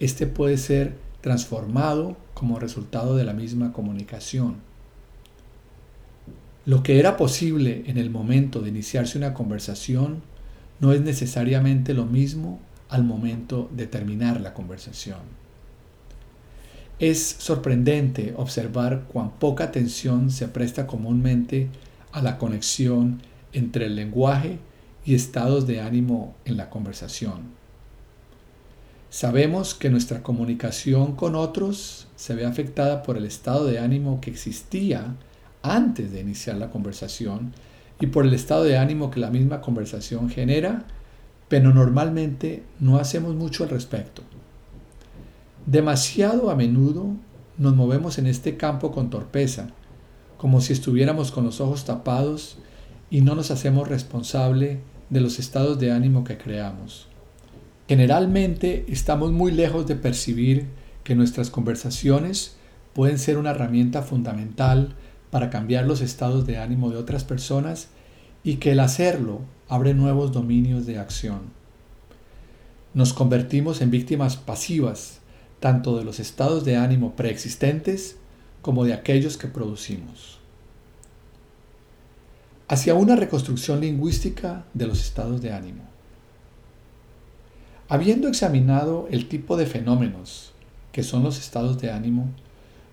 este 0.00 0.26
puede 0.26 0.56
ser 0.56 0.94
transformado 1.20 2.16
como 2.32 2.58
resultado 2.58 3.14
de 3.14 3.24
la 3.24 3.34
misma 3.34 3.74
comunicación. 3.74 4.67
Lo 6.66 6.82
que 6.82 6.98
era 6.98 7.16
posible 7.16 7.84
en 7.86 7.98
el 7.98 8.10
momento 8.10 8.60
de 8.60 8.68
iniciarse 8.68 9.18
una 9.18 9.34
conversación 9.34 10.22
no 10.80 10.92
es 10.92 11.00
necesariamente 11.00 11.94
lo 11.94 12.04
mismo 12.04 12.60
al 12.88 13.04
momento 13.04 13.70
de 13.74 13.86
terminar 13.86 14.40
la 14.40 14.54
conversación. 14.54 15.20
Es 16.98 17.36
sorprendente 17.38 18.34
observar 18.36 19.04
cuán 19.08 19.30
poca 19.38 19.64
atención 19.64 20.30
se 20.30 20.48
presta 20.48 20.86
comúnmente 20.86 21.68
a 22.12 22.22
la 22.22 22.38
conexión 22.38 23.22
entre 23.52 23.86
el 23.86 23.96
lenguaje 23.96 24.58
y 25.04 25.14
estados 25.14 25.66
de 25.66 25.80
ánimo 25.80 26.34
en 26.44 26.56
la 26.56 26.70
conversación. 26.70 27.56
Sabemos 29.10 29.74
que 29.74 29.88
nuestra 29.88 30.22
comunicación 30.22 31.14
con 31.14 31.34
otros 31.34 32.08
se 32.16 32.34
ve 32.34 32.44
afectada 32.44 33.02
por 33.02 33.16
el 33.16 33.24
estado 33.24 33.64
de 33.64 33.78
ánimo 33.78 34.20
que 34.20 34.30
existía 34.30 35.14
antes 35.62 36.12
de 36.12 36.20
iniciar 36.20 36.56
la 36.56 36.70
conversación 36.70 37.52
y 38.00 38.06
por 38.06 38.24
el 38.24 38.34
estado 38.34 38.64
de 38.64 38.78
ánimo 38.78 39.10
que 39.10 39.20
la 39.20 39.30
misma 39.30 39.60
conversación 39.60 40.30
genera, 40.30 40.84
pero 41.48 41.72
normalmente 41.72 42.62
no 42.80 42.98
hacemos 42.98 43.34
mucho 43.34 43.64
al 43.64 43.70
respecto. 43.70 44.22
Demasiado 45.66 46.50
a 46.50 46.54
menudo 46.54 47.08
nos 47.56 47.74
movemos 47.74 48.18
en 48.18 48.26
este 48.26 48.56
campo 48.56 48.92
con 48.92 49.10
torpeza, 49.10 49.68
como 50.36 50.60
si 50.60 50.72
estuviéramos 50.72 51.32
con 51.32 51.44
los 51.44 51.60
ojos 51.60 51.84
tapados 51.84 52.58
y 53.10 53.20
no 53.20 53.34
nos 53.34 53.50
hacemos 53.50 53.88
responsable 53.88 54.80
de 55.10 55.20
los 55.20 55.38
estados 55.38 55.78
de 55.78 55.90
ánimo 55.90 56.24
que 56.24 56.38
creamos. 56.38 57.08
Generalmente 57.88 58.84
estamos 58.88 59.32
muy 59.32 59.50
lejos 59.50 59.86
de 59.86 59.96
percibir 59.96 60.66
que 61.04 61.14
nuestras 61.14 61.50
conversaciones 61.50 62.56
pueden 62.92 63.18
ser 63.18 63.38
una 63.38 63.50
herramienta 63.50 64.02
fundamental 64.02 64.94
para 65.30 65.50
cambiar 65.50 65.86
los 65.86 66.00
estados 66.00 66.46
de 66.46 66.58
ánimo 66.58 66.90
de 66.90 66.96
otras 66.96 67.24
personas 67.24 67.88
y 68.44 68.56
que 68.56 68.72
el 68.72 68.80
hacerlo 68.80 69.40
abre 69.68 69.94
nuevos 69.94 70.32
dominios 70.32 70.86
de 70.86 70.98
acción. 70.98 71.40
Nos 72.94 73.12
convertimos 73.12 73.80
en 73.80 73.90
víctimas 73.90 74.36
pasivas 74.36 75.20
tanto 75.60 75.98
de 75.98 76.04
los 76.04 76.20
estados 76.20 76.64
de 76.64 76.76
ánimo 76.76 77.14
preexistentes 77.16 78.16
como 78.62 78.84
de 78.84 78.94
aquellos 78.94 79.36
que 79.36 79.48
producimos. 79.48 80.38
Hacia 82.68 82.94
una 82.94 83.16
reconstrucción 83.16 83.80
lingüística 83.80 84.64
de 84.74 84.86
los 84.86 85.00
estados 85.00 85.40
de 85.40 85.52
ánimo. 85.52 85.84
Habiendo 87.88 88.28
examinado 88.28 89.08
el 89.10 89.28
tipo 89.28 89.56
de 89.56 89.66
fenómenos 89.66 90.52
que 90.92 91.02
son 91.02 91.22
los 91.22 91.38
estados 91.38 91.80
de 91.80 91.90
ánimo, 91.90 92.28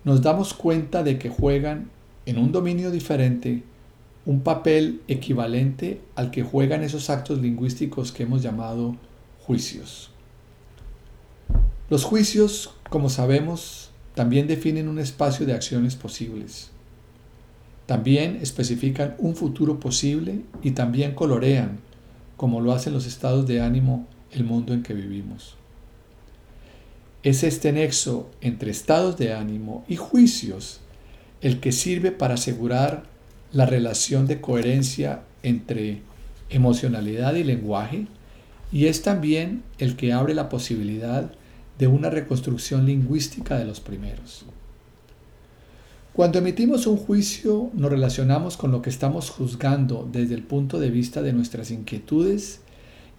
nos 0.04 0.22
damos 0.22 0.54
cuenta 0.54 1.02
de 1.02 1.18
que 1.18 1.28
juegan 1.28 1.90
en 2.26 2.38
un 2.38 2.52
dominio 2.52 2.90
diferente 2.90 3.62
un 4.26 4.40
papel 4.40 5.00
equivalente 5.06 6.00
al 6.16 6.32
que 6.32 6.42
juegan 6.42 6.82
esos 6.82 7.08
actos 7.10 7.40
lingüísticos 7.40 8.10
que 8.10 8.24
hemos 8.24 8.42
llamado 8.42 8.96
juicios. 9.40 10.10
Los 11.88 12.04
juicios, 12.04 12.74
como 12.90 13.08
sabemos, 13.08 13.90
también 14.16 14.48
definen 14.48 14.88
un 14.88 14.98
espacio 14.98 15.46
de 15.46 15.52
acciones 15.52 15.94
posibles. 15.94 16.70
También 17.86 18.40
especifican 18.42 19.14
un 19.18 19.36
futuro 19.36 19.78
posible 19.78 20.40
y 20.60 20.72
también 20.72 21.14
colorean, 21.14 21.78
como 22.36 22.60
lo 22.60 22.72
hacen 22.72 22.92
los 22.92 23.06
estados 23.06 23.46
de 23.46 23.60
ánimo, 23.60 24.08
el 24.32 24.42
mundo 24.42 24.74
en 24.74 24.82
que 24.82 24.94
vivimos. 24.94 25.54
Es 27.22 27.44
este 27.44 27.70
nexo 27.70 28.28
entre 28.40 28.72
estados 28.72 29.16
de 29.16 29.34
ánimo 29.34 29.84
y 29.86 29.94
juicios 29.94 30.80
el 31.40 31.60
que 31.60 31.72
sirve 31.72 32.12
para 32.12 32.34
asegurar 32.34 33.04
la 33.52 33.66
relación 33.66 34.26
de 34.26 34.40
coherencia 34.40 35.22
entre 35.42 36.02
emocionalidad 36.50 37.34
y 37.34 37.44
lenguaje 37.44 38.06
y 38.72 38.86
es 38.86 39.02
también 39.02 39.62
el 39.78 39.96
que 39.96 40.12
abre 40.12 40.34
la 40.34 40.48
posibilidad 40.48 41.30
de 41.78 41.86
una 41.86 42.10
reconstrucción 42.10 42.86
lingüística 42.86 43.58
de 43.58 43.64
los 43.64 43.80
primeros. 43.80 44.44
Cuando 46.12 46.38
emitimos 46.38 46.86
un 46.86 46.96
juicio 46.96 47.70
nos 47.74 47.90
relacionamos 47.90 48.56
con 48.56 48.72
lo 48.72 48.80
que 48.80 48.90
estamos 48.90 49.30
juzgando 49.30 50.08
desde 50.10 50.34
el 50.34 50.42
punto 50.42 50.80
de 50.80 50.90
vista 50.90 51.20
de 51.20 51.34
nuestras 51.34 51.70
inquietudes 51.70 52.60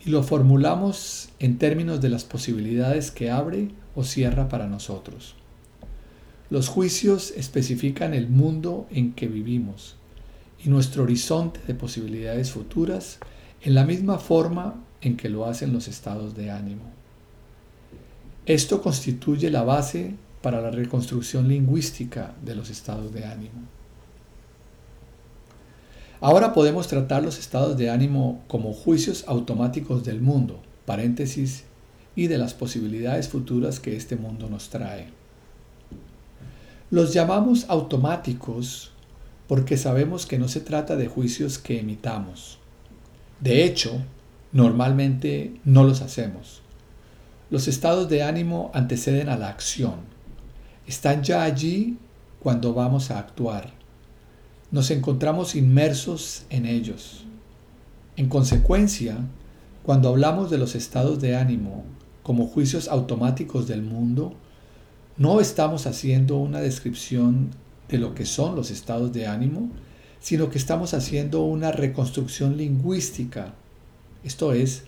y 0.03 0.09
lo 0.09 0.23
formulamos 0.23 1.29
en 1.39 1.59
términos 1.59 2.01
de 2.01 2.09
las 2.09 2.23
posibilidades 2.23 3.11
que 3.11 3.29
abre 3.29 3.69
o 3.95 4.03
cierra 4.03 4.49
para 4.49 4.67
nosotros. 4.67 5.36
Los 6.49 6.69
juicios 6.69 7.31
especifican 7.31 8.13
el 8.13 8.29
mundo 8.29 8.87
en 8.89 9.13
que 9.13 9.27
vivimos 9.27 9.97
y 10.63 10.69
nuestro 10.69 11.03
horizonte 11.03 11.59
de 11.67 11.73
posibilidades 11.73 12.51
futuras 12.51 13.19
en 13.61 13.75
la 13.75 13.83
misma 13.83 14.17
forma 14.17 14.75
en 15.01 15.17
que 15.17 15.29
lo 15.29 15.45
hacen 15.45 15.73
los 15.73 15.87
estados 15.87 16.35
de 16.35 16.51
ánimo. 16.51 16.83
Esto 18.45 18.81
constituye 18.81 19.49
la 19.49 19.63
base 19.63 20.15
para 20.41 20.61
la 20.61 20.71
reconstrucción 20.71 21.49
lingüística 21.49 22.33
de 22.45 22.55
los 22.55 22.69
estados 22.69 23.13
de 23.13 23.25
ánimo. 23.25 23.67
Ahora 26.21 26.53
podemos 26.53 26.87
tratar 26.87 27.23
los 27.23 27.37
estados 27.37 27.77
de 27.77 27.89
ánimo 27.89 28.41
como 28.47 28.71
juicios 28.73 29.25
automáticos 29.27 30.05
del 30.05 30.21
mundo, 30.21 30.61
paréntesis, 30.85 31.65
y 32.15 32.27
de 32.27 32.37
las 32.39 32.53
posibilidades 32.53 33.27
futuras 33.27 33.79
que 33.79 33.95
este 33.95 34.15
mundo 34.15 34.49
nos 34.49 34.69
trae. 34.69 35.16
Los 36.89 37.13
llamamos 37.13 37.65
automáticos 37.67 38.91
porque 39.47 39.75
sabemos 39.75 40.25
que 40.25 40.39
no 40.39 40.47
se 40.47 40.61
trata 40.61 40.95
de 40.95 41.07
juicios 41.07 41.57
que 41.57 41.81
emitamos. 41.81 42.59
De 43.41 43.65
hecho, 43.65 44.01
normalmente 44.53 45.59
no 45.65 45.83
los 45.83 46.01
hacemos. 46.01 46.61
Los 47.49 47.67
estados 47.67 48.07
de 48.07 48.23
ánimo 48.23 48.71
anteceden 48.73 49.27
a 49.27 49.37
la 49.37 49.49
acción. 49.49 49.95
Están 50.85 51.23
ya 51.23 51.43
allí 51.43 51.97
cuando 52.39 52.73
vamos 52.73 53.11
a 53.11 53.19
actuar. 53.19 53.73
Nos 54.71 54.89
encontramos 54.89 55.55
inmersos 55.55 56.45
en 56.49 56.65
ellos. 56.65 57.25
En 58.15 58.29
consecuencia, 58.29 59.17
cuando 59.83 60.07
hablamos 60.07 60.49
de 60.49 60.57
los 60.57 60.73
estados 60.73 61.19
de 61.19 61.35
ánimo 61.35 61.83
como 62.23 62.47
juicios 62.47 62.87
automáticos 62.87 63.67
del 63.67 63.81
mundo, 63.81 64.35
no 65.17 65.39
estamos 65.41 65.87
haciendo 65.87 66.37
una 66.37 66.59
descripción 66.61 67.49
de 67.89 67.97
lo 67.97 68.13
que 68.13 68.25
son 68.25 68.55
los 68.55 68.71
estados 68.71 69.11
de 69.13 69.27
ánimo, 69.27 69.69
sino 70.19 70.49
que 70.49 70.57
estamos 70.57 70.93
haciendo 70.93 71.43
una 71.43 71.71
reconstrucción 71.71 72.57
lingüística, 72.57 73.53
esto 74.23 74.53
es, 74.53 74.83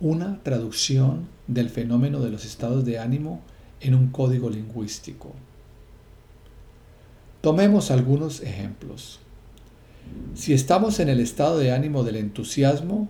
una 0.00 0.42
traducción 0.42 1.28
del 1.46 1.70
fenómeno 1.70 2.20
de 2.20 2.30
los 2.30 2.44
estados 2.44 2.84
de 2.84 2.98
ánimo 2.98 3.40
en 3.80 3.94
un 3.94 4.08
código 4.08 4.50
lingüístico. 4.50 5.32
Tomemos 7.40 7.90
algunos 7.90 8.42
ejemplos. 8.42 9.20
Si 10.34 10.52
estamos 10.52 11.00
en 11.00 11.08
el 11.08 11.20
estado 11.20 11.58
de 11.58 11.72
ánimo 11.72 12.04
del 12.04 12.16
entusiasmo, 12.16 13.08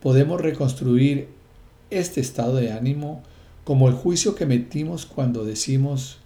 podemos 0.00 0.40
reconstruir 0.40 1.28
este 1.90 2.20
estado 2.20 2.56
de 2.56 2.72
ánimo 2.72 3.22
como 3.64 3.88
el 3.88 3.94
juicio 3.94 4.34
que 4.34 4.46
metimos 4.46 5.06
cuando 5.06 5.44
decimos, 5.44 6.18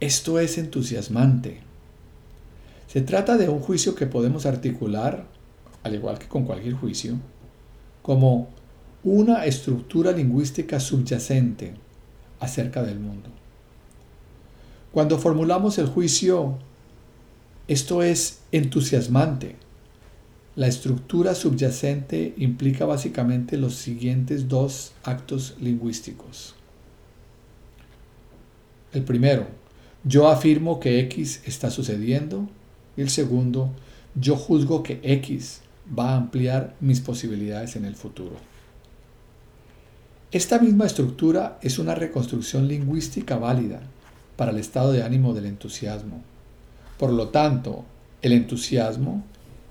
esto 0.00 0.38
es 0.40 0.58
entusiasmante. 0.58 1.60
Se 2.88 3.00
trata 3.00 3.36
de 3.36 3.48
un 3.48 3.60
juicio 3.60 3.94
que 3.94 4.06
podemos 4.06 4.44
articular, 4.44 5.26
al 5.82 5.94
igual 5.94 6.18
que 6.18 6.28
con 6.28 6.44
cualquier 6.44 6.74
juicio, 6.74 7.16
como 8.02 8.48
una 9.04 9.44
estructura 9.44 10.12
lingüística 10.12 10.80
subyacente 10.80 11.74
acerca 12.40 12.82
del 12.82 12.98
mundo. 12.98 13.28
Cuando 14.92 15.18
formulamos 15.18 15.78
el 15.78 15.86
juicio, 15.86 16.58
esto 17.68 18.02
es 18.02 18.40
entusiasmante. 18.50 19.56
La 20.56 20.66
estructura 20.66 21.34
subyacente 21.34 22.32
implica 22.38 22.86
básicamente 22.86 23.58
los 23.58 23.74
siguientes 23.74 24.48
dos 24.48 24.92
actos 25.04 25.54
lingüísticos. 25.60 26.54
El 28.94 29.02
primero, 29.02 29.46
yo 30.02 30.28
afirmo 30.28 30.80
que 30.80 30.98
X 31.00 31.42
está 31.44 31.70
sucediendo. 31.70 32.48
Y 32.96 33.02
el 33.02 33.10
segundo, 33.10 33.70
yo 34.14 34.34
juzgo 34.36 34.82
que 34.82 34.98
X 35.02 35.60
va 35.96 36.12
a 36.12 36.16
ampliar 36.16 36.74
mis 36.80 37.02
posibilidades 37.02 37.76
en 37.76 37.84
el 37.84 37.94
futuro. 37.94 38.36
Esta 40.32 40.58
misma 40.58 40.86
estructura 40.86 41.58
es 41.60 41.78
una 41.78 41.94
reconstrucción 41.94 42.66
lingüística 42.66 43.36
válida 43.36 43.82
para 44.36 44.52
el 44.52 44.58
estado 44.58 44.92
de 44.92 45.02
ánimo 45.02 45.34
del 45.34 45.44
entusiasmo. 45.44 46.22
Por 46.98 47.12
lo 47.12 47.28
tanto, 47.28 47.84
el 48.22 48.32
entusiasmo 48.32 49.22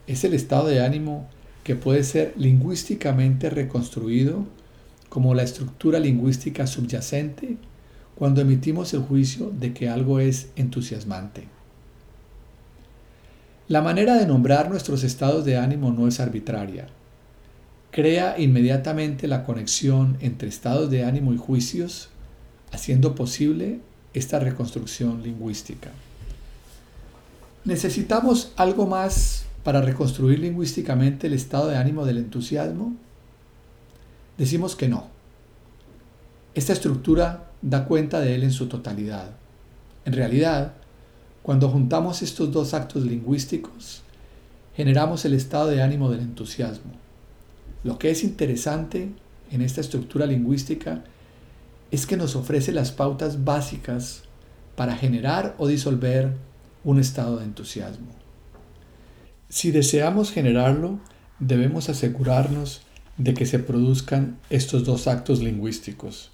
es 0.08 0.24
el 0.24 0.34
estado 0.34 0.68
de 0.68 0.84
ánimo 0.84 1.28
que 1.64 1.76
puede 1.76 2.04
ser 2.04 2.34
lingüísticamente 2.38 3.50
reconstruido 3.50 4.46
como 5.10 5.34
la 5.34 5.44
estructura 5.44 6.00
lingüística 6.00 6.68
subyacente 6.68 7.58
cuando 8.16 8.42
emitimos 8.42 8.94
el 8.94 9.02
juicio 9.02 9.52
de 9.52 9.74
que 9.74 9.90
algo 9.90 10.20
es 10.20 10.50
entusiasmante. 10.56 11.48
La 13.68 13.82
manera 13.82 14.16
de 14.16 14.28
nombrar 14.28 14.70
nuestros 14.70 15.04
estados 15.04 15.44
de 15.44 15.58
ánimo 15.58 15.92
no 15.92 16.08
es 16.08 16.20
arbitraria 16.20 16.88
crea 17.96 18.36
inmediatamente 18.38 19.26
la 19.26 19.46
conexión 19.46 20.18
entre 20.20 20.50
estados 20.50 20.90
de 20.90 21.06
ánimo 21.06 21.34
y 21.34 21.38
juicios, 21.38 22.10
haciendo 22.74 23.16
posible 23.16 23.80
esta 24.14 24.38
reconstrucción 24.38 25.24
lingüística. 25.24 25.92
¿Necesitamos 27.64 28.52
algo 28.58 28.86
más 28.86 29.45
para 29.66 29.82
reconstruir 29.82 30.38
lingüísticamente 30.38 31.26
el 31.26 31.34
estado 31.34 31.70
de 31.70 31.78
ánimo 31.78 32.06
del 32.06 32.20
entusiasmo? 32.20 32.96
Decimos 34.38 34.76
que 34.76 34.88
no. 34.88 35.08
Esta 36.54 36.72
estructura 36.72 37.50
da 37.64 37.86
cuenta 37.86 38.20
de 38.20 38.36
él 38.36 38.44
en 38.44 38.52
su 38.52 38.68
totalidad. 38.68 39.32
En 40.06 40.14
realidad, 40.14 40.74
cuando 41.42 41.68
juntamos 41.68 42.22
estos 42.22 42.52
dos 42.52 42.76
actos 42.76 43.06
lingüísticos, 43.06 44.04
generamos 44.76 45.26
el 45.26 45.34
estado 45.34 45.70
de 45.70 45.82
ánimo 45.82 46.12
del 46.12 46.20
entusiasmo. 46.20 46.92
Lo 47.84 47.98
que 47.98 48.12
es 48.12 48.24
interesante 48.24 49.10
en 49.50 49.62
esta 49.64 49.82
estructura 49.82 50.28
lingüística 50.28 51.04
es 51.90 52.06
que 52.06 52.18
nos 52.18 52.36
ofrece 52.36 52.72
las 52.72 52.92
pautas 52.92 53.44
básicas 53.44 54.26
para 54.76 54.96
generar 54.96 55.56
o 55.58 55.66
disolver 55.66 56.36
un 56.84 57.00
estado 57.00 57.38
de 57.38 57.46
entusiasmo. 57.46 58.25
Si 59.56 59.72
deseamos 59.72 60.34
generarlo, 60.34 61.00
debemos 61.40 61.88
asegurarnos 61.88 62.82
de 63.16 63.34
que 63.34 63.46
se 63.46 63.58
produzcan 63.58 64.38
estos 64.50 64.84
dos 64.84 65.08
actos 65.08 65.42
lingüísticos. 65.42 66.30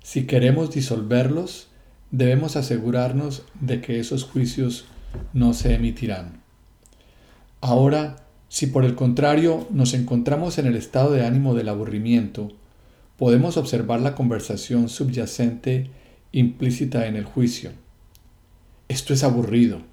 Si 0.00 0.28
queremos 0.28 0.70
disolverlos, 0.70 1.66
debemos 2.12 2.54
asegurarnos 2.54 3.42
de 3.60 3.80
que 3.80 3.98
esos 3.98 4.22
juicios 4.22 4.84
no 5.32 5.54
se 5.54 5.74
emitirán. 5.74 6.40
Ahora, 7.60 8.26
si 8.48 8.68
por 8.68 8.84
el 8.84 8.94
contrario 8.94 9.66
nos 9.72 9.92
encontramos 9.92 10.56
en 10.58 10.66
el 10.66 10.76
estado 10.76 11.10
de 11.10 11.26
ánimo 11.26 11.54
del 11.54 11.68
aburrimiento, 11.68 12.52
podemos 13.16 13.56
observar 13.56 14.00
la 14.00 14.14
conversación 14.14 14.88
subyacente 14.88 15.90
implícita 16.30 17.08
en 17.08 17.16
el 17.16 17.24
juicio. 17.24 17.72
Esto 18.86 19.14
es 19.14 19.24
aburrido. 19.24 19.91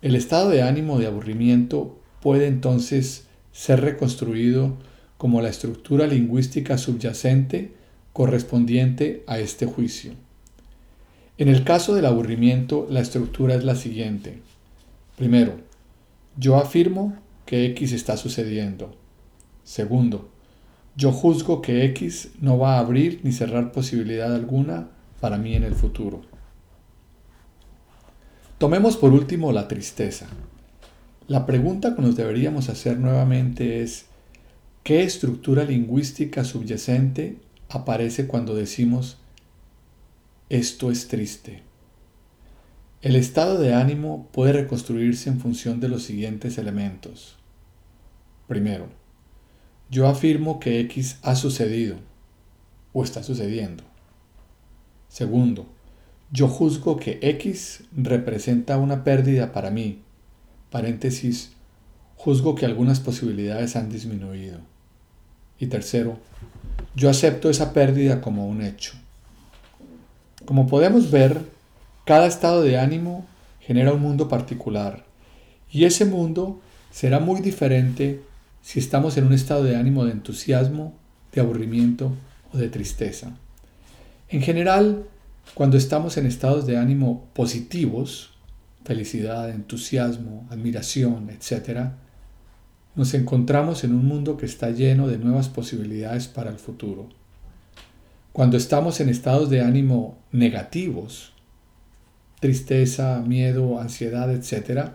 El 0.00 0.14
estado 0.14 0.50
de 0.50 0.62
ánimo 0.62 1.00
de 1.00 1.06
aburrimiento 1.06 1.98
puede 2.20 2.46
entonces 2.46 3.26
ser 3.50 3.80
reconstruido 3.80 4.76
como 5.16 5.40
la 5.42 5.48
estructura 5.48 6.06
lingüística 6.06 6.78
subyacente 6.78 7.72
correspondiente 8.12 9.24
a 9.26 9.40
este 9.40 9.66
juicio. 9.66 10.12
En 11.36 11.48
el 11.48 11.64
caso 11.64 11.94
del 11.94 12.06
aburrimiento, 12.06 12.86
la 12.88 13.00
estructura 13.00 13.56
es 13.56 13.64
la 13.64 13.74
siguiente. 13.74 14.38
Primero, 15.16 15.54
yo 16.36 16.56
afirmo 16.56 17.16
que 17.44 17.66
X 17.66 17.92
está 17.92 18.16
sucediendo. 18.16 18.94
Segundo, 19.64 20.28
yo 20.96 21.10
juzgo 21.10 21.60
que 21.60 21.84
X 21.86 22.30
no 22.40 22.56
va 22.58 22.76
a 22.76 22.78
abrir 22.78 23.20
ni 23.24 23.32
cerrar 23.32 23.72
posibilidad 23.72 24.32
alguna 24.32 24.90
para 25.20 25.38
mí 25.38 25.56
en 25.56 25.64
el 25.64 25.74
futuro. 25.74 26.22
Tomemos 28.58 28.96
por 28.96 29.12
último 29.12 29.52
la 29.52 29.68
tristeza. 29.68 30.26
La 31.28 31.46
pregunta 31.46 31.94
que 31.94 32.02
nos 32.02 32.16
deberíamos 32.16 32.68
hacer 32.68 32.98
nuevamente 32.98 33.82
es, 33.82 34.06
¿qué 34.82 35.04
estructura 35.04 35.62
lingüística 35.62 36.42
subyacente 36.42 37.38
aparece 37.68 38.26
cuando 38.26 38.56
decimos 38.56 39.18
esto 40.48 40.90
es 40.90 41.06
triste? 41.06 41.62
El 43.00 43.14
estado 43.14 43.60
de 43.60 43.74
ánimo 43.74 44.26
puede 44.32 44.54
reconstruirse 44.54 45.30
en 45.30 45.38
función 45.38 45.78
de 45.78 45.88
los 45.88 46.02
siguientes 46.02 46.58
elementos. 46.58 47.36
Primero, 48.48 48.88
yo 49.88 50.08
afirmo 50.08 50.58
que 50.58 50.80
X 50.80 51.20
ha 51.22 51.36
sucedido 51.36 51.98
o 52.92 53.04
está 53.04 53.22
sucediendo. 53.22 53.84
Segundo, 55.08 55.77
yo 56.30 56.48
juzgo 56.48 56.96
que 56.96 57.18
X 57.22 57.84
representa 57.96 58.76
una 58.78 59.04
pérdida 59.04 59.52
para 59.52 59.70
mí. 59.70 60.02
Juzgo 62.16 62.54
que 62.54 62.66
algunas 62.66 63.00
posibilidades 63.00 63.76
han 63.76 63.88
disminuido. 63.88 64.58
Y 65.58 65.66
tercero, 65.66 66.18
yo 66.94 67.08
acepto 67.08 67.48
esa 67.48 67.72
pérdida 67.72 68.20
como 68.20 68.48
un 68.48 68.62
hecho. 68.62 68.92
Como 70.44 70.66
podemos 70.66 71.10
ver, 71.10 71.42
cada 72.04 72.26
estado 72.26 72.62
de 72.62 72.78
ánimo 72.78 73.26
genera 73.60 73.92
un 73.92 74.00
mundo 74.00 74.28
particular 74.28 75.04
y 75.70 75.84
ese 75.84 76.04
mundo 76.04 76.60
será 76.90 77.20
muy 77.20 77.40
diferente 77.40 78.22
si 78.62 78.78
estamos 78.78 79.16
en 79.16 79.26
un 79.26 79.32
estado 79.32 79.62
de 79.62 79.76
ánimo 79.76 80.04
de 80.04 80.12
entusiasmo, 80.12 80.94
de 81.32 81.40
aburrimiento 81.40 82.12
o 82.52 82.58
de 82.58 82.68
tristeza. 82.68 83.36
En 84.28 84.42
general, 84.42 85.04
cuando 85.54 85.76
estamos 85.76 86.16
en 86.16 86.26
estados 86.26 86.66
de 86.66 86.76
ánimo 86.76 87.28
positivos, 87.34 88.30
felicidad, 88.84 89.50
entusiasmo, 89.50 90.46
admiración, 90.50 91.30
etc., 91.30 91.90
nos 92.94 93.14
encontramos 93.14 93.84
en 93.84 93.94
un 93.94 94.06
mundo 94.06 94.36
que 94.36 94.46
está 94.46 94.70
lleno 94.70 95.06
de 95.06 95.18
nuevas 95.18 95.48
posibilidades 95.48 96.26
para 96.26 96.50
el 96.50 96.58
futuro. 96.58 97.08
Cuando 98.32 98.56
estamos 98.56 99.00
en 99.00 99.08
estados 99.08 99.50
de 99.50 99.60
ánimo 99.60 100.18
negativos, 100.32 101.32
tristeza, 102.40 103.22
miedo, 103.26 103.80
ansiedad, 103.80 104.32
etc., 104.32 104.90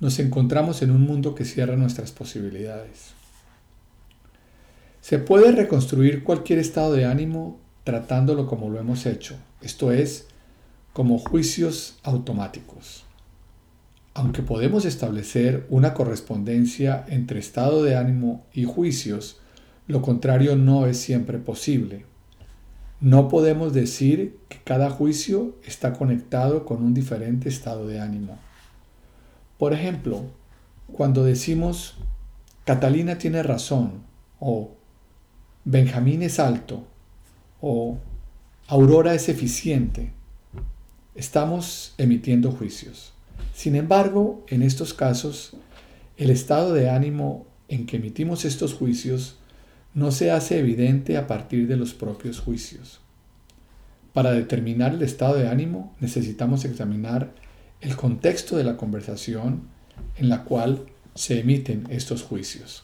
nos 0.00 0.18
encontramos 0.18 0.82
en 0.82 0.90
un 0.90 1.02
mundo 1.02 1.34
que 1.34 1.44
cierra 1.44 1.76
nuestras 1.76 2.12
posibilidades. 2.12 3.12
Se 5.00 5.18
puede 5.18 5.52
reconstruir 5.52 6.24
cualquier 6.24 6.58
estado 6.58 6.92
de 6.92 7.04
ánimo 7.04 7.60
tratándolo 7.84 8.46
como 8.46 8.68
lo 8.68 8.80
hemos 8.80 9.06
hecho, 9.06 9.36
esto 9.60 9.92
es, 9.92 10.26
como 10.92 11.18
juicios 11.18 11.98
automáticos. 12.02 13.04
Aunque 14.14 14.42
podemos 14.42 14.84
establecer 14.84 15.66
una 15.68 15.92
correspondencia 15.92 17.04
entre 17.08 17.38
estado 17.38 17.82
de 17.82 17.96
ánimo 17.96 18.46
y 18.52 18.64
juicios, 18.64 19.40
lo 19.86 20.00
contrario 20.02 20.56
no 20.56 20.86
es 20.86 20.98
siempre 20.98 21.38
posible. 21.38 22.04
No 23.00 23.28
podemos 23.28 23.74
decir 23.74 24.38
que 24.48 24.58
cada 24.64 24.88
juicio 24.88 25.54
está 25.64 25.92
conectado 25.92 26.64
con 26.64 26.82
un 26.82 26.94
diferente 26.94 27.48
estado 27.48 27.86
de 27.86 28.00
ánimo. 28.00 28.38
Por 29.58 29.74
ejemplo, 29.74 30.22
cuando 30.92 31.24
decimos 31.24 31.96
Catalina 32.66 33.16
tiene 33.16 33.44
razón 33.44 34.02
o 34.40 34.72
Benjamín 35.64 36.22
es 36.22 36.40
alto 36.40 36.84
o 37.60 37.98
Aurora 38.68 39.14
es 39.14 39.28
eficiente, 39.28 40.10
estamos 41.14 41.94
emitiendo 41.98 42.50
juicios. 42.50 43.12
Sin 43.54 43.76
embargo, 43.76 44.44
en 44.48 44.62
estos 44.62 44.92
casos, 44.92 45.52
el 46.16 46.30
estado 46.30 46.72
de 46.72 46.90
ánimo 46.90 47.46
en 47.68 47.86
que 47.86 47.98
emitimos 47.98 48.44
estos 48.44 48.74
juicios 48.74 49.38
no 49.94 50.10
se 50.10 50.32
hace 50.32 50.58
evidente 50.58 51.16
a 51.16 51.28
partir 51.28 51.68
de 51.68 51.76
los 51.76 51.94
propios 51.94 52.40
juicios. 52.40 52.98
Para 54.12 54.32
determinar 54.32 54.94
el 54.94 55.02
estado 55.02 55.36
de 55.36 55.46
ánimo 55.46 55.94
necesitamos 56.00 56.64
examinar 56.64 57.32
el 57.80 57.94
contexto 57.94 58.56
de 58.56 58.64
la 58.64 58.76
conversación 58.76 59.68
en 60.16 60.28
la 60.28 60.42
cual 60.42 60.86
se 61.14 61.38
emiten 61.38 61.86
estos 61.88 62.24
juicios. 62.24 62.82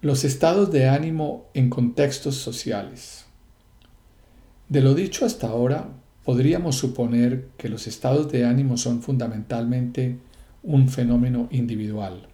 Los 0.00 0.24
estados 0.24 0.72
de 0.72 0.88
ánimo 0.88 1.50
en 1.52 1.68
contextos 1.68 2.36
sociales. 2.36 3.27
De 4.68 4.82
lo 4.82 4.94
dicho 4.94 5.24
hasta 5.24 5.48
ahora, 5.48 5.88
podríamos 6.24 6.76
suponer 6.76 7.48
que 7.56 7.68
los 7.68 7.86
estados 7.86 8.30
de 8.30 8.44
ánimo 8.44 8.76
son 8.76 9.02
fundamentalmente 9.02 10.18
un 10.62 10.88
fenómeno 10.88 11.48
individual. 11.50 12.28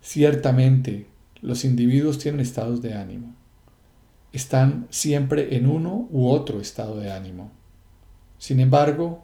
Ciertamente, 0.00 1.06
los 1.42 1.64
individuos 1.64 2.18
tienen 2.18 2.40
estados 2.40 2.80
de 2.80 2.94
ánimo. 2.94 3.34
Están 4.32 4.86
siempre 4.90 5.56
en 5.56 5.66
uno 5.66 6.08
u 6.10 6.28
otro 6.28 6.60
estado 6.60 6.98
de 6.98 7.12
ánimo. 7.12 7.50
Sin 8.38 8.60
embargo, 8.60 9.22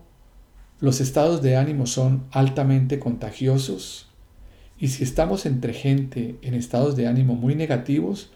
los 0.80 1.00
estados 1.00 1.40
de 1.40 1.56
ánimo 1.56 1.86
son 1.86 2.24
altamente 2.32 2.98
contagiosos 2.98 4.08
y 4.78 4.88
si 4.88 5.04
estamos 5.04 5.46
entre 5.46 5.72
gente 5.72 6.36
en 6.42 6.52
estados 6.52 6.96
de 6.96 7.06
ánimo 7.06 7.34
muy 7.34 7.54
negativos, 7.54 8.30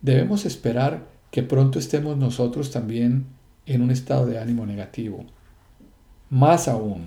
debemos 0.00 0.46
esperar 0.46 1.17
que 1.30 1.42
pronto 1.42 1.78
estemos 1.78 2.16
nosotros 2.16 2.70
también 2.70 3.26
en 3.66 3.82
un 3.82 3.90
estado 3.90 4.26
de 4.26 4.38
ánimo 4.38 4.64
negativo. 4.66 5.24
Más 6.30 6.68
aún, 6.68 7.06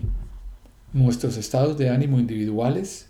nuestros 0.93 1.37
estados 1.37 1.77
de 1.77 1.89
ánimo 1.89 2.19
individuales 2.19 3.07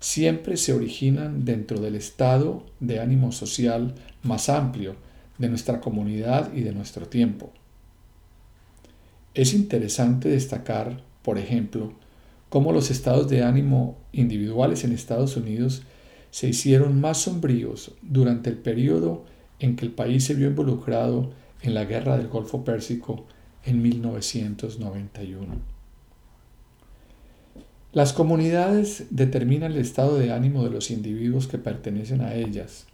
siempre 0.00 0.56
se 0.56 0.72
originan 0.72 1.44
dentro 1.44 1.80
del 1.80 1.94
estado 1.94 2.64
de 2.80 3.00
ánimo 3.00 3.32
social 3.32 3.94
más 4.22 4.48
amplio 4.48 4.96
de 5.38 5.48
nuestra 5.48 5.80
comunidad 5.80 6.52
y 6.54 6.60
de 6.60 6.72
nuestro 6.72 7.06
tiempo. 7.06 7.52
Es 9.34 9.52
interesante 9.52 10.28
destacar, 10.28 11.02
por 11.22 11.38
ejemplo, 11.38 11.92
cómo 12.48 12.72
los 12.72 12.90
estados 12.90 13.28
de 13.28 13.42
ánimo 13.42 13.96
individuales 14.12 14.84
en 14.84 14.92
Estados 14.92 15.36
Unidos 15.36 15.82
se 16.30 16.48
hicieron 16.48 17.00
más 17.00 17.18
sombríos 17.18 17.92
durante 18.02 18.50
el 18.50 18.58
periodo 18.58 19.24
en 19.64 19.76
que 19.76 19.86
el 19.86 19.92
país 19.92 20.24
se 20.24 20.34
vio 20.34 20.48
involucrado 20.48 21.32
en 21.62 21.72
la 21.72 21.86
Guerra 21.86 22.18
del 22.18 22.28
Golfo 22.28 22.64
Pérsico 22.64 23.24
en 23.64 23.80
1991. 23.80 25.46
Las 27.92 28.12
comunidades 28.12 29.06
determinan 29.08 29.72
el 29.72 29.78
estado 29.78 30.18
de 30.18 30.32
ánimo 30.32 30.64
de 30.64 30.70
los 30.70 30.90
individuos 30.90 31.46
que 31.46 31.56
pertenecen 31.56 32.20
a 32.20 32.34
ellas, 32.34 32.86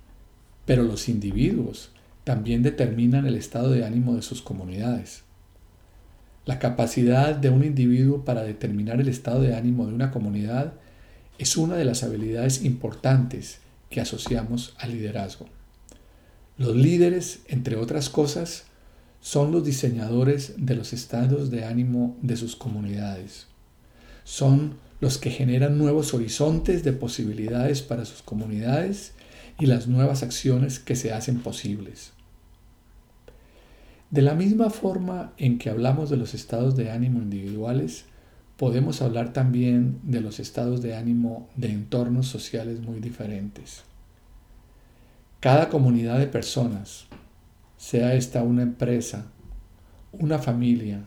pero 0.64 0.84
los 0.84 1.09
individuos 1.09 1.90
también 2.22 2.62
determinan 2.62 3.26
el 3.26 3.34
estado 3.34 3.70
de 3.70 3.84
ánimo 3.84 4.14
de 4.14 4.22
sus 4.22 4.40
comunidades. 4.40 5.24
La 6.47 6.60
capacidad 6.60 7.34
de 7.34 7.51
un 7.51 7.64
individuo 7.64 8.24
para 8.24 8.44
determinar 8.44 9.01
el 9.01 9.09
estado 9.09 9.42
de 9.42 9.56
ánimo 9.56 9.86
de 9.86 9.94
una 9.94 10.12
comunidad 10.12 10.74
es 11.38 11.56
una 11.56 11.74
de 11.74 11.84
las 11.84 12.05
habilidades 12.05 12.64
importantes 12.64 13.59
que 13.88 14.01
asociamos 14.01 14.76
al 14.78 14.92
liderazgo. 14.92 15.47
Los 16.61 16.77
líderes, 16.77 17.41
entre 17.49 17.77
otras 17.77 18.11
cosas, 18.11 18.65
son 19.23 19.51
los 19.51 19.65
diseñadores 19.65 20.53
de 20.59 20.77
los 20.77 20.93
estados 20.93 21.51
de 21.51 21.65
ánimo 21.65 22.19
de 22.20 22.37
sus 22.37 22.55
comunidades. 22.55 23.47
Son 24.24 24.74
los 25.01 25.16
que 25.16 25.31
generan 25.31 25.78
nuevos 25.78 26.12
horizontes 26.12 26.85
de 26.85 26.93
posibilidades 26.93 27.81
para 27.81 28.05
sus 28.05 28.20
comunidades 28.20 29.12
y 29.59 29.65
las 29.65 29.89
nuevas 29.89 30.23
acciones 30.23 30.78
que 30.78 30.97
se 30.97 31.15
hacen 31.15 31.39
posibles. 31.41 32.12
De 34.11 34.20
la 34.20 34.35
misma 34.35 34.69
forma 34.69 35.32
en 35.39 35.57
que 35.57 35.70
hablamos 35.70 36.11
de 36.11 36.19
los 36.19 36.35
estados 36.35 36.77
de 36.77 36.91
ánimo 36.91 37.23
individuales, 37.23 38.05
podemos 38.59 39.01
hablar 39.01 39.32
también 39.32 39.99
de 40.03 40.20
los 40.20 40.39
estados 40.39 40.82
de 40.82 40.95
ánimo 40.95 41.49
de 41.57 41.70
entornos 41.70 42.27
sociales 42.27 42.81
muy 42.81 43.01
diferentes. 43.01 43.85
Cada 45.40 45.70
comunidad 45.70 46.18
de 46.18 46.26
personas, 46.26 47.06
sea 47.78 48.12
esta 48.12 48.42
una 48.42 48.60
empresa, 48.60 49.24
una 50.12 50.38
familia, 50.38 51.06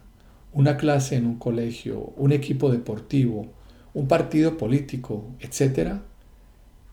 una 0.51 0.75
clase 0.75 1.17
en 1.17 1.27
un 1.27 1.37
colegio, 1.37 2.13
un 2.17 2.31
equipo 2.31 2.71
deportivo, 2.71 3.53
un 3.93 4.07
partido 4.07 4.57
político, 4.57 5.29
etc., 5.39 5.97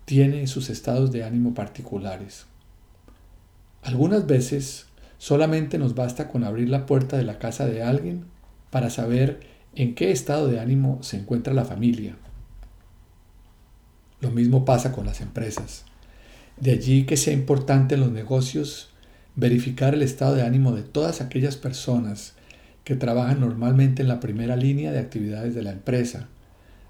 tiene 0.04 0.46
sus 0.48 0.68
estados 0.68 1.12
de 1.12 1.24
ánimo 1.24 1.54
particulares. 1.54 2.44
Algunas 3.82 4.26
veces 4.26 4.88
solamente 5.16 5.78
nos 5.78 5.94
basta 5.94 6.28
con 6.28 6.44
abrir 6.44 6.68
la 6.68 6.84
puerta 6.84 7.16
de 7.16 7.24
la 7.24 7.38
casa 7.38 7.64
de 7.64 7.82
alguien 7.82 8.26
para 8.68 8.90
saber 8.90 9.40
en 9.74 9.94
qué 9.94 10.10
estado 10.10 10.46
de 10.46 10.60
ánimo 10.60 11.02
se 11.02 11.16
encuentra 11.16 11.54
la 11.54 11.64
familia. 11.64 12.18
Lo 14.20 14.30
mismo 14.30 14.66
pasa 14.66 14.92
con 14.92 15.06
las 15.06 15.22
empresas. 15.22 15.86
De 16.61 16.73
allí 16.73 17.05
que 17.05 17.16
sea 17.16 17.32
importante 17.32 17.95
en 17.95 18.03
los 18.03 18.12
negocios 18.12 18.91
verificar 19.35 19.95
el 19.95 20.03
estado 20.03 20.35
de 20.35 20.43
ánimo 20.43 20.73
de 20.73 20.82
todas 20.82 21.23
aquellas 21.23 21.57
personas 21.57 22.35
que 22.85 22.97
trabajan 22.97 23.41
normalmente 23.41 24.03
en 24.03 24.09
la 24.09 24.20
primera 24.20 24.57
línea 24.57 24.93
de 24.93 24.99
actividades 24.99 25.55
de 25.55 25.62
la 25.62 25.73
empresa, 25.73 26.28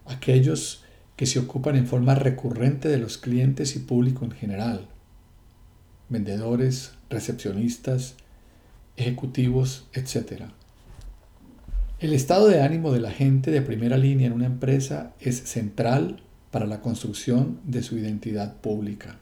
aquellos 0.06 0.82
que 1.14 1.26
se 1.26 1.38
ocupan 1.38 1.76
en 1.76 1.86
forma 1.86 2.16
recurrente 2.16 2.88
de 2.88 2.98
los 2.98 3.16
clientes 3.16 3.76
y 3.76 3.78
público 3.78 4.24
en 4.24 4.32
general, 4.32 4.88
vendedores, 6.08 6.92
recepcionistas, 7.08 8.16
ejecutivos, 8.96 9.86
etc. 9.92 10.46
El 12.00 12.12
estado 12.12 12.48
de 12.48 12.62
ánimo 12.62 12.90
de 12.90 13.00
la 13.00 13.12
gente 13.12 13.52
de 13.52 13.62
primera 13.62 13.98
línea 13.98 14.26
en 14.26 14.32
una 14.32 14.46
empresa 14.46 15.12
es 15.20 15.36
central 15.36 16.22
para 16.50 16.66
la 16.66 16.80
construcción 16.80 17.60
de 17.64 17.84
su 17.84 17.96
identidad 17.96 18.56
pública. 18.56 19.20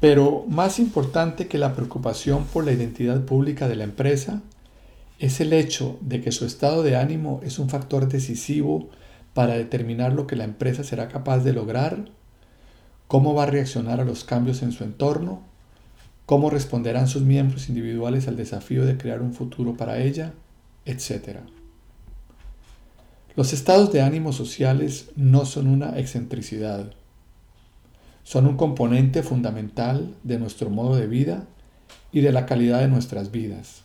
Pero 0.00 0.44
más 0.48 0.78
importante 0.78 1.48
que 1.48 1.58
la 1.58 1.74
preocupación 1.74 2.44
por 2.44 2.64
la 2.64 2.72
identidad 2.72 3.24
pública 3.24 3.68
de 3.68 3.76
la 3.76 3.84
empresa 3.84 4.42
es 5.18 5.40
el 5.40 5.52
hecho 5.52 5.98
de 6.02 6.20
que 6.20 6.32
su 6.32 6.44
estado 6.44 6.82
de 6.82 6.96
ánimo 6.96 7.40
es 7.42 7.58
un 7.58 7.70
factor 7.70 8.08
decisivo 8.08 8.90
para 9.32 9.54
determinar 9.54 10.12
lo 10.12 10.26
que 10.26 10.36
la 10.36 10.44
empresa 10.44 10.84
será 10.84 11.08
capaz 11.08 11.38
de 11.38 11.52
lograr, 11.52 12.10
cómo 13.08 13.34
va 13.34 13.44
a 13.44 13.46
reaccionar 13.46 14.00
a 14.00 14.04
los 14.04 14.24
cambios 14.24 14.62
en 14.62 14.72
su 14.72 14.84
entorno, 14.84 15.42
cómo 16.26 16.50
responderán 16.50 17.08
sus 17.08 17.22
miembros 17.22 17.68
individuales 17.68 18.28
al 18.28 18.36
desafío 18.36 18.84
de 18.84 18.98
crear 18.98 19.22
un 19.22 19.32
futuro 19.32 19.76
para 19.76 19.98
ella, 19.98 20.34
etc. 20.84 21.38
Los 23.34 23.52
estados 23.52 23.92
de 23.92 24.02
ánimo 24.02 24.32
sociales 24.32 25.10
no 25.16 25.46
son 25.46 25.68
una 25.68 25.98
excentricidad, 25.98 26.92
son 28.26 28.48
un 28.48 28.56
componente 28.56 29.22
fundamental 29.22 30.16
de 30.24 30.40
nuestro 30.40 30.68
modo 30.68 30.96
de 30.96 31.06
vida 31.06 31.46
y 32.10 32.22
de 32.22 32.32
la 32.32 32.44
calidad 32.44 32.80
de 32.80 32.88
nuestras 32.88 33.30
vidas. 33.30 33.82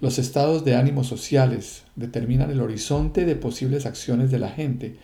Los 0.00 0.18
estados 0.18 0.64
de 0.64 0.74
ánimo 0.74 1.04
sociales 1.04 1.82
determinan 1.96 2.50
el 2.50 2.62
horizonte 2.62 3.26
de 3.26 3.36
posibles 3.36 3.84
acciones 3.84 4.30
de 4.30 4.38
la 4.38 4.48
gente 4.48 4.96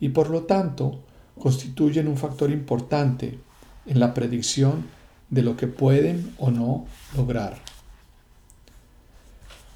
y 0.00 0.08
por 0.08 0.30
lo 0.30 0.44
tanto 0.44 1.02
constituyen 1.38 2.08
un 2.08 2.16
factor 2.16 2.50
importante 2.50 3.38
en 3.84 4.00
la 4.00 4.14
predicción 4.14 4.86
de 5.28 5.42
lo 5.42 5.58
que 5.58 5.66
pueden 5.66 6.32
o 6.38 6.50
no 6.50 6.86
lograr. 7.14 7.58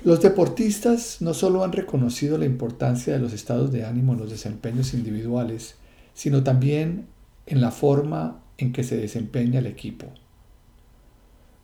Los 0.03 0.23
deportistas 0.23 1.21
no 1.21 1.35
solo 1.35 1.65
han 1.65 1.73
reconocido 1.73 2.39
la 2.39 2.47
importancia 2.47 3.13
de 3.13 3.19
los 3.19 3.35
estados 3.35 3.71
de 3.73 3.85
ánimo 3.85 4.15
en 4.15 4.21
los 4.21 4.31
desempeños 4.31 4.95
individuales, 4.95 5.75
sino 6.15 6.43
también 6.43 7.07
en 7.51 7.61
la 7.61 7.73
forma 7.73 8.41
en 8.59 8.73
que 8.73 8.85
se 8.85 8.97
desempeña 8.97 9.59
el 9.59 9.67
equipo. 9.67 10.07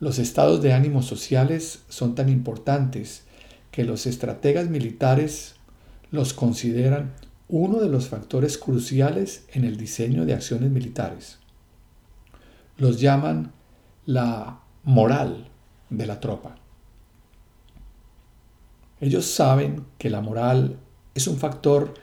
Los 0.00 0.18
estados 0.18 0.60
de 0.60 0.72
ánimo 0.72 1.00
sociales 1.00 1.84
son 1.88 2.14
tan 2.14 2.28
importantes 2.28 3.24
que 3.70 3.84
los 3.84 4.06
estrategas 4.06 4.68
militares 4.68 5.54
los 6.10 6.34
consideran 6.34 7.14
uno 7.48 7.78
de 7.78 7.88
los 7.88 8.08
factores 8.08 8.58
cruciales 8.58 9.46
en 9.52 9.64
el 9.64 9.76
diseño 9.76 10.26
de 10.26 10.34
acciones 10.34 10.70
militares. 10.70 11.38
Los 12.76 13.00
llaman 13.00 13.52
la 14.06 14.60
moral 14.82 15.48
de 15.88 16.06
la 16.06 16.18
tropa. 16.18 16.56
Ellos 19.00 19.26
saben 19.26 19.84
que 19.98 20.10
la 20.10 20.20
moral 20.20 20.78
es 21.14 21.28
un 21.28 21.36
factor 21.36 21.94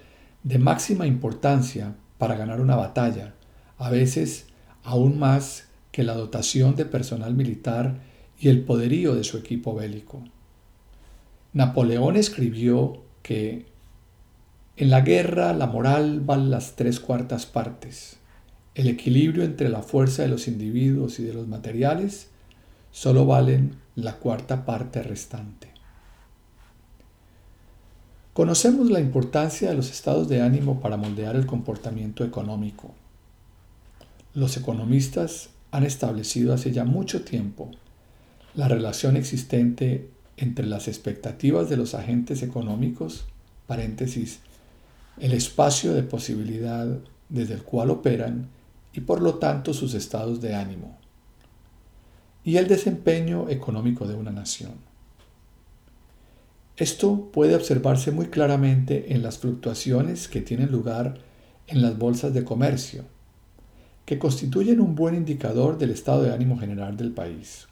de 0.43 0.57
máxima 0.57 1.05
importancia 1.05 1.95
para 2.17 2.35
ganar 2.35 2.61
una 2.61 2.77
batalla, 2.77 3.33
a 3.77 3.89
veces 3.89 4.45
aún 4.83 5.19
más 5.19 5.65
que 5.91 6.03
la 6.03 6.13
dotación 6.15 6.75
de 6.75 6.85
personal 6.85 7.33
militar 7.33 7.99
y 8.39 8.49
el 8.49 8.61
poderío 8.61 9.15
de 9.15 9.23
su 9.23 9.37
equipo 9.37 9.75
bélico. 9.75 10.23
Napoleón 11.53 12.15
escribió 12.15 13.03
que 13.21 13.65
en 14.75 14.89
la 14.89 15.01
guerra 15.01 15.53
la 15.53 15.67
moral 15.67 16.19
vale 16.19 16.49
las 16.49 16.75
tres 16.75 16.99
cuartas 16.99 17.45
partes. 17.45 18.17
El 18.73 18.87
equilibrio 18.87 19.43
entre 19.43 19.69
la 19.69 19.83
fuerza 19.83 20.23
de 20.23 20.29
los 20.29 20.47
individuos 20.47 21.19
y 21.19 21.23
de 21.23 21.33
los 21.33 21.47
materiales 21.47 22.29
solo 22.91 23.25
valen 23.25 23.75
la 23.95 24.15
cuarta 24.15 24.65
parte 24.65 25.03
restante. 25.03 25.67
Conocemos 28.33 28.89
la 28.89 28.99
importancia 28.99 29.69
de 29.69 29.75
los 29.75 29.91
estados 29.91 30.27
de 30.27 30.41
ánimo 30.41 30.79
para 30.79 30.97
moldear 30.97 31.35
el 31.35 31.45
comportamiento 31.45 32.25
económico. 32.25 32.95
Los 34.33 34.57
economistas 34.57 35.49
han 35.69 35.83
establecido 35.83 36.53
hace 36.53 36.71
ya 36.71 36.85
mucho 36.85 37.23
tiempo 37.23 37.69
la 38.55 38.67
relación 38.67 39.15
existente 39.15 40.09
entre 40.37 40.65
las 40.65 40.87
expectativas 40.87 41.69
de 41.69 41.77
los 41.77 41.93
agentes 41.93 42.41
económicos, 42.41 43.25
paréntesis, 43.67 44.39
el 45.19 45.33
espacio 45.33 45.93
de 45.93 46.01
posibilidad 46.01 46.87
desde 47.29 47.53
el 47.53 47.63
cual 47.63 47.91
operan 47.91 48.49
y 48.91 49.01
por 49.01 49.21
lo 49.21 49.35
tanto 49.35 49.73
sus 49.73 49.93
estados 49.93 50.41
de 50.41 50.55
ánimo, 50.55 50.97
y 52.43 52.57
el 52.57 52.67
desempeño 52.67 53.49
económico 53.49 54.07
de 54.07 54.15
una 54.15 54.31
nación. 54.31 54.73
Esto 56.75 57.29
puede 57.31 57.55
observarse 57.55 58.11
muy 58.11 58.27
claramente 58.27 59.13
en 59.13 59.21
las 59.21 59.37
fluctuaciones 59.37 60.27
que 60.27 60.41
tienen 60.41 60.71
lugar 60.71 61.19
en 61.67 61.83
las 61.83 61.97
bolsas 61.99 62.33
de 62.33 62.43
comercio, 62.43 63.05
que 64.05 64.19
constituyen 64.19 64.81
un 64.81 64.95
buen 64.95 65.15
indicador 65.15 65.77
del 65.77 65.91
estado 65.91 66.23
de 66.23 66.33
ánimo 66.33 66.57
general 66.57 66.97
del 66.97 67.11
país. 67.11 67.67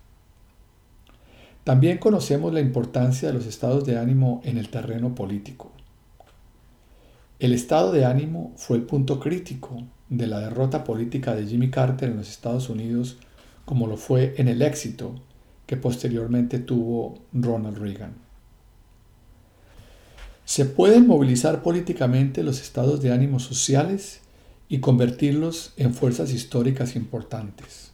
También 1.63 1.97
conocemos 1.97 2.53
la 2.53 2.61
importancia 2.61 3.27
de 3.27 3.33
los 3.33 3.45
estados 3.45 3.85
de 3.85 3.97
ánimo 3.97 4.41
en 4.43 4.57
el 4.57 4.69
terreno 4.69 5.13
político. 5.13 5.71
El 7.39 7.53
estado 7.53 7.91
de 7.91 8.05
ánimo 8.05 8.53
fue 8.55 8.77
el 8.77 8.83
punto 8.83 9.19
crítico 9.19 9.83
de 10.09 10.27
la 10.27 10.39
derrota 10.39 10.83
política 10.83 11.35
de 11.35 11.45
Jimmy 11.45 11.69
Carter 11.69 12.09
en 12.09 12.17
los 12.17 12.29
Estados 12.29 12.69
Unidos, 12.69 13.17
como 13.65 13.87
lo 13.87 13.97
fue 13.97 14.33
en 14.37 14.47
el 14.47 14.61
éxito 14.61 15.15
que 15.65 15.77
posteriormente 15.77 16.59
tuvo 16.59 17.19
Ronald 17.31 17.77
Reagan. 17.77 18.13
Se 20.45 20.65
pueden 20.65 21.07
movilizar 21.07 21.61
políticamente 21.63 22.43
los 22.43 22.61
estados 22.61 23.01
de 23.01 23.11
ánimo 23.11 23.39
sociales 23.39 24.20
y 24.71 24.79
convertirlos 24.79 25.73
en 25.75 25.93
fuerzas 25.93 26.31
históricas 26.31 26.95
importantes. 26.95 27.91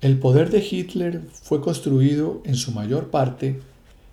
El 0.00 0.20
poder 0.20 0.48
de 0.50 0.64
Hitler 0.64 1.22
fue 1.32 1.60
construido 1.60 2.40
en 2.44 2.54
su 2.54 2.70
mayor 2.70 3.10
parte 3.10 3.58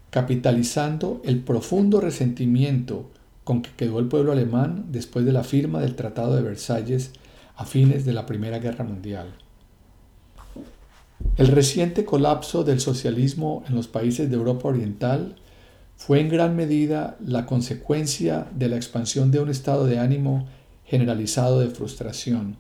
capitalizando 0.10 1.22
el 1.24 1.42
profundo 1.42 2.02
resentimiento 2.02 3.08
con 3.44 3.62
que 3.62 3.70
quedó 3.78 4.00
el 4.00 4.08
pueblo 4.08 4.32
alemán 4.32 4.88
después 4.90 5.26
de 5.26 5.32
la 5.32 5.44
firma 5.44 5.80
del 5.80 5.94
Tratado 5.94 6.36
de 6.36 6.42
Versalles 6.42 7.12
a 7.56 7.66
fines 7.66 8.04
de 8.04 8.14
la 8.14 8.26
Primera 8.26 8.58
Guerra 8.58 8.84
Mundial. 8.84 9.28
El 11.38 11.50
reciente 11.50 12.04
colapso 12.04 12.64
del 12.64 12.80
socialismo 12.80 13.64
en 13.70 13.76
los 13.76 13.88
países 13.88 14.28
de 14.32 14.36
Europa 14.36 14.70
Oriental 14.70 15.36
fue 15.98 16.20
en 16.20 16.30
gran 16.30 16.56
medida 16.56 17.16
la 17.24 17.46
consecuencia 17.46 18.48
de 18.56 18.70
la 18.70 18.78
expansión 18.78 19.30
de 19.30 19.40
un 19.40 19.50
estado 19.50 19.86
de 19.86 20.00
ánimo 20.00 20.48
generalizado 20.90 21.60
de 21.60 21.68
frustración. 21.70 22.58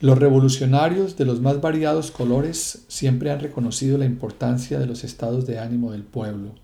Los 0.00 0.18
revolucionarios 0.18 1.16
de 1.16 1.24
los 1.24 1.40
más 1.40 1.60
variados 1.60 2.10
colores 2.10 2.84
siempre 2.88 3.30
han 3.30 3.40
reconocido 3.40 3.96
la 3.96 4.04
importancia 4.04 4.78
de 4.78 4.86
los 4.86 5.02
estados 5.02 5.46
de 5.46 5.58
ánimo 5.58 5.92
del 5.92 6.02
pueblo. 6.04 6.54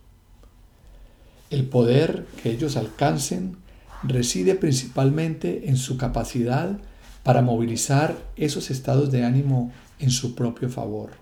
El 1.48 1.64
poder 1.64 2.26
que 2.42 2.50
ellos 2.50 2.76
alcancen 2.76 3.56
reside 4.02 4.54
principalmente 4.54 5.70
en 5.70 5.78
su 5.78 5.96
capacidad 5.96 6.78
para 7.22 7.40
movilizar 7.40 8.14
esos 8.36 8.70
estados 8.70 9.10
de 9.10 9.24
ánimo 9.24 9.72
en 9.98 10.10
su 10.10 10.34
propio 10.34 10.68
favor. 10.68 11.12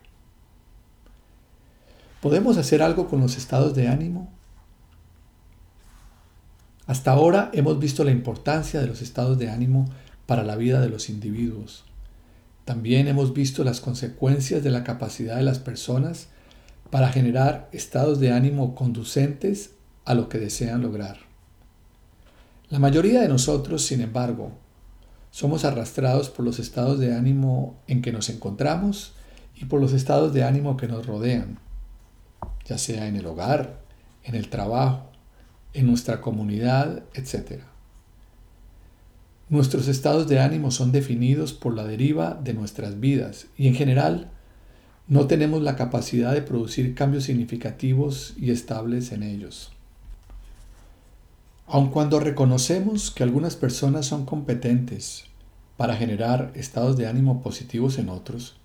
¿Podemos 2.21 2.57
hacer 2.57 2.83
algo 2.83 3.07
con 3.07 3.21
los 3.21 3.37
estados 3.37 3.75
de 3.75 3.87
ánimo? 3.87 4.34
Hasta 6.87 7.13
ahora 7.13 7.51
hemos 7.55 7.79
visto 7.79 8.05
la 8.05 8.11
importancia 8.11 8.81
de 8.81 8.87
los 8.87 9.01
estados 9.01 9.39
de 9.39 9.49
ánimo 9.49 9.87
para 10.27 10.45
la 10.45 10.57
vida 10.57 10.81
de 10.81 10.91
los 10.91 11.09
individuos. 11.09 11.85
También 12.65 13.09
hemos 13.09 13.33
visto 13.33 13.65
las 13.65 13.81
consecuencias 13.81 14.63
de 14.63 14.71
la 14.71 14.85
capacidad 14.85 15.37
de 15.37 15.43
las 15.43 15.59
personas 15.59 16.29
para 16.91 17.09
generar 17.09 17.69
estados 17.73 18.21
de 18.21 18.33
ánimo 18.33 18.75
conducentes 18.75 19.73
a 20.05 20.15
lo 20.15 20.29
que 20.29 20.39
desean 20.39 20.83
lograr. 20.83 21.19
La 22.69 22.79
mayoría 22.79 23.21
de 23.21 23.29
nosotros, 23.29 23.85
sin 23.85 24.01
embargo, 24.01 24.53
somos 25.31 25.65
arrastrados 25.65 26.29
por 26.29 26.45
los 26.45 26.59
estados 26.59 26.99
de 26.99 27.15
ánimo 27.15 27.77
en 27.87 28.03
que 28.03 28.13
nos 28.13 28.29
encontramos 28.29 29.15
y 29.57 29.65
por 29.65 29.81
los 29.81 29.93
estados 29.93 30.33
de 30.33 30.45
ánimo 30.45 30.77
que 30.77 30.87
nos 30.87 31.07
rodean, 31.07 31.59
ya 32.67 32.79
sea 32.79 33.07
en 33.07 33.17
el 33.17 33.27
hogar, 33.27 33.81
en 34.23 34.35
el 34.35 34.49
trabajo, 34.49 35.14
en 35.75 35.87
nuestra 35.87 36.21
comunidad, 36.21 37.03
etc. 37.15 37.63
Nuestros 39.49 39.89
estados 39.89 40.27
de 40.29 40.41
ánimo 40.41 40.71
son 40.71 40.91
definidos 40.91 41.53
por 41.53 41.75
la 41.75 41.85
deriva 41.85 42.41
de 42.43 42.55
nuestras 42.55 42.99
vidas 42.99 43.47
y 43.59 43.69
en 43.69 43.75
general 43.75 44.31
no 45.07 45.27
tenemos 45.27 45.61
la 45.63 45.77
capacidad 45.77 46.33
de 46.33 46.41
producir 46.41 46.95
cambios 46.95 47.25
significativos 47.25 48.35
y 48.39 48.51
estables 48.51 49.13
en 49.13 49.23
ellos. 49.23 49.71
Aun 51.67 51.91
cuando 51.91 52.21
reconocemos 52.21 53.11
que 53.11 53.23
algunas 53.23 53.57
personas 53.57 54.07
son 54.07 54.25
competentes 54.25 55.25
para 55.77 55.97
generar 55.97 56.53
estados 56.55 56.97
de 56.97 57.07
ánimo 57.07 57.43
positivos 57.43 57.99
en 57.99 58.09
otros, 58.09 58.57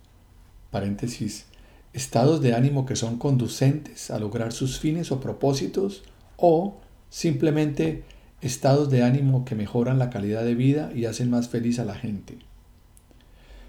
paréntesis, 0.72 1.46
estados 1.94 2.42
de 2.42 2.54
ánimo 2.54 2.86
que 2.86 2.96
son 2.96 3.18
conducentes 3.18 4.12
a 4.12 4.20
lograr 4.20 4.52
sus 4.54 4.80
fines 4.80 5.12
o 5.12 5.20
propósitos 5.20 6.04
o 6.38 6.80
simplemente 7.10 8.04
estados 8.42 8.90
de 8.90 9.04
ánimo 9.04 9.46
que 9.46 9.56
mejoran 9.56 10.00
la 10.00 10.10
calidad 10.10 10.44
de 10.44 10.56
vida 10.56 10.92
y 10.96 11.06
hacen 11.06 11.30
más 11.30 11.50
feliz 11.50 11.80
a 11.80 11.86
la 11.86 11.96
gente. 11.96 12.38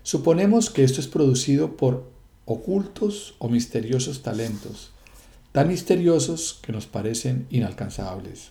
Suponemos 0.03 0.71
que 0.71 0.85
esto 0.85 1.01
es 1.01 1.09
producido 1.09 1.77
por 1.77 2.11
ocultos 2.45 3.35
o 3.39 3.49
misteriosos 3.49 4.23
talentos, 4.23 4.91
tan 5.53 5.69
misteriosos 5.69 6.59
que 6.62 6.73
nos 6.73 6.87
parecen 6.87 7.47
inalcanzables. 7.51 8.51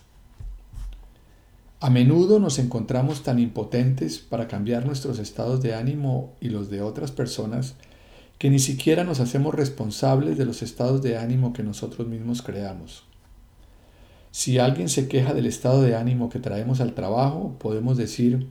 A 1.80 1.88
menudo 1.88 2.38
nos 2.38 2.58
encontramos 2.58 3.22
tan 3.22 3.38
impotentes 3.38 4.18
para 4.18 4.48
cambiar 4.48 4.84
nuestros 4.84 5.18
estados 5.18 5.62
de 5.62 5.74
ánimo 5.74 6.34
y 6.40 6.50
los 6.50 6.68
de 6.68 6.82
otras 6.82 7.10
personas 7.10 7.74
que 8.38 8.50
ni 8.50 8.58
siquiera 8.58 9.02
nos 9.04 9.20
hacemos 9.20 9.54
responsables 9.54 10.36
de 10.36 10.44
los 10.44 10.62
estados 10.62 11.02
de 11.02 11.16
ánimo 11.16 11.52
que 11.52 11.62
nosotros 11.62 12.06
mismos 12.06 12.42
creamos. 12.42 13.04
Si 14.30 14.58
alguien 14.58 14.88
se 14.88 15.08
queja 15.08 15.34
del 15.34 15.46
estado 15.46 15.82
de 15.82 15.96
ánimo 15.96 16.28
que 16.28 16.38
traemos 16.38 16.80
al 16.80 16.94
trabajo, 16.94 17.56
podemos 17.58 17.96
decir, 17.96 18.48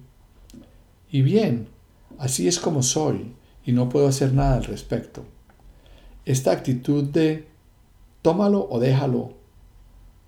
y 1.09 1.21
bien, 1.21 1.67
así 2.17 2.47
es 2.47 2.59
como 2.59 2.83
soy 2.83 3.33
y 3.65 3.71
no 3.71 3.89
puedo 3.89 4.07
hacer 4.07 4.33
nada 4.33 4.55
al 4.55 4.65
respecto. 4.65 5.25
Esta 6.25 6.51
actitud 6.51 7.05
de 7.05 7.47
tómalo 8.21 8.67
o 8.69 8.79
déjalo 8.79 9.33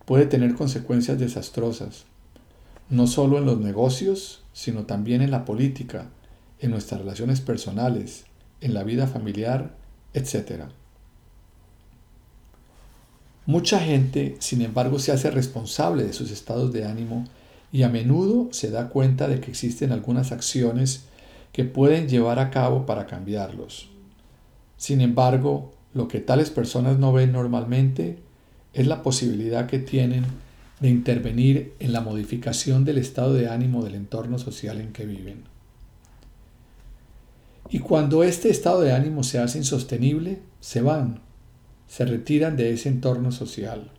puede 0.06 0.26
tener 0.26 0.56
consecuencias 0.56 1.20
desastrosas 1.20 2.06
no 2.92 3.08
solo 3.08 3.38
en 3.38 3.46
los 3.46 3.58
negocios, 3.58 4.44
sino 4.52 4.86
también 4.86 5.22
en 5.22 5.32
la 5.32 5.46
política, 5.46 6.10
en 6.60 6.72
nuestras 6.72 7.00
relaciones 7.00 7.40
personales, 7.40 8.26
en 8.60 8.74
la 8.74 8.84
vida 8.84 9.08
familiar, 9.08 9.78
etc. 10.14 10.66
Mucha 13.46 13.80
gente, 13.80 14.36
sin 14.40 14.62
embargo, 14.62 15.00
se 15.00 15.12
hace 15.12 15.32
responsable 15.32 16.04
de 16.04 16.14
sus 16.14 16.32
estados 16.32 16.72
de 16.72 16.86
ánimo 16.86 17.26
y 17.72 17.84
a 17.84 17.90
menudo 17.90 18.50
se 18.52 18.70
da 18.70 18.90
cuenta 18.90 19.28
de 19.28 19.40
que 19.40 19.50
existen 19.50 19.92
algunas 19.92 20.32
acciones 20.32 21.06
que 21.52 21.64
pueden 21.64 22.08
llevar 22.08 22.40
a 22.40 22.50
cabo 22.50 22.86
para 22.86 23.08
cambiarlos. 23.08 23.90
Sin 24.78 25.02
embargo, 25.02 25.74
lo 25.94 26.08
que 26.08 26.20
tales 26.20 26.50
personas 26.50 27.00
no 27.00 27.14
ven 27.14 27.32
normalmente 27.32 28.20
es 28.74 28.88
la 28.88 29.04
posibilidad 29.04 29.68
que 29.68 29.80
tienen 29.80 30.26
de 30.80 30.90
intervenir 30.90 31.74
en 31.80 31.94
la 31.94 32.02
modificación 32.02 32.86
del 32.86 32.98
estado 32.98 33.34
de 33.34 33.50
ánimo 33.50 33.84
del 33.84 33.96
entorno 33.96 34.40
social 34.40 34.80
en 34.80 34.94
que 34.94 35.06
viven. 35.06 35.44
Y 37.70 37.80
cuando 37.80 38.24
este 38.24 38.50
estado 38.50 38.82
de 38.82 38.92
ánimo 38.92 39.24
se 39.24 39.40
hace 39.40 39.58
insostenible, 39.58 40.40
se 40.60 40.82
van, 40.82 41.22
se 41.92 42.06
retiran 42.06 42.56
de 42.56 42.72
ese 42.72 42.88
entorno 42.88 43.34
social. 43.34 43.92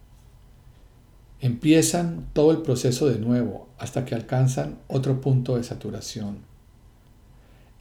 Empiezan 1.43 2.27
todo 2.33 2.51
el 2.51 2.63
proceso 2.63 3.07
de 3.07 3.19
nuevo 3.19 3.69
hasta 3.79 4.07
que 4.07 4.15
alcanzan 4.15 4.79
otro 4.89 5.21
punto 5.21 5.57
de 5.57 5.63
saturación. 5.63 6.39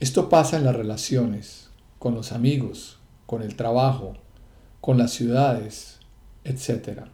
Esto 0.00 0.28
pasa 0.28 0.58
en 0.58 0.64
las 0.64 0.76
relaciones, 0.76 1.70
con 1.98 2.14
los 2.14 2.32
amigos, 2.32 2.98
con 3.24 3.40
el 3.40 3.56
trabajo, 3.56 4.12
con 4.82 4.98
las 4.98 5.12
ciudades, 5.12 5.98
etc. 6.44 7.04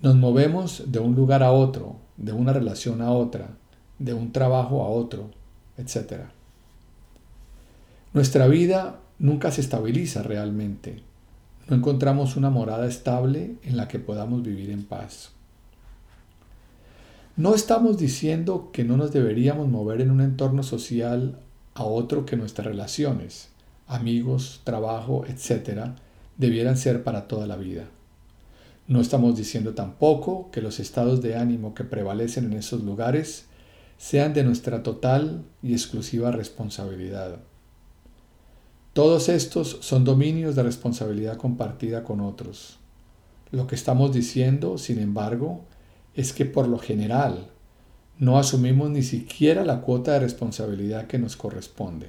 Nos 0.00 0.16
movemos 0.16 0.90
de 0.90 0.98
un 0.98 1.14
lugar 1.14 1.44
a 1.44 1.52
otro, 1.52 2.00
de 2.16 2.32
una 2.32 2.52
relación 2.52 3.02
a 3.02 3.12
otra, 3.12 3.50
de 4.00 4.14
un 4.14 4.32
trabajo 4.32 4.82
a 4.82 4.88
otro, 4.88 5.30
etc. 5.78 6.24
Nuestra 8.12 8.48
vida 8.48 8.98
nunca 9.20 9.52
se 9.52 9.60
estabiliza 9.60 10.24
realmente. 10.24 11.13
No 11.68 11.76
encontramos 11.76 12.36
una 12.36 12.50
morada 12.50 12.86
estable 12.86 13.56
en 13.62 13.76
la 13.76 13.88
que 13.88 13.98
podamos 13.98 14.42
vivir 14.42 14.70
en 14.70 14.84
paz. 14.84 15.30
No 17.36 17.54
estamos 17.54 17.96
diciendo 17.96 18.70
que 18.72 18.84
no 18.84 18.96
nos 18.96 19.12
deberíamos 19.12 19.68
mover 19.68 20.00
en 20.00 20.10
un 20.10 20.20
entorno 20.20 20.62
social 20.62 21.40
a 21.74 21.84
otro 21.84 22.26
que 22.26 22.36
nuestras 22.36 22.66
relaciones, 22.66 23.48
amigos, 23.86 24.60
trabajo, 24.64 25.24
etc., 25.26 25.90
debieran 26.36 26.76
ser 26.76 27.02
para 27.02 27.26
toda 27.26 27.46
la 27.46 27.56
vida. 27.56 27.86
No 28.86 29.00
estamos 29.00 29.34
diciendo 29.36 29.72
tampoco 29.74 30.50
que 30.50 30.60
los 30.60 30.78
estados 30.78 31.22
de 31.22 31.36
ánimo 31.36 31.74
que 31.74 31.84
prevalecen 31.84 32.44
en 32.44 32.52
esos 32.52 32.82
lugares 32.82 33.46
sean 33.96 34.34
de 34.34 34.44
nuestra 34.44 34.82
total 34.82 35.44
y 35.62 35.72
exclusiva 35.72 36.30
responsabilidad. 36.30 37.38
Todos 38.94 39.28
estos 39.28 39.78
son 39.80 40.04
dominios 40.04 40.54
de 40.54 40.62
responsabilidad 40.62 41.36
compartida 41.36 42.04
con 42.04 42.20
otros. 42.20 42.78
Lo 43.50 43.66
que 43.66 43.74
estamos 43.74 44.12
diciendo, 44.12 44.78
sin 44.78 45.00
embargo, 45.00 45.62
es 46.14 46.32
que 46.32 46.44
por 46.44 46.68
lo 46.68 46.78
general 46.78 47.48
no 48.20 48.38
asumimos 48.38 48.90
ni 48.90 49.02
siquiera 49.02 49.64
la 49.64 49.80
cuota 49.80 50.12
de 50.12 50.20
responsabilidad 50.20 51.08
que 51.08 51.18
nos 51.18 51.34
corresponde. 51.34 52.06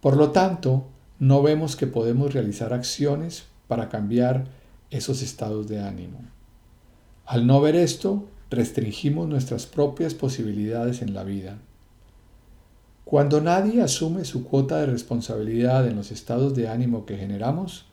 Por 0.00 0.16
lo 0.16 0.32
tanto, 0.32 0.88
no 1.20 1.40
vemos 1.40 1.76
que 1.76 1.86
podemos 1.86 2.34
realizar 2.34 2.72
acciones 2.72 3.44
para 3.68 3.88
cambiar 3.88 4.48
esos 4.90 5.22
estados 5.22 5.68
de 5.68 5.80
ánimo. 5.80 6.18
Al 7.26 7.46
no 7.46 7.60
ver 7.60 7.76
esto, 7.76 8.24
restringimos 8.50 9.28
nuestras 9.28 9.66
propias 9.66 10.14
posibilidades 10.14 11.00
en 11.00 11.14
la 11.14 11.22
vida. 11.22 11.58
Cuando 13.06 13.40
nadie 13.40 13.82
asume 13.82 14.24
su 14.24 14.42
cuota 14.42 14.80
de 14.80 14.86
responsabilidad 14.86 15.86
en 15.86 15.94
los 15.94 16.10
estados 16.10 16.56
de 16.56 16.66
ánimo 16.66 17.06
que 17.06 17.16
generamos, 17.16 17.84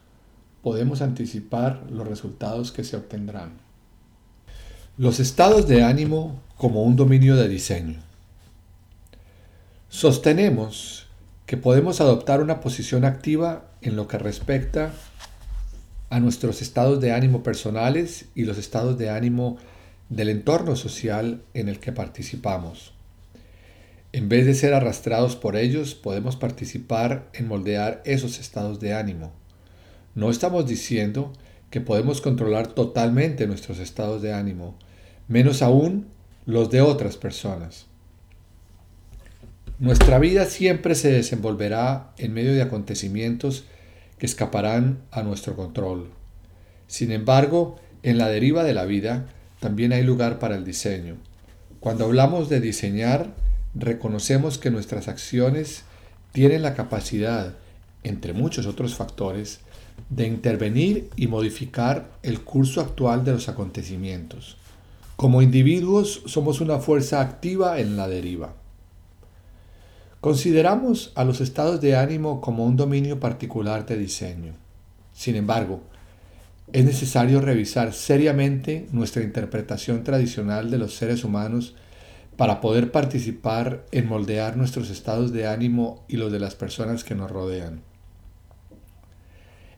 podemos 0.60 1.02
anticipar 1.02 1.84
los 1.88 2.08
resultados 2.08 2.72
que 2.72 2.82
se 2.82 2.96
obtendrán. 2.96 3.52
Los 4.98 5.20
estados 5.20 5.68
de 5.68 5.84
ánimo 5.84 6.40
como 6.56 6.82
un 6.82 6.96
dominio 6.96 7.36
de 7.36 7.48
diseño. 7.48 8.02
Sostenemos 9.88 11.06
que 11.46 11.58
podemos 11.58 12.00
adoptar 12.00 12.42
una 12.42 12.60
posición 12.60 13.04
activa 13.04 13.66
en 13.82 13.94
lo 13.94 14.08
que 14.08 14.18
respecta 14.18 14.90
a 16.10 16.18
nuestros 16.18 16.60
estados 16.60 17.00
de 17.00 17.12
ánimo 17.12 17.44
personales 17.44 18.30
y 18.34 18.46
los 18.46 18.58
estados 18.58 18.98
de 18.98 19.10
ánimo 19.10 19.58
del 20.08 20.28
entorno 20.28 20.74
social 20.74 21.44
en 21.54 21.68
el 21.68 21.78
que 21.78 21.92
participamos. 21.92 22.93
En 24.14 24.28
vez 24.28 24.46
de 24.46 24.54
ser 24.54 24.74
arrastrados 24.74 25.34
por 25.34 25.56
ellos, 25.56 25.96
podemos 25.96 26.36
participar 26.36 27.28
en 27.32 27.48
moldear 27.48 28.00
esos 28.04 28.38
estados 28.38 28.78
de 28.78 28.94
ánimo. 28.94 29.32
No 30.14 30.30
estamos 30.30 30.68
diciendo 30.68 31.32
que 31.68 31.80
podemos 31.80 32.20
controlar 32.20 32.68
totalmente 32.68 33.48
nuestros 33.48 33.80
estados 33.80 34.22
de 34.22 34.32
ánimo, 34.32 34.78
menos 35.26 35.62
aún 35.62 36.06
los 36.46 36.70
de 36.70 36.80
otras 36.80 37.16
personas. 37.16 37.86
Nuestra 39.80 40.20
vida 40.20 40.44
siempre 40.44 40.94
se 40.94 41.10
desenvolverá 41.10 42.12
en 42.16 42.34
medio 42.34 42.52
de 42.52 42.62
acontecimientos 42.62 43.64
que 44.18 44.26
escaparán 44.26 45.00
a 45.10 45.24
nuestro 45.24 45.56
control. 45.56 46.08
Sin 46.86 47.10
embargo, 47.10 47.80
en 48.04 48.18
la 48.18 48.28
deriva 48.28 48.62
de 48.62 48.74
la 48.74 48.84
vida, 48.84 49.26
también 49.58 49.92
hay 49.92 50.04
lugar 50.04 50.38
para 50.38 50.54
el 50.54 50.64
diseño. 50.64 51.16
Cuando 51.80 52.04
hablamos 52.04 52.48
de 52.48 52.60
diseñar, 52.60 53.42
reconocemos 53.74 54.58
que 54.58 54.70
nuestras 54.70 55.08
acciones 55.08 55.84
tienen 56.32 56.62
la 56.62 56.74
capacidad, 56.74 57.54
entre 58.02 58.32
muchos 58.32 58.66
otros 58.66 58.94
factores, 58.94 59.60
de 60.10 60.26
intervenir 60.26 61.10
y 61.16 61.26
modificar 61.26 62.08
el 62.22 62.42
curso 62.42 62.80
actual 62.80 63.24
de 63.24 63.32
los 63.32 63.48
acontecimientos. 63.48 64.56
Como 65.16 65.42
individuos 65.42 66.22
somos 66.26 66.60
una 66.60 66.78
fuerza 66.78 67.20
activa 67.20 67.78
en 67.78 67.96
la 67.96 68.08
deriva. 68.08 68.54
Consideramos 70.20 71.12
a 71.14 71.24
los 71.24 71.40
estados 71.40 71.80
de 71.80 71.96
ánimo 71.96 72.40
como 72.40 72.64
un 72.64 72.76
dominio 72.76 73.20
particular 73.20 73.86
de 73.86 73.98
diseño. 73.98 74.54
Sin 75.12 75.36
embargo, 75.36 75.82
es 76.72 76.84
necesario 76.84 77.40
revisar 77.40 77.92
seriamente 77.92 78.88
nuestra 78.90 79.22
interpretación 79.22 80.02
tradicional 80.02 80.70
de 80.70 80.78
los 80.78 80.94
seres 80.94 81.22
humanos 81.22 81.74
para 82.36 82.60
poder 82.60 82.90
participar 82.90 83.86
en 83.92 84.08
moldear 84.08 84.56
nuestros 84.56 84.90
estados 84.90 85.32
de 85.32 85.46
ánimo 85.46 86.04
y 86.08 86.16
los 86.16 86.32
de 86.32 86.40
las 86.40 86.54
personas 86.54 87.04
que 87.04 87.14
nos 87.14 87.30
rodean. 87.30 87.82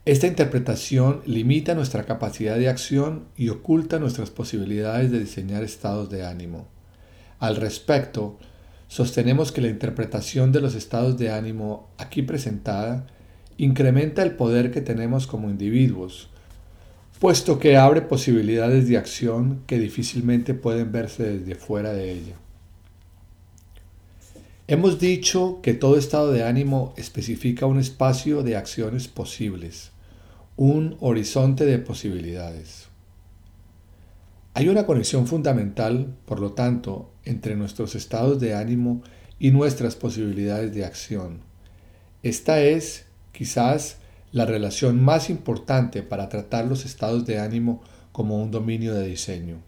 Esta 0.06 0.28
interpretación 0.28 1.22
limita 1.26 1.74
nuestra 1.74 2.04
capacidad 2.04 2.56
de 2.56 2.68
acción 2.68 3.24
y 3.36 3.48
oculta 3.48 3.98
nuestras 3.98 4.30
posibilidades 4.30 5.10
de 5.10 5.18
diseñar 5.18 5.64
estados 5.64 6.08
de 6.10 6.24
ánimo. 6.24 6.68
Al 7.40 7.56
respecto, 7.56 8.38
sostenemos 8.86 9.50
que 9.50 9.60
la 9.60 9.68
interpretación 9.68 10.52
de 10.52 10.60
los 10.60 10.76
estados 10.76 11.18
de 11.18 11.32
ánimo 11.32 11.90
aquí 11.98 12.22
presentada 12.22 13.08
incrementa 13.58 14.22
el 14.22 14.36
poder 14.36 14.70
que 14.70 14.80
tenemos 14.80 15.26
como 15.26 15.50
individuos, 15.50 16.30
puesto 17.18 17.58
que 17.58 17.76
abre 17.76 18.02
posibilidades 18.02 18.88
de 18.88 18.98
acción 18.98 19.62
que 19.66 19.80
difícilmente 19.80 20.54
pueden 20.54 20.92
verse 20.92 21.38
desde 21.38 21.56
fuera 21.56 21.92
de 21.92 22.12
ella. 22.12 22.36
Hemos 24.68 24.98
dicho 24.98 25.60
que 25.62 25.74
todo 25.74 25.96
estado 25.96 26.32
de 26.32 26.42
ánimo 26.42 26.92
especifica 26.96 27.66
un 27.66 27.78
espacio 27.78 28.42
de 28.42 28.56
acciones 28.56 29.06
posibles 29.08 29.92
un 30.56 30.96
horizonte 31.00 31.66
de 31.66 31.78
posibilidades. 31.78 32.86
Hay 34.54 34.70
una 34.70 34.86
conexión 34.86 35.26
fundamental, 35.26 36.16
por 36.24 36.40
lo 36.40 36.52
tanto, 36.52 37.10
entre 37.24 37.56
nuestros 37.56 37.94
estados 37.94 38.40
de 38.40 38.54
ánimo 38.54 39.02
y 39.38 39.50
nuestras 39.50 39.96
posibilidades 39.96 40.74
de 40.74 40.86
acción. 40.86 41.40
Esta 42.22 42.62
es, 42.62 43.04
quizás, 43.32 43.98
la 44.32 44.46
relación 44.46 45.04
más 45.04 45.28
importante 45.28 46.02
para 46.02 46.30
tratar 46.30 46.64
los 46.64 46.86
estados 46.86 47.26
de 47.26 47.38
ánimo 47.38 47.82
como 48.12 48.42
un 48.42 48.50
dominio 48.50 48.94
de 48.94 49.06
diseño. 49.06 49.58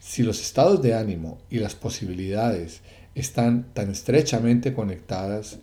Si 0.00 0.24
los 0.24 0.40
estados 0.40 0.82
de 0.82 0.94
ánimo 0.94 1.38
y 1.48 1.60
las 1.60 1.76
posibilidades 1.76 2.82
están 3.16 3.64
tan 3.72 3.90
estrechamente 3.90 4.74
conectadas, 4.74 5.58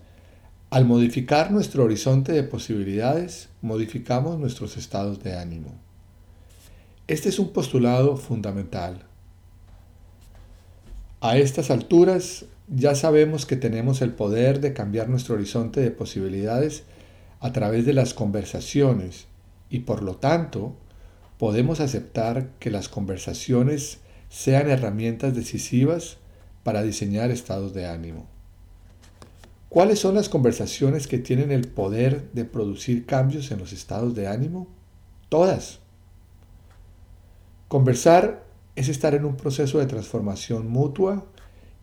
al 0.71 0.85
modificar 0.85 1.51
nuestro 1.51 1.83
horizonte 1.83 2.31
de 2.31 2.41
posibilidades, 2.41 3.49
modificamos 3.61 4.39
nuestros 4.39 4.75
estados 4.75 5.23
de 5.23 5.37
ánimo. 5.37 5.71
Este 7.07 7.29
es 7.29 7.37
un 7.37 7.53
postulado 7.53 8.17
fundamental. 8.17 9.03
A 11.21 11.37
estas 11.37 11.69
alturas 11.69 12.45
ya 12.67 12.95
sabemos 12.95 13.45
que 13.45 13.55
tenemos 13.55 14.01
el 14.01 14.13
poder 14.13 14.59
de 14.59 14.73
cambiar 14.73 15.07
nuestro 15.07 15.35
horizonte 15.35 15.79
de 15.79 15.91
posibilidades 15.91 16.83
a 17.39 17.53
través 17.53 17.85
de 17.85 17.93
las 17.93 18.15
conversaciones 18.15 19.27
y 19.69 19.79
por 19.79 20.01
lo 20.01 20.15
tanto 20.15 20.75
podemos 21.37 21.81
aceptar 21.81 22.49
que 22.57 22.71
las 22.71 22.89
conversaciones 22.89 23.99
sean 24.29 24.71
herramientas 24.71 25.35
decisivas 25.35 26.17
para 26.63 26.81
diseñar 26.81 27.31
estados 27.31 27.73
de 27.73 27.85
ánimo. 27.85 28.27
¿Cuáles 29.69 29.99
son 29.99 30.15
las 30.15 30.29
conversaciones 30.29 31.07
que 31.07 31.17
tienen 31.17 31.51
el 31.51 31.67
poder 31.67 32.31
de 32.33 32.45
producir 32.45 33.05
cambios 33.05 33.51
en 33.51 33.59
los 33.59 33.73
estados 33.73 34.13
de 34.13 34.27
ánimo? 34.27 34.67
Todas. 35.29 35.79
Conversar 37.67 38.45
es 38.75 38.87
estar 38.87 39.15
en 39.15 39.25
un 39.25 39.35
proceso 39.35 39.79
de 39.79 39.87
transformación 39.87 40.67
mutua 40.67 41.25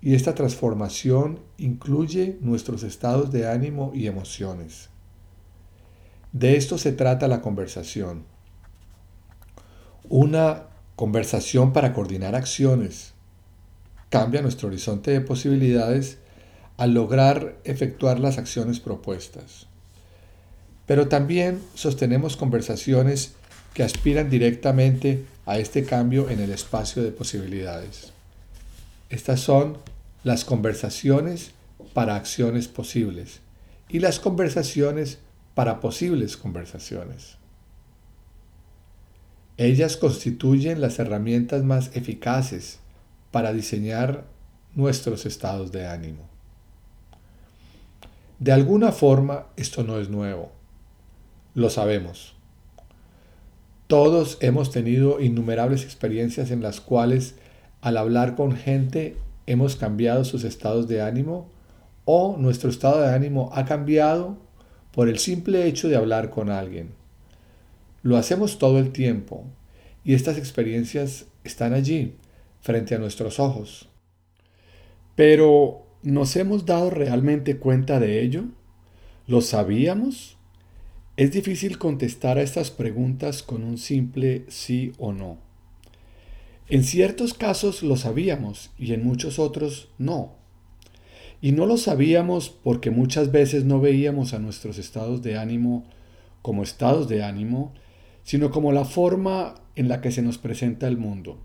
y 0.00 0.14
esta 0.14 0.34
transformación 0.34 1.40
incluye 1.58 2.38
nuestros 2.40 2.84
estados 2.84 3.32
de 3.32 3.48
ánimo 3.48 3.90
y 3.92 4.06
emociones. 4.06 4.88
De 6.32 6.56
esto 6.56 6.78
se 6.78 6.92
trata 6.92 7.26
la 7.26 7.42
conversación. 7.42 8.24
Una 10.08 10.68
conversación 10.94 11.72
para 11.72 11.92
coordinar 11.92 12.36
acciones 12.36 13.14
cambia 14.10 14.42
nuestro 14.42 14.68
horizonte 14.68 15.12
de 15.12 15.20
posibilidades 15.20 16.18
al 16.76 16.92
lograr 16.92 17.56
efectuar 17.64 18.18
las 18.18 18.38
acciones 18.38 18.80
propuestas. 18.80 19.66
Pero 20.86 21.08
también 21.08 21.60
sostenemos 21.74 22.36
conversaciones 22.36 23.34
que 23.74 23.84
aspiran 23.84 24.28
directamente 24.28 25.24
a 25.46 25.58
este 25.58 25.84
cambio 25.84 26.28
en 26.28 26.40
el 26.40 26.50
espacio 26.50 27.02
de 27.02 27.12
posibilidades. 27.12 28.12
Estas 29.08 29.40
son 29.40 29.78
las 30.24 30.44
conversaciones 30.44 31.52
para 31.94 32.16
acciones 32.16 32.66
posibles 32.66 33.40
y 33.88 34.00
las 34.00 34.18
conversaciones 34.18 35.18
para 35.54 35.80
posibles 35.80 36.36
conversaciones. 36.36 37.36
Ellas 39.56 39.96
constituyen 39.96 40.80
las 40.80 40.98
herramientas 40.98 41.62
más 41.62 41.90
eficaces 41.94 42.79
para 43.30 43.52
diseñar 43.52 44.24
nuestros 44.74 45.26
estados 45.26 45.72
de 45.72 45.86
ánimo. 45.86 46.28
De 48.38 48.52
alguna 48.52 48.92
forma 48.92 49.46
esto 49.56 49.82
no 49.84 49.98
es 49.98 50.08
nuevo. 50.08 50.50
Lo 51.54 51.68
sabemos. 51.68 52.34
Todos 53.86 54.38
hemos 54.40 54.70
tenido 54.70 55.20
innumerables 55.20 55.84
experiencias 55.84 56.50
en 56.50 56.62
las 56.62 56.80
cuales 56.80 57.34
al 57.80 57.96
hablar 57.96 58.36
con 58.36 58.52
gente 58.52 59.16
hemos 59.46 59.76
cambiado 59.76 60.24
sus 60.24 60.44
estados 60.44 60.86
de 60.86 61.02
ánimo 61.02 61.48
o 62.04 62.36
nuestro 62.38 62.70
estado 62.70 63.02
de 63.02 63.12
ánimo 63.12 63.50
ha 63.52 63.64
cambiado 63.64 64.38
por 64.92 65.08
el 65.08 65.18
simple 65.18 65.66
hecho 65.66 65.88
de 65.88 65.96
hablar 65.96 66.30
con 66.30 66.50
alguien. 66.50 66.90
Lo 68.02 68.16
hacemos 68.16 68.58
todo 68.58 68.78
el 68.78 68.92
tiempo 68.92 69.44
y 70.04 70.14
estas 70.14 70.38
experiencias 70.38 71.26
están 71.44 71.74
allí, 71.74 72.14
frente 72.60 72.94
a 72.94 72.98
nuestros 72.98 73.40
ojos. 73.40 73.88
Pero 75.14 75.86
¿Nos 76.02 76.34
hemos 76.36 76.64
dado 76.64 76.88
realmente 76.88 77.58
cuenta 77.58 78.00
de 78.00 78.22
ello? 78.22 78.44
¿Lo 79.26 79.42
sabíamos? 79.42 80.38
Es 81.18 81.30
difícil 81.30 81.76
contestar 81.76 82.38
a 82.38 82.42
estas 82.42 82.70
preguntas 82.70 83.42
con 83.42 83.64
un 83.64 83.76
simple 83.76 84.46
sí 84.48 84.92
o 84.96 85.12
no. 85.12 85.36
En 86.70 86.84
ciertos 86.84 87.34
casos 87.34 87.82
lo 87.82 87.98
sabíamos 87.98 88.70
y 88.78 88.94
en 88.94 89.04
muchos 89.04 89.38
otros 89.38 89.90
no. 89.98 90.36
Y 91.42 91.52
no 91.52 91.66
lo 91.66 91.76
sabíamos 91.76 92.48
porque 92.48 92.90
muchas 92.90 93.30
veces 93.30 93.66
no 93.66 93.78
veíamos 93.78 94.32
a 94.32 94.38
nuestros 94.38 94.78
estados 94.78 95.20
de 95.20 95.36
ánimo 95.36 95.84
como 96.40 96.62
estados 96.62 97.10
de 97.10 97.22
ánimo, 97.22 97.74
sino 98.22 98.50
como 98.50 98.72
la 98.72 98.86
forma 98.86 99.56
en 99.76 99.88
la 99.88 100.00
que 100.00 100.12
se 100.12 100.22
nos 100.22 100.38
presenta 100.38 100.88
el 100.88 100.96
mundo. 100.96 101.38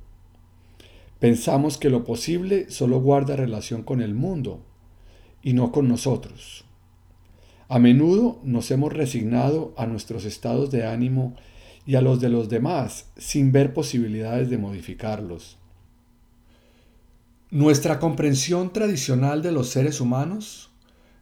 Pensamos 1.25 1.79
que 1.79 1.89
lo 1.89 2.03
posible 2.03 2.69
solo 2.69 2.99
guarda 3.01 3.35
relación 3.35 3.81
con 3.81 3.99
el 3.99 4.13
mundo 4.13 4.63
y 5.41 5.53
no 5.53 5.71
con 5.71 5.87
nosotros. 5.87 6.65
A 7.67 7.79
menudo 7.79 8.39
nos 8.43 8.69
hemos 8.69 8.93
resignado 8.93 9.73
a 9.75 9.87
nuestros 9.87 10.23
estados 10.25 10.69
de 10.69 10.85
ánimo 10.85 11.35
y 11.83 11.95
a 11.95 12.01
los 12.01 12.21
de 12.21 12.29
los 12.29 12.47
demás 12.47 13.09
sin 13.17 13.51
ver 13.51 13.73
posibilidades 13.73 14.51
de 14.51 14.59
modificarlos. 14.59 15.57
Nuestra 17.49 17.99
comprensión 17.99 18.71
tradicional 18.71 19.41
de 19.41 19.51
los 19.51 19.69
seres 19.69 20.01
humanos 20.01 20.69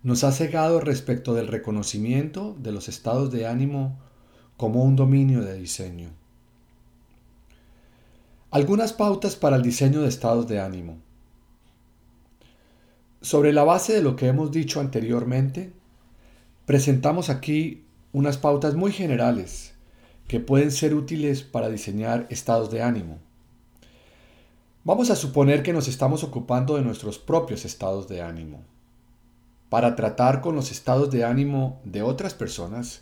nos 0.02 0.26
ha 0.26 0.34
cegado 0.34 0.82
respecto 0.82 1.34
del 1.34 1.48
reconocimiento 1.48 2.58
de 2.60 2.74
los 2.74 2.90
estados 2.90 3.32
de 3.32 3.48
ánimo 3.48 4.02
como 4.58 4.84
un 4.84 4.98
dominio 4.98 5.44
de 5.44 5.58
diseño. 5.58 6.23
Algunas 8.54 8.94
pautas 8.94 9.36
para 9.36 9.56
el 9.56 9.64
diseño 9.64 10.04
de 10.04 10.10
estados 10.10 10.48
de 10.48 10.60
ánimo. 10.60 11.00
Sobre 13.20 13.52
la 13.52 13.64
base 13.64 13.94
de 13.94 14.04
lo 14.04 14.16
que 14.16 14.28
hemos 14.28 14.52
dicho 14.52 14.80
anteriormente, 14.80 15.74
presentamos 16.68 17.32
aquí 17.32 17.84
unas 18.12 18.38
pautas 18.38 18.76
muy 18.76 18.92
generales 18.92 19.74
que 20.28 20.40
pueden 20.40 20.70
ser 20.70 20.94
útiles 20.94 21.42
para 21.42 21.68
diseñar 21.68 22.28
estados 22.30 22.70
de 22.70 22.84
ánimo. 22.84 23.18
Vamos 24.84 25.10
a 25.10 25.16
suponer 25.16 25.64
que 25.64 25.74
nos 25.74 25.88
estamos 25.88 26.24
ocupando 26.24 26.76
de 26.76 26.84
nuestros 26.84 27.18
propios 27.18 27.66
estados 27.66 28.08
de 28.08 28.22
ánimo. 28.22 28.62
Para 29.70 29.96
tratar 29.96 30.42
con 30.42 30.54
los 30.54 30.70
estados 30.70 31.10
de 31.10 31.24
ánimo 31.24 31.82
de 31.86 32.04
otras 32.04 32.36
personas, 32.36 33.02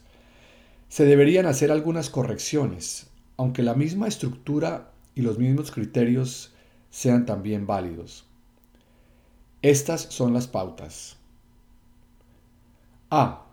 se 0.88 1.03
deberían 1.03 1.45
hacer 1.45 1.73
algunas 1.73 2.10
correcciones, 2.10 3.07
aunque 3.36 3.64
la 3.64 3.73
misma 3.73 4.07
estructura 4.07 4.90
y 5.15 5.21
los 5.21 5.38
mismos 5.38 5.71
criterios 5.71 6.53
sean 6.89 7.25
también 7.25 7.67
válidos. 7.67 8.25
Estas 9.61 10.01
son 10.01 10.33
las 10.33 10.47
pautas. 10.47 11.17
A. 13.09 13.45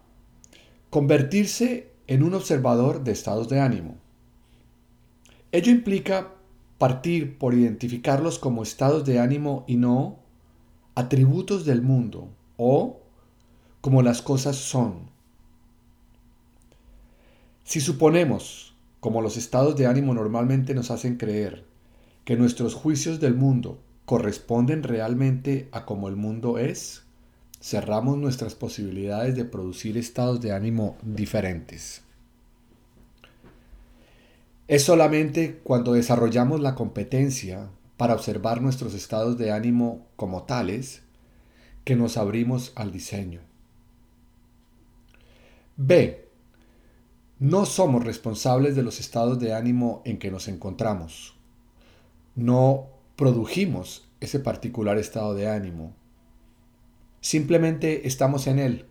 Convertirse 0.90 1.92
en 2.06 2.22
un 2.22 2.34
observador 2.34 3.04
de 3.04 3.12
estados 3.12 3.48
de 3.48 3.60
ánimo. 3.60 3.96
Ello 5.52 5.70
implica 5.70 6.34
partir 6.78 7.38
por 7.38 7.54
identificarlos 7.54 8.38
como 8.38 8.62
estados 8.62 9.04
de 9.04 9.18
ánimo 9.18 9.64
y 9.66 9.76
no 9.76 10.18
atributos 10.94 11.64
del 11.64 11.82
mundo 11.82 12.28
o 12.56 13.00
como 13.80 14.02
las 14.02 14.22
cosas 14.22 14.56
son. 14.56 15.10
Si 17.64 17.80
suponemos, 17.80 18.67
como 19.00 19.22
los 19.22 19.36
estados 19.36 19.76
de 19.76 19.86
ánimo 19.86 20.14
normalmente 20.14 20.74
nos 20.74 20.90
hacen 20.90 21.16
creer, 21.16 21.64
que 22.24 22.36
nuestros 22.36 22.74
juicios 22.74 23.20
del 23.20 23.34
mundo 23.34 23.80
corresponden 24.04 24.82
realmente 24.82 25.68
a 25.72 25.84
como 25.84 26.08
el 26.08 26.16
mundo 26.16 26.58
es, 26.58 27.02
cerramos 27.60 28.18
nuestras 28.18 28.54
posibilidades 28.54 29.36
de 29.36 29.44
producir 29.44 29.96
estados 29.96 30.40
de 30.40 30.52
ánimo 30.52 30.96
diferentes. 31.02 32.02
Es 34.66 34.84
solamente 34.84 35.60
cuando 35.64 35.94
desarrollamos 35.94 36.60
la 36.60 36.74
competencia 36.74 37.70
para 37.96 38.14
observar 38.14 38.60
nuestros 38.60 38.94
estados 38.94 39.38
de 39.38 39.50
ánimo 39.50 40.06
como 40.16 40.42
tales 40.42 41.02
que 41.84 41.96
nos 41.96 42.16
abrimos 42.16 42.72
al 42.76 42.92
diseño. 42.92 43.40
B. 45.76 46.27
No 47.38 47.66
somos 47.66 48.04
responsables 48.04 48.74
de 48.74 48.82
los 48.82 49.00
estados 49.00 49.38
de 49.38 49.54
ánimo 49.54 50.02
en 50.04 50.18
que 50.18 50.30
nos 50.30 50.48
encontramos. 50.48 51.34
No 52.34 52.86
produjimos 53.16 54.08
ese 54.20 54.40
particular 54.40 54.98
estado 54.98 55.34
de 55.34 55.48
ánimo. 55.48 55.94
Simplemente 57.20 58.06
estamos 58.06 58.46
en 58.46 58.58
él 58.58 58.86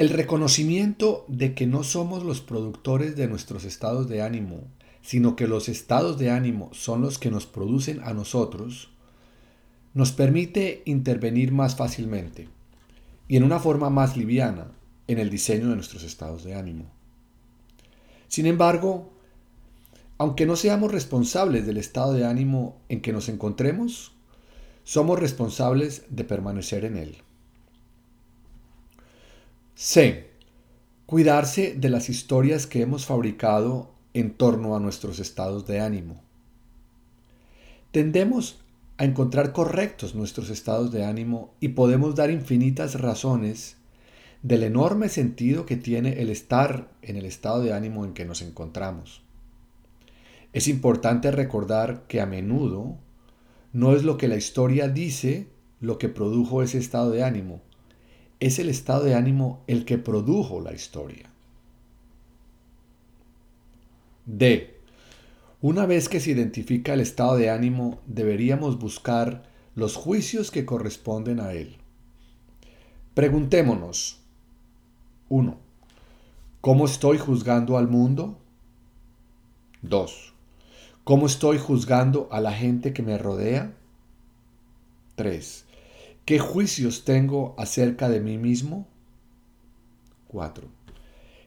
el 0.00 0.08
reconocimiento 0.08 1.26
de 1.28 1.52
que 1.52 1.66
no 1.66 1.84
somos 1.84 2.24
los 2.24 2.40
productores 2.40 3.16
de 3.16 3.28
nuestros 3.28 3.64
estados 3.64 4.08
de 4.08 4.22
ánimo, 4.22 4.62
sino 5.02 5.36
que 5.36 5.46
los 5.46 5.68
estados 5.68 6.16
de 6.16 6.30
ánimo 6.30 6.70
son 6.72 7.02
los 7.02 7.18
que 7.18 7.30
nos 7.30 7.44
producen 7.44 8.00
a 8.02 8.14
nosotros, 8.14 8.88
nos 9.92 10.12
permite 10.12 10.80
intervenir 10.86 11.52
más 11.52 11.76
fácilmente 11.76 12.48
y 13.28 13.36
en 13.36 13.42
una 13.42 13.58
forma 13.58 13.90
más 13.90 14.16
liviana 14.16 14.68
en 15.12 15.18
el 15.18 15.28
diseño 15.28 15.68
de 15.68 15.74
nuestros 15.74 16.04
estados 16.04 16.44
de 16.44 16.54
ánimo. 16.54 16.84
Sin 18.28 18.46
embargo, 18.46 19.10
aunque 20.18 20.46
no 20.46 20.54
seamos 20.54 20.92
responsables 20.92 21.66
del 21.66 21.78
estado 21.78 22.12
de 22.12 22.24
ánimo 22.24 22.80
en 22.88 23.00
que 23.00 23.12
nos 23.12 23.28
encontremos, 23.28 24.12
somos 24.84 25.18
responsables 25.18 26.04
de 26.10 26.22
permanecer 26.22 26.84
en 26.84 26.96
él. 26.96 27.16
C. 29.74 30.30
Cuidarse 31.06 31.74
de 31.74 31.88
las 31.88 32.08
historias 32.08 32.68
que 32.68 32.82
hemos 32.82 33.04
fabricado 33.04 33.90
en 34.14 34.32
torno 34.32 34.76
a 34.76 34.80
nuestros 34.80 35.18
estados 35.18 35.66
de 35.66 35.80
ánimo. 35.80 36.22
Tendemos 37.90 38.60
a 38.96 39.04
encontrar 39.04 39.52
correctos 39.52 40.14
nuestros 40.14 40.50
estados 40.50 40.92
de 40.92 41.04
ánimo 41.04 41.52
y 41.58 41.68
podemos 41.68 42.14
dar 42.14 42.30
infinitas 42.30 43.00
razones 43.00 43.79
del 44.42 44.62
enorme 44.62 45.08
sentido 45.08 45.66
que 45.66 45.76
tiene 45.76 46.20
el 46.22 46.30
estar 46.30 46.90
en 47.02 47.16
el 47.16 47.26
estado 47.26 47.62
de 47.62 47.72
ánimo 47.72 48.04
en 48.04 48.14
que 48.14 48.24
nos 48.24 48.42
encontramos. 48.42 49.22
Es 50.52 50.66
importante 50.66 51.30
recordar 51.30 52.06
que 52.08 52.20
a 52.20 52.26
menudo 52.26 52.96
no 53.72 53.94
es 53.94 54.02
lo 54.02 54.16
que 54.16 54.28
la 54.28 54.36
historia 54.36 54.88
dice 54.88 55.48
lo 55.80 55.98
que 55.98 56.08
produjo 56.08 56.62
ese 56.62 56.78
estado 56.78 57.10
de 57.10 57.22
ánimo, 57.22 57.62
es 58.40 58.58
el 58.58 58.68
estado 58.70 59.04
de 59.04 59.14
ánimo 59.14 59.62
el 59.66 59.84
que 59.84 59.98
produjo 59.98 60.60
la 60.60 60.72
historia. 60.72 61.30
D. 64.24 64.76
Una 65.60 65.84
vez 65.84 66.08
que 66.08 66.20
se 66.20 66.30
identifica 66.30 66.94
el 66.94 67.00
estado 67.00 67.36
de 67.36 67.50
ánimo, 67.50 68.00
deberíamos 68.06 68.78
buscar 68.78 69.42
los 69.74 69.94
juicios 69.96 70.50
que 70.50 70.64
corresponden 70.64 71.38
a 71.40 71.52
él. 71.52 71.76
Preguntémonos. 73.14 74.20
1. 75.30 75.56
¿Cómo 76.60 76.84
estoy 76.86 77.16
juzgando 77.16 77.78
al 77.78 77.86
mundo? 77.86 78.36
2. 79.82 80.34
¿Cómo 81.04 81.26
estoy 81.26 81.56
juzgando 81.56 82.28
a 82.32 82.40
la 82.40 82.52
gente 82.52 82.92
que 82.92 83.02
me 83.02 83.16
rodea? 83.16 83.72
3. 85.14 85.64
¿Qué 86.24 86.40
juicios 86.40 87.04
tengo 87.04 87.54
acerca 87.58 88.08
de 88.08 88.20
mí 88.20 88.38
mismo? 88.38 88.88
4. 90.26 90.66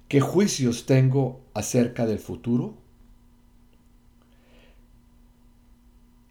¿Qué 0.07 0.21
juicios 0.21 0.85
tengo 0.85 1.41
acerca 1.53 2.05
del 2.05 2.19
futuro? 2.19 2.77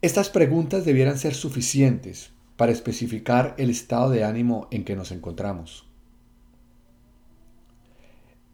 Estas 0.01 0.31
preguntas 0.31 0.87
debieran 0.87 1.19
ser 1.19 1.35
suficientes 1.35 2.31
para 2.57 2.73
especificar 2.73 3.55
el 3.59 3.69
estado 3.69 4.09
de 4.09 4.25
ánimo 4.25 4.69
en 4.71 4.85
que 4.85 4.97
nos 4.97 5.13
encontramos. 5.13 5.92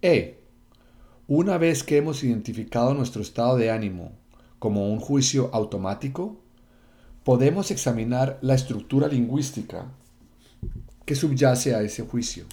E. 0.03 0.39
Una 1.27 1.59
vez 1.59 1.83
que 1.83 1.97
hemos 1.97 2.23
identificado 2.23 2.95
nuestro 2.95 3.21
estado 3.21 3.57
de 3.57 3.71
ánimo 3.71 4.13
como 4.59 4.93
un 4.93 5.01
juicio 5.01 5.51
automático, 5.53 6.41
podemos 7.25 7.71
examinar 7.71 8.39
la 8.41 8.55
estructura 8.55 9.09
lingüística 9.09 9.91
que 11.05 11.15
subyace 11.15 11.75
a 11.75 11.83
ese 11.83 12.03
juicio. 12.03 12.47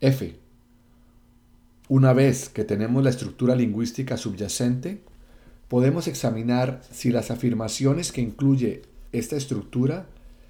F. 0.00 0.36
Una 1.88 2.12
vez 2.12 2.48
que 2.48 2.64
tenemos 2.64 3.04
la 3.04 3.10
estructura 3.10 3.54
lingüística 3.54 4.16
subyacente, 4.16 5.00
podemos 5.68 6.08
examinar 6.08 6.82
si 6.90 7.10
las 7.10 7.30
afirmaciones 7.30 8.10
que 8.10 8.20
incluye 8.20 8.82
esta 9.12 9.36
estructura 9.36 10.06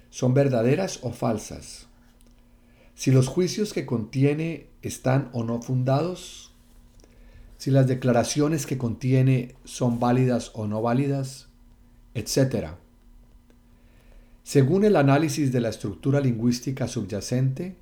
son 0.09 0.33
verdaderas 0.33 0.99
o 1.03 1.11
falsas, 1.11 1.87
si 2.95 3.11
los 3.11 3.27
juicios 3.27 3.73
que 3.73 3.85
contiene 3.85 4.67
están 4.81 5.29
o 5.33 5.43
no 5.43 5.61
fundados, 5.61 6.53
si 7.57 7.69
las 7.69 7.87
declaraciones 7.87 8.65
que 8.65 8.77
contiene 8.77 9.55
son 9.65 9.99
válidas 9.99 10.51
o 10.53 10.65
no 10.65 10.81
válidas, 10.81 11.49
etc. 12.13 12.69
Según 14.43 14.85
el 14.85 14.95
análisis 14.95 15.51
de 15.51 15.61
la 15.61 15.69
estructura 15.69 16.21
lingüística 16.21 16.87
subyacente, 16.87 17.75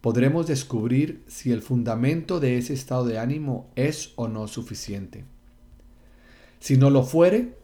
podremos 0.00 0.46
descubrir 0.46 1.24
si 1.26 1.50
el 1.50 1.62
fundamento 1.62 2.38
de 2.38 2.58
ese 2.58 2.74
estado 2.74 3.06
de 3.06 3.18
ánimo 3.18 3.70
es 3.74 4.12
o 4.16 4.28
no 4.28 4.46
suficiente. 4.46 5.24
Si 6.60 6.76
no 6.76 6.90
lo 6.90 7.02
fuere, 7.02 7.56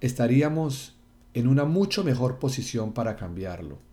estaríamos 0.00 0.96
en 1.34 1.46
una 1.46 1.64
mucho 1.64 2.04
mejor 2.04 2.38
posición 2.38 2.92
para 2.92 3.16
cambiarlo. 3.16 3.87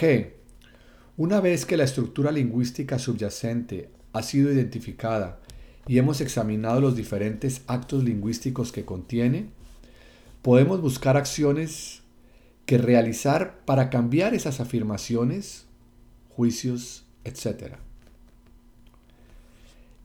G. 0.00 0.32
Una 1.16 1.40
vez 1.40 1.64
que 1.64 1.76
la 1.76 1.84
estructura 1.84 2.30
lingüística 2.30 2.98
subyacente 2.98 3.88
ha 4.12 4.22
sido 4.22 4.52
identificada 4.52 5.40
y 5.86 5.98
hemos 5.98 6.20
examinado 6.20 6.80
los 6.80 6.96
diferentes 6.96 7.62
actos 7.66 8.04
lingüísticos 8.04 8.72
que 8.72 8.84
contiene, 8.84 9.50
podemos 10.42 10.80
buscar 10.80 11.16
acciones 11.16 12.02
que 12.66 12.78
realizar 12.78 13.60
para 13.64 13.88
cambiar 13.88 14.34
esas 14.34 14.60
afirmaciones, 14.60 15.66
juicios, 16.28 17.04
etc. 17.24 17.76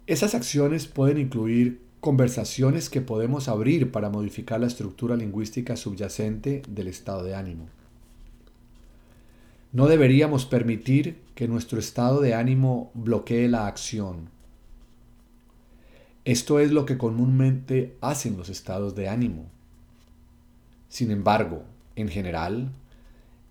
Esas 0.08 0.36
acciones 0.36 0.88
pueden 0.88 1.18
incluir 1.18 1.82
conversaciones 2.00 2.90
que 2.90 3.02
podemos 3.02 3.48
abrir 3.48 3.92
para 3.92 4.10
modificar 4.10 4.60
la 4.60 4.68
estructura 4.68 5.16
lingüística 5.16 5.76
subyacente 5.76 6.62
del 6.68 6.88
estado 6.88 7.24
de 7.24 7.36
ánimo. 7.36 7.68
No 9.72 9.88
deberíamos 9.88 10.46
permitir 10.46 11.22
que 11.36 11.48
nuestro 11.48 11.80
estado 11.80 12.20
de 12.20 12.34
ánimo 12.34 12.92
bloquee 12.94 13.48
la 13.48 13.68
acción 13.68 14.30
esto 16.24 16.60
es 16.60 16.72
lo 16.72 16.86
que 16.86 17.00
comúnmente 17.00 17.98
hacen 18.00 18.38
los 18.38 18.50
estados 18.50 18.94
de 18.94 19.10
ánimo. 19.10 19.50
Sin 20.88 21.10
embargo, 21.10 21.64
en 21.96 22.10
general, 22.10 22.72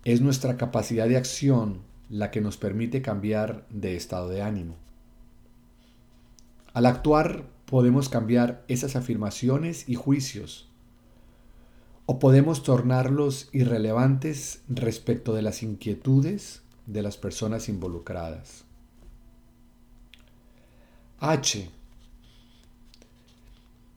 es 0.05 0.21
nuestra 0.21 0.55
capacidad 0.55 1.09
de 1.09 1.17
acción 1.17 1.81
la 2.09 2.31
que 2.31 2.39
nos 2.39 2.55
permite 2.55 3.01
cambiar 3.01 3.65
de 3.69 3.97
estado 3.97 4.29
de 4.29 4.41
ánimo. 4.41 4.75
Al 6.73 6.85
actuar 6.85 7.43
podemos 7.65 8.07
cambiar 8.07 8.63
esas 8.69 8.95
afirmaciones 8.95 9.89
y 9.89 9.95
juicios, 9.95 10.69
o 12.05 12.19
podemos 12.19 12.63
tornarlos 12.63 13.49
irrelevantes 13.51 14.61
respecto 14.67 15.33
de 15.33 15.41
las 15.41 15.63
inquietudes 15.63 16.61
de 16.85 17.01
las 17.01 17.17
personas 17.17 17.69
involucradas. 17.69 18.65
H 21.19 21.69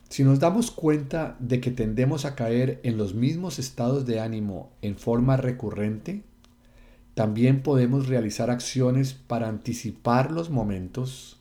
Si 0.08 0.24
nos 0.24 0.38
damos 0.38 0.70
cuenta 0.70 1.36
de 1.40 1.60
que 1.60 1.70
tendemos 1.70 2.24
a 2.24 2.34
caer 2.34 2.80
en 2.84 2.98
los 2.98 3.14
mismos 3.14 3.58
estados 3.58 4.06
de 4.06 4.20
ánimo 4.20 4.70
en 4.82 4.96
forma 4.96 5.36
recurrente, 5.36 6.22
también 7.14 7.62
podemos 7.62 8.08
realizar 8.08 8.50
acciones 8.50 9.14
para 9.14 9.48
anticipar 9.48 10.30
los 10.30 10.50
momentos 10.50 11.38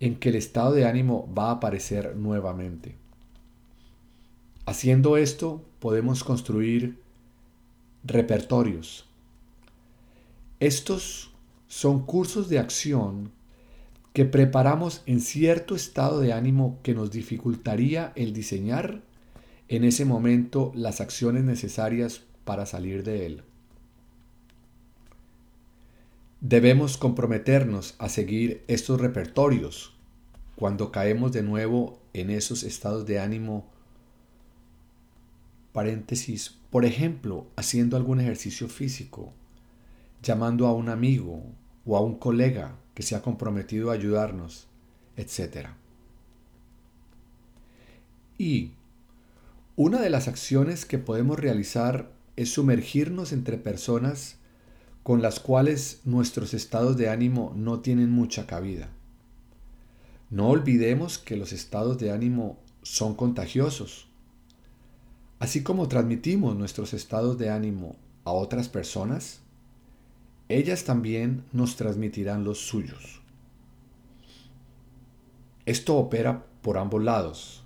en 0.00 0.16
que 0.16 0.30
el 0.30 0.36
estado 0.36 0.72
de 0.72 0.86
ánimo 0.86 1.32
va 1.36 1.48
a 1.48 1.52
aparecer 1.52 2.16
nuevamente. 2.16 2.94
Haciendo 4.64 5.16
esto 5.16 5.64
podemos 5.80 6.24
construir 6.24 6.98
repertorios. 8.04 9.06
Estos 10.60 11.32
son 11.68 12.04
cursos 12.04 12.48
de 12.48 12.58
acción 12.58 13.30
que 14.12 14.24
preparamos 14.24 15.02
en 15.06 15.20
cierto 15.20 15.76
estado 15.76 16.20
de 16.20 16.32
ánimo 16.32 16.78
que 16.82 16.94
nos 16.94 17.10
dificultaría 17.10 18.12
el 18.16 18.32
diseñar 18.32 19.02
en 19.68 19.84
ese 19.84 20.04
momento 20.04 20.72
las 20.74 21.00
acciones 21.00 21.44
necesarias 21.44 22.22
para 22.44 22.66
salir 22.66 23.04
de 23.04 23.26
él. 23.26 23.42
Debemos 26.40 26.96
comprometernos 26.96 27.94
a 27.98 28.08
seguir 28.08 28.64
estos 28.68 29.00
repertorios 29.00 29.94
cuando 30.56 30.90
caemos 30.90 31.32
de 31.32 31.42
nuevo 31.42 32.00
en 32.12 32.30
esos 32.30 32.62
estados 32.62 33.06
de 33.06 33.20
ánimo. 33.20 33.66
Paréntesis, 35.72 36.58
por 36.70 36.84
ejemplo, 36.84 37.46
haciendo 37.56 37.96
algún 37.96 38.20
ejercicio 38.20 38.68
físico, 38.68 39.32
llamando 40.22 40.66
a 40.66 40.74
un 40.74 40.88
amigo 40.88 41.42
o 41.84 41.96
a 41.96 42.00
un 42.00 42.18
colega 42.18 42.76
que 42.94 43.02
se 43.02 43.14
ha 43.14 43.22
comprometido 43.22 43.90
a 43.90 43.94
ayudarnos, 43.94 44.66
etc. 45.16 45.68
Y 48.36 48.72
una 49.76 50.00
de 50.00 50.10
las 50.10 50.26
acciones 50.26 50.84
que 50.84 50.98
podemos 50.98 51.38
realizar 51.38 52.10
es 52.36 52.52
sumergirnos 52.52 53.32
entre 53.32 53.58
personas 53.58 54.36
con 55.02 55.22
las 55.22 55.40
cuales 55.40 56.00
nuestros 56.04 56.52
estados 56.52 56.96
de 56.96 57.08
ánimo 57.08 57.52
no 57.56 57.80
tienen 57.80 58.10
mucha 58.10 58.46
cabida. 58.46 58.90
No 60.30 60.48
olvidemos 60.48 61.18
que 61.18 61.36
los 61.36 61.52
estados 61.52 61.98
de 61.98 62.10
ánimo 62.10 62.58
son 62.82 63.14
contagiosos. 63.14 64.07
Así 65.38 65.62
como 65.62 65.88
transmitimos 65.88 66.56
nuestros 66.56 66.94
estados 66.94 67.38
de 67.38 67.50
ánimo 67.50 67.96
a 68.24 68.32
otras 68.32 68.68
personas, 68.68 69.40
ellas 70.48 70.84
también 70.84 71.44
nos 71.52 71.76
transmitirán 71.76 72.44
los 72.44 72.58
suyos. 72.58 73.20
Esto 75.66 75.96
opera 75.96 76.46
por 76.62 76.78
ambos 76.78 77.04
lados. 77.04 77.62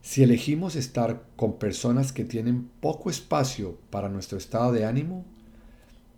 Si 0.00 0.22
elegimos 0.22 0.76
estar 0.76 1.24
con 1.36 1.58
personas 1.58 2.12
que 2.12 2.24
tienen 2.24 2.70
poco 2.80 3.10
espacio 3.10 3.78
para 3.90 4.08
nuestro 4.08 4.38
estado 4.38 4.72
de 4.72 4.84
ánimo, 4.84 5.24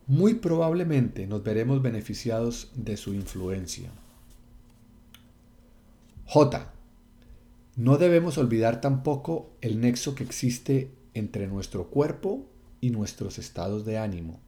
muy 0.07 0.35
probablemente 0.35 1.27
nos 1.27 1.43
veremos 1.43 1.83
beneficiados 1.83 2.71
de 2.75 2.97
su 2.97 3.15
influencia. 3.15 3.91
J. 6.27 6.73
No 7.77 7.99
debemos 7.99 8.39
olvidar 8.39 8.81
tampoco 8.81 9.51
el 9.61 9.81
nexo 9.81 10.15
que 10.15 10.25
existe 10.25 10.91
entre 11.13 11.47
nuestro 11.47 11.91
cuerpo 11.91 12.47
y 12.81 12.89
nuestros 12.89 13.39
estados 13.39 13.85
de 13.85 13.99
ánimo. 13.99 14.41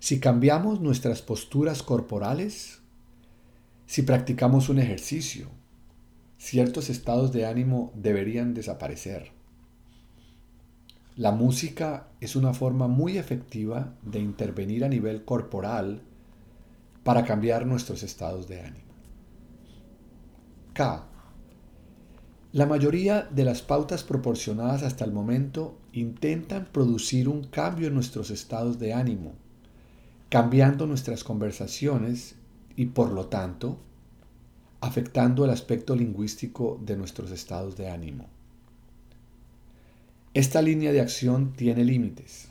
Si 0.00 0.18
cambiamos 0.18 0.80
nuestras 0.80 1.20
posturas 1.20 1.82
corporales, 1.82 2.80
si 3.84 4.00
practicamos 4.00 4.70
un 4.70 4.78
ejercicio, 4.78 5.48
ciertos 6.38 6.88
estados 6.88 7.32
de 7.32 7.44
ánimo 7.44 7.92
deberían 7.94 8.54
desaparecer. 8.54 9.32
La 11.16 11.32
música 11.32 12.08
es 12.20 12.34
una 12.34 12.54
forma 12.54 12.88
muy 12.88 13.18
efectiva 13.18 13.94
de 14.02 14.20
intervenir 14.20 14.84
a 14.84 14.88
nivel 14.88 15.24
corporal 15.24 16.02
para 17.04 17.24
cambiar 17.24 17.66
nuestros 17.66 18.02
estados 18.02 18.48
de 18.48 18.60
ánimo. 18.60 18.86
K. 20.72 21.08
La 22.52 22.66
mayoría 22.66 23.22
de 23.22 23.44
las 23.44 23.62
pautas 23.62 24.02
proporcionadas 24.04 24.82
hasta 24.82 25.04
el 25.04 25.12
momento 25.12 25.76
intentan 25.92 26.68
producir 26.72 27.28
un 27.28 27.44
cambio 27.44 27.88
en 27.88 27.94
nuestros 27.94 28.30
estados 28.30 28.78
de 28.78 28.94
ánimo 28.94 29.34
cambiando 30.28 30.86
nuestras 30.86 31.24
conversaciones 31.24 32.34
y 32.76 32.86
por 32.86 33.10
lo 33.12 33.26
tanto 33.26 33.78
afectando 34.80 35.44
el 35.44 35.50
aspecto 35.50 35.96
lingüístico 35.96 36.80
de 36.84 36.96
nuestros 36.96 37.30
estados 37.30 37.76
de 37.76 37.88
ánimo. 37.88 38.26
Esta 40.34 40.60
línea 40.60 40.92
de 40.92 41.00
acción 41.00 41.54
tiene 41.54 41.84
límites. 41.84 42.48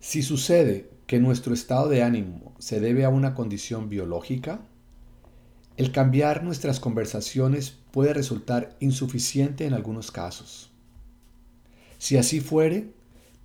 Si 0.00 0.22
sucede 0.22 0.90
que 1.06 1.20
nuestro 1.20 1.54
estado 1.54 1.88
de 1.88 2.02
ánimo 2.02 2.54
se 2.58 2.80
debe 2.80 3.04
a 3.04 3.08
una 3.08 3.34
condición 3.34 3.88
biológica, 3.88 4.60
el 5.76 5.90
cambiar 5.90 6.44
nuestras 6.44 6.78
conversaciones 6.78 7.76
puede 7.90 8.14
resultar 8.14 8.76
insuficiente 8.80 9.66
en 9.66 9.74
algunos 9.74 10.10
casos. 10.10 10.70
Si 11.98 12.16
así 12.16 12.40
fuere, 12.40 12.92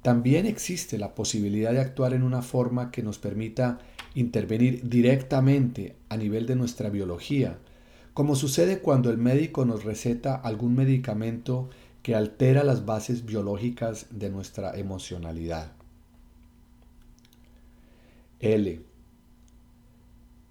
también 0.01 0.45
existe 0.45 0.97
la 0.97 1.15
posibilidad 1.15 1.72
de 1.72 1.81
actuar 1.81 2.14
en 2.14 2.23
una 2.23 2.41
forma 2.41 2.91
que 2.91 3.03
nos 3.03 3.18
permita 3.18 3.80
intervenir 4.14 4.88
directamente 4.88 5.95
a 6.10 6.18
nivel 6.18 6.45
de 6.45 6.56
nuestra 6.56 6.89
biología, 6.89 7.57
como 8.14 8.35
sucede 8.35 8.80
cuando 8.80 9.10
el 9.10 9.18
médico 9.18 9.65
nos 9.65 9.84
receta 9.84 10.35
algún 10.35 10.76
medicamento 10.76 11.69
que 12.03 12.15
altera 12.15 12.64
las 12.64 12.85
bases 12.85 13.26
biológicas 13.26 14.07
de 14.10 14.30
nuestra 14.30 14.77
emocionalidad. 14.77 15.73
L. 18.39 18.89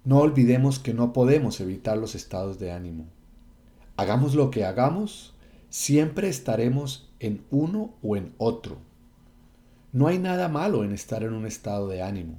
No 0.03 0.19
olvidemos 0.19 0.79
que 0.79 0.93
no 0.93 1.13
podemos 1.13 1.59
evitar 1.59 1.97
los 1.97 2.15
estados 2.15 2.59
de 2.59 2.71
ánimo. 2.71 3.05
Hagamos 3.97 4.35
lo 4.35 4.49
que 4.49 4.65
hagamos, 4.65 5.35
siempre 5.69 6.29
estaremos 6.29 7.09
en 7.19 7.43
uno 7.51 7.93
o 8.01 8.15
en 8.15 8.33
otro 8.37 8.89
no 9.91 10.07
hay 10.07 10.19
nada 10.19 10.49
malo 10.49 10.83
en 10.83 10.91
estar 10.91 11.23
en 11.23 11.33
un 11.33 11.47
estado 11.47 11.87
de 11.87 12.03
ánimo. 12.03 12.37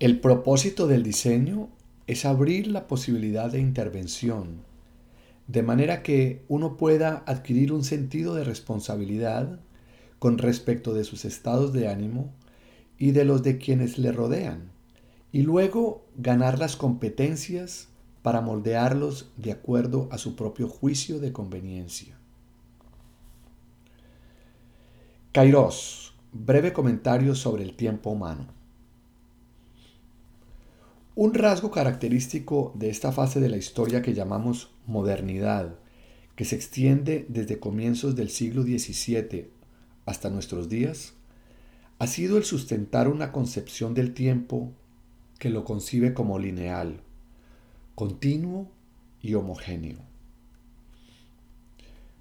El 0.00 0.20
propósito 0.20 0.88
del 0.88 1.04
diseño 1.04 1.68
es 2.08 2.24
abrir 2.24 2.66
la 2.66 2.88
posibilidad 2.88 3.50
de 3.50 3.60
intervención, 3.60 4.62
de 5.46 5.62
manera 5.62 6.02
que 6.02 6.44
uno 6.48 6.76
pueda 6.76 7.22
adquirir 7.26 7.72
un 7.72 7.84
sentido 7.84 8.34
de 8.34 8.44
responsabilidad 8.44 9.60
con 10.18 10.38
respecto 10.38 10.92
de 10.92 11.04
sus 11.04 11.24
estados 11.24 11.72
de 11.72 11.88
ánimo 11.88 12.32
y 12.98 13.12
de 13.12 13.24
los 13.24 13.44
de 13.44 13.58
quienes 13.58 13.96
le 13.98 14.10
rodean, 14.10 14.67
y 15.32 15.42
luego 15.42 16.06
ganar 16.16 16.58
las 16.58 16.76
competencias 16.76 17.88
para 18.22 18.40
moldearlos 18.40 19.30
de 19.36 19.52
acuerdo 19.52 20.08
a 20.10 20.18
su 20.18 20.36
propio 20.36 20.68
juicio 20.68 21.20
de 21.20 21.32
conveniencia. 21.32 22.18
Kairos, 25.32 26.14
breve 26.32 26.72
comentario 26.72 27.34
sobre 27.34 27.62
el 27.62 27.74
tiempo 27.74 28.10
humano. 28.10 28.48
Un 31.14 31.34
rasgo 31.34 31.70
característico 31.70 32.72
de 32.76 32.90
esta 32.90 33.12
fase 33.12 33.40
de 33.40 33.48
la 33.48 33.56
historia 33.56 34.02
que 34.02 34.14
llamamos 34.14 34.70
modernidad, 34.86 35.76
que 36.36 36.44
se 36.44 36.54
extiende 36.54 37.26
desde 37.28 37.58
comienzos 37.58 38.14
del 38.14 38.30
siglo 38.30 38.62
XVII 38.62 39.50
hasta 40.06 40.30
nuestros 40.30 40.68
días, 40.68 41.14
ha 41.98 42.06
sido 42.06 42.38
el 42.38 42.44
sustentar 42.44 43.08
una 43.08 43.32
concepción 43.32 43.94
del 43.94 44.14
tiempo 44.14 44.72
que 45.38 45.50
lo 45.50 45.64
concibe 45.64 46.14
como 46.14 46.38
lineal, 46.38 47.00
continuo 47.94 48.68
y 49.22 49.34
homogéneo. 49.34 49.98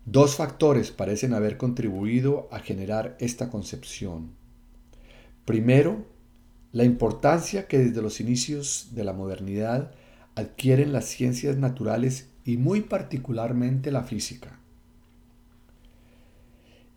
Dos 0.06 0.36
factores 0.36 0.92
parecen 0.92 1.34
haber 1.34 1.58
contribuido 1.58 2.48
a 2.52 2.60
generar 2.60 3.18
esta 3.20 3.50
concepción. 3.50 4.32
Primero, 5.46 6.06
la 6.72 6.84
importancia 6.84 7.68
que 7.68 7.80
desde 7.80 8.02
los 8.02 8.22
inicios 8.22 8.90
de 8.94 9.04
la 9.04 9.14
modernidad 9.14 9.92
adquieren 10.36 10.94
las 10.94 11.06
ciencias 11.06 11.58
naturales 11.58 12.30
y 12.46 12.58
muy 12.58 12.82
particularmente 12.82 13.92
la 13.92 14.04
física. 14.04 14.60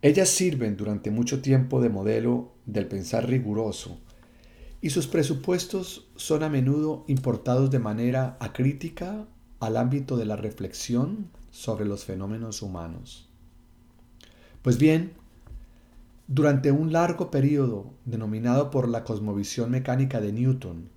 Ellas 0.03 0.29
sirven 0.29 0.77
durante 0.77 1.11
mucho 1.11 1.43
tiempo 1.43 1.81
de 1.81 1.89
modelo 1.89 2.53
del 2.67 2.87
pensar 2.87 3.29
riguroso 3.29 3.99
y 4.83 4.91
sus 4.91 5.07
presupuestos 5.07 6.09
son 6.17 6.43
a 6.43 6.49
menudo 6.49 7.05
importados 7.07 7.71
de 7.71 7.79
manera 7.79 8.37
acrítica 8.41 9.27
al 9.61 9.77
ámbito 9.77 10.17
de 10.17 10.25
la 10.25 10.37
reflexión 10.37 11.29
sobre 11.51 11.85
los 11.85 12.05
fenómenos 12.05 12.63
humanos. 12.63 13.29
Pues 14.63 14.79
bien, 14.79 15.13
durante 16.29 16.71
un 16.71 16.93
largo 16.93 17.31
periodo 17.31 17.93
denominado 18.05 18.71
por 18.71 18.89
la 18.89 19.05
cosmovisión 19.05 19.71
mecánica 19.71 20.21
de 20.21 20.33
Newton, 20.33 20.89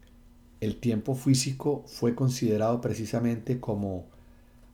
el 0.61 0.77
tiempo 0.77 1.15
físico 1.15 1.83
fue 1.87 2.15
considerado 2.15 2.79
precisamente 2.79 3.59
como 3.59 4.05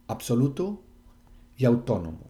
absoluto 0.07 0.81
y 1.57 1.65
autónomo. 1.65 2.27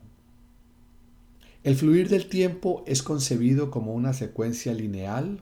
El 1.63 1.75
fluir 1.75 2.07
del 2.07 2.29
tiempo 2.29 2.83
es 2.87 3.03
concebido 3.03 3.69
como 3.69 3.93
una 3.93 4.13
secuencia 4.13 4.73
lineal 4.73 5.41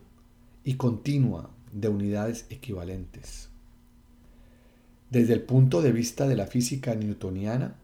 y 0.68 0.74
continua 0.74 1.48
de 1.72 1.88
unidades 1.88 2.44
equivalentes. 2.50 3.48
Desde 5.08 5.32
el 5.32 5.40
punto 5.40 5.80
de 5.80 5.92
vista 5.92 6.28
de 6.28 6.36
la 6.36 6.46
física 6.46 6.94
newtoniana, 6.94 7.76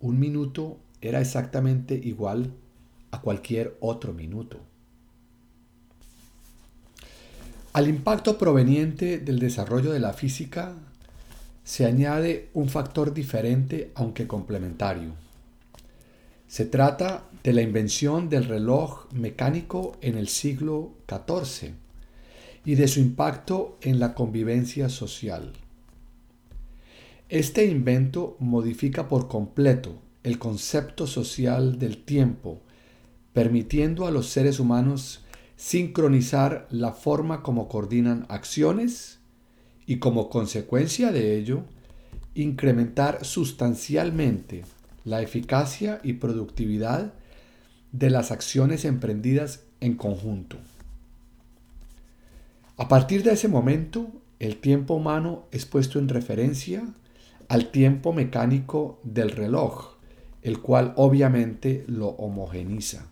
un 0.00 0.18
minuto 0.18 0.78
era 1.02 1.20
exactamente 1.20 1.94
igual 1.94 2.54
a 3.10 3.20
cualquier 3.20 3.76
otro 3.80 4.14
minuto. 4.14 4.60
Al 7.74 7.86
impacto 7.86 8.38
proveniente 8.38 9.18
del 9.18 9.38
desarrollo 9.38 9.92
de 9.92 10.00
la 10.00 10.14
física 10.14 10.72
se 11.64 11.84
añade 11.84 12.48
un 12.54 12.70
factor 12.70 13.12
diferente 13.12 13.92
aunque 13.94 14.26
complementario. 14.26 15.12
Se 16.48 16.64
trata 16.64 17.24
de 17.44 17.52
la 17.52 17.60
invención 17.60 18.30
del 18.30 18.46
reloj 18.46 19.12
mecánico 19.12 19.98
en 20.00 20.16
el 20.16 20.28
siglo 20.28 20.94
XIV 21.06 21.74
y 22.64 22.74
de 22.74 22.88
su 22.88 23.00
impacto 23.00 23.78
en 23.80 23.98
la 23.98 24.14
convivencia 24.14 24.88
social. 24.88 25.52
Este 27.28 27.64
invento 27.64 28.36
modifica 28.40 29.08
por 29.08 29.28
completo 29.28 30.00
el 30.24 30.38
concepto 30.38 31.06
social 31.06 31.78
del 31.78 32.04
tiempo, 32.04 32.60
permitiendo 33.32 34.06
a 34.06 34.10
los 34.10 34.26
seres 34.28 34.60
humanos 34.60 35.24
sincronizar 35.56 36.66
la 36.70 36.92
forma 36.92 37.42
como 37.42 37.68
coordinan 37.68 38.26
acciones 38.28 39.20
y 39.86 39.98
como 39.98 40.28
consecuencia 40.28 41.12
de 41.12 41.36
ello, 41.38 41.62
incrementar 42.34 43.24
sustancialmente 43.24 44.64
la 45.04 45.22
eficacia 45.22 46.00
y 46.02 46.14
productividad 46.14 47.14
de 47.92 48.10
las 48.10 48.30
acciones 48.30 48.84
emprendidas 48.84 49.64
en 49.80 49.94
conjunto. 49.94 50.58
A 52.80 52.88
partir 52.88 53.22
de 53.22 53.32
ese 53.32 53.46
momento, 53.46 54.10
el 54.38 54.56
tiempo 54.56 54.94
humano 54.94 55.44
es 55.50 55.66
puesto 55.66 55.98
en 55.98 56.08
referencia 56.08 56.82
al 57.48 57.70
tiempo 57.70 58.14
mecánico 58.14 59.00
del 59.02 59.32
reloj, 59.32 59.96
el 60.40 60.62
cual 60.62 60.94
obviamente 60.96 61.84
lo 61.88 62.08
homogeniza. 62.08 63.06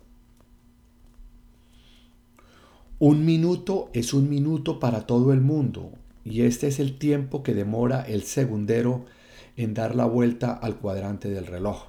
Un 2.99 3.27
minuto 3.27 3.91
es 3.93 4.15
un 4.15 4.31
minuto 4.31 4.81
para 4.81 5.07
todo 5.07 5.35
el 5.35 5.43
mundo 5.43 5.93
y 6.25 6.45
este 6.45 6.69
es 6.69 6.81
el 6.81 6.97
tiempo 6.97 7.43
que 7.43 7.53
demora 7.53 8.01
el 8.01 8.23
segundero 8.23 9.05
en 9.59 9.75
dar 9.75 9.95
la 9.95 10.07
vuelta 10.07 10.55
al 10.55 10.79
cuadrante 10.79 11.29
del 11.29 11.47
reloj. 11.47 11.89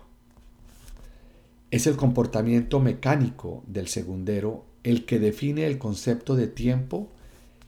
Es 1.71 1.87
el 1.87 1.95
comportamiento 1.95 2.81
mecánico 2.81 3.63
del 3.67 3.87
segundero 3.87 4.65
el 4.83 5.05
que 5.05 5.17
define 5.17 5.65
el 5.65 5.77
concepto 5.77 6.35
de 6.35 6.47
tiempo 6.47 7.13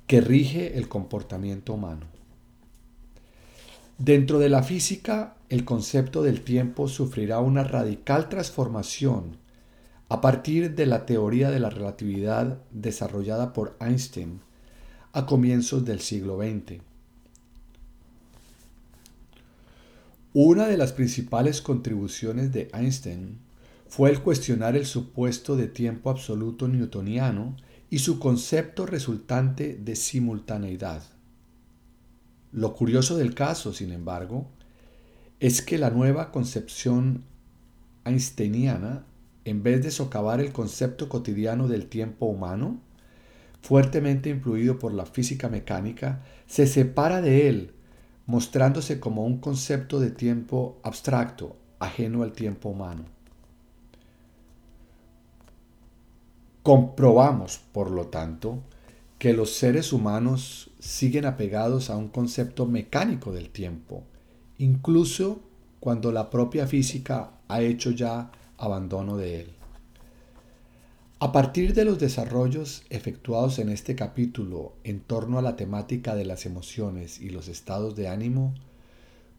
que 0.08 0.22
rige 0.22 0.78
el 0.78 0.88
comportamiento 0.88 1.74
humano. 1.74 2.06
Dentro 3.98 4.40
de 4.40 4.50
la 4.50 4.64
física, 4.64 5.36
el 5.50 5.64
concepto 5.64 6.24
del 6.24 6.42
tiempo 6.42 6.88
sufrirá 6.88 7.40
una 7.40 7.64
radical 7.64 8.30
transformación 8.30 9.38
a 10.10 10.22
partir 10.22 10.76
de 10.76 10.86
la 10.88 11.06
teoría 11.06 11.52
de 11.52 11.60
la 11.60 11.70
relatividad 11.70 12.58
desarrollada 12.72 13.54
por 13.54 13.78
Einstein 13.80 14.42
a 15.14 15.26
comienzos 15.26 15.86
del 15.86 16.00
siglo 16.00 16.38
XX. 16.38 16.82
Una 20.34 20.68
de 20.68 20.78
las 20.78 20.94
principales 20.94 21.62
contribuciones 21.62 22.52
de 22.52 22.70
Einstein 22.74 23.40
fue 23.88 24.10
el 24.10 24.22
cuestionar 24.22 24.78
el 24.78 24.86
supuesto 24.86 25.58
de 25.58 25.68
tiempo 25.68 26.10
absoluto 26.10 26.70
newtoniano 26.70 27.56
y 27.92 28.00
su 28.00 28.18
concepto 28.18 28.88
resultante 28.88 29.76
de 29.76 29.96
simultaneidad. 29.96 31.04
Lo 32.52 32.74
curioso 32.74 33.18
del 33.18 33.36
caso, 33.36 33.74
sin 33.74 33.92
embargo, 33.92 34.48
es 35.40 35.62
que 35.62 35.78
la 35.78 35.92
nueva 35.92 36.32
concepción 36.32 37.26
einsteiniana 38.06 39.06
en 39.44 39.64
vez 39.64 39.84
de 39.84 39.92
socavar 39.92 40.40
el 40.40 40.54
concepto 40.54 41.10
cotidiano 41.10 41.68
del 41.68 41.88
tiempo 41.88 42.28
humano, 42.28 42.80
fuertemente 43.62 44.30
influido 44.30 44.80
por 44.80 44.94
la 44.94 45.06
física 45.06 45.50
mecánica, 45.50 46.24
se 46.48 46.68
separa 46.68 47.22
de 47.22 47.50
él, 47.50 47.74
mostrándose 48.26 49.00
como 49.00 49.26
un 49.26 49.40
concepto 49.40 50.00
de 50.00 50.12
tiempo 50.12 50.80
abstracto, 50.84 51.58
ajeno 51.80 52.24
al 52.24 52.32
tiempo 52.32 52.70
humano. 52.70 53.04
Comprobamos, 56.64 57.60
por 57.72 57.90
lo 57.90 58.08
tanto, 58.08 58.60
que 59.18 59.34
los 59.34 59.54
seres 59.56 59.94
humanos 59.94 60.70
siguen 60.80 61.26
apegados 61.26 61.90
a 61.90 61.98
un 61.98 62.08
concepto 62.08 62.68
mecánico 62.68 63.32
del 63.32 63.50
tiempo, 63.50 64.04
incluso 64.60 65.42
cuando 65.80 66.12
la 66.12 66.30
propia 66.30 66.68
física 66.68 67.32
ha 67.48 67.62
hecho 67.62 67.90
ya 67.90 68.32
abandono 68.58 69.18
de 69.18 69.42
él. 69.42 69.48
A 71.20 71.32
partir 71.32 71.74
de 71.74 71.84
los 71.84 71.98
desarrollos 71.98 72.84
efectuados 72.92 73.58
en 73.58 73.70
este 73.70 73.96
capítulo 73.96 74.74
en 74.84 75.00
torno 75.00 75.40
a 75.40 75.42
la 75.42 75.56
temática 75.56 76.16
de 76.16 76.26
las 76.26 76.46
emociones 76.46 77.20
y 77.20 77.30
los 77.30 77.48
estados 77.48 77.96
de 77.96 78.08
ánimo, 78.08 78.54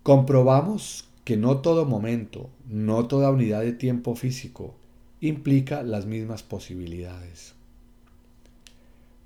comprobamos 0.02 1.08
que 1.24 1.36
no 1.36 1.58
todo 1.58 1.86
momento, 1.86 2.50
no 2.68 3.06
toda 3.06 3.30
unidad 3.30 3.60
de 3.60 3.72
tiempo 3.72 4.16
físico 4.16 4.74
implica 5.22 5.84
las 5.84 6.04
mismas 6.04 6.42
posibilidades. 6.42 7.54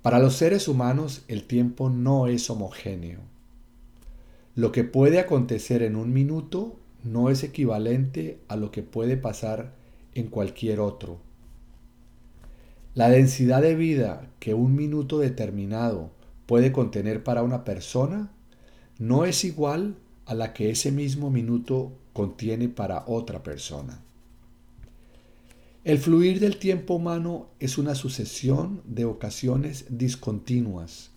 Para 0.03 0.19
los 0.19 0.35
seres 0.35 0.67
humanos 0.67 1.23
el 1.27 1.43
tiempo 1.43 1.89
no 1.89 2.27
es 2.27 2.49
homogéneo. 2.51 3.19
Lo 4.55 4.71
que 4.71 4.83
puede 4.83 5.19
acontecer 5.19 5.81
en 5.81 5.95
un 5.95 6.13
minuto 6.13 6.77
no 7.03 7.31
es 7.31 7.43
equivalente 7.43 8.39
a 8.47 8.55
lo 8.55 8.69
que 8.69 8.83
puede 8.83 9.17
pasar 9.17 9.73
en 10.13 10.27
cualquier 10.27 10.79
otro. 10.79 11.17
La 12.93 13.09
densidad 13.09 13.63
de 13.63 13.75
vida 13.75 14.29
que 14.39 14.53
un 14.53 14.75
minuto 14.75 15.17
determinado 15.17 16.11
puede 16.45 16.71
contener 16.71 17.23
para 17.23 17.41
una 17.41 17.63
persona 17.63 18.31
no 18.99 19.25
es 19.25 19.43
igual 19.43 19.95
a 20.27 20.35
la 20.35 20.53
que 20.53 20.69
ese 20.69 20.91
mismo 20.91 21.31
minuto 21.31 21.91
contiene 22.13 22.69
para 22.69 23.03
otra 23.07 23.41
persona. 23.41 24.03
El 25.87 25.99
fluir 25.99 26.41
del 26.41 26.57
tiempo 26.57 26.95
humano 26.95 27.47
es 27.61 27.77
una 27.77 27.95
sucesión 27.95 28.81
de 28.83 29.05
ocasiones 29.05 29.85
discontinuas, 29.87 31.11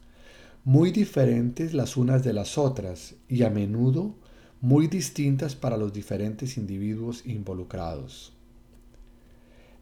muy 0.63 0.93
diferentes 0.93 1.75
las 1.75 1.97
unas 1.97 2.23
de 2.23 2.33
las 2.33 2.57
otras 2.57 3.17
y 3.29 3.43
a 3.43 3.51
menudo 3.51 4.15
muy 4.61 4.87
distintas 4.87 5.57
para 5.57 5.77
los 5.77 5.93
diferentes 5.93 6.57
individuos 6.57 7.27
involucrados. 7.27 8.33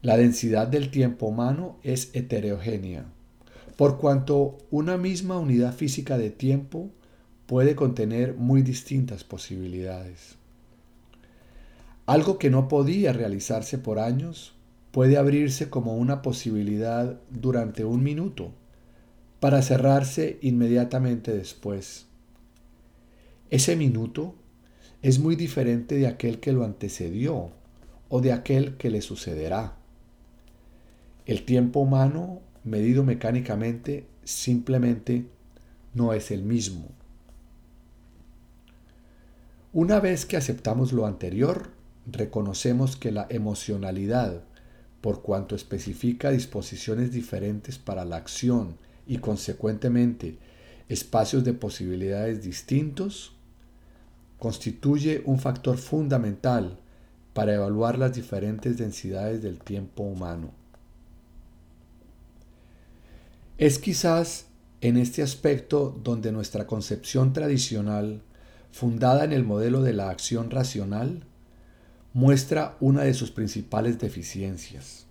La 0.01 0.17
densidad 0.17 0.67
del 0.67 0.89
tiempo 0.89 1.27
humano 1.27 1.77
es 1.83 2.09
heterogénea, 2.13 3.05
por 3.75 3.99
cuanto 3.99 4.57
una 4.71 4.97
misma 4.97 5.37
unidad 5.37 5.75
física 5.75 6.17
de 6.17 6.31
tiempo 6.31 6.89
puede 7.45 7.75
contener 7.75 8.33
muy 8.33 8.63
distintas 8.63 9.23
posibilidades. 9.23 10.37
Algo 12.07 12.39
que 12.39 12.49
no 12.49 12.67
podía 12.67 13.13
realizarse 13.13 13.77
por 13.77 13.99
años 13.99 14.55
puede 14.91 15.17
abrirse 15.17 15.69
como 15.69 15.95
una 15.95 16.21
posibilidad 16.21 17.19
durante 17.29 17.85
un 17.85 18.03
minuto 18.03 18.51
para 19.39 19.61
cerrarse 19.61 20.39
inmediatamente 20.41 21.35
después. 21.35 22.07
Ese 23.49 23.75
minuto 23.75 24.35
es 25.01 25.19
muy 25.19 25.35
diferente 25.35 25.95
de 25.95 26.07
aquel 26.07 26.39
que 26.39 26.51
lo 26.51 26.63
antecedió 26.63 27.51
o 28.09 28.21
de 28.21 28.33
aquel 28.33 28.75
que 28.77 28.89
le 28.89 29.01
sucederá. 29.01 29.77
El 31.25 31.45
tiempo 31.45 31.79
humano, 31.79 32.41
medido 32.63 33.03
mecánicamente, 33.03 34.07
simplemente 34.23 35.25
no 35.93 36.13
es 36.13 36.31
el 36.31 36.43
mismo. 36.43 36.89
Una 39.71 39.99
vez 39.99 40.25
que 40.25 40.37
aceptamos 40.37 40.91
lo 40.91 41.05
anterior, 41.05 41.69
reconocemos 42.07 42.97
que 42.97 43.11
la 43.11 43.27
emocionalidad, 43.29 44.43
por 45.01 45.21
cuanto 45.21 45.55
especifica 45.55 46.31
disposiciones 46.31 47.11
diferentes 47.11 47.77
para 47.77 48.05
la 48.05 48.17
acción 48.17 48.77
y 49.07 49.17
consecuentemente 49.17 50.37
espacios 50.89 51.43
de 51.43 51.53
posibilidades 51.53 52.43
distintos, 52.43 53.33
constituye 54.37 55.21
un 55.25 55.39
factor 55.39 55.77
fundamental 55.77 56.79
para 57.33 57.53
evaluar 57.53 57.97
las 57.97 58.13
diferentes 58.13 58.77
densidades 58.77 59.41
del 59.41 59.59
tiempo 59.59 60.03
humano. 60.03 60.51
Es 63.57 63.77
quizás 63.77 64.47
en 64.81 64.97
este 64.97 65.21
aspecto 65.21 65.99
donde 66.03 66.31
nuestra 66.31 66.65
concepción 66.65 67.33
tradicional, 67.33 68.21
fundada 68.71 69.25
en 69.25 69.33
el 69.33 69.43
modelo 69.43 69.81
de 69.81 69.93
la 69.93 70.09
acción 70.09 70.49
racional, 70.49 71.23
muestra 72.13 72.75
una 72.79 73.03
de 73.03 73.13
sus 73.13 73.31
principales 73.31 73.99
deficiencias. 73.99 75.05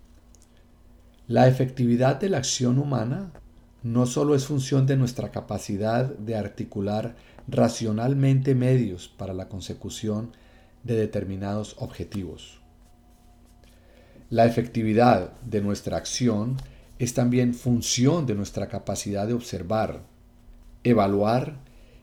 La 1.27 1.47
efectividad 1.47 2.19
de 2.19 2.29
la 2.29 2.37
acción 2.37 2.79
humana 2.79 3.31
no 3.83 4.05
solo 4.05 4.35
es 4.35 4.45
función 4.45 4.85
de 4.85 4.97
nuestra 4.97 5.31
capacidad 5.31 6.05
de 6.05 6.35
articular 6.35 7.15
racionalmente 7.47 8.55
medios 8.55 9.07
para 9.07 9.33
la 9.33 9.47
consecución 9.47 10.31
de 10.83 10.95
determinados 10.95 11.75
objetivos. 11.79 12.59
La 14.29 14.45
efectividad 14.45 15.31
de 15.41 15.61
nuestra 15.61 15.97
acción 15.97 16.57
es 16.99 17.13
también 17.13 17.53
función 17.53 18.25
de 18.25 18.35
nuestra 18.35 18.67
capacidad 18.67 19.25
de 19.25 19.33
observar, 19.33 20.03
evaluar 20.83 21.59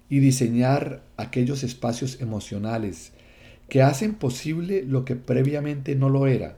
y 0.08 0.20
diseñar 0.20 1.02
aquellos 1.16 1.62
espacios 1.62 2.20
emocionales 2.20 3.12
que 3.68 3.82
hacen 3.82 4.14
posible 4.14 4.84
lo 4.86 5.04
que 5.04 5.16
previamente 5.16 5.94
no 5.94 6.08
lo 6.08 6.26
era 6.26 6.56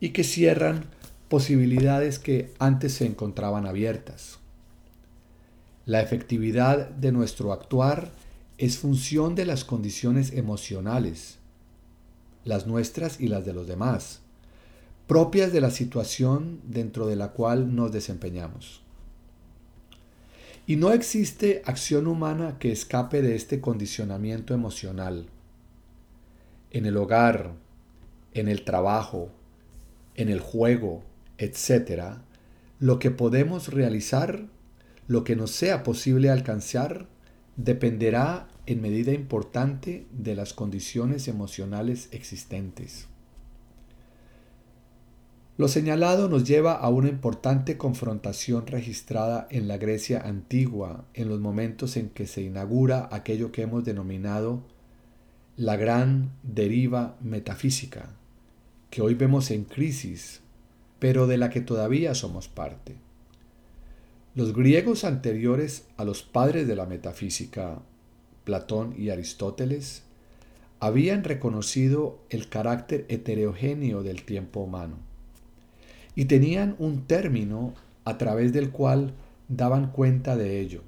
y 0.00 0.10
que 0.10 0.24
cierran 0.24 0.86
posibilidades 1.28 2.18
que 2.18 2.52
antes 2.58 2.94
se 2.94 3.06
encontraban 3.06 3.66
abiertas. 3.66 4.38
La 5.86 6.00
efectividad 6.00 6.88
de 6.90 7.12
nuestro 7.12 7.52
actuar 7.52 8.10
es 8.58 8.78
función 8.78 9.34
de 9.34 9.46
las 9.46 9.64
condiciones 9.64 10.32
emocionales, 10.32 11.38
las 12.44 12.66
nuestras 12.66 13.20
y 13.20 13.28
las 13.28 13.46
de 13.46 13.52
los 13.52 13.66
demás, 13.66 14.20
propias 15.06 15.52
de 15.52 15.60
la 15.60 15.70
situación 15.70 16.60
dentro 16.64 17.06
de 17.06 17.16
la 17.16 17.28
cual 17.28 17.74
nos 17.74 17.92
desempeñamos. 17.92 18.82
Y 20.66 20.76
no 20.76 20.92
existe 20.92 21.62
acción 21.64 22.06
humana 22.06 22.58
que 22.58 22.70
escape 22.70 23.22
de 23.22 23.34
este 23.34 23.60
condicionamiento 23.60 24.54
emocional. 24.54 25.26
En 26.70 26.86
el 26.86 26.96
hogar, 26.96 27.52
en 28.32 28.48
el 28.48 28.64
trabajo, 28.64 29.30
en 30.14 30.28
el 30.28 30.40
juego, 30.40 31.02
etc., 31.38 32.18
lo 32.78 32.98
que 32.98 33.10
podemos 33.10 33.68
realizar, 33.68 34.46
lo 35.06 35.24
que 35.24 35.36
nos 35.36 35.50
sea 35.50 35.82
posible 35.82 36.30
alcanzar, 36.30 37.06
dependerá 37.56 38.48
en 38.66 38.80
medida 38.80 39.12
importante 39.12 40.06
de 40.12 40.34
las 40.34 40.54
condiciones 40.54 41.28
emocionales 41.28 42.08
existentes. 42.12 43.06
Lo 45.58 45.68
señalado 45.68 46.28
nos 46.30 46.44
lleva 46.44 46.72
a 46.72 46.88
una 46.88 47.10
importante 47.10 47.76
confrontación 47.76 48.66
registrada 48.66 49.46
en 49.50 49.68
la 49.68 49.76
Grecia 49.76 50.22
antigua 50.24 51.04
en 51.12 51.28
los 51.28 51.38
momentos 51.38 51.98
en 51.98 52.08
que 52.08 52.26
se 52.26 52.40
inaugura 52.40 53.10
aquello 53.12 53.52
que 53.52 53.60
hemos 53.60 53.84
denominado 53.84 54.62
la 55.60 55.76
gran 55.76 56.30
deriva 56.42 57.18
metafísica, 57.20 58.08
que 58.88 59.02
hoy 59.02 59.12
vemos 59.12 59.50
en 59.50 59.64
crisis, 59.64 60.40
pero 60.98 61.26
de 61.26 61.36
la 61.36 61.50
que 61.50 61.60
todavía 61.60 62.14
somos 62.14 62.48
parte. 62.48 62.96
Los 64.34 64.54
griegos 64.54 65.04
anteriores 65.04 65.86
a 65.98 66.04
los 66.04 66.22
padres 66.22 66.66
de 66.66 66.76
la 66.76 66.86
metafísica, 66.86 67.82
Platón 68.44 68.94
y 68.96 69.10
Aristóteles, 69.10 70.02
habían 70.78 71.24
reconocido 71.24 72.20
el 72.30 72.48
carácter 72.48 73.04
heterogéneo 73.10 74.02
del 74.02 74.22
tiempo 74.22 74.60
humano 74.60 74.96
y 76.14 76.24
tenían 76.24 76.74
un 76.78 77.06
término 77.06 77.74
a 78.06 78.16
través 78.16 78.54
del 78.54 78.70
cual 78.70 79.12
daban 79.48 79.92
cuenta 79.92 80.36
de 80.36 80.58
ello. 80.58 80.80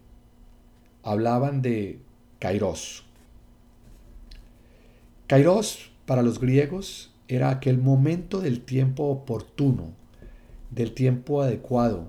Hablaban 1.02 1.60
de 1.60 1.98
kairos. 2.38 3.04
Kairos 5.26 5.90
para 6.06 6.22
los 6.22 6.40
griegos 6.40 7.12
era 7.28 7.50
aquel 7.50 7.78
momento 7.78 8.40
del 8.40 8.60
tiempo 8.60 9.04
oportuno, 9.04 9.92
del 10.70 10.92
tiempo 10.92 11.42
adecuado, 11.42 12.08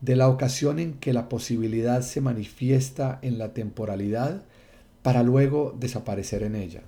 de 0.00 0.16
la 0.16 0.28
ocasión 0.28 0.78
en 0.78 0.94
que 0.94 1.12
la 1.12 1.28
posibilidad 1.28 2.02
se 2.02 2.20
manifiesta 2.20 3.18
en 3.22 3.38
la 3.38 3.54
temporalidad 3.54 4.44
para 5.02 5.22
luego 5.22 5.74
desaparecer 5.78 6.42
en 6.42 6.56
ella. 6.56 6.82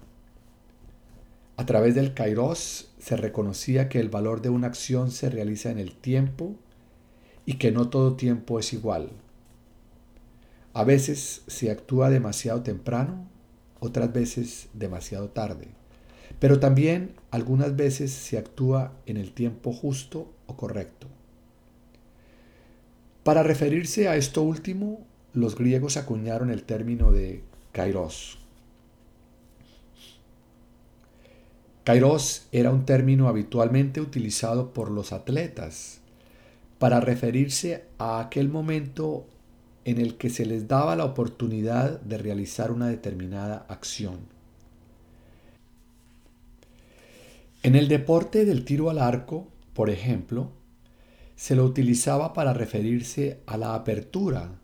A 1.56 1.64
través 1.64 1.94
del 1.94 2.12
kairos 2.12 2.90
se 2.98 3.16
reconocía 3.16 3.88
que 3.88 3.98
el 3.98 4.10
valor 4.10 4.42
de 4.42 4.50
una 4.50 4.66
acción 4.66 5.10
se 5.10 5.30
realiza 5.30 5.70
en 5.70 5.78
el 5.78 5.94
tiempo 5.94 6.54
y 7.46 7.54
que 7.54 7.72
no 7.72 7.88
todo 7.88 8.16
tiempo 8.16 8.58
es 8.58 8.72
igual. 8.74 9.10
A 10.74 10.84
veces 10.84 11.42
se 11.46 11.70
actúa 11.70 12.10
demasiado 12.10 12.62
temprano, 12.62 13.26
otras 13.80 14.12
veces 14.12 14.68
demasiado 14.72 15.28
tarde, 15.28 15.68
pero 16.38 16.60
también 16.60 17.14
algunas 17.30 17.76
veces 17.76 18.12
se 18.12 18.38
actúa 18.38 18.92
en 19.06 19.16
el 19.16 19.32
tiempo 19.32 19.72
justo 19.72 20.32
o 20.46 20.56
correcto. 20.56 21.06
Para 23.22 23.42
referirse 23.42 24.08
a 24.08 24.16
esto 24.16 24.42
último, 24.42 25.00
los 25.32 25.56
griegos 25.56 25.96
acuñaron 25.96 26.50
el 26.50 26.62
término 26.62 27.12
de 27.12 27.42
kairos, 27.72 28.38
Kairos 31.86 32.48
era 32.50 32.72
un 32.72 32.84
término 32.84 33.28
habitualmente 33.28 34.00
utilizado 34.00 34.72
por 34.72 34.90
los 34.90 35.12
atletas 35.12 36.00
para 36.80 36.98
referirse 36.98 37.84
a 37.96 38.18
aquel 38.18 38.48
momento 38.48 39.24
en 39.86 40.00
el 40.00 40.16
que 40.16 40.30
se 40.30 40.44
les 40.44 40.66
daba 40.66 40.96
la 40.96 41.04
oportunidad 41.04 42.00
de 42.00 42.18
realizar 42.18 42.72
una 42.72 42.88
determinada 42.88 43.66
acción. 43.68 44.18
En 47.62 47.76
el 47.76 47.86
deporte 47.86 48.44
del 48.44 48.64
tiro 48.64 48.90
al 48.90 48.98
arco, 48.98 49.46
por 49.74 49.88
ejemplo, 49.88 50.50
se 51.36 51.54
lo 51.54 51.64
utilizaba 51.64 52.32
para 52.32 52.52
referirse 52.52 53.38
a 53.46 53.56
la 53.56 53.76
apertura 53.76 54.58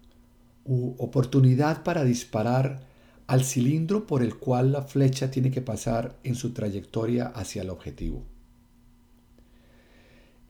u 0.64 0.96
oportunidad 0.98 1.84
para 1.84 2.02
disparar 2.02 2.80
al 3.28 3.44
cilindro 3.44 4.08
por 4.08 4.24
el 4.24 4.34
cual 4.38 4.72
la 4.72 4.82
flecha 4.82 5.30
tiene 5.30 5.52
que 5.52 5.62
pasar 5.62 6.16
en 6.24 6.34
su 6.34 6.52
trayectoria 6.52 7.26
hacia 7.26 7.62
el 7.62 7.70
objetivo. 7.70 8.24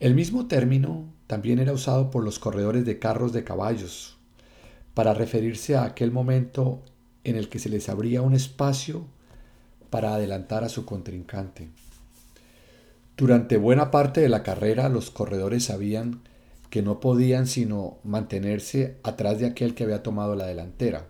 El 0.01 0.15
mismo 0.15 0.47
término 0.47 1.13
también 1.27 1.59
era 1.59 1.75
usado 1.75 2.11
por 2.11 2.25
los 2.25 2.39
corredores 2.39 2.87
de 2.87 2.99
carros 2.99 3.35
de 3.35 3.45
caballos 3.45 4.17
para 4.95 5.15
referirse 5.15 5.77
a 5.77 5.85
aquel 5.85 6.11
momento 6.11 6.83
en 7.25 7.37
el 7.37 7.49
que 7.49 7.59
se 7.59 7.69
les 7.69 7.89
abría 7.89 8.23
un 8.23 8.35
espacio 8.35 9.07
para 9.91 10.15
adelantar 10.15 10.65
a 10.65 10.69
su 10.69 10.85
contrincante. 10.85 11.69
Durante 13.17 13.57
buena 13.57 13.91
parte 13.91 14.21
de 14.21 14.29
la 14.29 14.43
carrera 14.43 14.89
los 14.89 15.11
corredores 15.11 15.65
sabían 15.65 16.23
que 16.71 16.83
no 16.83 17.01
podían 17.01 17.47
sino 17.47 17.99
mantenerse 18.03 18.97
atrás 19.03 19.39
de 19.39 19.47
aquel 19.47 19.75
que 19.75 19.85
había 19.85 20.03
tomado 20.03 20.35
la 20.35 20.47
delantera. 20.47 21.07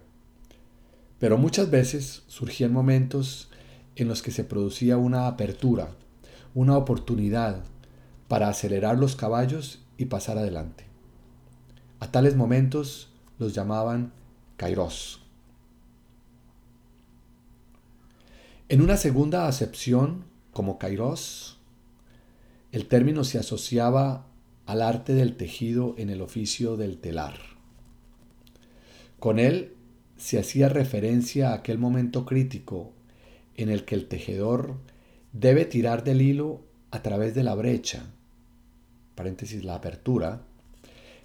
Pero 1.20 1.38
muchas 1.38 1.70
veces 1.70 2.24
surgían 2.26 2.72
momentos 2.72 3.48
en 3.94 4.08
los 4.08 4.22
que 4.22 4.32
se 4.32 4.42
producía 4.42 4.96
una 4.96 5.28
apertura, 5.28 5.90
una 6.54 6.76
oportunidad 6.76 7.62
para 8.26 8.48
acelerar 8.48 8.98
los 8.98 9.14
caballos 9.14 9.84
y 9.96 10.06
pasar 10.06 10.38
adelante. 10.38 10.84
A 12.00 12.10
tales 12.10 12.34
momentos 12.34 13.11
los 13.42 13.54
llamaban 13.54 14.12
kairos. 14.56 15.20
En 18.68 18.80
una 18.80 18.96
segunda 18.96 19.48
acepción, 19.48 20.24
como 20.52 20.78
kairos, 20.78 21.58
el 22.70 22.86
término 22.86 23.24
se 23.24 23.38
asociaba 23.38 24.26
al 24.64 24.80
arte 24.80 25.12
del 25.12 25.36
tejido 25.36 25.94
en 25.98 26.08
el 26.08 26.22
oficio 26.22 26.76
del 26.76 26.98
telar. 26.98 27.34
Con 29.18 29.38
él 29.38 29.74
se 30.16 30.38
hacía 30.38 30.68
referencia 30.68 31.50
a 31.50 31.54
aquel 31.54 31.78
momento 31.78 32.24
crítico 32.24 32.92
en 33.56 33.68
el 33.68 33.84
que 33.84 33.96
el 33.96 34.06
tejedor 34.06 34.76
debe 35.32 35.64
tirar 35.64 36.04
del 36.04 36.22
hilo 36.22 36.62
a 36.92 37.02
través 37.02 37.34
de 37.34 37.42
la 37.42 37.54
brecha, 37.54 38.06
paréntesis 39.16 39.64
la 39.64 39.74
apertura, 39.74 40.42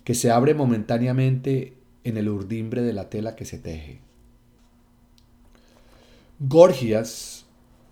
que 0.04 0.16
se 0.16 0.32
abre 0.32 0.54
momentáneamente 0.54 1.77
en 2.08 2.18
el 2.18 2.30
urdimbre 2.30 2.82
de 2.84 2.94
la 2.94 3.10
tela 3.10 3.36
que 3.36 3.44
se 3.44 3.58
teje. 3.58 4.00
Gorgias, 6.40 7.46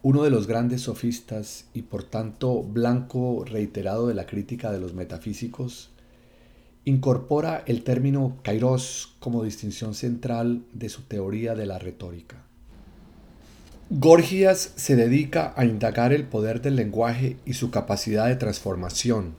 uno 0.04 0.24
de 0.24 0.30
los 0.30 0.48
grandes 0.48 0.82
sofistas 0.82 1.66
y 1.74 1.82
por 1.82 2.04
tanto 2.04 2.64
blanco 2.64 3.44
reiterado 3.46 4.08
de 4.08 4.14
la 4.14 4.26
crítica 4.26 4.72
de 4.72 4.80
los 4.80 4.94
metafísicos, 4.94 5.90
incorpora 6.86 7.64
el 7.66 7.84
término 7.84 8.38
kairos 8.42 9.16
como 9.20 9.44
distinción 9.44 9.96
central 9.96 10.64
de 10.72 10.88
su 10.88 11.02
teoría 11.02 11.56
de 11.56 11.66
la 11.66 11.78
retórica. 11.78 12.44
Gorgias 13.90 14.72
se 14.78 14.96
dedica 14.96 15.54
a 15.58 15.66
indagar 15.66 16.14
el 16.14 16.24
poder 16.24 16.62
del 16.62 16.78
lenguaje 16.78 17.38
y 17.46 17.54
su 17.54 17.70
capacidad 17.70 18.28
de 18.28 18.36
transformación. 18.36 19.36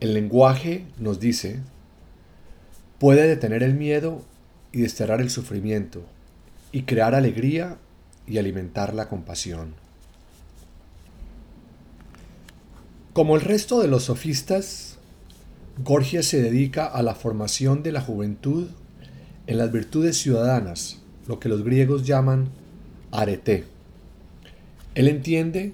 El 0.00 0.14
lenguaje, 0.14 0.86
nos 0.98 1.18
dice, 1.18 1.60
puede 3.02 3.26
detener 3.26 3.64
el 3.64 3.74
miedo 3.74 4.22
y 4.70 4.82
desterrar 4.82 5.20
el 5.20 5.28
sufrimiento, 5.28 6.04
y 6.70 6.84
crear 6.84 7.16
alegría 7.16 7.78
y 8.28 8.38
alimentar 8.38 8.94
la 8.94 9.08
compasión. 9.08 9.74
Como 13.12 13.34
el 13.34 13.40
resto 13.40 13.80
de 13.80 13.88
los 13.88 14.04
sofistas, 14.04 14.98
Gorgias 15.82 16.26
se 16.26 16.40
dedica 16.40 16.86
a 16.86 17.02
la 17.02 17.16
formación 17.16 17.82
de 17.82 17.90
la 17.90 18.00
juventud 18.00 18.68
en 19.48 19.58
las 19.58 19.72
virtudes 19.72 20.16
ciudadanas, 20.18 21.00
lo 21.26 21.40
que 21.40 21.48
los 21.48 21.64
griegos 21.64 22.06
llaman 22.06 22.50
arete. 23.10 23.64
Él 24.94 25.08
entiende 25.08 25.72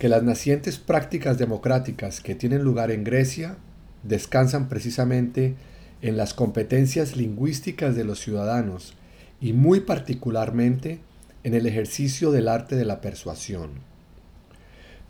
que 0.00 0.08
las 0.08 0.24
nacientes 0.24 0.78
prácticas 0.78 1.38
democráticas 1.38 2.20
que 2.20 2.34
tienen 2.34 2.64
lugar 2.64 2.90
en 2.90 3.04
Grecia 3.04 3.58
descansan 4.02 4.68
precisamente 4.68 5.54
en 6.02 6.16
las 6.16 6.34
competencias 6.34 7.16
lingüísticas 7.16 7.94
de 7.94 8.04
los 8.04 8.20
ciudadanos 8.20 8.94
y 9.40 9.52
muy 9.52 9.80
particularmente 9.80 11.00
en 11.44 11.54
el 11.54 11.66
ejercicio 11.66 12.30
del 12.30 12.48
arte 12.48 12.76
de 12.76 12.84
la 12.84 13.00
persuasión. 13.00 13.70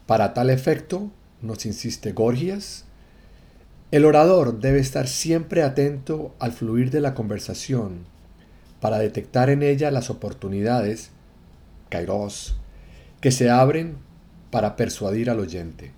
Para 0.06 0.34
tal 0.34 0.50
efecto, 0.50 1.10
nos 1.40 1.66
insiste 1.66 2.12
Gorgias, 2.12 2.84
el 3.90 4.04
orador 4.04 4.60
debe 4.60 4.80
estar 4.80 5.08
siempre 5.08 5.62
atento 5.62 6.34
al 6.38 6.52
fluir 6.52 6.90
de 6.90 7.00
la 7.00 7.14
conversación 7.14 8.06
para 8.80 8.98
detectar 8.98 9.50
en 9.50 9.62
ella 9.62 9.90
las 9.90 10.10
oportunidades, 10.10 11.10
kairos, 11.88 12.56
que 13.20 13.30
se 13.30 13.50
abren 13.50 13.96
para 14.50 14.76
persuadir 14.76 15.30
al 15.30 15.40
oyente. 15.40 15.92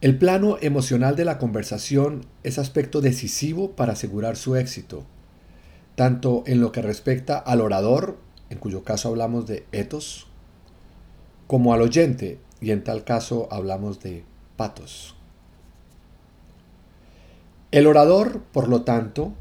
El 0.00 0.16
plano 0.16 0.58
emocional 0.60 1.16
de 1.16 1.24
la 1.24 1.38
conversación 1.38 2.24
es 2.44 2.60
aspecto 2.60 3.00
decisivo 3.00 3.72
para 3.72 3.94
asegurar 3.94 4.36
su 4.36 4.54
éxito, 4.54 5.04
tanto 5.96 6.44
en 6.46 6.60
lo 6.60 6.70
que 6.70 6.82
respecta 6.82 7.36
al 7.36 7.60
orador, 7.60 8.16
en 8.48 8.58
cuyo 8.58 8.84
caso 8.84 9.08
hablamos 9.08 9.48
de 9.48 9.66
etos, 9.72 10.28
como 11.48 11.74
al 11.74 11.82
oyente, 11.82 12.38
y 12.60 12.70
en 12.70 12.84
tal 12.84 13.02
caso 13.02 13.48
hablamos 13.50 13.98
de 13.98 14.22
patos. 14.56 15.16
El 17.72 17.88
orador, 17.88 18.42
por 18.52 18.68
lo 18.68 18.82
tanto, 18.82 19.32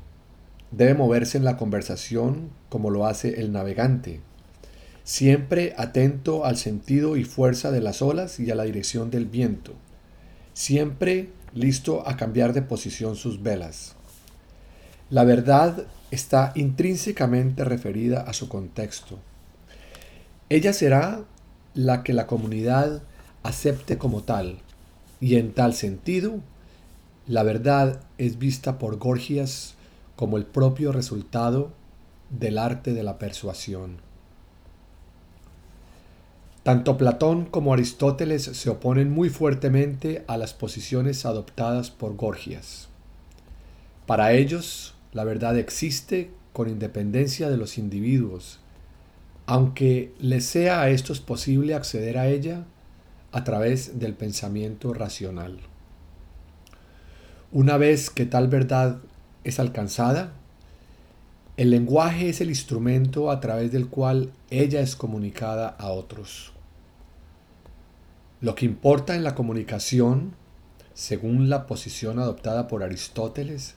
debe 0.71 0.95
moverse 0.95 1.37
en 1.37 1.43
la 1.43 1.57
conversación 1.57 2.49
como 2.69 2.89
lo 2.89 3.05
hace 3.05 3.41
el 3.41 3.51
navegante, 3.51 4.21
siempre 5.03 5.75
atento 5.77 6.45
al 6.45 6.57
sentido 6.57 7.15
y 7.15 7.25
fuerza 7.25 7.69
de 7.69 7.81
las 7.81 8.01
olas 8.01 8.39
y 8.39 8.49
a 8.49 8.55
la 8.55 8.63
dirección 8.63 9.11
del 9.11 9.27
viento 9.27 9.75
siempre 10.57 11.29
listo 11.53 12.01
a 12.07 12.17
cambiar 12.17 12.51
de 12.51 12.63
posición 12.63 13.15
sus 13.15 13.43
velas. 13.43 13.95
La 15.11 15.23
verdad 15.23 15.85
está 16.09 16.51
intrínsecamente 16.55 17.63
referida 17.63 18.21
a 18.21 18.33
su 18.33 18.49
contexto. 18.49 19.19
Ella 20.49 20.73
será 20.73 21.25
la 21.75 22.01
que 22.01 22.11
la 22.11 22.25
comunidad 22.25 23.03
acepte 23.43 23.99
como 23.99 24.23
tal, 24.23 24.57
y 25.21 25.35
en 25.35 25.53
tal 25.53 25.75
sentido, 25.75 26.39
la 27.27 27.43
verdad 27.43 28.01
es 28.17 28.39
vista 28.39 28.79
por 28.79 28.97
Gorgias 28.97 29.75
como 30.15 30.37
el 30.37 30.45
propio 30.47 30.91
resultado 30.91 31.71
del 32.31 32.57
arte 32.57 32.95
de 32.95 33.03
la 33.03 33.19
persuasión. 33.19 34.06
Tanto 36.67 36.97
Platón 36.97 37.45
como 37.45 37.71
Aristóteles 37.71 38.43
se 38.43 38.69
oponen 38.69 39.09
muy 39.09 39.29
fuertemente 39.29 40.25
a 40.27 40.35
las 40.35 40.53
posiciones 40.53 41.25
adoptadas 41.25 41.91
por 41.91 42.17
Gorgias. 42.17 42.89
Para 44.05 44.33
ellos, 44.33 44.93
la 45.13 45.23
verdad 45.23 45.57
existe 45.57 46.29
con 46.51 46.67
independencia 46.67 47.49
de 47.49 47.55
los 47.55 47.77
individuos, 47.77 48.59
aunque 49.45 50.13
les 50.19 50.43
sea 50.43 50.81
a 50.81 50.89
estos 50.89 51.21
posible 51.21 51.73
acceder 51.73 52.17
a 52.17 52.27
ella 52.27 52.65
a 53.31 53.45
través 53.45 53.97
del 53.97 54.13
pensamiento 54.13 54.93
racional. 54.93 55.61
Una 57.53 57.77
vez 57.77 58.09
que 58.09 58.25
tal 58.25 58.49
verdad 58.49 58.97
es 59.45 59.61
alcanzada, 59.61 60.33
el 61.55 61.69
lenguaje 61.69 62.27
es 62.27 62.41
el 62.41 62.49
instrumento 62.49 63.31
a 63.31 63.39
través 63.39 63.71
del 63.71 63.87
cual 63.87 64.33
ella 64.49 64.81
es 64.81 64.97
comunicada 64.97 65.69
a 65.69 65.91
otros. 65.91 66.56
Lo 68.39 68.53
que 68.53 68.65
importa 68.65 69.15
en 69.15 69.23
la 69.23 69.33
comunicación, 69.33 70.33
según 70.93 71.49
la 71.49 71.65
posición 71.65 72.19
adoptada 72.19 72.67
por 72.67 72.83
Aristóteles, 72.83 73.75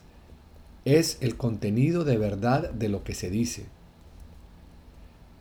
es 0.84 1.16
el 1.20 1.36
contenido 1.36 2.04
de 2.04 2.18
verdad 2.18 2.70
de 2.70 2.90
lo 2.90 3.02
que 3.02 3.14
se 3.14 3.30
dice. 3.30 3.66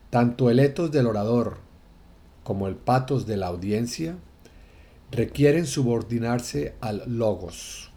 Tanto 0.10 0.50
el 0.50 0.60
etos 0.60 0.92
del 0.92 1.06
orador 1.06 1.58
como 2.44 2.68
el 2.68 2.76
patos 2.76 3.28
de 3.28 3.38
la 3.38 3.48
audiencia 3.48 4.16
requieren 5.12 5.66
subordinarse 5.66 6.76
al 6.80 7.04
logos. 7.06 7.92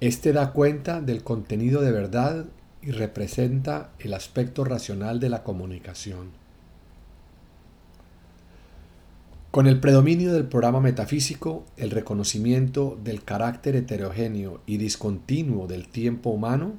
Este 0.00 0.32
da 0.32 0.52
cuenta 0.52 1.00
del 1.00 1.22
contenido 1.22 1.80
de 1.80 1.92
verdad 1.92 2.46
y 2.82 2.90
representa 2.90 3.90
el 3.98 4.14
aspecto 4.14 4.64
racional 4.64 5.20
de 5.20 5.28
la 5.28 5.44
comunicación. 5.44 6.39
Con 9.50 9.66
el 9.66 9.80
predominio 9.80 10.32
del 10.32 10.46
programa 10.46 10.80
metafísico, 10.80 11.64
el 11.76 11.90
reconocimiento 11.90 12.96
del 13.02 13.24
carácter 13.24 13.74
heterogéneo 13.74 14.60
y 14.64 14.76
discontinuo 14.76 15.66
del 15.66 15.88
tiempo 15.88 16.30
humano 16.30 16.74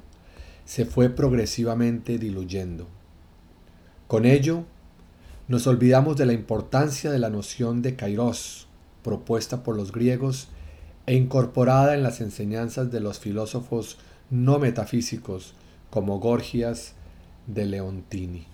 se 0.64 0.86
fue 0.86 1.10
progresivamente 1.10 2.16
diluyendo. 2.16 2.88
Con 4.06 4.24
ello, 4.24 4.64
nos 5.48 5.66
olvidamos 5.66 6.16
de 6.16 6.24
la 6.24 6.32
importancia 6.32 7.10
de 7.10 7.18
la 7.18 7.28
noción 7.28 7.82
de 7.82 7.94
kairos, 7.94 8.68
propuesta 9.04 9.62
por 9.62 9.76
los 9.76 9.92
griegos 9.92 10.48
e 11.04 11.14
incorporada 11.14 11.94
en 11.94 12.02
las 12.02 12.22
enseñanzas 12.22 12.90
de 12.90 13.00
los 13.00 13.18
filósofos 13.18 13.98
no 14.30 14.58
metafísicos 14.58 15.52
como 15.90 16.20
Gorgias 16.20 16.94
de 17.46 17.66
Leontini. 17.66 18.51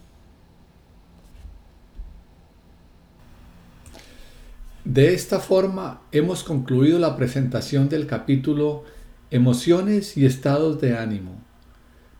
De 4.88 5.12
esta 5.12 5.38
forma 5.38 6.00
hemos 6.12 6.42
concluido 6.42 6.98
la 6.98 7.14
presentación 7.14 7.90
del 7.90 8.06
capítulo 8.06 8.84
Emociones 9.30 10.16
y 10.16 10.24
estados 10.24 10.80
de 10.80 10.96
ánimo, 10.96 11.44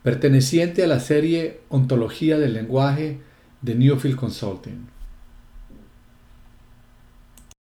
perteneciente 0.03 0.83
a 0.83 0.87
la 0.87 0.99
serie 0.99 1.61
Ontología 1.69 2.37
del 2.37 2.53
lenguaje 2.53 3.21
de 3.63 3.73
Newfield 3.73 4.17
Consulting. 4.17 4.98